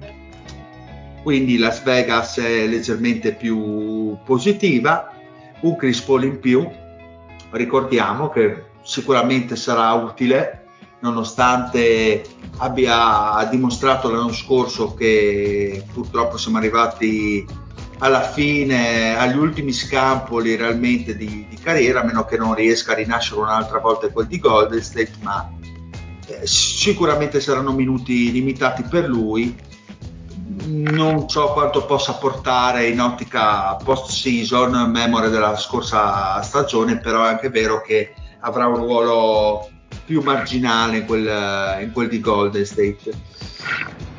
quindi 1.25 1.59
Las 1.59 1.83
Vegas 1.83 2.39
è 2.39 2.69
leggermente 2.69 3.33
più 3.33 4.17
positiva, 4.25 5.11
un 5.63 5.75
Chris 5.75 6.01
Paul 6.03 6.23
in 6.23 6.39
più, 6.39 6.71
ricordiamo 7.51 8.29
che 8.29 8.73
sicuramente 8.85 9.57
sarà 9.57 9.93
utile 9.95 10.65
nonostante 11.05 12.25
abbia 12.59 13.47
dimostrato 13.51 14.11
l'anno 14.11 14.33
scorso 14.33 14.95
che 14.95 15.85
purtroppo 15.93 16.39
siamo 16.39 16.57
arrivati 16.57 17.47
alla 17.99 18.23
fine, 18.23 19.17
agli 19.17 19.37
ultimi 19.37 19.73
scampoli 19.73 20.57
realmente 20.57 21.15
di, 21.17 21.47
di 21.49 21.57
carriera, 21.57 22.01
a 22.01 22.05
meno 22.05 22.25
che 22.25 22.39
non 22.39 22.55
riesca 22.55 22.93
a 22.93 22.97
rinascere 22.97 23.41
un'altra 23.41 23.79
volta 23.79 24.09
quel 24.09 24.27
di 24.27 24.39
Golden 24.39 24.83
State, 24.83 25.13
ma 25.21 25.51
eh, 26.27 26.47
sicuramente 26.47 27.41
saranno 27.41 27.73
minuti 27.73 28.33
limitati 28.33 28.83
per 28.83 29.09
lui. 29.09 29.55
Non 30.67 31.29
so 31.29 31.53
quanto 31.53 31.85
possa 31.85 32.15
portare 32.15 32.89
in 32.89 33.01
ottica 33.01 33.77
post-season, 33.77 34.91
memoria 34.91 35.29
della 35.29 35.57
scorsa 35.57 36.41
stagione, 36.43 36.99
però 36.99 37.25
è 37.25 37.29
anche 37.29 37.49
vero 37.51 37.81
che 37.81 38.15
avrà 38.45 38.67
un 38.67 38.77
ruolo 38.77 39.69
più 40.05 40.21
marginale 40.23 40.99
in 40.99 41.07
quel, 41.07 41.83
in 41.83 41.93
quel 41.93 42.09
di 42.09 42.21
Golden 42.21 42.65
State. 42.65 43.13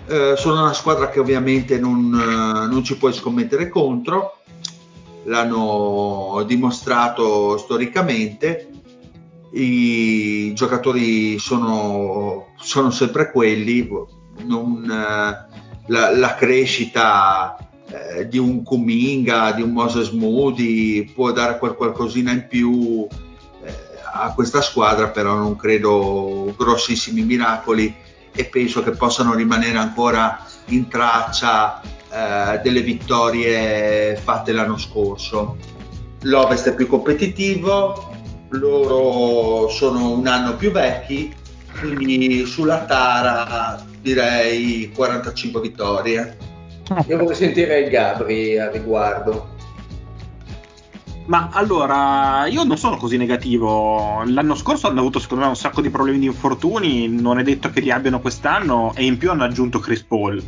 Eh, 0.07 0.33
sono 0.35 0.61
una 0.61 0.73
squadra 0.73 1.09
che 1.09 1.19
ovviamente 1.19 1.79
non, 1.79 2.13
eh, 2.13 2.67
non 2.67 2.83
ci 2.83 2.97
puoi 2.97 3.13
scommettere 3.13 3.69
contro, 3.69 4.39
l'hanno 5.25 6.43
dimostrato 6.45 7.57
storicamente, 7.57 8.69
i 9.53 10.53
giocatori 10.53 11.39
sono, 11.39 12.47
sono 12.57 12.89
sempre 12.89 13.31
quelli, 13.31 13.87
non, 14.43 14.83
eh, 14.89 15.53
la, 15.87 16.17
la 16.17 16.35
crescita 16.35 17.55
eh, 17.87 18.27
di 18.27 18.39
un 18.39 18.63
Kuminga, 18.63 19.51
di 19.51 19.61
un 19.61 19.71
Moses 19.71 20.09
Moody 20.09 21.03
può 21.13 21.31
dare 21.31 21.59
quel 21.59 21.75
qualcosina 21.75 22.31
in 22.31 22.47
più 22.47 23.07
a 24.15 24.33
questa 24.33 24.61
squadra, 24.61 25.09
però 25.09 25.35
non 25.35 25.55
credo 25.55 26.53
grossissimi 26.57 27.23
miracoli 27.23 27.93
e 28.33 28.45
penso 28.45 28.83
che 28.83 28.91
possano 28.91 29.33
rimanere 29.33 29.77
ancora 29.77 30.45
in 30.67 30.87
traccia 30.87 31.81
eh, 31.81 32.59
delle 32.61 32.81
vittorie 32.81 34.15
fatte 34.15 34.51
l'anno 34.51 34.77
scorso. 34.77 35.57
L'Ovest 36.21 36.69
è 36.69 36.75
più 36.75 36.87
competitivo, 36.87 38.13
loro 38.49 39.69
sono 39.69 40.11
un 40.11 40.27
anno 40.27 40.55
più 40.55 40.71
vecchi, 40.71 41.33
quindi 41.79 42.45
sulla 42.45 42.85
Tara 42.85 43.83
direi 44.01 44.91
45 44.95 45.61
vittorie. 45.61 46.37
Io 47.07 47.17
vorrei 47.17 47.35
sentire 47.35 47.79
il 47.79 47.89
Gabri 47.89 48.57
a 48.59 48.69
riguardo. 48.69 49.54
Ma 51.27 51.49
allora, 51.51 52.45
io 52.47 52.63
non 52.63 52.77
sono 52.77 52.97
così 52.97 53.17
negativo. 53.17 54.21
L'anno 54.27 54.53
scorso 54.53 54.87
hanno 54.87 54.99
avuto 54.99 55.17
secondo 55.19 55.43
me 55.45 55.49
un 55.49 55.55
sacco 55.55 55.81
di 55.81 55.89
problemi 55.89 56.19
di 56.19 56.25
infortuni, 56.27 57.07
non 57.07 57.39
è 57.39 57.43
detto 57.43 57.69
che 57.71 57.79
li 57.79 57.89
abbiano 57.91 58.19
quest'anno 58.21 58.93
e 58.95 59.05
in 59.05 59.17
più 59.17 59.31
hanno 59.31 59.43
aggiunto 59.43 59.79
Chris 59.79 60.03
Paul. 60.03 60.41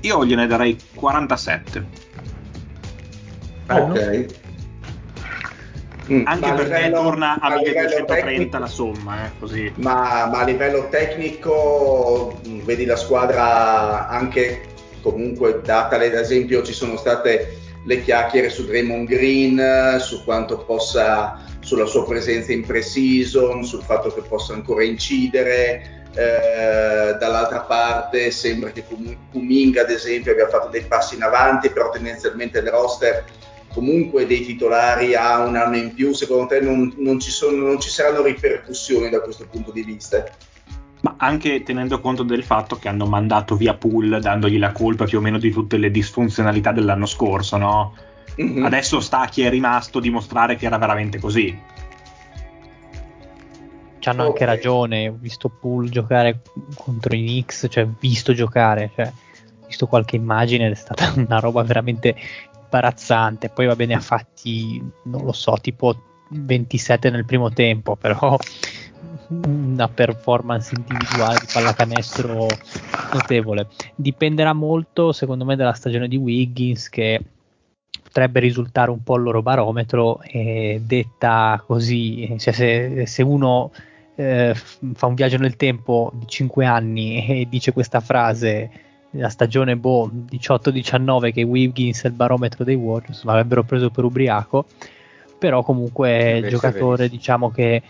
Io 0.00 0.24
gliene 0.26 0.48
darei 0.48 0.76
47. 0.94 1.86
Ok. 3.68 4.26
Mm, 6.10 6.26
Anche 6.26 6.46
ma 6.48 6.52
a 6.52 6.56
perché 6.56 6.74
livello- 6.78 7.00
torna 7.02 7.38
a 7.38 7.54
livello 7.54 7.78
1230 7.78 8.14
tecnico- 8.34 8.58
la 8.58 8.66
somma, 8.66 9.24
eh, 9.24 9.30
così. 9.38 9.72
Ma, 9.76 10.26
ma 10.26 10.40
a 10.40 10.44
livello 10.44 10.88
tecnico 10.90 12.40
mh, 12.44 12.58
vedi 12.64 12.84
la 12.84 12.96
squadra 12.96 14.08
anche 14.08 14.62
comunque 15.00 15.60
data 15.64 15.94
ad 15.94 16.02
esempio 16.02 16.62
ci 16.64 16.72
sono 16.72 16.96
state 16.96 17.58
le 17.84 18.02
chiacchiere 18.02 18.48
su 18.48 18.64
Draymond 18.64 19.08
Green 19.08 19.98
su 20.00 20.22
quanto 20.24 20.58
possa 20.58 21.40
sulla 21.60 21.86
sua 21.86 22.04
presenza 22.04 22.52
in 22.52 22.64
pre-season 22.64 23.64
sul 23.64 23.82
fatto 23.82 24.12
che 24.12 24.22
possa 24.22 24.52
ancora 24.52 24.84
incidere 24.84 26.02
eh, 26.14 27.16
dall'altra 27.18 27.60
parte 27.60 28.30
sembra 28.30 28.70
che 28.70 28.84
Kum- 28.84 29.16
Kuminga 29.30 29.82
ad 29.82 29.90
esempio 29.90 30.32
abbia 30.32 30.48
fatto 30.48 30.68
dei 30.68 30.82
passi 30.82 31.14
in 31.14 31.22
avanti 31.22 31.70
però 31.70 31.90
tendenzialmente 31.90 32.58
il 32.58 32.68
roster 32.68 33.24
comunque 33.72 34.26
dei 34.26 34.44
titolari 34.44 35.14
ha 35.14 35.38
un 35.40 35.56
anno 35.56 35.76
in 35.76 35.94
più 35.94 36.12
secondo 36.12 36.46
te 36.46 36.60
non, 36.60 36.92
non 36.98 37.18
ci, 37.18 37.30
sono, 37.30 37.66
non 37.66 37.80
ci 37.80 37.88
saranno 37.88 38.22
ripercussioni 38.22 39.08
da 39.08 39.20
questo 39.20 39.46
punto 39.50 39.72
di 39.72 39.82
vista? 39.82 40.24
Ma 41.02 41.14
anche 41.18 41.62
tenendo 41.62 42.00
conto 42.00 42.22
del 42.22 42.44
fatto 42.44 42.76
che 42.76 42.88
hanno 42.88 43.06
mandato 43.06 43.56
via 43.56 43.74
Pool 43.74 44.20
dandogli 44.20 44.58
la 44.58 44.72
colpa 44.72 45.04
più 45.04 45.18
o 45.18 45.20
meno 45.20 45.38
di 45.38 45.50
tutte 45.50 45.76
le 45.76 45.90
disfunzionalità 45.90 46.70
dell'anno 46.70 47.06
scorso, 47.06 47.56
no? 47.56 47.94
Mhm. 48.36 48.64
Adesso 48.64 49.00
sta 49.00 49.20
a 49.20 49.28
chi 49.28 49.42
è 49.42 49.50
rimasto 49.50 50.00
dimostrare 50.00 50.56
che 50.56 50.66
era 50.66 50.78
veramente 50.78 51.18
così. 51.18 51.60
Ci 53.98 54.08
hanno 54.08 54.24
anche 54.24 54.44
ragione, 54.44 55.08
ho 55.08 55.16
visto 55.18 55.48
Pool 55.48 55.88
giocare 55.88 56.40
contro 56.76 57.14
i 57.14 57.20
Knicks, 57.20 57.66
cioè 57.68 57.86
visto 58.00 58.32
giocare, 58.32 58.90
cioè, 58.94 59.06
ho 59.06 59.66
visto 59.66 59.86
qualche 59.86 60.16
immagine 60.16 60.66
ed 60.66 60.72
è 60.72 60.76
stata 60.76 61.12
una 61.20 61.38
roba 61.38 61.62
veramente 61.62 62.16
imbarazzante. 62.62 63.48
Poi 63.48 63.66
va 63.66 63.76
bene, 63.76 63.94
ha 63.94 64.00
fatti, 64.00 64.82
non 65.04 65.24
lo 65.24 65.32
so, 65.32 65.56
tipo 65.60 65.94
27 66.28 67.10
nel 67.10 67.24
primo 67.24 67.50
tempo, 67.50 67.96
però 67.96 68.36
una 69.44 69.88
performance 69.88 70.74
individuale 70.74 71.38
di 71.40 71.46
pallacanestro 71.52 72.46
notevole. 73.12 73.68
Dipenderà 73.94 74.52
molto, 74.52 75.12
secondo 75.12 75.44
me, 75.44 75.56
dalla 75.56 75.72
stagione 75.72 76.08
di 76.08 76.16
Wiggins 76.16 76.88
che 76.88 77.20
potrebbe 78.02 78.40
risultare 78.40 78.90
un 78.90 79.02
po' 79.02 79.16
il 79.16 79.22
loro 79.22 79.42
barometro 79.42 80.20
e 80.22 80.80
detta 80.84 81.62
così, 81.66 82.36
cioè 82.38 82.52
se, 82.52 83.06
se 83.06 83.22
uno 83.22 83.70
eh, 84.14 84.54
fa 84.54 85.06
un 85.06 85.14
viaggio 85.14 85.38
nel 85.38 85.56
tempo 85.56 86.10
di 86.14 86.26
5 86.26 86.66
anni 86.66 87.26
e 87.26 87.46
dice 87.48 87.72
questa 87.72 88.00
frase 88.00 88.70
la 89.12 89.28
stagione 89.28 89.76
boh, 89.76 90.10
18-19 90.30 91.32
che 91.32 91.42
Wiggins 91.42 92.02
è 92.02 92.08
il 92.08 92.12
barometro 92.12 92.64
dei 92.64 92.74
Warriors 92.74 93.24
l'avrebbero 93.24 93.62
preso 93.62 93.90
per 93.90 94.04
ubriaco 94.04 94.66
però 95.38 95.62
comunque 95.62 96.44
giocatore 96.48 97.08
diciamo 97.08 97.50
che 97.50 97.82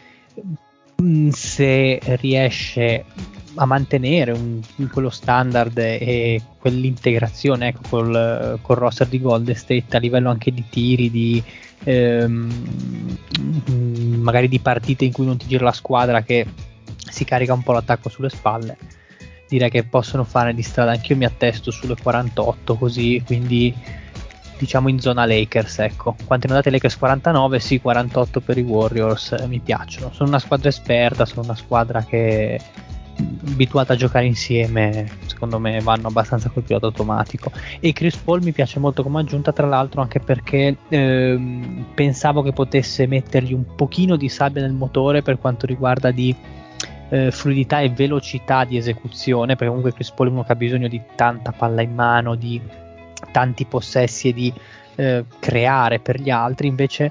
se 1.32 1.98
riesce 2.02 3.04
a 3.54 3.66
mantenere 3.66 4.32
un, 4.32 4.60
quello 4.90 5.10
standard 5.10 5.76
e 5.76 6.40
quell'integrazione 6.58 7.68
ecco, 7.68 7.80
col, 7.88 8.58
col 8.62 8.76
roster 8.76 9.06
di 9.08 9.20
Golden 9.20 9.54
State 9.54 9.96
a 9.96 9.98
livello 9.98 10.30
anche 10.30 10.52
di 10.52 10.64
tiri, 10.68 11.10
di 11.10 11.42
ehm, 11.84 13.18
magari 14.20 14.48
di 14.48 14.58
partite 14.58 15.04
in 15.04 15.12
cui 15.12 15.26
non 15.26 15.36
ti 15.36 15.46
gira 15.46 15.64
la 15.64 15.72
squadra 15.72 16.22
che 16.22 16.46
si 16.96 17.24
carica 17.24 17.52
un 17.52 17.62
po' 17.62 17.72
l'attacco 17.72 18.08
sulle 18.08 18.30
spalle 18.30 18.76
direi 19.52 19.68
che 19.68 19.84
possono 19.84 20.24
fare 20.24 20.54
di 20.54 20.62
strada. 20.62 20.92
Anch'io 20.92 21.16
mi 21.16 21.26
attesto 21.26 21.70
sulle 21.70 21.96
48 22.00 22.76
così 22.76 23.22
quindi 23.24 23.74
diciamo 24.62 24.88
in 24.88 25.00
zona 25.00 25.26
Lakers 25.26 25.80
ecco. 25.80 26.14
Quante 26.24 26.46
ne 26.46 26.54
date 26.54 26.70
Lakers? 26.70 26.96
49 26.96 27.58
sì 27.58 27.80
48 27.80 28.40
per 28.40 28.58
i 28.58 28.62
Warriors 28.62 29.32
eh, 29.32 29.48
mi 29.48 29.58
piacciono. 29.58 30.12
Sono 30.12 30.28
una 30.28 30.38
squadra 30.38 30.68
esperta 30.68 31.24
sono 31.24 31.42
una 31.42 31.56
squadra 31.56 32.04
che 32.04 32.60
abituata 33.44 33.92
a 33.92 33.96
giocare 33.96 34.24
insieme, 34.24 35.06
secondo 35.26 35.58
me 35.58 35.80
vanno 35.80 36.08
abbastanza 36.08 36.48
col 36.48 36.62
pilota 36.62 36.86
automatico. 36.86 37.50
E 37.80 37.92
Chris 37.92 38.16
Paul 38.16 38.42
mi 38.42 38.52
piace 38.52 38.78
molto 38.78 39.02
come 39.02 39.20
aggiunta, 39.20 39.52
tra 39.52 39.66
l'altro, 39.66 40.00
anche 40.00 40.20
perché 40.20 40.76
ehm, 40.88 41.86
pensavo 41.94 42.42
che 42.42 42.52
potesse 42.52 43.06
mettergli 43.06 43.52
un 43.52 43.74
pochino 43.74 44.16
di 44.16 44.28
sabbia 44.28 44.62
nel 44.62 44.72
motore 44.72 45.22
per 45.22 45.38
quanto 45.38 45.66
riguarda 45.66 46.10
di 46.10 46.34
eh, 47.10 47.30
fluidità 47.30 47.80
e 47.80 47.90
velocità 47.90 48.64
di 48.64 48.76
esecuzione, 48.76 49.54
perché 49.54 49.66
comunque 49.66 49.92
Chris 49.92 50.10
Paul 50.12 50.28
è 50.28 50.30
uno 50.30 50.44
che 50.44 50.52
ha 50.52 50.56
bisogno 50.56 50.88
di 50.88 51.02
tanta 51.14 51.52
palla 51.52 51.82
in 51.82 51.94
mano, 51.94 52.34
di 52.34 52.60
tanti 53.32 53.64
possessi 53.64 54.28
e 54.28 54.32
di 54.32 54.52
eh, 54.94 55.24
creare 55.40 55.98
per 55.98 56.20
gli 56.20 56.30
altri, 56.30 56.68
invece 56.68 57.10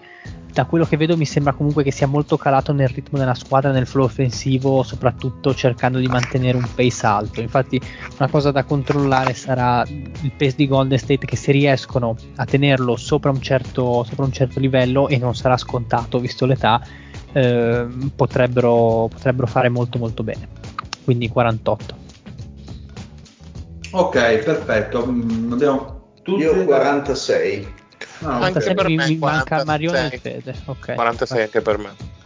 da 0.52 0.66
quello 0.66 0.86
che 0.86 0.98
vedo 0.98 1.16
mi 1.16 1.26
sembra 1.26 1.54
comunque 1.54 1.84
che 1.84 1.92
sia 1.92 2.08
molto 2.08 2.38
calato 2.38 2.74
nel 2.74 2.90
ritmo 2.90 3.18
della 3.18 3.34
squadra, 3.34 3.72
nel 3.72 3.88
flow 3.88 4.06
offensivo, 4.06 4.84
soprattutto 4.84 5.56
cercando 5.56 5.98
di 5.98 6.08
mantenere 6.08 6.58
un 6.58 6.68
pace 6.76 7.06
alto. 7.06 7.42
Infatti 7.42 7.80
una 8.18 8.30
cosa 8.30 8.52
da 8.52 8.64
controllare 8.64 9.34
sarà 9.34 9.84
il 9.88 10.32
pace 10.38 10.56
di 10.58 10.68
Golden 10.68 10.98
State 10.98 11.26
che 11.26 11.38
se 11.38 11.52
riescono 11.52 12.16
a 12.36 12.46
tenerlo 12.46 12.98
sopra 12.98 13.32
un 13.32 13.42
certo, 13.42 14.04
sopra 14.04 14.26
un 14.26 14.34
certo 14.34 14.60
livello 14.60 15.08
e 15.08 15.18
non 15.18 15.36
sarà 15.36 15.56
scontato 15.56 16.20
visto 16.20 16.46
l'età, 16.46 16.82
eh, 17.32 17.88
potrebbero, 18.14 19.08
potrebbero 19.10 19.48
fare 19.48 19.70
molto 19.70 19.98
molto 19.98 20.22
bene. 20.22 20.50
Quindi 21.06 21.30
48. 21.30 21.96
Ok, 23.92 24.38
perfetto. 24.44 25.06
Mm, 25.10 25.54
abbiamo 25.54 26.01
tutti... 26.22 26.42
Io 26.42 26.66
46. 26.66 27.74
No, 28.20 28.30
anche 28.30 28.74
per 28.74 28.88
mi, 28.88 28.96
me 28.96 29.08
mi 29.08 29.18
manca 29.18 29.64
Marione 29.66 30.12
e 30.12 30.18
Fede. 30.18 30.56
Okay. 30.66 30.96
46 30.96 31.42
anche 31.42 31.62
per 31.62 31.78
me. 31.78 32.20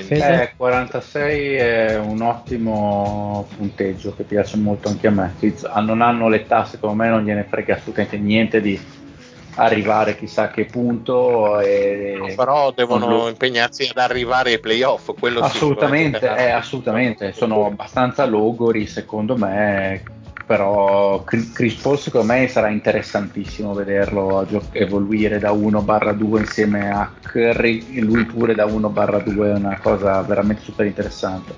Fede. 0.00 0.42
Eh, 0.42 0.52
46 0.56 1.54
è 1.54 1.98
un 1.98 2.20
ottimo 2.22 3.46
punteggio 3.56 4.14
che 4.14 4.24
piace 4.24 4.56
molto 4.56 4.88
anche 4.88 5.06
a 5.06 5.10
me. 5.10 5.34
Non 5.80 6.02
hanno 6.02 6.28
l'età, 6.28 6.64
secondo 6.64 6.96
me 6.96 7.08
non 7.08 7.22
gliene 7.22 7.46
frega 7.48 7.76
assolutamente 7.76 8.18
niente 8.18 8.60
di 8.60 8.80
arrivare 9.58 10.16
chissà 10.16 10.48
che 10.48 10.64
punto. 10.64 11.60
E... 11.60 12.34
Però 12.36 12.72
devono 12.72 13.08
lo... 13.08 13.28
impegnarsi 13.28 13.88
ad 13.90 13.98
arrivare 13.98 14.52
ai 14.52 14.60
playoff. 14.60 15.12
Quello 15.18 15.40
assolutamente, 15.40 16.26
eh, 16.36 16.50
assolutamente. 16.50 17.32
Sono 17.32 17.66
abbastanza 17.66 18.24
logori, 18.24 18.86
secondo 18.86 19.36
me, 19.36 20.02
però 20.48 21.22
Chris 21.24 21.74
Paul 21.74 21.98
secondo 21.98 22.32
me 22.32 22.48
sarà 22.48 22.70
interessantissimo 22.70 23.74
vederlo 23.74 24.46
evoluire 24.72 25.38
da 25.38 25.52
1 25.52 25.82
barra 25.82 26.12
2 26.12 26.40
insieme 26.40 26.90
a 26.90 27.12
Curry 27.22 28.00
lui 28.00 28.24
pure 28.24 28.54
da 28.54 28.64
1 28.64 28.88
barra 28.88 29.18
2 29.18 29.50
è 29.50 29.54
una 29.54 29.78
cosa 29.78 30.22
veramente 30.22 30.62
super 30.62 30.86
interessante. 30.86 31.54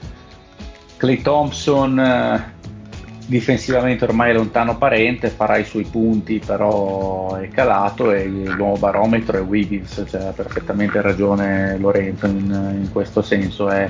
Clay 0.96 1.22
Thompson 1.22 2.00
eh, 2.00 2.52
difensivamente 3.26 4.02
ormai 4.02 4.30
è 4.30 4.34
lontano 4.34 4.76
parente 4.76 5.28
farà 5.28 5.56
i 5.56 5.64
suoi 5.64 5.84
punti 5.84 6.42
però 6.44 7.36
è 7.36 7.48
calato 7.48 8.10
e 8.10 8.22
il 8.22 8.54
nuovo 8.56 8.76
barometro 8.76 9.38
è 9.38 9.40
Wiggins 9.40 10.04
cioè 10.08 10.24
ha 10.24 10.32
perfettamente 10.32 11.00
ragione 11.00 11.78
Lorenzo 11.78 12.26
in, 12.26 12.80
in 12.82 12.88
questo 12.90 13.22
senso 13.22 13.68
è 13.68 13.88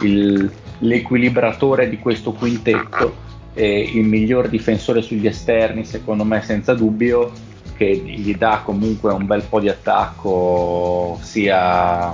il, 0.00 0.50
l'equilibratore 0.78 1.90
di 1.90 1.98
questo 1.98 2.32
quintetto 2.32 3.28
eh, 3.60 3.90
il 3.92 4.04
miglior 4.04 4.48
difensore 4.48 5.02
sugli 5.02 5.26
esterni, 5.26 5.84
secondo 5.84 6.24
me 6.24 6.40
senza 6.40 6.72
dubbio, 6.72 7.30
che 7.76 7.94
gli 7.94 8.34
dà 8.34 8.62
comunque 8.64 9.12
un 9.12 9.26
bel 9.26 9.42
po' 9.42 9.60
di 9.60 9.68
attacco 9.68 11.18
sia 11.20 12.10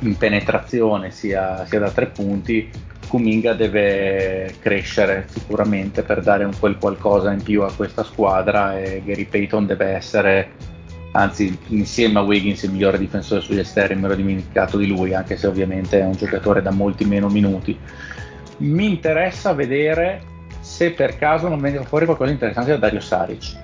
in 0.00 0.16
penetrazione 0.16 1.10
sia, 1.10 1.66
sia 1.66 1.78
da 1.78 1.90
tre 1.90 2.06
punti. 2.06 2.70
Kuminga 3.06 3.52
deve 3.52 4.54
crescere 4.60 5.26
sicuramente 5.28 6.02
per 6.02 6.22
dare 6.22 6.44
un 6.44 6.52
quel 6.58 6.78
qualcosa 6.78 7.30
in 7.30 7.42
più 7.42 7.62
a 7.62 7.72
questa 7.72 8.02
squadra 8.02 8.80
e 8.80 9.02
Gary 9.04 9.26
Payton 9.26 9.66
deve 9.66 9.86
essere 9.90 10.50
anzi 11.12 11.56
insieme 11.68 12.18
a 12.18 12.22
Wiggins 12.22 12.62
il 12.62 12.72
migliore 12.72 12.98
difensore 12.98 13.42
sugli 13.42 13.58
esterni, 13.58 14.00
mi 14.00 14.06
ero 14.06 14.16
dimenticato 14.16 14.78
di 14.78 14.86
lui, 14.86 15.14
anche 15.14 15.36
se 15.36 15.46
ovviamente 15.46 16.00
è 16.00 16.04
un 16.04 16.16
giocatore 16.16 16.62
da 16.62 16.72
molti 16.72 17.04
meno 17.04 17.28
minuti 17.28 17.78
mi 18.58 18.86
interessa 18.86 19.52
vedere 19.52 20.32
se 20.60 20.92
per 20.92 21.18
caso 21.18 21.48
non 21.48 21.60
venga 21.60 21.82
fuori 21.82 22.06
qualcosa 22.06 22.30
di 22.30 22.36
interessante 22.36 22.70
da 22.70 22.78
Dario 22.78 23.00
Saric, 23.00 23.56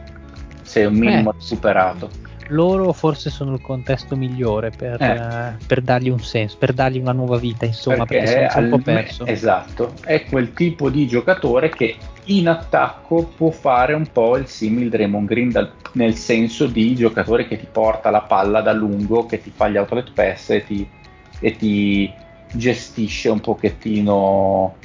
se 0.62 0.82
è 0.82 0.84
un 0.84 0.94
minimo 0.94 1.32
eh, 1.32 1.36
superato. 1.38 2.10
Loro 2.48 2.92
forse 2.92 3.30
sono 3.30 3.54
il 3.54 3.60
contesto 3.60 4.16
migliore 4.16 4.70
per, 4.70 5.00
eh. 5.00 5.56
uh, 5.60 5.66
per, 5.66 5.80
dargli 5.80 6.10
un 6.10 6.18
senso, 6.20 6.56
per 6.58 6.72
dargli 6.72 6.98
una 6.98 7.12
nuova 7.12 7.38
vita, 7.38 7.64
insomma, 7.64 8.04
perché, 8.04 8.24
perché 8.24 8.50
sono 8.50 8.64
un 8.64 8.70
po' 8.70 8.78
perso. 8.78 9.24
Esatto, 9.24 9.94
è 10.04 10.24
quel 10.24 10.52
tipo 10.52 10.90
di 10.90 11.06
giocatore 11.06 11.70
che 11.70 11.96
in 12.24 12.48
attacco 12.48 13.30
può 13.36 13.50
fare 13.50 13.94
un 13.94 14.06
po' 14.12 14.36
il 14.36 14.46
simil 14.46 14.90
Draymond 14.90 15.28
Green 15.28 15.50
dal, 15.50 15.72
nel 15.92 16.14
senso 16.16 16.66
di 16.66 16.94
giocatore 16.94 17.46
che 17.46 17.56
ti 17.56 17.66
porta 17.70 18.10
la 18.10 18.22
palla 18.22 18.60
da 18.60 18.72
lungo, 18.72 19.26
che 19.26 19.40
ti 19.40 19.52
fa 19.54 19.68
gli 19.68 19.76
outlet 19.76 20.12
pass 20.12 20.50
e 20.50 20.64
ti, 20.64 20.88
e 21.38 21.56
ti 21.56 22.12
gestisce 22.52 23.28
un 23.28 23.40
pochettino 23.40 24.77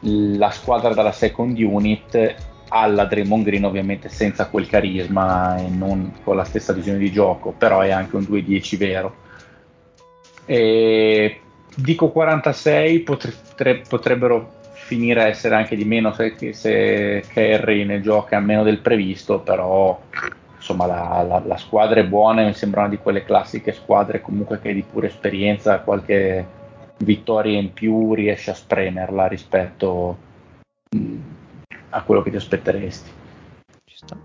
la 0.00 0.50
squadra 0.50 0.92
dalla 0.92 1.12
second 1.12 1.58
unit 1.58 2.34
alla 2.68 3.04
Draymond 3.04 3.44
Green 3.44 3.64
ovviamente 3.64 4.08
senza 4.08 4.48
quel 4.48 4.66
carisma 4.66 5.56
e 5.58 5.68
non 5.68 6.12
con 6.22 6.36
la 6.36 6.44
stessa 6.44 6.72
visione 6.72 6.98
di 6.98 7.12
gioco 7.12 7.52
però 7.52 7.80
è 7.80 7.90
anche 7.90 8.16
un 8.16 8.22
2-10 8.22 8.76
vero. 8.76 9.14
E 10.46 11.40
dico 11.76 12.10
46 12.10 13.00
potre, 13.00 13.82
potrebbero 13.88 14.62
finire 14.72 15.22
a 15.22 15.26
essere 15.28 15.54
anche 15.54 15.76
di 15.76 15.84
meno 15.84 16.12
se, 16.12 16.34
se 16.52 17.24
Kerry 17.32 17.84
ne 17.84 18.00
gioca 18.00 18.38
meno 18.40 18.62
del 18.62 18.80
previsto 18.80 19.40
però 19.40 19.98
insomma 20.56 20.86
la, 20.86 21.24
la, 21.26 21.42
la, 21.44 21.56
squadra 21.56 22.00
è 22.00 22.04
buona 22.04 22.44
mi 22.44 22.52
sembra 22.52 22.80
una 22.80 22.90
di 22.90 22.98
quelle 22.98 23.24
classiche 23.24 23.72
squadre 23.72 24.20
comunque 24.20 24.60
che 24.60 24.74
di 24.74 24.82
pura 24.82 25.06
esperienza 25.06 25.78
qualche 25.78 26.46
vittoria 26.98 27.58
in 27.58 27.72
più 27.72 28.14
riesci 28.14 28.50
a 28.50 28.54
spremerla 28.54 29.26
rispetto 29.26 30.18
mm, 30.94 31.20
a 31.90 32.02
quello 32.02 32.22
che 32.22 32.30
ti 32.30 32.36
aspetteresti. 32.36 33.10
Ci 33.84 33.96
sta. 33.96 34.16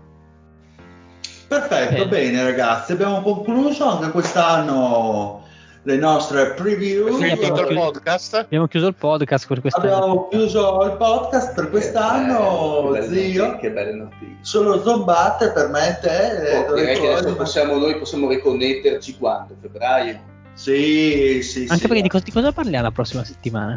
Perfetto, 1.48 2.06
bene. 2.06 2.30
bene 2.30 2.44
ragazzi, 2.44 2.92
abbiamo 2.92 3.22
concluso 3.22 3.88
anche 3.88 4.10
quest'anno 4.10 5.48
le 5.82 5.96
nostre 5.96 6.52
preview. 6.52 7.16
Sì, 7.16 7.30
abbiamo, 7.30 7.54
chiuso, 7.54 7.74
podcast. 7.74 8.34
abbiamo 8.34 8.66
chiuso 8.66 8.86
il 8.88 8.94
podcast 8.94 9.46
per 9.46 9.60
quest'anno. 9.60 9.94
Abbiamo 9.94 10.28
chiuso 10.28 10.84
il 10.84 10.92
podcast 10.92 11.54
per 11.54 11.70
quest'anno, 11.70 12.90
che 12.92 13.02
zio. 13.02 13.56
che 13.56 13.70
belle 13.70 13.92
notizie. 13.92 14.36
Solo 14.42 14.82
zombate 14.82 15.52
per 15.52 15.68
me 15.68 15.88
e 15.88 16.00
te. 16.00 16.66
Oh, 16.68 16.74
direi 16.74 16.98
che 16.98 17.12
adesso 17.12 17.34
possiamo, 17.34 17.76
noi 17.76 17.96
possiamo 17.98 18.28
riconnetterci 18.28 19.16
quando? 19.16 19.56
Febbraio? 19.60 20.38
Sì, 20.60 21.40
sì, 21.42 21.60
Anche 21.68 21.82
sì. 21.82 21.86
perché 21.88 22.02
di 22.02 22.08
cosa, 22.08 22.24
di 22.24 22.32
cosa, 22.32 22.52
parliamo 22.52 22.84
la 22.84 22.90
prossima 22.90 23.24
settimana? 23.24 23.76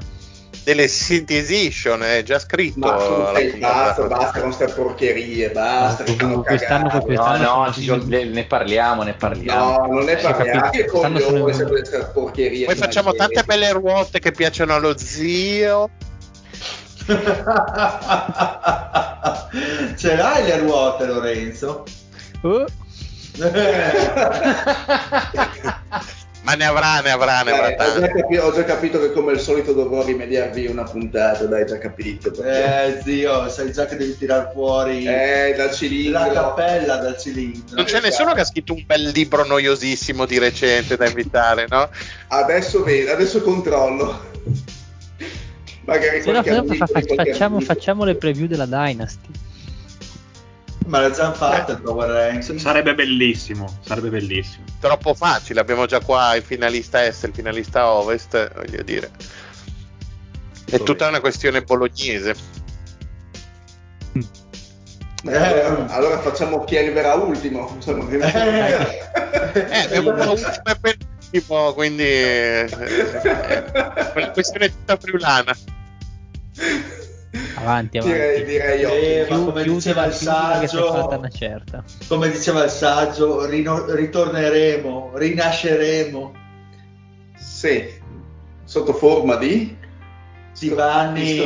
delle 0.66 0.88
City 0.88 1.36
Edition, 1.38 2.02
è 2.04 2.24
già 2.24 2.40
scritto. 2.40 2.80
Ma 2.80 3.34
eh, 3.38 3.54
basta, 3.60 4.04
basta 4.08 4.40
con 4.40 4.54
queste 4.54 4.68
porcherie, 4.74 5.50
basta. 5.50 6.04
che 6.04 6.14
fanno 6.14 6.42
Quest'anno, 6.42 6.88
cagare. 6.88 7.04
quest'anno 7.06 7.44
No, 7.44 7.66
no, 7.66 7.72
sono- 7.74 8.02
sono- 8.02 8.24
ne 8.24 8.46
parliamo, 8.46 9.04
ne 9.04 9.14
parliamo. 9.14 9.78
No, 9.80 9.88
non 9.94 10.06
ne 10.06 10.14
ho 10.14 10.22
parliamo. 10.22 10.70
Che 10.70 10.88
sono- 10.90 11.20
coglione 11.20 11.54
se 11.54 11.66
queste 11.66 12.10
porcherie. 12.14 12.66
Poi 12.66 12.76
facciamo 12.76 13.12
finalmente. 13.12 13.44
tante 13.44 13.60
belle 13.60 13.72
ruote 13.74 14.20
che 14.20 14.32
piacciono 14.32 14.74
allo 14.76 14.98
zio. 14.98 15.90
Ce 19.98 20.16
l'hai 20.16 20.46
le 20.46 20.58
ruote, 20.60 21.06
Lorenzo? 21.06 21.84
Oh, 22.44 22.66
Ma 26.44 26.56
ne 26.56 26.66
avrà, 26.66 27.00
ne 27.00 27.10
avrà, 27.12 27.42
ne 27.42 27.52
avrà 27.52 27.70
Dai, 27.72 27.88
ho, 27.88 27.94
già 27.94 28.00
tante. 28.02 28.22
capi- 28.22 28.38
ho 28.38 28.54
già 28.54 28.64
capito 28.66 29.00
che 29.00 29.12
come 29.14 29.32
al 29.32 29.40
solito 29.40 29.72
dovrò 29.72 30.04
rimediarvi 30.04 30.68
una 30.68 30.84
puntata, 30.84 31.46
dai, 31.46 31.66
già 31.66 31.78
capito. 31.78 32.32
perché- 32.32 32.98
eh, 32.98 33.02
zio, 33.02 33.48
sai 33.50 33.72
già 33.72 33.86
che 33.86 33.96
devi 33.96 34.18
tirare 34.18 34.50
fuori 34.54 35.06
Eh, 35.06 35.54
dal 35.56 35.68
la 35.68 35.74
cilindro. 35.74 36.32
cappella 36.34 36.98
dal 36.98 37.18
cilindro. 37.18 37.76
Non 37.76 37.86
c'è 37.86 38.02
nessuno 38.02 38.34
che 38.34 38.42
ha 38.42 38.46
scritto 38.46 38.74
un 38.74 38.84
bel 38.86 39.04
libro 39.10 39.46
noiosissimo 39.46 40.26
di 40.26 40.38
recente 40.38 40.98
da 40.98 41.08
invitare, 41.08 41.66
no? 41.70 41.90
Adesso 42.28 42.84
vedo, 42.84 43.12
adesso 43.14 43.42
controllo. 43.42 44.32
Magari 45.86 46.22
se 46.22 46.32
no, 46.32 46.40
amico 46.40 46.86
facciamo, 47.16 47.60
facciamo 47.62 48.04
le 48.06 48.16
preview 48.16 48.48
della 48.48 48.66
Dynasty. 48.66 49.30
Ma 50.86 51.00
l'ha 51.00 51.12
già 51.12 51.32
fatto 51.34 51.72
il 51.72 51.82
Power 51.82 52.10
Ranking. 52.10 52.60
Sarebbe 52.60 52.94
bellissimo, 52.94 53.80
sarebbe 53.82 54.10
bellissimo. 54.10 54.66
Troppo 54.80 55.14
facile, 55.14 55.60
abbiamo 55.60 55.86
già 55.86 56.00
qua 56.02 56.36
il 56.36 56.44
finalista 56.44 57.06
est 57.06 57.24
e 57.24 57.28
il 57.28 57.34
finalista 57.34 57.92
ovest, 57.92 58.54
voglio 58.54 58.84
dire. 58.84 59.10
È 60.66 60.82
tutta 60.82 61.08
una 61.08 61.20
questione 61.20 61.62
bolognese. 61.62 62.36
Eh, 65.26 65.36
allora, 65.38 65.88
allora 65.94 66.20
facciamo 66.20 66.64
chi 66.66 66.78
arriverà 66.78 67.14
ultimo. 67.14 67.72
Insomma, 67.76 68.10
Eh. 68.10 69.10
Eh, 69.54 69.80
abbiamo 69.86 70.12
una 70.12 70.32
ultima 70.32 70.76
penultimo, 70.82 71.74
quindi 71.74 72.04
eh, 72.04 72.68
eh, 74.16 74.32
questione 74.34 74.66
è 74.66 74.70
tutta 74.70 74.98
friulana. 74.98 75.56
Avanti, 77.64 77.98
avanti. 77.98 78.16
direi, 78.18 78.44
direi 78.46 78.80
io. 78.82 78.90
Eh, 78.90 79.26
ma 79.30 79.36
Chiu- 79.36 79.46
come 79.46 79.64
diceva 79.64 80.06
il 80.06 80.14
saggio- 80.14 80.92
fatta 80.94 81.18
una 81.18 81.30
certa. 81.30 81.84
Come 82.08 82.30
diceva 82.30 82.64
il 82.66 82.70
saggio, 82.70 83.46
rino- 83.46 83.86
ritorneremo, 83.94 85.12
rinasceremo. 85.16 86.34
Sì, 87.38 87.90
sotto 88.66 88.94
forma 88.94 89.36
di... 89.38 89.82
Di 90.60 90.70
Vanni, 90.70 91.40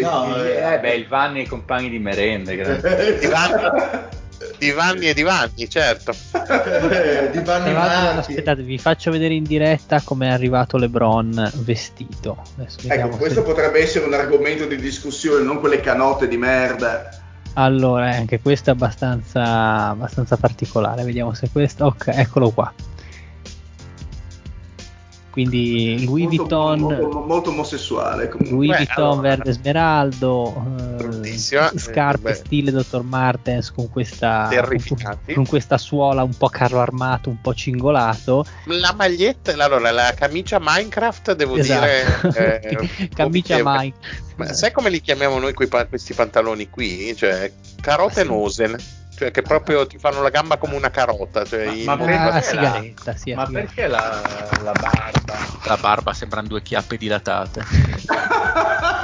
no, 0.00 0.36
Eh 0.42 0.78
beh, 0.80 0.94
il 0.94 1.06
Vanni 1.06 1.40
e 1.40 1.42
i 1.42 1.46
compagni 1.46 1.90
di 1.90 1.98
merende. 1.98 2.56
Vanni, 2.56 4.06
di 4.58 4.70
Vanni 4.70 5.08
e 5.08 5.14
di 5.14 5.22
Vanni, 5.22 5.68
certo. 5.68 6.12
Eh, 6.12 7.30
di 7.30 7.40
Vanni 7.40 7.70
Tra 7.70 7.72
l'altro, 7.72 8.14
Marchi. 8.14 8.18
aspettate, 8.18 8.62
vi 8.62 8.78
faccio 8.78 9.10
vedere 9.10 9.34
in 9.34 9.44
diretta 9.44 10.00
come 10.02 10.28
è 10.28 10.30
arrivato 10.30 10.76
LeBron 10.76 11.52
vestito. 11.56 12.42
Ecco, 12.86 13.16
questo 13.16 13.40
se- 13.40 13.46
potrebbe 13.46 13.80
essere 13.80 14.04
un 14.04 14.14
argomento 14.14 14.66
di 14.66 14.76
discussione, 14.76 15.44
non 15.44 15.60
quelle 15.60 15.80
canotte 15.80 16.28
di 16.28 16.36
merda. 16.36 17.08
Allora, 17.54 18.12
eh, 18.12 18.16
anche 18.16 18.40
questo 18.40 18.70
è 18.70 18.72
abbastanza, 18.72 19.88
abbastanza 19.90 20.36
particolare. 20.36 21.04
Vediamo 21.04 21.34
se 21.34 21.48
questo. 21.52 21.86
Ok, 21.86 22.08
eccolo 22.08 22.50
qua. 22.50 22.72
Quindi 25.34 26.04
Louis 26.04 26.26
molto, 26.26 26.36
Vuitton, 26.44 26.78
molto, 26.78 27.20
molto 27.26 27.50
omosessuale 27.50 28.28
comunque. 28.28 28.54
Louis 28.54 28.70
Beh, 28.70 28.76
Vuitton 28.76 29.04
allora. 29.04 29.20
verde 29.20 29.52
smeraldo, 29.52 30.64
eh, 31.24 31.36
scarpe 31.36 32.28
Eh, 32.28 32.32
beh. 32.32 32.34
stile 32.34 32.70
Dr. 32.70 33.02
Martens 33.02 33.72
con 33.72 33.90
questa, 33.90 34.48
con 35.34 35.44
questa 35.44 35.76
suola 35.76 36.22
un 36.22 36.36
po' 36.36 36.48
carro 36.48 36.80
armato, 36.80 37.30
un 37.30 37.40
po' 37.40 37.52
cingolato. 37.52 38.46
La 38.66 38.92
maglietta, 38.96 39.52
allora 39.60 39.90
la 39.90 40.12
camicia 40.16 40.58
Minecraft, 40.60 41.34
devo 41.34 41.56
Esatto. 41.56 41.84
dire. 42.30 42.60
eh, 42.70 43.08
Camicia. 43.12 43.60
Ma 44.36 44.52
sai 44.52 44.70
come 44.70 44.88
li 44.90 45.00
chiamiamo 45.00 45.38
noi 45.40 45.52
questi 45.52 46.14
pantaloni 46.14 46.70
qui? 46.70 47.12
Cioè, 47.16 47.52
carote 47.80 48.20
Ah, 48.20 48.22
sì. 48.22 48.28
nosen. 48.28 48.76
Cioè, 49.16 49.30
che 49.30 49.42
proprio 49.42 49.86
ti 49.86 49.96
fanno 49.98 50.22
la 50.22 50.30
gamba 50.30 50.56
come 50.56 50.74
una 50.74 50.90
carota. 50.90 51.44
Cioè, 51.44 51.66
in- 51.66 51.84
ma 51.84 51.96
perché 51.96 52.14
Ah, 52.14 52.28
la- 52.30 52.40
sigaretta, 52.40 53.14
sì, 53.16 53.32
Ma 53.34 53.46
sigaretta. 53.46 53.72
perché 53.74 53.86
la, 53.88 54.20
la 54.64 54.72
barba? 54.72 55.34
La 55.66 55.76
barba 55.76 56.12
sembrano 56.12 56.48
due 56.48 56.62
chiappe 56.62 56.96
dilatate. 56.96 57.62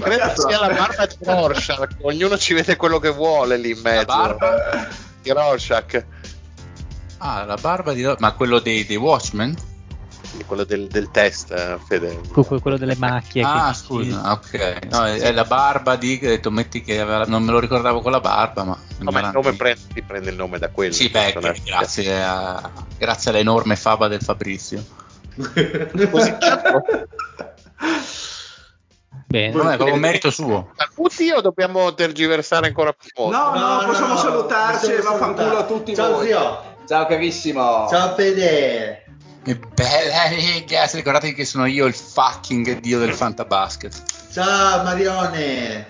Credo 0.00 0.18
Cazzo. 0.18 0.48
sia 0.48 0.60
la 0.60 0.68
barba 0.68 1.06
di 1.06 1.16
Rorschach. 1.20 1.88
Ognuno 2.02 2.36
ci 2.38 2.54
vede 2.54 2.76
quello 2.76 2.98
che 2.98 3.10
vuole 3.10 3.56
lì 3.56 3.70
in 3.70 3.80
La 3.82 3.90
mezzo. 3.90 4.04
barba? 4.04 4.88
di 5.22 5.32
Rorschach, 5.32 6.04
Ah, 7.18 7.44
la 7.44 7.56
barba 7.56 7.92
di... 7.94 8.14
Ma 8.18 8.32
quello 8.32 8.60
dei, 8.60 8.84
dei 8.86 8.96
Watchmen? 8.96 9.56
Quello 10.44 10.64
del, 10.64 10.88
del 10.88 11.10
test, 11.10 11.50
eh, 11.52 11.78
Fede. 11.86 12.20
Que- 12.32 12.44
que- 12.44 12.60
quello 12.60 12.76
delle 12.76 12.96
macchie. 12.96 13.42
Ah, 13.42 13.68
che- 13.70 13.74
scusa, 13.76 14.32
ok. 14.32 14.78
No, 14.90 15.04
è, 15.06 15.18
è 15.18 15.32
la 15.32 15.44
barba 15.44 15.96
di... 15.96 16.18
Che 16.18 16.26
ho 16.26 16.30
detto, 16.30 16.50
metti 16.50 16.82
che 16.82 17.00
aveva- 17.00 17.24
non 17.26 17.42
me 17.44 17.52
lo 17.52 17.58
ricordavo 17.58 18.00
con 18.00 18.12
la 18.12 18.20
barba, 18.20 18.64
ma... 18.64 18.78
Come 19.04 19.20
il 19.20 19.30
nome 19.32 19.52
prende, 19.54 19.80
si 19.94 20.02
prende 20.02 20.30
il 20.30 20.36
nome 20.36 20.58
da 20.58 20.68
quello. 20.70 20.92
Sì, 20.92 21.08
beh, 21.08 21.32
personaggio. 21.32 21.62
grazie, 21.64 22.22
a- 22.22 22.70
grazie 22.98 23.30
all'enorme 23.30 23.76
fava 23.76 24.08
del 24.08 24.20
Fabrizio. 24.22 24.84
Così. 26.10 26.34
Bene. 29.28 29.52
Non 29.54 29.66
è 29.70 29.74
proprio 29.74 29.94
un 29.94 30.00
merito 30.00 30.30
suo. 30.30 30.70
Saluti 30.76 31.30
o 31.32 31.40
dobbiamo 31.40 31.92
tergiversare 31.94 32.68
ancora 32.68 32.92
più 32.92 33.10
molto? 33.16 33.36
No, 33.36 33.54
no, 33.80 33.86
possiamo 33.86 34.14
no, 34.14 34.18
salutarci 34.20 34.86
e 34.92 34.94
possiamo 34.96 35.18
vaffanculo 35.18 35.58
a 35.58 35.64
tutti 35.64 35.94
Ciao 35.94 36.12
voi. 36.12 36.26
zio. 36.26 36.62
Ciao 36.86 37.06
carissimo. 37.06 37.86
Ciao 37.88 38.14
Fede. 38.14 39.04
Che 39.46 39.54
bella 39.54 40.24
riga, 40.26 40.90
ricordatevi 40.92 41.32
che 41.32 41.44
sono 41.44 41.66
io 41.66 41.86
il 41.86 41.94
fucking 41.94 42.80
dio 42.80 42.98
del 42.98 43.14
fantabasket. 43.14 44.02
Ciao 44.32 44.82
Marione. 44.82 45.86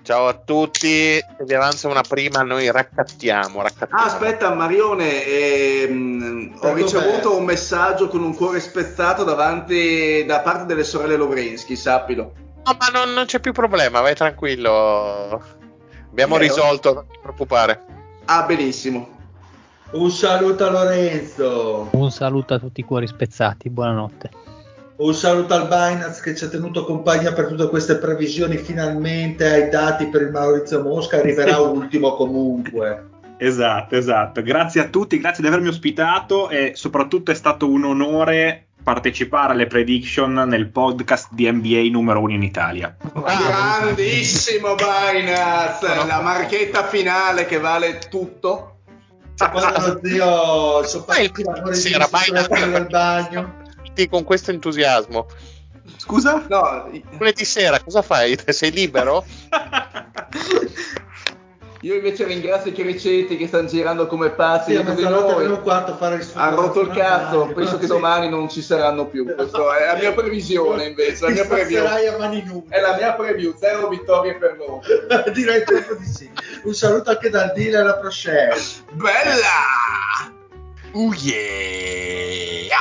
Ciao 0.00 0.26
a 0.26 0.32
tutti, 0.32 1.16
se 1.18 1.44
vi 1.44 1.52
avanza 1.52 1.86
una 1.88 2.00
prima 2.00 2.40
noi 2.40 2.70
raccattiamo, 2.70 3.60
raccattiamo. 3.60 4.02
Ah, 4.02 4.06
aspetta, 4.06 4.54
Marione, 4.54 5.22
ehm, 5.22 6.56
ho 6.62 6.72
ricevuto 6.72 7.36
un 7.36 7.44
messaggio 7.44 8.08
con 8.08 8.22
un 8.22 8.34
cuore 8.34 8.58
spezzato 8.58 9.22
davanti 9.22 10.24
da 10.24 10.40
parte 10.40 10.64
delle 10.64 10.84
sorelle 10.84 11.16
Lovrenski, 11.16 11.76
sappilo. 11.76 12.32
No, 12.64 12.76
ma 12.78 12.86
non, 12.90 13.12
non 13.12 13.26
c'è 13.26 13.38
più 13.38 13.52
problema, 13.52 14.00
vai 14.00 14.14
tranquillo. 14.14 15.42
Abbiamo 16.10 16.38
Vero? 16.38 16.48
risolto, 16.48 16.94
non 16.94 17.06
ti 17.06 17.18
preoccupare. 17.20 17.84
Ah, 18.24 18.44
benissimo. 18.44 19.17
Un 19.90 20.10
saluto 20.10 20.66
a 20.66 20.70
Lorenzo. 20.70 21.88
Un 21.92 22.10
saluto 22.10 22.52
a 22.52 22.58
tutti 22.58 22.80
i 22.80 22.84
cuori 22.84 23.06
spezzati, 23.06 23.70
buonanotte. 23.70 24.30
Un 24.96 25.14
saluto 25.14 25.54
al 25.54 25.66
Binance 25.66 26.20
che 26.22 26.36
ci 26.36 26.44
ha 26.44 26.48
tenuto 26.48 26.84
compagnia 26.84 27.32
per 27.32 27.46
tutte 27.46 27.68
queste 27.68 27.96
previsioni. 27.96 28.58
Finalmente 28.58 29.48
ai 29.48 29.70
dati 29.70 30.08
per 30.08 30.22
il 30.22 30.30
Maurizio 30.30 30.82
Mosca. 30.82 31.16
Arriverà 31.16 31.56
ultimo 31.64 32.16
comunque. 32.16 33.06
Esatto, 33.38 33.96
esatto. 33.96 34.42
Grazie 34.42 34.82
a 34.82 34.88
tutti, 34.88 35.18
grazie 35.18 35.42
di 35.42 35.48
avermi 35.48 35.68
ospitato 35.68 36.50
e 36.50 36.72
soprattutto 36.74 37.30
è 37.30 37.34
stato 37.34 37.66
un 37.66 37.84
onore 37.84 38.66
partecipare 38.82 39.52
alle 39.52 39.66
prediction 39.66 40.32
nel 40.32 40.68
podcast 40.68 41.28
di 41.30 41.50
NBA 41.50 41.88
numero 41.90 42.20
uno 42.20 42.34
in 42.34 42.42
Italia. 42.42 42.94
Grandissimo 43.14 44.74
Binance, 44.74 46.06
la 46.06 46.20
marchetta 46.20 46.84
finale 46.84 47.46
che 47.46 47.58
vale 47.58 48.00
tutto. 48.10 48.77
Quando 49.38 49.86
lo 49.86 50.00
zio 50.02 50.82
sono 50.84 51.04
Fai 51.04 51.24
il 51.24 51.30
partiti 51.32 51.40
i 51.40 51.44
lavori 51.44 51.76
sì, 51.76 51.88
di 51.88 51.94
era 51.94 52.08
Binance. 52.08 52.70
del 52.70 52.86
bagno. 52.86 53.66
Con 54.10 54.22
questo 54.22 54.52
entusiasmo. 54.52 55.26
Scusa? 55.96 56.44
No, 56.48 56.88
Lunedì 57.18 57.44
sera 57.44 57.80
cosa 57.82 58.02
fai? 58.02 58.38
Sei 58.46 58.70
libero? 58.70 59.24
io 61.82 61.94
invece 61.94 62.24
ringrazio 62.24 62.72
i 62.72 62.74
criceti 62.74 63.36
che 63.36 63.46
stanno 63.46 63.68
girando 63.68 64.06
come 64.08 64.30
pazzi 64.30 64.74
Sì, 64.74 64.82
noi. 64.82 65.60
quarto 65.60 65.92
a 65.92 65.96
fare 65.96 66.16
il 66.16 66.26
Ha 66.34 66.48
rotto 66.50 66.80
il 66.80 66.88
cazzo, 66.90 67.52
penso 67.54 67.76
che 67.76 67.82
Sì. 67.86 67.88
domani 67.92 68.28
non 68.28 68.48
ci 68.48 68.62
saranno 68.62 69.06
più. 69.06 69.24
Questa 69.32 69.76
è 69.78 69.86
la 69.92 69.98
mia 69.98 70.12
previsione 70.12 70.86
invece, 70.86 71.24
la 71.26 71.30
mia 71.30 71.46
preview. 71.46 71.84
a 71.84 72.16
mani 72.18 72.42
nude. 72.44 72.74
È 72.74 72.80
la 72.80 72.96
mia 72.96 73.12
preview, 73.12 73.54
zero 73.56 73.88
vittorie 73.88 74.34
per 74.36 74.56
loro. 74.58 74.82
Direi 75.32 75.62
proprio 75.62 75.96
di 75.96 76.06
sì. 76.06 76.28
Un 76.64 76.74
saluto 76.74 77.10
anche 77.10 77.30
dal 77.30 77.52
dealer 77.54 77.82
alla 77.82 77.96
Proshare. 77.98 78.56
Bella! 78.92 80.34
Oh 80.94 81.12
yeah! 81.14 82.76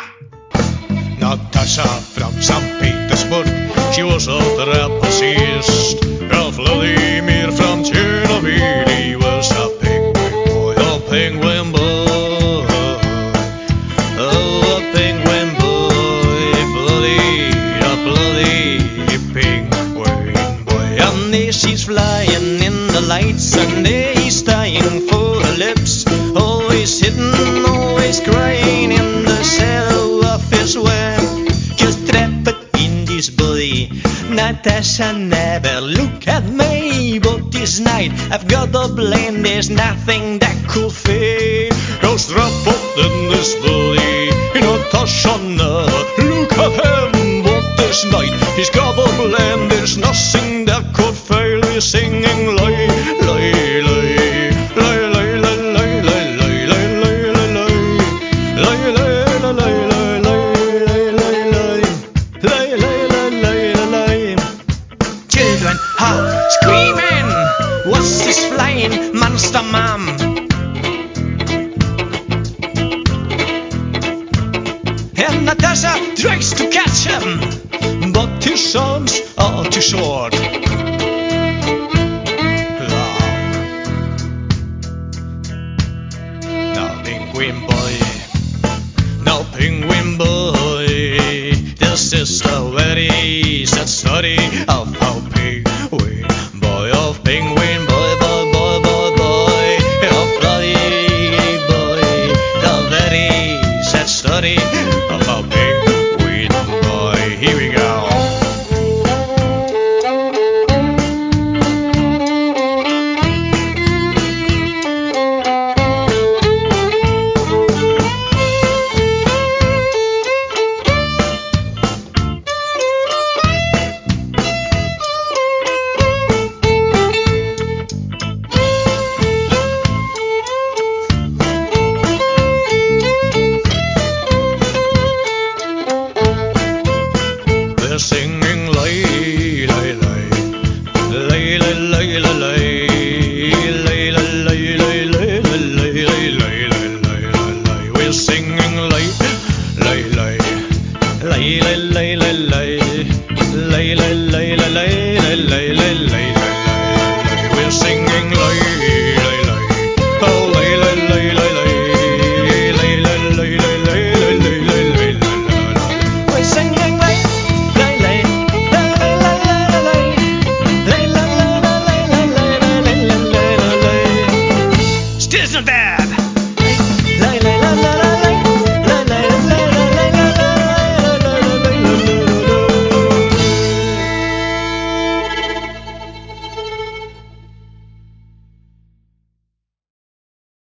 Natasha 1.20 1.84
from 1.84 2.32
St. 2.40 2.78
Petersburg, 2.80 3.46
she 3.92 4.02
was 4.02 4.28
a 4.28 4.38
trapezist. 4.56 6.04
Ralph 6.32 6.56
Vladimir 6.56 7.37